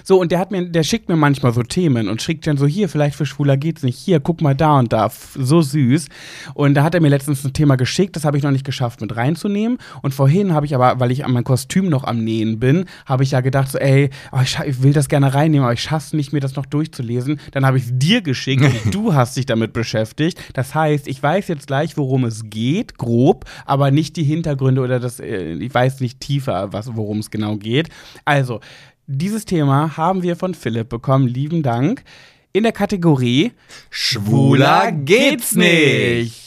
So, 0.04 0.20
und 0.20 0.32
der 0.32 0.38
hat 0.38 0.50
mir, 0.50 0.68
der 0.68 0.82
schickt 0.82 1.08
mir 1.08 1.16
manchmal 1.16 1.52
so 1.52 1.62
Themen 1.62 2.08
und 2.08 2.22
schickt 2.22 2.46
dann 2.46 2.56
so, 2.56 2.66
hier, 2.66 2.88
vielleicht 2.88 3.16
für 3.16 3.26
Schwuler 3.26 3.56
geht's 3.56 3.82
nicht, 3.82 3.98
hier, 3.98 4.20
guck 4.20 4.40
mal 4.40 4.54
da 4.54 4.78
und 4.78 4.92
da, 4.92 5.10
so 5.34 5.62
süß. 5.62 6.08
Und 6.54 6.74
da 6.74 6.82
hat 6.82 6.94
er 6.94 7.00
mir 7.00 7.08
letztens 7.08 7.44
ein 7.44 7.52
Thema 7.52 7.76
geschickt, 7.76 8.16
das 8.16 8.24
habe 8.24 8.36
ich 8.36 8.42
noch 8.42 8.50
nicht 8.50 8.64
geschafft 8.64 9.00
mit 9.00 9.14
reinzunehmen. 9.16 9.78
Und 10.02 10.14
vorhin 10.14 10.52
habe 10.52 10.66
ich 10.66 10.74
aber, 10.74 11.00
weil 11.00 11.10
ich 11.10 11.24
an 11.24 11.32
meinem 11.32 11.44
Kostüm 11.44 11.88
noch 11.88 12.04
am 12.04 12.22
Nähen 12.24 12.58
bin, 12.58 12.86
habe 13.06 13.22
ich 13.22 13.32
ja 13.32 13.40
gedacht 13.40 13.70
so, 13.70 13.78
ey, 13.78 14.10
oh, 14.32 14.40
ich, 14.42 14.58
ich 14.58 14.82
will 14.82 14.92
das 14.92 15.08
gerne 15.08 15.34
reinnehmen, 15.34 15.64
aber 15.64 15.74
ich 15.74 15.82
schaff's 15.82 16.12
nicht, 16.12 16.32
mir 16.32 16.40
das 16.40 16.56
noch 16.56 16.66
durchzulesen. 16.66 17.40
Dann 17.52 17.66
habe 17.66 17.78
ich 17.78 17.84
es 17.84 17.90
dir 17.92 18.22
geschickt 18.22 18.62
und 18.62 18.94
du 18.94 19.14
hast 19.14 19.36
dich 19.36 19.46
damit 19.46 19.72
beschäftigt. 19.72 20.38
Das 20.54 20.74
heißt, 20.74 21.06
ich 21.06 21.22
weiß 21.22 21.48
jetzt 21.48 21.66
gleich, 21.66 21.96
worum 21.96 22.24
es 22.24 22.44
geht, 22.44 22.98
grob, 22.98 23.44
aber 23.66 23.90
nicht 23.90 24.16
die 24.16 24.24
Hintergründe 24.24 24.80
oder 24.80 25.00
das, 25.00 25.20
äh, 25.20 25.54
ich 25.54 25.72
weiß 25.72 26.00
nicht 26.00 26.20
tiefer, 26.20 26.72
was, 26.72 26.94
worum 26.96 27.18
es 27.18 27.30
genau 27.30 27.56
geht. 27.56 27.88
Also, 28.24 28.60
dieses 29.06 29.44
Thema 29.44 29.96
haben 29.96 30.22
wir 30.22 30.36
von 30.36 30.54
Philipp 30.54 30.88
bekommen. 30.88 31.26
Lieben 31.26 31.62
Dank. 31.62 32.02
In 32.52 32.64
der 32.64 32.72
Kategorie 32.72 33.52
Schwuler 33.90 34.92
geht's 34.92 35.54
nicht. 35.54 36.41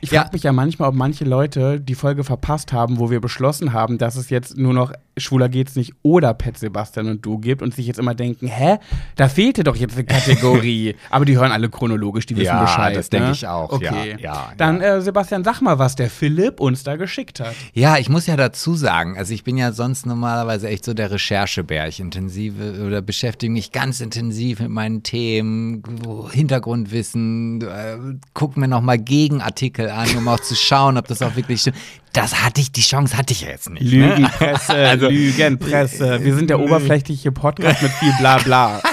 Ich 0.00 0.10
Ja. 0.10 0.20
frage 0.22 0.34
mich 0.34 0.42
ja 0.42 0.52
manchmal, 0.52 0.88
ob 0.88 0.94
manche 0.94 1.24
Leute 1.24 1.80
die 1.80 1.94
Folge 1.94 2.24
verpasst 2.24 2.72
haben, 2.72 2.98
wo 2.98 3.10
wir 3.10 3.20
beschlossen 3.20 3.72
haben, 3.72 3.98
dass 3.98 4.16
es 4.16 4.30
jetzt 4.30 4.56
nur 4.56 4.72
noch 4.74 4.92
Schwuler 5.18 5.48
geht's 5.50 5.76
nicht 5.76 5.92
oder 6.02 6.32
Pet 6.32 6.56
Sebastian 6.56 7.08
und 7.08 7.26
du 7.26 7.38
gibt 7.38 7.60
und 7.60 7.74
sich 7.74 7.86
jetzt 7.86 7.98
immer 7.98 8.14
denken, 8.14 8.46
hä, 8.46 8.78
da 9.16 9.28
fehlte 9.28 9.62
doch 9.64 9.76
jetzt 9.76 9.94
eine 9.94 10.04
Kategorie. 10.04 10.94
Aber 11.10 11.24
die 11.26 11.36
hören 11.36 11.52
alle 11.52 11.68
chronologisch, 11.68 12.24
die 12.26 12.36
wissen 12.36 12.46
Ja, 12.46 12.62
Bescheid. 12.62 12.96
das 12.96 13.10
ne? 13.10 13.18
denke 13.18 13.32
ich 13.32 13.46
auch, 13.46 13.70
Okay. 13.70 14.12
ja, 14.12 14.18
ja, 14.18 14.52
Dann 14.56 14.80
Äh, 14.80 15.02
Sebastian, 15.02 15.44
sag 15.44 15.60
mal, 15.60 15.78
was 15.78 15.94
der 15.96 16.08
Philipp 16.08 16.60
uns 16.60 16.82
da 16.84 16.96
geschickt 16.96 17.40
hat. 17.40 17.54
Ja, 17.74 17.98
ich 17.98 18.08
muss 18.08 18.26
ja 18.26 18.36
dazu 18.36 18.74
sagen, 18.74 19.18
also 19.18 19.34
ich 19.34 19.44
bin 19.44 19.58
ja 19.58 19.72
sonst 19.72 20.06
normalerweise 20.06 20.68
echt 20.68 20.84
so 20.86 20.94
der 20.94 21.10
Recherchebär. 21.10 21.86
Ich 21.88 22.00
intensive 22.00 22.82
oder 22.86 23.02
beschäftige 23.02 23.52
mich 23.52 23.72
ganz 23.72 24.00
intensiv 24.00 24.60
mit 24.60 24.70
meinen 24.70 25.02
Themen, 25.02 25.82
Hintergrundwissen, 26.30 27.60
äh, 27.62 27.96
guck 28.34 28.56
mir 28.56 28.68
nochmal 28.68 28.98
Gegenartikel 28.98 29.89
an, 29.90 30.08
um 30.16 30.26
auch 30.28 30.40
zu 30.40 30.54
schauen, 30.54 30.96
ob 30.96 31.06
das 31.08 31.20
auch 31.22 31.36
wirklich 31.36 31.60
stimmt. 31.62 31.76
Das 32.12 32.42
hatte 32.42 32.60
ich, 32.60 32.72
die 32.72 32.80
Chance 32.80 33.16
hatte 33.16 33.32
ich 33.32 33.42
ja 33.42 33.48
jetzt 33.48 33.70
nicht. 33.70 33.82
Ne? 33.92 34.14
Lügenpresse, 34.16 34.72
Also- 34.88 35.08
Lügenpresse. 35.08 36.24
Wir 36.24 36.34
sind 36.34 36.50
der 36.50 36.58
oberflächliche 36.60 37.30
Podcast 37.32 37.82
mit 37.82 37.92
viel 37.92 38.12
Blabla. 38.18 38.80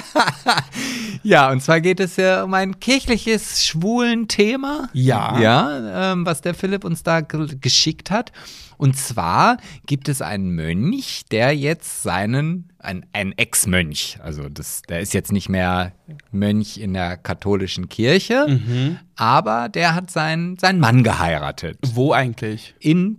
Ja, 1.24 1.50
und 1.52 1.62
zwar 1.62 1.82
geht 1.82 2.00
es 2.00 2.16
ja 2.16 2.44
um 2.44 2.54
ein 2.54 2.80
kirchliches 2.80 3.66
schwulen 3.66 4.28
Thema. 4.30 4.88
Ja. 4.94 5.38
Ja, 5.40 6.14
ähm, 6.14 6.26
was 6.26 6.42
der 6.42 6.54
Philipp 6.54 6.86
uns 6.86 7.04
da 7.04 7.22
ge 7.22 7.48
geschickt 7.60 8.12
hat. 8.12 8.32
Und 8.78 8.96
zwar 8.98 9.58
gibt 9.86 10.08
es 10.08 10.22
einen 10.22 10.52
Mönch, 10.52 11.24
der 11.32 11.54
jetzt 11.56 12.04
seinen, 12.04 12.70
ein, 12.88 13.06
ein 13.14 13.34
Ex-Mönch, 13.38 14.18
also 14.24 14.50
das, 14.50 14.82
der 14.84 15.02
ist 15.02 15.14
jetzt 15.14 15.32
nicht 15.32 15.50
mehr 15.50 15.92
Mönch 16.32 16.78
in 16.80 16.94
der 16.94 17.18
katholischen 17.18 17.90
Kirche, 17.90 18.46
Mhm. 18.48 18.98
aber 19.16 19.70
der 19.70 19.94
hat 19.94 20.10
seinen, 20.10 20.58
seinen 20.58 20.80
Mann 20.80 21.04
geheiratet. 21.04 21.78
Wo 21.94 22.14
eigentlich? 22.14 22.74
In, 22.80 23.18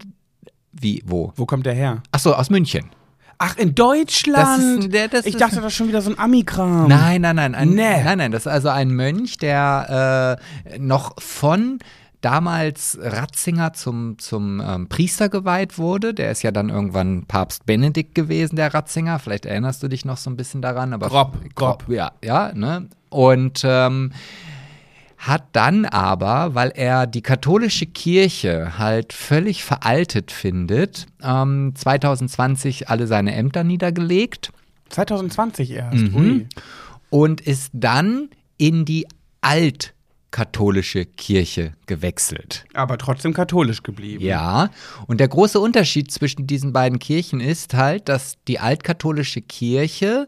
wie, 0.72 1.02
wo? 1.06 1.32
Wo 1.36 1.46
kommt 1.46 1.66
der 1.66 1.74
her? 1.74 2.02
Ach 2.12 2.18
so, 2.18 2.34
aus 2.34 2.50
München. 2.50 2.90
Ach, 3.40 3.56
in 3.56 3.74
Deutschland. 3.76 4.84
Ist- 4.86 4.92
der- 4.92 5.24
ich 5.24 5.36
dachte, 5.36 5.56
das 5.56 5.66
ist 5.66 5.74
schon 5.74 5.86
wieder 5.88 6.02
so 6.02 6.10
ein 6.10 6.18
Ami-Kram. 6.18 6.88
Nein, 6.88 7.20
nein, 7.20 7.36
nein. 7.36 7.54
Ein, 7.54 7.68
Nee. 7.70 8.02
Nein, 8.02 8.18
nein, 8.18 8.32
das 8.32 8.42
ist 8.42 8.52
also 8.52 8.68
ein 8.70 8.88
Mönch, 8.90 9.38
der 9.38 10.38
äh, 10.72 10.78
noch 10.78 11.20
von 11.22 11.78
damals 12.20 12.98
Ratzinger 13.00 13.72
zum, 13.72 14.18
zum 14.18 14.60
ähm, 14.60 14.88
Priester 14.88 15.28
geweiht 15.28 15.78
wurde. 15.78 16.14
Der 16.14 16.30
ist 16.30 16.42
ja 16.42 16.50
dann 16.50 16.68
irgendwann 16.68 17.24
Papst 17.26 17.66
Benedikt 17.66 18.14
gewesen, 18.14 18.56
der 18.56 18.72
Ratzinger. 18.74 19.18
Vielleicht 19.18 19.46
erinnerst 19.46 19.82
du 19.82 19.88
dich 19.88 20.04
noch 20.04 20.16
so 20.16 20.30
ein 20.30 20.36
bisschen 20.36 20.62
daran. 20.62 20.92
Aber 20.92 21.08
Grob, 21.08 21.36
grob. 21.54 21.84
Ja, 21.88 22.12
ja, 22.24 22.52
ne? 22.54 22.88
Und 23.10 23.62
ähm, 23.64 24.12
hat 25.18 25.44
dann 25.52 25.84
aber, 25.84 26.54
weil 26.54 26.72
er 26.74 27.06
die 27.06 27.22
katholische 27.22 27.86
Kirche 27.86 28.78
halt 28.78 29.12
völlig 29.12 29.64
veraltet 29.64 30.30
findet, 30.30 31.06
ähm, 31.22 31.72
2020 31.74 32.88
alle 32.88 33.06
seine 33.06 33.34
Ämter 33.34 33.64
niedergelegt 33.64 34.52
2020 34.90 35.70
erst. 35.72 35.96
Mhm. 35.96 36.14
Ui. 36.14 36.46
und 37.10 37.40
ist 37.40 37.70
dann 37.72 38.30
in 38.56 38.84
die 38.84 39.06
altkatholische 40.30 41.06
Kirche 41.06 41.72
gewechselt. 41.86 42.64
Aber 42.74 42.98
trotzdem 42.98 43.32
katholisch 43.32 43.82
geblieben. 43.82 44.24
Ja, 44.24 44.70
und 45.06 45.20
der 45.20 45.28
große 45.28 45.58
Unterschied 45.58 46.10
zwischen 46.12 46.46
diesen 46.46 46.72
beiden 46.72 46.98
Kirchen 46.98 47.40
ist 47.40 47.74
halt, 47.74 48.08
dass 48.08 48.34
die 48.46 48.58
altkatholische 48.58 49.40
Kirche 49.40 50.26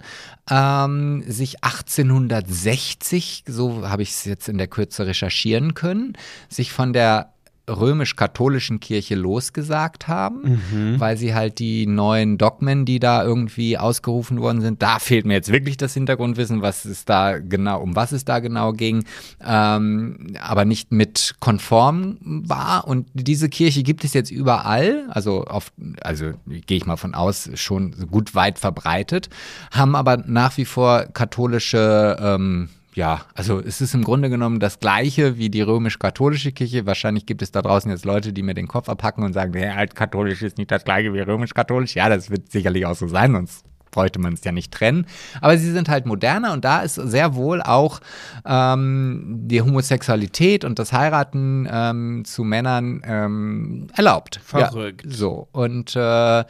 ähm, 0.50 1.22
sich 1.26 1.62
1860, 1.62 3.44
so 3.46 3.88
habe 3.88 4.02
ich 4.02 4.10
es 4.10 4.24
jetzt 4.24 4.48
in 4.48 4.58
der 4.58 4.68
Kürze 4.68 5.06
recherchieren 5.06 5.74
können, 5.74 6.14
sich 6.48 6.72
von 6.72 6.92
der 6.92 7.34
römisch-katholischen 7.68 8.80
Kirche 8.80 9.14
losgesagt 9.14 10.08
haben, 10.08 10.60
weil 10.98 11.16
sie 11.16 11.34
halt 11.34 11.58
die 11.58 11.86
neuen 11.86 12.38
Dogmen, 12.38 12.84
die 12.84 12.98
da 12.98 13.24
irgendwie 13.24 13.78
ausgerufen 13.78 14.40
worden 14.40 14.60
sind, 14.60 14.82
da 14.82 14.98
fehlt 14.98 15.26
mir 15.26 15.34
jetzt 15.34 15.52
wirklich 15.52 15.76
das 15.76 15.94
Hintergrundwissen, 15.94 16.62
was 16.62 16.84
es 16.84 17.04
da 17.04 17.38
genau, 17.38 17.80
um 17.80 17.96
was 17.96 18.12
es 18.12 18.24
da 18.24 18.40
genau 18.40 18.72
ging, 18.72 19.04
ähm, 19.44 20.36
aber 20.40 20.64
nicht 20.64 20.92
mit 20.92 21.34
konform 21.40 22.18
war. 22.22 22.86
Und 22.86 23.08
diese 23.14 23.48
Kirche 23.48 23.82
gibt 23.82 24.04
es 24.04 24.14
jetzt 24.14 24.30
überall, 24.30 25.06
also 25.10 25.44
auf, 25.44 25.72
also 26.00 26.32
gehe 26.46 26.76
ich 26.76 26.86
mal 26.86 26.96
von 26.96 27.14
aus, 27.14 27.50
schon 27.54 27.94
gut 28.10 28.34
weit 28.34 28.58
verbreitet, 28.58 29.28
haben 29.70 29.94
aber 29.94 30.16
nach 30.16 30.56
wie 30.56 30.64
vor 30.64 31.06
katholische 31.12 32.16
ähm, 32.20 32.68
ja, 32.94 33.22
also 33.34 33.60
es 33.60 33.80
ist 33.80 33.94
im 33.94 34.02
Grunde 34.02 34.30
genommen 34.30 34.58
das 34.58 34.80
gleiche 34.80 35.38
wie 35.38 35.48
die 35.48 35.62
römisch-katholische 35.62 36.52
Kirche. 36.52 36.86
Wahrscheinlich 36.86 37.26
gibt 37.26 37.42
es 37.42 37.52
da 37.52 37.62
draußen 37.62 37.90
jetzt 37.90 38.04
Leute, 38.04 38.32
die 38.32 38.42
mir 38.42 38.54
den 38.54 38.68
Kopf 38.68 38.88
abhacken 38.88 39.22
und 39.24 39.32
sagen, 39.32 39.56
ja, 39.56 39.74
altkatholisch 39.74 40.42
ist 40.42 40.58
nicht 40.58 40.70
das 40.70 40.84
gleiche 40.84 41.14
wie 41.14 41.20
römisch-katholisch. 41.20 41.94
Ja, 41.94 42.08
das 42.08 42.30
wird 42.30 42.50
sicherlich 42.50 42.86
auch 42.86 42.96
so 42.96 43.06
sein, 43.06 43.32
sonst 43.32 43.64
bräuchte 43.90 44.18
man 44.18 44.34
es 44.34 44.44
ja 44.44 44.52
nicht 44.52 44.72
trennen. 44.72 45.06
Aber 45.40 45.56
sie 45.58 45.70
sind 45.70 45.88
halt 45.88 46.06
moderner 46.06 46.52
und 46.52 46.64
da 46.64 46.80
ist 46.80 46.94
sehr 46.94 47.34
wohl 47.34 47.62
auch 47.62 48.00
ähm, 48.44 49.40
die 49.42 49.62
Homosexualität 49.62 50.64
und 50.64 50.78
das 50.78 50.92
Heiraten 50.92 51.68
ähm, 51.70 52.24
zu 52.24 52.44
Männern 52.44 53.02
ähm, 53.04 53.86
erlaubt. 53.94 54.40
Verrückt. 54.44 55.04
Ja, 55.04 55.10
so. 55.10 55.48
Und 55.52 55.94
äh, 55.96 56.44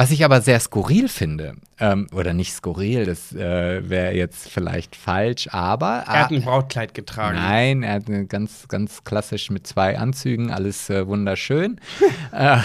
was 0.00 0.10
ich 0.12 0.24
aber 0.24 0.40
sehr 0.40 0.58
skurril 0.60 1.08
finde, 1.10 1.56
ähm, 1.78 2.06
oder 2.14 2.32
nicht 2.32 2.54
skurril, 2.54 3.04
das 3.04 3.34
äh, 3.34 3.86
wäre 3.86 4.14
jetzt 4.14 4.48
vielleicht 4.48 4.96
falsch, 4.96 5.48
aber. 5.52 6.04
Er 6.06 6.22
hat 6.22 6.30
ein 6.30 6.40
Brautkleid 6.40 6.94
getragen. 6.94 7.36
Nein, 7.36 7.82
er 7.82 7.96
hat 7.96 8.06
ganz, 8.30 8.66
ganz 8.68 9.04
klassisch 9.04 9.50
mit 9.50 9.66
zwei 9.66 9.98
Anzügen, 9.98 10.52
alles 10.52 10.88
äh, 10.88 11.06
wunderschön. 11.06 11.78
äh, 12.32 12.56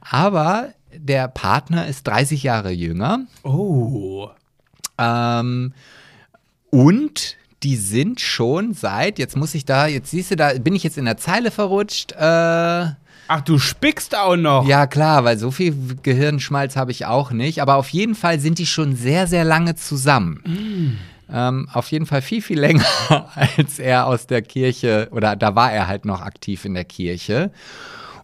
aber 0.00 0.68
der 0.96 1.26
Partner 1.26 1.88
ist 1.88 2.06
30 2.06 2.44
Jahre 2.44 2.70
jünger 2.70 3.26
Oh. 3.42 4.30
ähm, 4.96 5.74
und 6.70 7.36
die 7.64 7.76
sind 7.76 8.20
schon 8.20 8.74
seit, 8.74 9.18
jetzt 9.18 9.36
muss 9.36 9.56
ich 9.56 9.64
da, 9.64 9.88
jetzt 9.88 10.12
siehst 10.12 10.30
du, 10.30 10.36
da 10.36 10.52
bin 10.52 10.76
ich 10.76 10.84
jetzt 10.84 10.98
in 10.98 11.06
der 11.06 11.16
Zeile 11.16 11.50
verrutscht. 11.50 12.12
Äh, 12.12 12.90
Ach, 13.28 13.40
du 13.40 13.58
spickst 13.58 14.16
auch 14.16 14.36
noch. 14.36 14.66
ja, 14.68 14.86
klar, 14.86 15.24
weil 15.24 15.38
so 15.38 15.50
viel 15.50 15.74
Gehirnschmalz 16.02 16.76
habe 16.76 16.90
ich 16.90 17.06
auch 17.06 17.30
nicht. 17.30 17.62
Aber 17.62 17.76
auf 17.76 17.88
jeden 17.88 18.14
Fall 18.14 18.38
sind 18.40 18.58
die 18.58 18.66
schon 18.66 18.96
sehr, 18.96 19.26
sehr 19.26 19.44
lange 19.44 19.74
zusammen. 19.76 20.98
Ähm, 21.32 21.68
auf 21.72 21.90
jeden 21.90 22.04
Fall 22.06 22.20
viel, 22.22 22.42
viel 22.42 22.60
länger, 22.60 22.84
als 23.34 23.78
er 23.78 24.06
aus 24.06 24.26
der 24.26 24.42
Kirche, 24.42 25.08
oder 25.10 25.36
da 25.36 25.54
war 25.54 25.72
er 25.72 25.86
halt 25.86 26.04
noch 26.04 26.20
aktiv 26.20 26.64
in 26.66 26.74
der 26.74 26.84
Kirche. 26.84 27.50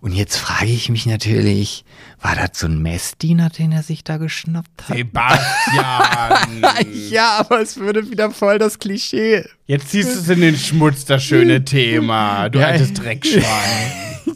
Und 0.02 0.12
jetzt 0.14 0.36
frage 0.38 0.70
ich 0.70 0.88
mich 0.88 1.04
natürlich, 1.04 1.84
war 2.22 2.34
das 2.34 2.58
so 2.58 2.66
ein 2.66 2.80
Messdiener, 2.80 3.50
den 3.50 3.70
er 3.72 3.82
sich 3.82 4.02
da 4.02 4.16
geschnappt 4.16 4.88
hat? 4.88 4.96
Sebastian. 4.96 6.90
Ja, 7.10 7.36
aber 7.38 7.60
es 7.60 7.76
würde 7.76 8.10
wieder 8.10 8.30
voll 8.30 8.58
das 8.58 8.78
Klischee. 8.78 9.44
Jetzt 9.66 9.90
ziehst 9.90 10.14
du 10.14 10.18
es 10.20 10.28
in 10.28 10.40
den 10.40 10.56
Schmutz, 10.56 11.04
das 11.04 11.22
schöne 11.22 11.64
Thema. 11.64 12.48
Du 12.48 12.60
Ja. 12.60 12.68
altes 12.68 12.92
Dreckschwein. 12.94 13.42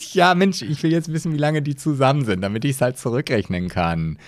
Ja, 0.14 0.34
Mensch, 0.34 0.62
ich 0.62 0.82
will 0.82 0.92
jetzt 0.92 1.12
wissen, 1.12 1.32
wie 1.32 1.38
lange 1.38 1.62
die 1.62 1.76
zusammen 1.76 2.24
sind, 2.24 2.40
damit 2.42 2.64
ich 2.64 2.72
es 2.72 2.80
halt 2.80 2.98
zurückrechnen 2.98 3.68
kann. 3.68 4.18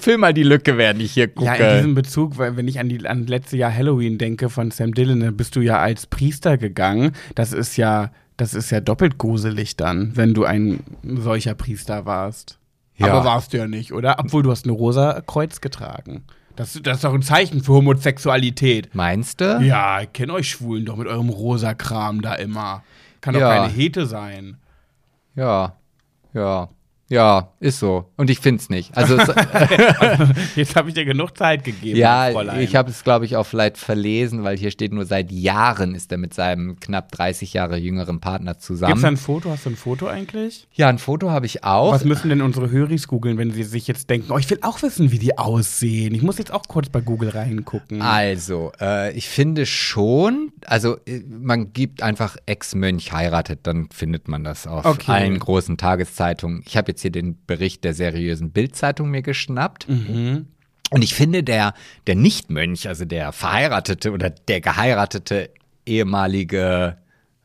Füll 0.00 0.18
mal 0.18 0.32
die 0.34 0.42
Lücke, 0.44 0.76
während 0.78 1.00
ich 1.02 1.12
hier 1.12 1.28
gucke. 1.28 1.46
Ja, 1.46 1.54
in 1.54 1.76
diesem 1.78 1.94
Bezug, 1.94 2.38
weil 2.38 2.56
wenn 2.56 2.68
ich 2.68 2.78
an 2.78 2.88
die 2.88 3.04
an 3.06 3.26
letzte 3.26 3.56
Jahr 3.56 3.72
Halloween 3.74 4.18
denke 4.18 4.48
von 4.50 4.70
Sam 4.70 4.92
Dillon, 4.94 5.20
dann 5.20 5.36
bist 5.36 5.56
du 5.56 5.60
ja 5.60 5.78
als 5.80 6.06
Priester 6.06 6.56
gegangen. 6.58 7.12
Das 7.34 7.52
ist 7.52 7.76
ja, 7.76 8.12
das 8.36 8.54
ist 8.54 8.70
ja 8.70 8.80
doppelt 8.80 9.18
gruselig 9.18 9.74
dann, 9.76 10.12
wenn 10.14 10.34
du 10.34 10.44
ein 10.44 10.80
solcher 11.02 11.54
Priester 11.54 12.04
warst. 12.06 12.58
Ja. 12.96 13.08
Aber 13.08 13.24
warst 13.24 13.52
du 13.52 13.56
ja 13.58 13.66
nicht, 13.66 13.92
oder? 13.92 14.16
Obwohl 14.20 14.42
du 14.42 14.50
hast 14.50 14.66
ein 14.66 14.70
rosa 14.70 15.20
Kreuz 15.26 15.60
getragen. 15.60 16.22
Das, 16.54 16.78
das 16.82 16.98
ist 16.98 17.04
doch 17.04 17.12
ein 17.12 17.22
Zeichen 17.22 17.62
für 17.62 17.72
Homosexualität. 17.72 18.94
Meinst 18.94 19.40
du? 19.40 19.58
Ja, 19.62 20.00
ich 20.02 20.12
kenne 20.12 20.32
euch 20.32 20.48
Schwulen 20.48 20.84
doch 20.86 20.96
mit 20.96 21.06
eurem 21.06 21.28
rosa 21.28 21.74
Kram 21.74 22.22
da 22.22 22.34
immer. 22.34 22.82
Kann 23.20 23.34
doch 23.34 23.40
Ja. 23.40 23.54
keine 23.62 23.72
Hete 23.72 24.06
sein. 24.06 24.56
Ja, 25.36 25.76
ja, 26.32 26.68
ja, 27.08 27.52
ist 27.60 27.78
so. 27.78 28.10
Und 28.16 28.30
ich 28.30 28.40
find's 28.40 28.68
nicht. 28.68 28.96
Also, 28.96 29.16
es, 29.16 29.28
Jetzt 30.56 30.74
habe 30.76 30.88
ich 30.88 30.94
dir 30.94 31.04
genug 31.04 31.36
Zeit 31.36 31.64
gegeben, 31.64 31.96
ja, 31.98 32.30
Fräulein. 32.32 32.60
ich 32.60 32.74
habe 32.74 32.90
es, 32.90 33.04
glaube 33.04 33.24
ich, 33.24 33.36
auch 33.36 33.46
vielleicht 33.46 33.76
verlesen, 33.78 34.42
weil 34.44 34.56
hier 34.56 34.70
steht 34.70 34.92
nur 34.92 35.04
seit 35.04 35.30
Jahren 35.30 35.94
ist 35.94 36.10
er 36.12 36.18
mit 36.18 36.34
seinem 36.34 36.80
knapp 36.80 37.12
30 37.12 37.52
Jahre 37.52 37.76
jüngeren 37.76 38.20
Partner 38.20 38.52
Gibt's 38.52 38.66
zusammen. 38.66 39.00
da 39.00 39.08
ein 39.08 39.16
Foto? 39.16 39.50
Hast 39.50 39.66
du 39.66 39.70
ein 39.70 39.76
Foto 39.76 40.06
eigentlich? 40.06 40.66
ja, 40.72 40.88
ein 40.88 40.98
Foto 40.98 41.30
habe 41.30 41.46
ich 41.46 41.64
auch. 41.64 41.92
Was 41.92 42.04
müssen 42.04 42.28
denn 42.28 42.42
unsere 42.42 42.70
Höris 42.70 43.06
googeln, 43.08 43.38
wenn 43.38 43.50
sie 43.52 43.62
sich 43.62 43.86
jetzt 43.86 44.10
denken, 44.10 44.32
oh, 44.32 44.38
ich 44.38 44.48
will 44.50 44.58
auch 44.62 44.82
wissen, 44.82 45.12
wie 45.12 45.18
die 45.18 45.38
aussehen. 45.38 46.14
Ich 46.14 46.22
muss 46.22 46.38
jetzt 46.38 46.52
auch 46.52 46.64
kurz 46.68 46.88
bei 46.88 47.00
Google 47.00 47.28
reingucken. 47.30 48.02
Also, 48.02 48.72
äh, 48.80 49.12
ich 49.16 49.28
finde 49.28 49.66
schon, 49.66 50.52
also 50.66 50.96
äh, 51.06 51.20
man 51.28 51.72
gibt 51.72 52.02
einfach 52.02 52.36
Ex-Mönch 52.46 53.12
heiratet, 53.12 53.60
dann 53.64 53.88
findet 53.92 54.28
man 54.28 54.42
das 54.44 54.66
auf 54.66 54.84
Okay. 54.84 55.12
allen 55.12 55.38
großen 55.38 55.76
Tageszeitungen. 55.76 56.62
Ich 56.66 56.76
habe 56.76 56.90
jetzt 56.92 56.95
hier 57.02 57.12
den 57.12 57.38
Bericht 57.46 57.84
der 57.84 57.94
seriösen 57.94 58.50
Bildzeitung 58.50 59.10
mir 59.10 59.22
geschnappt. 59.22 59.88
Mhm. 59.88 60.46
Und 60.90 61.02
ich 61.02 61.14
finde, 61.14 61.42
der, 61.42 61.74
der 62.06 62.14
Nicht-Mönch, 62.14 62.86
also 62.88 63.04
der 63.04 63.32
verheiratete 63.32 64.12
oder 64.12 64.30
der 64.30 64.60
geheiratete 64.60 65.50
ehemalige 65.84 66.96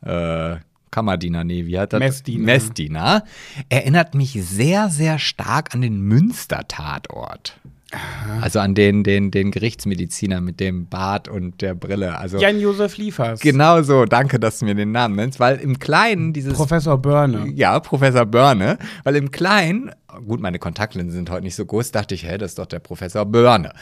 äh, 0.01 0.55
Kammerdiener, 0.91 1.43
nee, 1.43 1.65
wie 1.65 1.79
hat 1.79 1.93
das? 1.93 1.99
Messdiener. 1.99 2.45
Messdiener, 2.45 3.25
erinnert 3.69 4.13
mich 4.13 4.33
sehr, 4.33 4.89
sehr 4.89 5.19
stark 5.19 5.73
an 5.73 5.81
den 5.81 6.01
Münster-Tatort. 6.01 7.59
Also 8.41 8.59
an 8.59 8.73
den, 8.73 9.03
den, 9.03 9.31
den 9.31 9.51
Gerichtsmediziner 9.51 10.39
mit 10.41 10.59
dem 10.59 10.87
Bart 10.87 11.27
und 11.27 11.61
der 11.61 11.75
Brille. 11.75 12.17
Also 12.17 12.37
Jan-Josef 12.39 12.97
Liefers. 12.97 13.41
genau 13.41 13.81
so, 13.81 14.05
danke, 14.05 14.39
dass 14.39 14.59
du 14.59 14.65
mir 14.65 14.75
den 14.75 14.91
Namen 14.91 15.15
nennst, 15.15 15.39
weil 15.39 15.57
im 15.57 15.77
Kleinen 15.79 16.33
dieses 16.33 16.53
Professor 16.53 16.97
Börne. 16.97 17.51
ja, 17.53 17.79
Professor 17.79 18.25
Börne, 18.25 18.77
weil 19.03 19.15
im 19.17 19.31
Kleinen, 19.31 19.91
gut, 20.25 20.39
meine 20.39 20.59
Kontaktlinsen 20.59 21.11
sind 21.11 21.29
heute 21.29 21.43
nicht 21.43 21.55
so 21.55 21.65
groß, 21.65 21.91
dachte 21.91 22.15
ich, 22.15 22.23
hä, 22.23 22.37
das 22.37 22.51
ist 22.51 22.59
doch 22.59 22.65
der 22.65 22.79
Professor 22.79 23.25
Börne, 23.25 23.73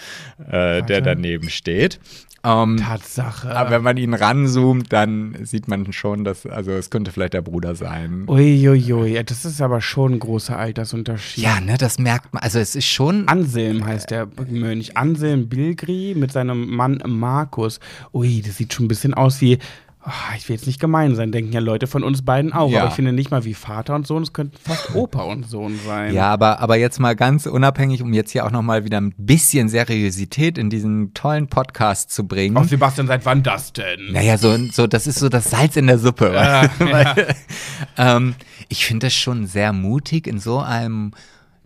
äh, 0.49 0.81
der 0.83 1.01
daneben 1.01 1.49
steht. 1.49 1.99
Ähm, 2.43 2.77
Tatsache. 2.77 3.55
aber 3.55 3.71
wenn 3.71 3.83
man 3.83 3.97
ihn 3.97 4.13
ranzoomt, 4.13 4.91
dann 4.93 5.35
sieht 5.43 5.67
man 5.67 5.91
schon, 5.91 6.23
dass, 6.23 6.45
also 6.45 6.71
es 6.71 6.89
könnte 6.89 7.11
vielleicht 7.11 7.33
der 7.33 7.41
Bruder 7.41 7.75
sein. 7.75 8.23
Uiuiui, 8.27 9.13
ja, 9.13 9.23
das 9.23 9.45
ist 9.45 9.61
aber 9.61 9.81
schon 9.81 10.13
ein 10.13 10.19
großer 10.19 10.57
Altersunterschied. 10.57 11.43
Ja, 11.43 11.59
ne, 11.59 11.77
das 11.77 11.99
merkt 11.99 12.33
man, 12.33 12.41
also 12.43 12.59
es 12.59 12.75
ist 12.75 12.87
schon, 12.87 13.27
Anselm 13.27 13.85
heißt 13.85 14.11
der 14.11 14.27
Mönch. 14.49 14.95
Anselm 14.95 15.49
Bilgri 15.49 16.15
mit 16.15 16.31
seinem 16.31 16.69
Mann 16.75 17.01
Markus. 17.05 17.79
Ui, 18.13 18.41
das 18.41 18.57
sieht 18.57 18.73
schon 18.73 18.85
ein 18.85 18.89
bisschen 18.89 19.13
aus 19.13 19.41
wie. 19.41 19.59
Oh, 20.05 20.35
ich 20.37 20.47
will 20.47 20.55
jetzt 20.55 20.67
nicht 20.67 20.79
gemein 20.79 21.15
sein, 21.15 21.31
denken 21.31 21.51
ja 21.51 21.59
Leute 21.59 21.87
von 21.87 22.03
uns 22.03 22.23
beiden 22.23 22.53
auch. 22.53 22.71
Ja. 22.71 22.81
Aber 22.81 22.89
ich 22.89 22.95
finde 22.95 23.11
nicht 23.11 23.31
mal 23.31 23.43
wie 23.45 23.53
Vater 23.53 23.95
und 23.95 24.07
Sohn, 24.07 24.23
es 24.23 24.33
könnten 24.33 24.57
fast 24.57 24.95
Opa 24.95 25.23
und 25.23 25.49
Sohn 25.49 25.79
sein. 25.85 26.13
ja, 26.13 26.27
aber, 26.27 26.59
aber 26.59 26.77
jetzt 26.77 26.99
mal 26.99 27.15
ganz 27.15 27.45
unabhängig, 27.45 28.01
um 28.01 28.13
jetzt 28.13 28.31
hier 28.31 28.45
auch 28.45 28.51
nochmal 28.51 28.85
wieder 28.85 28.99
ein 28.99 29.13
bisschen 29.17 29.69
Seriosität 29.69 30.57
in 30.57 30.69
diesen 30.69 31.13
tollen 31.13 31.47
Podcast 31.47 32.11
zu 32.11 32.27
bringen. 32.27 32.57
Ach, 32.57 32.65
Sebastian, 32.65 33.07
seit 33.07 33.25
wann 33.25 33.43
das 33.43 33.73
denn? 33.73 34.11
Naja, 34.11 34.37
so, 34.37 34.55
so, 34.71 34.87
das 34.87 35.07
ist 35.07 35.19
so 35.19 35.29
das 35.29 35.49
Salz 35.49 35.75
in 35.75 35.87
der 35.87 35.97
Suppe. 35.97 36.29
Ja, 36.39 36.69
Weil, 36.79 37.35
ähm, 37.97 38.35
ich 38.69 38.85
finde 38.85 39.07
das 39.07 39.13
schon 39.13 39.45
sehr 39.45 39.73
mutig 39.73 40.25
in 40.25 40.39
so 40.39 40.59
einem, 40.59 41.11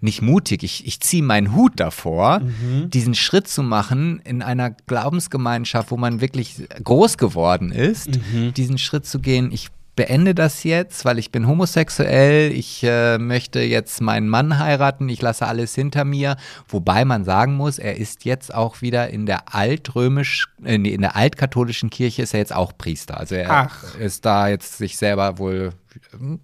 nicht 0.04 0.22
mutig, 0.22 0.64
ich, 0.64 0.86
ich 0.86 0.99
ziehe 0.99 1.24
meinen 1.24 1.56
Hut 1.56 1.74
davor, 1.78 2.41
diesen 2.88 3.16
Schritt 3.16 3.47
zu 3.47 3.64
machen 3.64 4.22
in 4.24 4.41
einer 4.41 4.72
Glaubensgemeinschaft, 4.72 5.91
wo 5.91 5.97
man 5.97 6.22
wirklich 6.22 6.68
groß 6.84 7.18
geworden 7.18 7.72
ist, 7.72 8.20
diesen 8.56 8.78
Schritt 8.78 9.06
zu 9.06 9.20
gehen, 9.20 9.51
ich 9.51 9.70
beende 9.95 10.34
das 10.34 10.64
jetzt, 10.64 11.06
weil 11.06 11.20
ich 11.20 11.32
bin 11.32 11.47
homosexuell, 11.47 12.51
ich 12.51 12.84
äh, 12.84 13.18
möchte 13.18 13.62
jetzt 13.62 14.01
meinen 14.01 14.28
Mann 14.28 14.58
heiraten, 14.58 15.08
ich 15.10 15.22
lasse 15.22 15.45
alles 15.45 15.76
hinter 15.76 16.04
mir, 16.04 16.36
wobei 16.68 17.06
man 17.06 17.24
sagen 17.26 17.56
muss, 17.56 17.78
er 17.78 17.97
ist 17.97 18.26
jetzt 18.26 18.54
auch 18.54 18.82
wieder 18.82 19.10
in 19.10 19.26
der 19.26 19.54
altrömisch, 19.54 20.47
äh, 20.64 20.76
in 20.76 21.01
der 21.01 21.16
altkatholischen 21.16 21.89
Kirche 21.89 22.24
ist 22.24 22.34
er 22.34 22.39
jetzt 22.39 22.56
auch 22.56 22.74
Priester. 22.78 23.20
Also 23.20 23.36
er 23.36 23.51
Ach. 23.51 23.95
ist 23.99 24.26
da 24.26 24.47
jetzt 24.47 24.78
sich 24.78 24.97
selber 24.97 25.38
wohl, 25.38 25.74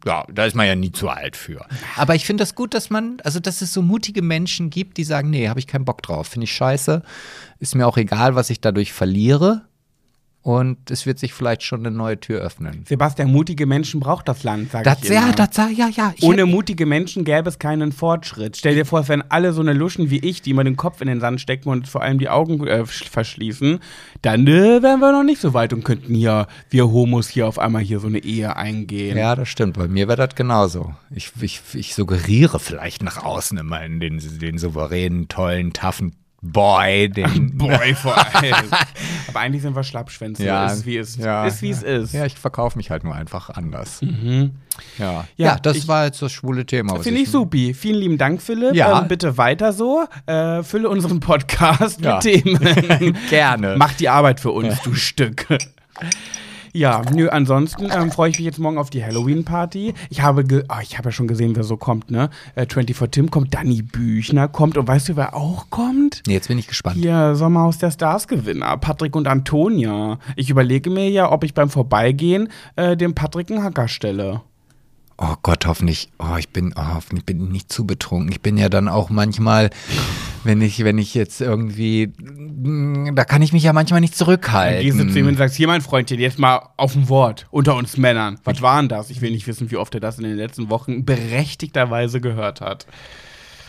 ja, 0.06 0.26
da 0.32 0.46
ist 0.46 0.56
man 0.56 0.68
ja 0.68 0.76
nie 0.76 0.92
zu 0.92 1.10
alt 1.10 1.36
für. 1.36 1.66
Aber 1.96 2.16
ich 2.16 2.26
finde 2.26 2.42
das 2.42 2.56
gut, 2.56 2.74
dass 2.74 2.90
man, 2.90 3.18
also 3.24 3.40
dass 3.40 3.62
es 3.62 3.74
so 3.74 3.82
mutige 3.82 4.22
Menschen 4.22 4.70
gibt, 4.70 4.98
die 4.98 5.04
sagen, 5.04 5.30
nee, 5.30 5.48
habe 5.50 5.60
ich 5.60 5.68
keinen 5.68 5.86
Bock 5.86 6.02
drauf, 6.02 6.28
finde 6.28 6.46
ich 6.46 6.54
scheiße, 6.54 7.04
ist 7.60 7.76
mir 7.76 7.88
auch 7.88 7.98
egal, 7.98 8.36
was 8.36 8.50
ich 8.50 8.62
dadurch 8.62 8.94
verliere. 8.94 9.69
Und 10.42 10.90
es 10.90 11.06
wird 11.06 11.20
sich 11.20 11.34
vielleicht 11.34 11.64
schon 11.64 11.86
eine 11.86 11.92
neue 11.96 12.18
Tür 12.18 12.40
öffnen. 12.40 12.86
Sebastian, 12.88 13.30
mutige 13.30 13.66
Menschen 13.66 14.00
braucht 14.00 14.30
das 14.30 14.44
Land, 14.44 14.72
sag 14.72 14.86
Das, 14.86 15.04
ich 15.04 15.10
ja, 15.10 15.24
immer. 15.24 15.34
das, 15.34 15.58
ja, 15.58 15.90
ja. 15.90 16.14
Ich 16.16 16.24
Ohne 16.24 16.46
mutige 16.46 16.86
Menschen 16.86 17.26
gäbe 17.26 17.50
es 17.50 17.60
keinen 17.60 17.92
Fortschritt. 17.92 18.56
Stell 18.56 18.74
dir 18.76 18.86
vor, 18.86 19.02
es 19.02 19.10
wären 19.10 19.22
alle 19.28 19.52
so 19.52 19.60
eine 19.60 19.74
Luschen 19.74 20.10
wie 20.10 20.20
ich, 20.20 20.42
die 20.42 20.52
immer 20.52 20.64
den 20.64 20.78
Kopf 20.78 21.02
in 21.02 21.08
den 21.10 21.20
Sand 21.20 21.42
stecken 21.42 21.68
und 21.68 21.90
vor 21.90 22.04
allem 22.04 22.20
die 22.20 22.30
Augen 22.30 22.66
äh, 22.66 22.84
sch- 22.84 23.10
verschließen, 23.10 23.80
dann 24.22 24.48
äh, 24.48 24.82
wären 24.82 25.02
wir 25.02 25.12
noch 25.12 25.24
nicht 25.26 25.42
so 25.42 25.54
weit 25.54 25.74
und 25.74 25.84
könnten 25.84 26.16
hier, 26.16 26.48
wir 26.70 26.90
Homos 26.90 27.28
hier 27.28 27.46
auf 27.46 27.60
einmal 27.60 27.82
hier 27.82 28.00
so 28.00 28.08
eine 28.08 28.20
Ehe 28.20 28.56
eingehen. 28.56 29.18
Ja, 29.18 29.36
das 29.36 29.50
stimmt. 29.50 29.78
Bei 29.78 29.90
mir 29.90 30.08
wäre 30.08 30.26
das 30.26 30.36
genauso. 30.36 30.94
Ich, 31.14 31.32
ich, 31.42 31.60
ich 31.74 31.94
suggeriere 31.96 32.60
vielleicht 32.62 33.04
nach 33.04 33.18
außen 33.24 33.58
immer 33.58 33.84
in 33.84 34.00
den, 34.00 34.22
den 34.40 34.58
souveränen, 34.58 35.28
tollen, 35.28 35.74
toughen 35.74 36.16
Boy, 36.42 37.10
den, 37.10 37.58
Boy, 37.58 37.94
vor 37.96 38.16
allem. 38.18 38.56
Aber 39.28 39.40
eigentlich 39.42 39.62
sind 39.62 39.76
wir 39.76 39.84
Schlappschwänze. 39.84 40.46
Ja, 40.46 40.68
ist 40.68 40.86
wie 40.86 40.96
es 40.98 41.18
ja, 41.18 41.46
ist. 41.46 41.62
Wie 41.62 41.70
es 41.70 41.84
ist. 41.84 42.14
Ja, 42.14 42.26
ich 42.26 42.36
verkaufe 42.36 42.78
mich 42.78 42.90
halt 42.92 43.04
nur 43.04 43.14
einfach 43.14 43.50
anders. 43.50 44.02
Mhm. 44.02 44.52
Ja. 44.98 45.12
Ja, 45.12 45.26
ja, 45.48 45.60
das 45.60 45.76
ich- 45.78 45.88
war 45.90 46.06
jetzt 46.06 46.22
das 46.22 46.32
schwule 46.32 46.66
Thema. 46.66 46.98
Finde 47.02 47.20
ich 47.22 47.30
supi. 47.30 47.74
Vielen 47.74 48.00
lieben 48.00 48.18
Dank, 48.18 48.42
Philipp. 48.42 48.74
Ja. 48.74 49.02
Ähm, 49.02 49.08
bitte 49.10 49.38
weiter 49.38 49.74
so. 49.74 50.06
Äh, 50.28 50.64
fülle 50.64 50.88
unseren 50.90 51.20
Podcast 51.20 52.00
Ja. 52.00 52.16
mit 52.16 52.22
Themen. 52.24 53.18
Gerne. 53.30 53.76
Mach 53.78 53.94
die 53.94 54.08
Arbeit 54.08 54.40
für 54.40 54.52
uns, 54.52 54.82
du 54.82 54.94
Stück. 54.96 55.46
Ja, 56.74 57.02
nö, 57.14 57.30
ansonsten 57.30 57.90
ähm, 57.92 58.12
freue 58.12 58.30
ich 58.30 58.38
mich 58.38 58.46
jetzt 58.46 58.60
morgen 58.60 58.78
auf 58.78 58.90
die 58.90 59.04
Halloween-Party. 59.04 59.94
Ich 60.10 60.22
habe 60.22 60.44
ge 60.44 60.64
ah, 60.68 60.82
ich 60.82 60.98
habe 60.98 61.10
ja 61.10 61.12
schon 61.12 61.28
gesehen, 61.28 61.56
wer 61.56 61.64
so 61.64 61.78
kommt, 61.78 62.12
ne? 62.12 62.30
Äh, 62.56 62.66
24 62.70 63.12
Tim 63.12 63.32
kommt, 63.32 63.54
Danny 63.54 63.82
Büchner 63.82 64.48
kommt 64.48 64.78
und 64.78 64.88
weißt 64.88 65.10
du, 65.10 65.16
wer 65.16 65.36
auch 65.36 65.70
kommt? 65.70 66.22
Nee, 66.28 66.34
jetzt 66.34 66.48
bin 66.48 66.58
ich 66.58 66.68
gespannt. 66.68 66.98
Hier, 66.98 67.36
Sommerhaus 67.36 67.78
der 67.78 67.92
Stars-Gewinner, 67.92 68.78
Patrick 68.78 69.16
und 69.16 69.28
Antonia. 69.28 70.20
Ich 70.36 70.50
überlege 70.50 70.90
mir 70.90 71.10
ja, 71.10 71.32
ob 71.32 71.44
ich 71.44 71.54
beim 71.54 71.70
Vorbeigehen 71.70 72.50
äh, 72.76 72.96
dem 72.96 73.16
Patrick 73.16 73.50
einen 73.50 73.64
Hacker 73.64 73.88
stelle. 73.88 74.42
Oh 75.22 75.36
Gott, 75.44 75.66
hoffentlich, 75.66 76.10
oh, 76.18 76.38
ich 76.38 76.48
bin, 76.48 76.74
oh, 76.78 76.94
hoffentlich 76.96 77.26
bin 77.26 77.44
ich 77.44 77.50
nicht 77.50 77.74
zu 77.74 77.86
betrunken. 77.86 78.32
Ich 78.32 78.40
bin 78.40 78.58
ja 78.58 78.70
dann 78.70 78.88
auch 78.88 79.10
manchmal, 79.10 79.70
wenn 80.46 80.62
ich, 80.62 80.82
wenn 80.86 80.98
ich 80.98 81.14
jetzt 81.14 81.42
irgendwie, 81.42 82.08
mm, 82.08 83.16
da 83.16 83.26
kann 83.26 83.42
ich 83.42 83.52
mich 83.52 83.64
ja 83.64 83.74
manchmal 83.74 84.00
nicht 84.00 84.14
Dann 84.14 84.28
gehst 84.28 84.40
du 84.40 84.42
zurückhalten. 84.42 85.10
zu 85.12 85.20
ihm 85.20 85.28
und 85.28 85.36
sagst, 85.36 85.58
hier 85.58 85.68
mein 85.68 85.82
Freundchen, 85.82 86.22
jetzt 86.22 86.40
mal 86.40 86.70
auf 86.78 86.96
ein 86.96 87.10
Wort 87.10 87.48
unter 87.52 87.76
uns 87.76 87.98
Männern. 87.98 88.40
Was 88.46 88.62
war 88.62 88.80
denn 88.80 88.88
das? 88.88 89.10
Ich 89.10 89.20
will 89.20 89.32
nicht 89.32 89.46
wissen, 89.46 89.70
wie 89.72 89.76
oft 89.76 89.94
er 89.94 90.00
das 90.00 90.20
in 90.20 90.24
den 90.24 90.38
letzten 90.38 90.70
Wochen 90.70 91.04
berechtigterweise 91.04 92.22
gehört 92.22 92.62
hat. 92.62 92.88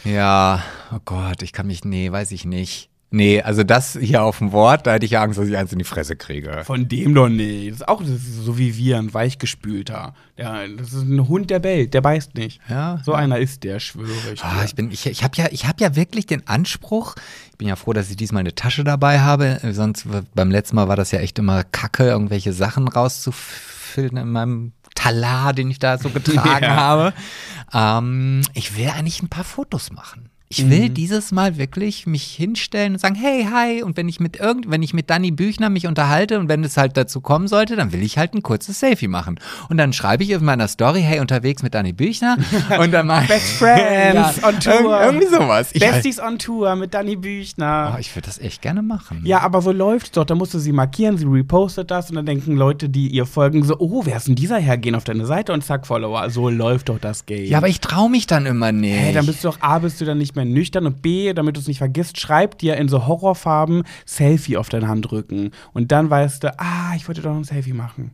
Ja, 0.05 0.63
oh 0.95 1.01
Gott, 1.05 1.43
ich 1.43 1.53
kann 1.53 1.67
mich, 1.67 1.85
nee, 1.85 2.13
weiß 2.13 2.31
ich 2.31 2.45
nicht. 2.45 2.90
Nee, 3.13 3.43
also 3.43 3.65
das 3.65 3.99
hier 4.01 4.23
auf 4.23 4.39
dem 4.39 4.53
Wort, 4.53 4.87
da 4.87 4.93
hätte 4.93 5.05
ich 5.05 5.11
ja 5.13 5.23
Angst, 5.23 5.37
dass 5.37 5.49
ich 5.49 5.57
eins 5.57 5.73
in 5.73 5.79
die 5.81 5.85
Fresse 5.85 6.15
kriege. 6.15 6.63
Von 6.65 6.87
dem 6.87 7.13
doch 7.13 7.29
nicht. 7.29 7.71
Das 7.73 7.77
ist 7.81 7.89
auch 7.89 8.01
das 8.01 8.11
ist 8.11 8.45
so 8.45 8.57
wie 8.57 8.77
wir, 8.77 8.99
ein 8.99 9.13
weichgespülter. 9.13 10.15
Ja, 10.37 10.67
das 10.69 10.93
ist 10.93 11.03
ein 11.03 11.27
Hund, 11.27 11.51
der 11.51 11.59
bellt, 11.59 11.93
der 11.93 12.03
beißt 12.03 12.37
nicht. 12.37 12.61
Ja, 12.69 13.01
So 13.05 13.13
einer 13.13 13.39
ist 13.39 13.65
der, 13.65 13.81
schwöre 13.81 14.33
ich. 14.33 14.45
Ah, 14.45 14.63
ich 14.65 14.77
bin, 14.77 14.93
ich, 14.93 15.07
ich 15.07 15.25
habe 15.25 15.37
ja, 15.37 15.49
ich 15.51 15.67
habe 15.67 15.83
ja 15.83 15.97
wirklich 15.97 16.27
den 16.27 16.47
Anspruch. 16.47 17.17
Ich 17.51 17.59
bin 17.59 17.67
ja 17.67 17.75
froh, 17.75 17.93
dass 17.93 18.11
ich 18.11 18.17
diesmal 18.17 18.41
eine 18.41 18.55
Tasche 18.55 18.85
dabei 18.85 19.19
habe. 19.21 19.59
Sonst 19.73 20.07
beim 20.37 20.51
letzten 20.53 20.77
Mal 20.77 20.87
war 20.87 20.97
das 20.97 21.11
ja 21.11 21.19
echt 21.19 21.37
immer 21.41 21.65
Kacke, 21.65 22.05
irgendwelche 22.05 22.53
Sachen 22.53 22.87
rauszufüllen 22.87 24.17
in 24.19 24.31
meinem 24.31 24.73
Talar, 24.95 25.53
den 25.53 25.69
ich 25.71 25.79
da 25.81 25.99
so 25.99 26.11
getragen 26.11 26.65
Ja. 26.65 26.77
habe. 26.77 27.13
Ähm, 27.73 28.43
ich 28.55 28.77
will 28.77 28.89
eigentlich 28.89 29.21
ein 29.23 29.29
paar 29.29 29.45
Fotos 29.45 29.91
machen. 29.93 30.31
Ich 30.53 30.69
will 30.69 30.89
Mhm. 30.89 30.95
dieses 30.95 31.31
Mal 31.31 31.59
wirklich 31.59 32.09
mich 32.09 32.25
hinstellen 32.25 32.95
und 32.95 32.99
sagen, 32.99 33.15
hey, 33.15 33.47
hi. 33.53 33.85
Und 33.85 33.97
wenn 33.97 34.09
ich 34.09 34.19
mit 34.19 34.37
irgend, 34.41 34.69
wenn 34.69 34.83
ich 34.83 34.93
mit 34.93 35.09
Danny 35.09 35.31
Büchner 35.31 35.71
mich 35.71 35.87
unterhalte 35.87 36.41
und 36.41 36.49
wenn 36.49 36.65
es 36.65 36.77
halt 36.77 36.97
dazu 36.97 37.21
kommen 37.21 37.47
sollte, 37.47 37.77
dann 37.77 37.93
will 37.93 38.03
ich 38.03 38.19
halt 38.19 38.35
ein 38.35 38.43
kurzes 38.43 38.81
Selfie 38.81 39.07
machen. 39.07 39.39
Und 39.69 39.77
dann 39.77 39.93
schreibe 39.93 40.25
ich 40.25 40.31
in 40.31 40.45
meiner 40.45 40.67
Story, 40.67 41.03
hey, 41.03 41.21
unterwegs 41.21 41.63
mit 41.63 41.73
Danny 41.73 41.93
Büchner. 41.93 42.37
Und 42.81 42.91
dann 42.93 43.07
mal 43.07 43.25
Best 43.29 43.47
Friends 43.59 44.43
on 44.43 44.59
Tour. 44.59 44.73
Irg- 44.97 45.05
Irgendwie 45.07 45.27
sowas. 45.29 45.71
Ich, 45.73 45.81
Besties 45.81 46.19
on 46.19 46.37
Tour 46.41 46.75
mit 46.75 46.95
Danny 46.95 47.15
Büchner. 47.15 47.93
oh, 47.95 48.01
ich 48.01 48.13
würde 48.17 48.27
das 48.27 48.41
echt 48.41 48.61
gerne 48.61 48.83
machen. 48.83 49.23
Ja, 49.25 49.43
aber 49.43 49.63
so 49.63 49.71
läuft's 49.71 50.11
doch. 50.11 50.25
Da 50.25 50.35
musst 50.35 50.53
du 50.53 50.59
sie 50.59 50.73
markieren, 50.73 51.17
sie 51.17 51.27
repostet 51.27 51.93
das 51.93 52.11
und 52.11 52.17
dann 52.17 52.27
denken 52.27 52.57
Leute, 52.57 52.89
die 52.89 53.07
ihr 53.07 53.25
folgen, 53.27 53.63
so, 53.63 53.77
oh, 53.79 54.03
wer 54.05 54.17
ist 54.17 54.27
denn 54.27 54.35
dieser 54.35 54.59
Herr? 54.59 54.79
Gehen 54.79 54.97
auf 54.97 55.05
deine 55.05 55.27
Seite 55.27 55.53
und 55.53 55.63
zack, 55.63 55.87
Follower. 55.87 56.29
So 56.31 56.49
läuft 56.49 56.89
doch 56.89 56.99
das 56.99 57.25
Game. 57.25 57.45
Ja, 57.45 57.59
aber 57.59 57.69
ich 57.69 57.79
traue 57.81 58.11
mich 58.11 58.27
dann 58.27 58.47
immer 58.47 58.73
nicht. 58.73 58.97
Hey, 58.99 59.13
dann 59.15 59.27
bist 59.27 59.45
du 59.45 59.49
doch 59.49 59.59
A, 59.61 59.79
bist 59.79 60.01
du 60.01 60.05
dann 60.05 60.19
nicht 60.19 60.35
mehr 60.35 60.40
nüchtern 60.45 60.87
und 60.87 61.03
B, 61.03 61.33
damit 61.33 61.57
du 61.57 61.61
es 61.61 61.67
nicht 61.69 61.79
vergisst, 61.79 62.21
schreib 62.21 62.59
dir 62.59 62.77
in 62.77 62.89
so 62.89 63.07
Horrorfarben 63.07 63.85
Selfie 64.05 64.57
auf 64.57 64.69
deinen 64.69 64.89
Handrücken. 64.89 65.53
Und 65.73 65.93
dann 65.93 66.11
weißt 66.11 66.45
du, 66.45 66.59
ah, 66.59 66.95
ich 66.97 67.07
wollte 67.09 67.23
doch 67.23 67.35
ein 67.35 67.45
Selfie 67.45 67.73
machen. 67.73 68.11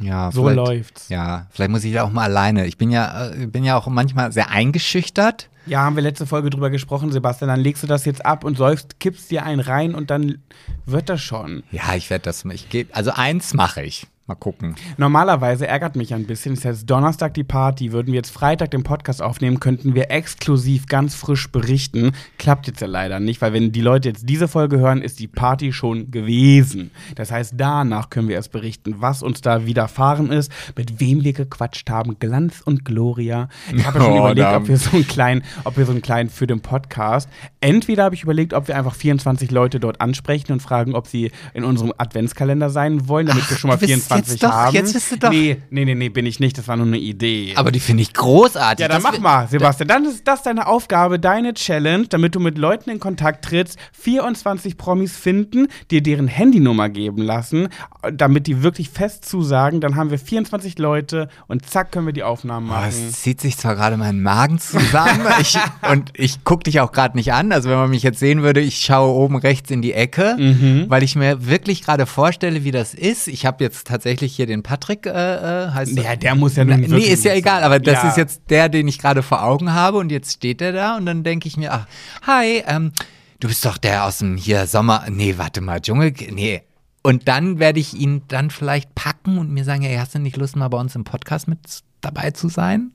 ja, 0.00 0.30
So 0.32 0.48
läuft's. 0.48 1.08
Ja, 1.08 1.46
vielleicht 1.50 1.70
muss 1.70 1.84
ich 1.84 1.92
da 1.92 2.04
auch 2.04 2.10
mal 2.10 2.24
alleine. 2.24 2.66
Ich 2.66 2.78
bin 2.78 2.90
ja, 2.90 3.30
äh, 3.30 3.46
bin 3.46 3.64
ja 3.64 3.76
auch 3.76 3.86
manchmal 3.86 4.32
sehr 4.32 4.50
eingeschüchtert. 4.50 5.48
Ja, 5.66 5.82
haben 5.82 5.94
wir 5.94 6.02
letzte 6.02 6.26
Folge 6.26 6.50
drüber 6.50 6.70
gesprochen, 6.70 7.12
Sebastian. 7.12 7.48
Dann 7.48 7.60
legst 7.60 7.82
du 7.82 7.86
das 7.86 8.04
jetzt 8.04 8.24
ab 8.24 8.44
und 8.44 8.56
säufst, 8.56 8.98
kippst 8.98 9.30
dir 9.30 9.44
einen 9.44 9.60
rein 9.60 9.94
und 9.94 10.10
dann 10.10 10.38
wird 10.86 11.08
das 11.08 11.20
schon. 11.20 11.62
Ja, 11.70 11.94
ich 11.94 12.10
werde 12.10 12.24
das, 12.24 12.44
ich 12.46 12.68
gebe, 12.70 12.94
also 12.94 13.12
eins 13.12 13.54
mache 13.54 13.82
ich. 13.82 14.06
Mal 14.30 14.36
gucken. 14.36 14.76
Normalerweise 14.96 15.66
ärgert 15.66 15.96
mich 15.96 16.14
ein 16.14 16.24
bisschen. 16.24 16.52
Ist 16.52 16.62
jetzt 16.62 16.88
Donnerstag 16.88 17.34
die 17.34 17.42
Party. 17.42 17.90
Würden 17.90 18.12
wir 18.12 18.14
jetzt 18.14 18.30
Freitag 18.30 18.70
den 18.70 18.84
Podcast 18.84 19.20
aufnehmen, 19.22 19.58
könnten 19.58 19.96
wir 19.96 20.12
exklusiv 20.12 20.86
ganz 20.86 21.16
frisch 21.16 21.50
berichten. 21.50 22.12
Klappt 22.38 22.68
jetzt 22.68 22.80
ja 22.80 22.86
leider 22.86 23.18
nicht, 23.18 23.42
weil 23.42 23.52
wenn 23.52 23.72
die 23.72 23.80
Leute 23.80 24.08
jetzt 24.08 24.28
diese 24.28 24.46
Folge 24.46 24.78
hören, 24.78 25.02
ist 25.02 25.18
die 25.18 25.26
Party 25.26 25.72
schon 25.72 26.12
gewesen. 26.12 26.92
Das 27.16 27.32
heißt, 27.32 27.54
danach 27.56 28.08
können 28.08 28.28
wir 28.28 28.36
erst 28.36 28.52
berichten, 28.52 28.96
was 28.98 29.24
uns 29.24 29.40
da 29.40 29.66
widerfahren 29.66 30.30
ist, 30.30 30.52
mit 30.76 31.00
wem 31.00 31.24
wir 31.24 31.32
gequatscht 31.32 31.90
haben. 31.90 32.20
Glanz 32.20 32.60
und 32.60 32.84
Gloria. 32.84 33.48
Ich 33.74 33.84
habe 33.84 33.98
ja 33.98 34.04
schon 34.04 34.12
Oh, 34.20 34.30
überlegt, 34.30 34.46
ob 34.46 34.68
wir 34.68 34.76
so 34.76 34.90
einen 34.92 35.08
kleinen, 35.08 35.42
ob 35.64 35.76
wir 35.76 35.86
so 35.86 35.90
einen 35.90 36.02
kleinen 36.02 36.30
für 36.30 36.46
den 36.46 36.60
Podcast. 36.60 37.28
Entweder 37.60 38.04
habe 38.04 38.14
ich 38.14 38.22
überlegt, 38.22 38.54
ob 38.54 38.68
wir 38.68 38.76
einfach 38.76 38.94
24 38.94 39.50
Leute 39.50 39.80
dort 39.80 40.00
ansprechen 40.00 40.52
und 40.52 40.60
fragen, 40.60 40.94
ob 40.94 41.08
sie 41.08 41.32
in 41.52 41.64
unserem 41.64 41.92
Adventskalender 41.98 42.70
sein 42.70 43.08
wollen, 43.08 43.26
damit 43.26 43.50
wir 43.50 43.56
schon 43.56 43.70
mal 43.70 43.74
du 43.74 43.80
bist 43.80 43.92
24 43.92 44.19
jetzt 44.28 44.42
doch- 44.42 44.50
haben. 44.50 44.74
jetzt 44.74 44.92
bist 44.92 45.12
du 45.12 45.16
doch- 45.18 45.30
Nee, 45.30 45.62
nee, 45.70 45.84
nee, 45.84 45.94
nee, 45.94 46.08
bin 46.08 46.26
ich 46.26 46.40
nicht. 46.40 46.58
Das 46.58 46.68
war 46.68 46.76
nur 46.76 46.86
eine 46.86 46.98
Idee. 46.98 47.52
Aber 47.56 47.70
die 47.72 47.80
finde 47.80 48.02
ich 48.02 48.12
großartig. 48.12 48.82
ja, 48.82 48.88
dann 48.88 49.02
Das 49.02 49.12
mach 49.12 49.18
mal, 49.20 49.48
Sebastian. 49.48 49.88
Dann 49.88 50.04
ist 50.04 50.26
das 50.26 50.42
deine 50.42 50.66
Aufgabe, 50.66 51.18
deine 51.18 51.54
Challenge, 51.54 52.06
damit 52.08 52.34
du 52.34 52.40
mit 52.40 52.58
Leuten 52.58 52.90
in 52.90 53.00
Kontakt 53.00 53.44
trittst, 53.44 53.78
24 53.92 54.76
Promis 54.76 55.16
finden, 55.16 55.68
dir 55.90 56.02
deren 56.02 56.26
Handynummer 56.28 56.88
geben 56.88 57.22
lassen, 57.22 57.68
damit 58.12 58.46
die 58.46 58.62
wirklich 58.62 58.90
fest 58.90 59.24
zusagen. 59.24 59.80
Dann 59.80 59.96
haben 59.96 60.10
wir 60.10 60.18
24 60.18 60.78
Leute 60.78 61.28
und 61.48 61.66
zack, 61.68 61.92
können 61.92 62.06
wir 62.06 62.12
die 62.12 62.22
Aufnahmen 62.22 62.68
Boah, 62.68 62.74
machen. 62.76 62.88
es 63.08 63.22
zieht 63.22 63.40
sich 63.40 63.56
zwar 63.56 63.74
gerade 63.76 63.96
mein 63.96 64.20
Magen 64.22 64.58
zusammen 64.58 65.20
ich, 65.40 65.56
und 65.90 66.10
ich 66.14 66.44
gucke 66.44 66.64
dich 66.64 66.80
auch 66.80 66.92
gerade 66.92 67.16
nicht 67.16 67.32
an. 67.32 67.52
Also 67.52 67.68
wenn 67.70 67.76
man 67.78 67.90
mich 67.90 68.02
jetzt 68.02 68.18
sehen 68.18 68.42
würde, 68.42 68.60
ich 68.60 68.78
schaue 68.78 69.14
oben 69.14 69.36
rechts 69.36 69.70
in 69.70 69.82
die 69.82 69.92
Ecke, 69.92 70.36
Mhm. 70.38 70.86
weil 70.88 71.02
ich 71.02 71.16
mir 71.16 71.46
wirklich 71.46 71.82
gerade 71.82 72.06
vorstelle, 72.06 72.64
wie 72.64 72.70
das 72.70 72.94
ist. 72.94 73.28
Ich 73.28 73.46
habe 73.46 73.62
jetzt 73.62 73.86
tatsächlich 73.86 74.09
hier 74.18 74.46
den 74.46 74.62
Patrick, 74.62 75.06
äh, 75.06 75.10
äh, 75.10 75.70
heißt 75.70 75.92
Ja, 75.96 76.16
der 76.16 76.34
muss 76.34 76.56
ja 76.56 76.64
nun 76.64 76.80
Nee, 76.80 76.98
ist 77.06 77.24
ja 77.24 77.34
egal, 77.34 77.62
aber 77.62 77.78
das 77.78 78.02
Ja. 78.02 78.08
ist 78.08 78.16
jetzt 78.16 78.42
der, 78.50 78.68
den 78.68 78.88
ich 78.88 78.98
gerade 78.98 79.22
vor 79.22 79.42
Augen 79.44 79.72
habe 79.72 79.98
und 79.98 80.10
jetzt 80.10 80.32
steht 80.32 80.60
er 80.60 80.72
da 80.72 80.96
und 80.96 81.06
dann 81.06 81.22
denke 81.24 81.48
ich 81.48 81.56
mir, 81.56 81.72
ach, 81.72 81.86
hi, 82.26 82.62
ähm, 82.66 82.92
du 83.40 83.48
bist 83.48 83.64
doch 83.64 83.78
der 83.78 84.04
aus 84.04 84.18
dem 84.18 84.36
hier 84.36 84.66
Sommer, 84.66 85.04
nee, 85.08 85.34
warte 85.38 85.60
mal, 85.60 85.80
Dschungel, 85.80 86.12
nee. 86.30 86.62
Und 87.02 87.28
dann 87.28 87.58
werde 87.58 87.80
ich 87.80 87.94
ihn 87.94 88.22
dann 88.28 88.50
vielleicht 88.50 88.94
packen 88.94 89.38
und 89.38 89.50
mir 89.50 89.64
sagen, 89.64 89.82
hey, 89.82 89.96
hast 89.96 90.14
du 90.14 90.18
nicht 90.18 90.36
Lust, 90.36 90.56
mal 90.56 90.68
bei 90.68 90.78
uns 90.78 90.94
im 90.94 91.04
Podcast 91.04 91.48
mit 91.48 91.58
dabei 92.02 92.30
zu 92.32 92.48
sein? 92.48 92.92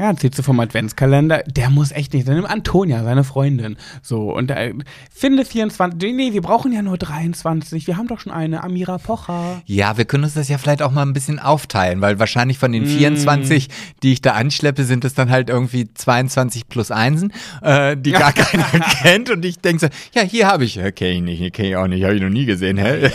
Ja, 0.00 0.16
ziehst 0.16 0.38
du 0.38 0.42
vom 0.42 0.58
Adventskalender. 0.60 1.42
Der 1.46 1.68
muss 1.68 1.92
echt 1.92 2.14
nicht. 2.14 2.26
Dann 2.26 2.36
nimm 2.36 2.46
Antonia, 2.46 3.04
seine 3.04 3.22
Freundin. 3.22 3.76
So, 4.00 4.34
und 4.34 4.50
äh, 4.50 4.72
finde 5.14 5.44
24. 5.44 6.14
Nee, 6.14 6.32
wir 6.32 6.40
brauchen 6.40 6.72
ja 6.72 6.80
nur 6.80 6.96
23. 6.96 7.86
Wir 7.86 7.98
haben 7.98 8.06
doch 8.08 8.18
schon 8.18 8.32
eine, 8.32 8.64
Amira 8.64 8.96
Pocher. 8.96 9.60
Ja, 9.66 9.98
wir 9.98 10.06
können 10.06 10.24
uns 10.24 10.32
das 10.32 10.48
ja 10.48 10.56
vielleicht 10.56 10.80
auch 10.80 10.90
mal 10.90 11.02
ein 11.02 11.12
bisschen 11.12 11.38
aufteilen, 11.38 12.00
weil 12.00 12.18
wahrscheinlich 12.18 12.56
von 12.58 12.70
Mm. 12.70 12.72
den 12.72 12.86
24, 12.86 13.68
die 14.02 14.12
ich 14.14 14.22
da 14.22 14.32
anschleppe, 14.32 14.84
sind 14.84 15.04
es 15.04 15.12
dann 15.12 15.28
halt 15.28 15.50
irgendwie 15.50 15.92
22 15.92 16.68
plus 16.70 16.90
Einsen, 16.90 17.30
äh, 17.60 17.94
die 17.94 18.12
gar 18.12 18.32
keiner 18.32 18.64
kennt. 19.02 19.28
Und 19.28 19.44
ich 19.44 19.58
denke 19.58 19.80
so, 19.80 19.88
ja, 20.18 20.22
hier 20.22 20.46
habe 20.46 20.64
ich, 20.64 20.78
äh, 20.78 20.92
kenne 20.92 21.12
ich 21.32 21.40
nicht, 21.40 21.52
kenne 21.54 21.68
ich 21.68 21.76
auch 21.76 21.88
nicht, 21.88 22.04
habe 22.04 22.14
ich 22.14 22.22
noch 22.22 22.30
nie 22.30 22.46
gesehen. 22.46 22.78
Hä? 22.78 23.10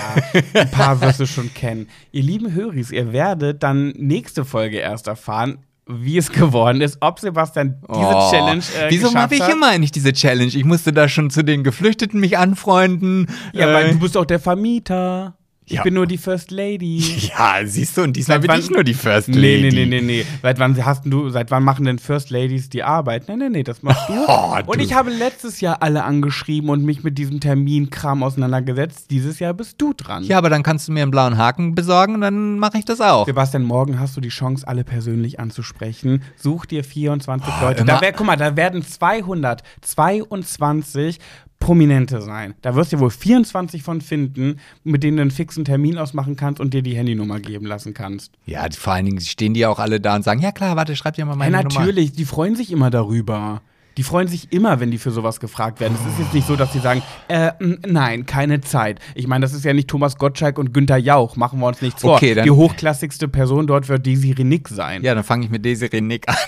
Ein 0.53 0.69
paar 0.69 1.01
wirst 1.01 1.19
du 1.19 1.25
schon 1.25 1.51
kennen. 1.55 1.88
Ihr 2.11 2.21
lieben 2.21 2.53
Höris, 2.53 2.91
ihr 2.91 3.11
werdet 3.11 3.63
dann 3.63 3.89
nächste 3.97 4.45
Folge 4.45 4.77
erst 4.77 5.07
erfahren, 5.07 5.57
wie 5.88 6.17
es 6.17 6.31
geworden 6.31 6.81
ist, 6.81 6.97
ob 7.01 7.19
Sebastian 7.19 7.75
diese 7.89 8.15
Oh, 8.15 8.31
Challenge 8.31 8.63
äh, 8.79 8.89
Wieso 8.89 9.11
mache 9.11 9.36
ich 9.36 9.41
hat. 9.41 9.51
immer 9.53 9.69
eigentlich 9.69 9.91
diese 9.91 10.13
Challenge? 10.13 10.47
Ich 10.47 10.65
musste 10.65 10.91
da 10.93 11.07
schon 11.07 11.29
zu 11.29 11.43
den 11.43 11.63
Geflüchteten 11.63 12.19
mich 12.19 12.38
anfreunden. 12.38 13.27
Ja, 13.53 13.69
äh, 13.69 13.73
weil 13.73 13.91
du 13.91 13.99
bist 13.99 14.17
auch 14.17 14.25
der 14.25 14.39
Vermieter. 14.39 15.38
Ich 15.68 15.74
Ja. 15.74 15.82
bin 15.84 15.95
nur 15.95 16.05
die 16.05 16.20
First 16.20 16.51
Lady. 16.51 16.97
ja, 17.38 17.55
siehst 17.66 17.97
du, 17.97 18.03
und 18.03 18.16
diesmal 18.16 18.39
Seit 18.39 18.47
bin 18.51 18.59
ich 18.59 18.70
nur 18.70 18.84
die 18.84 18.93
First 18.93 19.30
Nee, 19.30 19.63
Lady. 19.63 19.76
nee, 19.76 19.86
nee, 19.88 20.01
nee, 20.01 20.22
nee. 20.22 20.26
Seit 20.43 20.59
wann 20.59 20.86
hast 20.86 21.05
du, 21.05 21.30
seit 21.30 21.49
wann 21.49 21.63
machen 21.63 21.86
denn 21.86 21.97
First 21.97 22.30
Ladies 22.30 22.70
die 22.70 22.84
Arbeit? 22.84 23.28
Nee, 23.28 23.36
nee, 23.36 23.49
nee, 23.49 23.63
das 23.63 23.82
machst 23.82 24.07
du. 24.07 24.13
Oh, 24.28 24.55
und 24.68 24.78
du. 24.80 24.84
ich 24.84 24.93
habe 24.93 25.09
letztes 25.09 25.61
Jahr 25.61 25.82
alle 25.82 26.03
angeschrieben 26.03 26.70
und 26.70 26.84
mich 26.84 27.03
mit 27.03 27.18
diesem 27.18 27.39
Terminkram 27.39 28.22
auseinandergesetzt. 28.22 29.09
Dieses 29.09 29.39
Jahr 29.39 29.55
bist 29.55 29.82
du 29.82 29.93
dran. 29.93 30.24
Ja, 30.24 30.38
aber 30.38 30.49
dann 30.51 30.61
kannst 30.61 30.88
du 30.88 30.91
mir 30.91 31.01
einen 31.01 31.09
blauen 31.11 31.38
Haken 31.38 31.74
besorgen 31.74 32.13
und 32.16 32.22
dann 32.22 32.59
mache 32.59 32.78
ich 32.78 32.86
das 32.86 33.01
auch. 33.01 33.26
Sebastian, 33.26 33.63
morgen 33.63 33.99
hast 33.99 34.16
du 34.16 34.22
die 34.22 34.30
Chance, 34.30 34.68
alle 34.68 34.84
persönlich 34.84 35.39
anzusprechen. 35.39 36.22
Such 36.38 36.66
dir 36.68 36.84
24 36.84 37.51
Leute. 37.61 37.82
immer- 37.82 37.93
Da 37.93 38.01
wär, 38.01 38.13
guck 38.13 38.28
mal, 38.28 38.36
da 38.38 38.55
werden 38.55 38.84
222 38.84 41.18
Prominente 41.60 42.22
sein. 42.22 42.53
Da 42.62 42.76
wirst 42.76 42.93
du 42.93 42.99
wohl 42.99 43.10
24 43.10 43.82
von 43.82 44.01
finden, 44.01 44.60
mit 44.84 45.03
denen 45.03 45.18
du 45.18 45.22
einen 45.22 45.32
fixen 45.32 45.66
Termin 45.66 45.97
ausmachen 45.97 46.36
kannst 46.36 46.60
und 46.62 46.74
dir 46.74 46.82
die 46.84 46.95
Handynummer 46.95 47.39
geben 47.39 47.66
lassen 47.66 47.93
kannst. 47.93 48.34
Ja, 48.45 48.66
vor 48.78 48.93
allen 48.93 49.06
Dingen 49.06 49.22
stehen 49.22 49.53
die 49.53 49.66
auch 49.66 49.80
alle 49.80 49.99
da 49.99 50.16
und 50.16 50.24
sagen, 50.24 50.41
ja 50.41 50.51
klar, 50.51 50.76
warte, 50.76 50.95
schreib 50.95 51.16
dir 51.16 51.26
mal 51.26 51.32
Ja, 51.34 51.38
meine 51.38 51.58
Nummer. 51.64 51.80
natürlich, 51.80 52.12
die 52.12 52.26
freuen 52.26 52.56
sich 52.56 52.72
immer 52.72 52.89
darüber. 52.91 53.62
Die 53.97 54.03
freuen 54.03 54.28
sich 54.28 54.51
immer, 54.51 54.82
wenn 54.82 54.91
die 54.91 54.97
für 54.97 55.12
sowas 55.12 55.39
gefragt 55.39 55.80
werden. 55.80 55.97
Es 55.97 56.06
ist 56.14 56.20
jetzt 56.20 56.34
nicht 56.34 56.45
so, 56.45 56.58
dass 56.58 56.74
sie 56.74 56.80
sagen, 56.80 57.01
äh, 57.30 57.51
nein, 57.88 58.26
keine 58.26 58.60
Zeit. 58.60 58.99
Ich 59.16 59.26
meine, 59.26 59.43
das 59.43 59.53
ist 59.53 59.64
ja 59.64 59.72
nicht 59.72 59.88
Thomas 59.88 60.18
Gottschalk 60.18 60.60
und 60.60 60.74
Günther 60.74 60.97
Jauch, 60.97 61.38
machen 61.38 61.60
wir 61.62 61.68
uns 61.68 61.82
nichts 61.82 62.01
vor. 62.01 62.18
Okay, 62.18 62.36
die 62.43 62.51
hochklassigste 62.51 63.30
Person 63.30 63.68
dort 63.68 63.88
wird 63.88 64.06
Desi 64.06 64.34
Renick 64.34 64.68
sein. 64.68 65.01
Ja, 65.01 65.16
dann 65.16 65.24
fange 65.24 65.45
ich 65.45 65.49
mit 65.49 65.64
Desiree 65.64 66.01
Nick 66.01 66.28
an. 66.28 66.36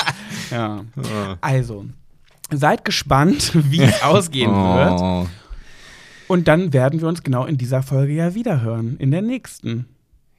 Ja. 0.50 0.84
Also, 1.40 1.84
seid 2.52 2.84
gespannt, 2.84 3.52
wie 3.70 3.82
es 3.82 4.02
ausgehen 4.02 4.50
wird. 4.52 5.00
Oh. 5.00 5.26
Und 6.28 6.46
dann 6.46 6.72
werden 6.72 7.00
wir 7.00 7.08
uns 7.08 7.22
genau 7.22 7.44
in 7.44 7.58
dieser 7.58 7.82
Folge 7.82 8.12
ja 8.12 8.34
wiederhören. 8.34 8.96
In 8.98 9.10
der 9.10 9.22
nächsten. 9.22 9.86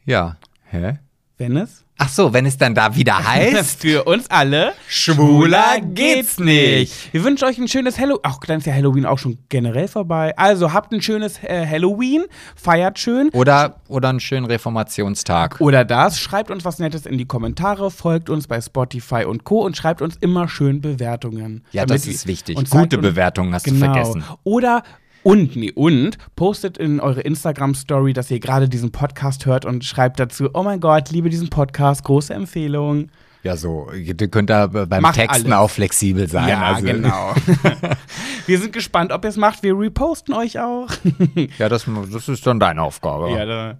Ja. 0.05 0.38
Hä? 0.64 0.99
Wenn 1.38 1.57
es 1.57 1.84
Ach 2.03 2.09
so, 2.09 2.33
wenn 2.33 2.47
es 2.47 2.57
dann 2.57 2.73
da 2.73 2.95
wieder 2.95 3.23
heißt. 3.27 3.79
für 3.79 4.05
uns 4.05 4.27
alle 4.31 4.73
Schwuler 4.87 5.79
geht's 5.82 6.39
nicht. 6.39 7.13
Wir 7.13 7.23
wünschen 7.23 7.45
euch 7.45 7.59
ein 7.59 7.67
schönes 7.67 7.99
Halloween. 7.99 8.21
Ach, 8.23 8.39
dann 8.39 8.57
ist 8.57 8.65
ja 8.65 8.73
Halloween 8.73 9.05
auch 9.05 9.19
schon 9.19 9.37
generell 9.49 9.87
vorbei. 9.87 10.36
Also 10.36 10.73
habt 10.73 10.91
ein 10.93 11.03
schönes 11.03 11.37
äh, 11.43 11.63
Halloween, 11.63 12.23
feiert 12.55 12.97
schön. 12.97 13.29
Oder, 13.33 13.82
oder 13.87 14.09
einen 14.09 14.19
schönen 14.19 14.47
Reformationstag. 14.47 15.61
Oder 15.61 15.86
das, 15.86 16.19
schreibt 16.19 16.49
uns 16.49 16.65
was 16.65 16.79
Nettes 16.79 17.05
in 17.05 17.19
die 17.19 17.25
Kommentare, 17.25 17.91
folgt 17.91 18.32
uns 18.32 18.47
bei 18.47 18.59
Spotify 18.59 19.25
und 19.25 19.43
Co. 19.43 19.63
und 19.63 19.78
schreibt 19.78 20.01
uns 20.01 20.17
immer 20.17 20.47
schön 20.47 20.82
Bewertungen. 20.82 21.63
Ja, 21.71 21.86
das 21.86 22.07
ist 22.07 22.25
wichtig. 22.25 22.57
und 22.57 22.67
Gute 22.71 22.97
Bewertungen 22.97 23.53
hast 23.53 23.67
du 23.67 23.73
genau. 23.73 23.93
vergessen. 23.93 24.23
Oder 24.43 24.82
und, 25.23 25.55
nee, 25.55 25.71
und, 25.71 26.17
postet 26.35 26.77
in 26.77 26.99
eure 26.99 27.21
Instagram-Story, 27.21 28.13
dass 28.13 28.31
ihr 28.31 28.39
gerade 28.39 28.67
diesen 28.67 28.91
Podcast 28.91 29.45
hört 29.45 29.65
und 29.65 29.83
schreibt 29.83 30.19
dazu, 30.19 30.49
oh 30.53 30.63
mein 30.63 30.79
Gott, 30.79 31.11
liebe 31.11 31.29
diesen 31.29 31.49
Podcast, 31.49 32.03
große 32.03 32.33
Empfehlung. 32.33 33.09
Ja, 33.43 33.57
so, 33.57 33.91
ihr 33.91 34.15
könnt 34.15 34.51
da 34.51 34.67
beim 34.67 35.01
Macht 35.01 35.15
Texten 35.15 35.51
alles. 35.51 35.57
auch 35.57 35.69
flexibel 35.69 36.27
sein. 36.27 36.47
ja, 36.47 36.61
also, 36.61 36.85
genau. 36.85 37.33
wir 38.45 38.59
sind 38.59 38.71
gespannt, 38.71 39.11
ob 39.11 39.23
ihr 39.23 39.29
es 39.29 39.37
macht. 39.37 39.63
Wir 39.63 39.77
reposten 39.77 40.33
euch 40.33 40.59
auch. 40.59 40.87
Ja, 41.57 41.69
das, 41.69 41.85
das 42.11 42.29
ist 42.29 42.45
dann 42.45 42.59
deine 42.59 42.81
Aufgabe. 42.81 43.31
ja, 43.31 43.45
da, 43.45 43.77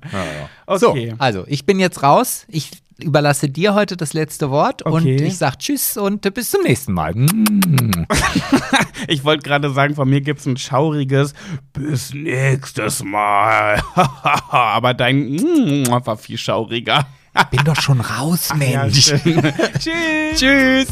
So, 0.78 0.90
okay. 0.90 1.14
also 1.20 1.44
ich 1.48 1.66
bin 1.66 1.80
jetzt 1.80 2.02
raus. 2.02 2.46
Ich 2.48 2.72
überlasse 3.04 3.50
dir 3.50 3.74
heute 3.74 3.98
das 3.98 4.14
letzte 4.14 4.50
Wort 4.50 4.82
und 4.84 4.94
Okay. 4.94 5.24
ich 5.24 5.38
sag 5.38 5.58
Tschüss 5.60 5.98
und 5.98 6.22
bis 6.34 6.52
zum 6.52 6.64
nächsten 6.64 6.94
Mal. 6.94 7.14
Ich 9.08 9.24
wollte 9.24 9.44
gerade 9.44 9.72
sagen, 9.72 9.96
von 9.96 10.08
mir 10.10 10.22
gibt 10.22 10.40
es 10.42 10.46
ein 10.46 10.58
schauriges 10.58 11.34
Bis 11.74 12.14
nächstes 12.14 13.04
Mal. 13.04 13.82
Aber 14.50 14.94
dein 14.94 15.38
war 15.90 16.18
viel 16.18 16.38
schauriger. 16.38 17.08
Bin 17.50 17.64
doch 17.66 17.80
schon 17.82 18.00
raus, 18.02 18.50
Ja, 18.50 18.56
Mensch. 18.84 19.06
stimmt. 19.06 19.54
Tschüss. 19.80 20.40
Tschüss. 20.40 20.88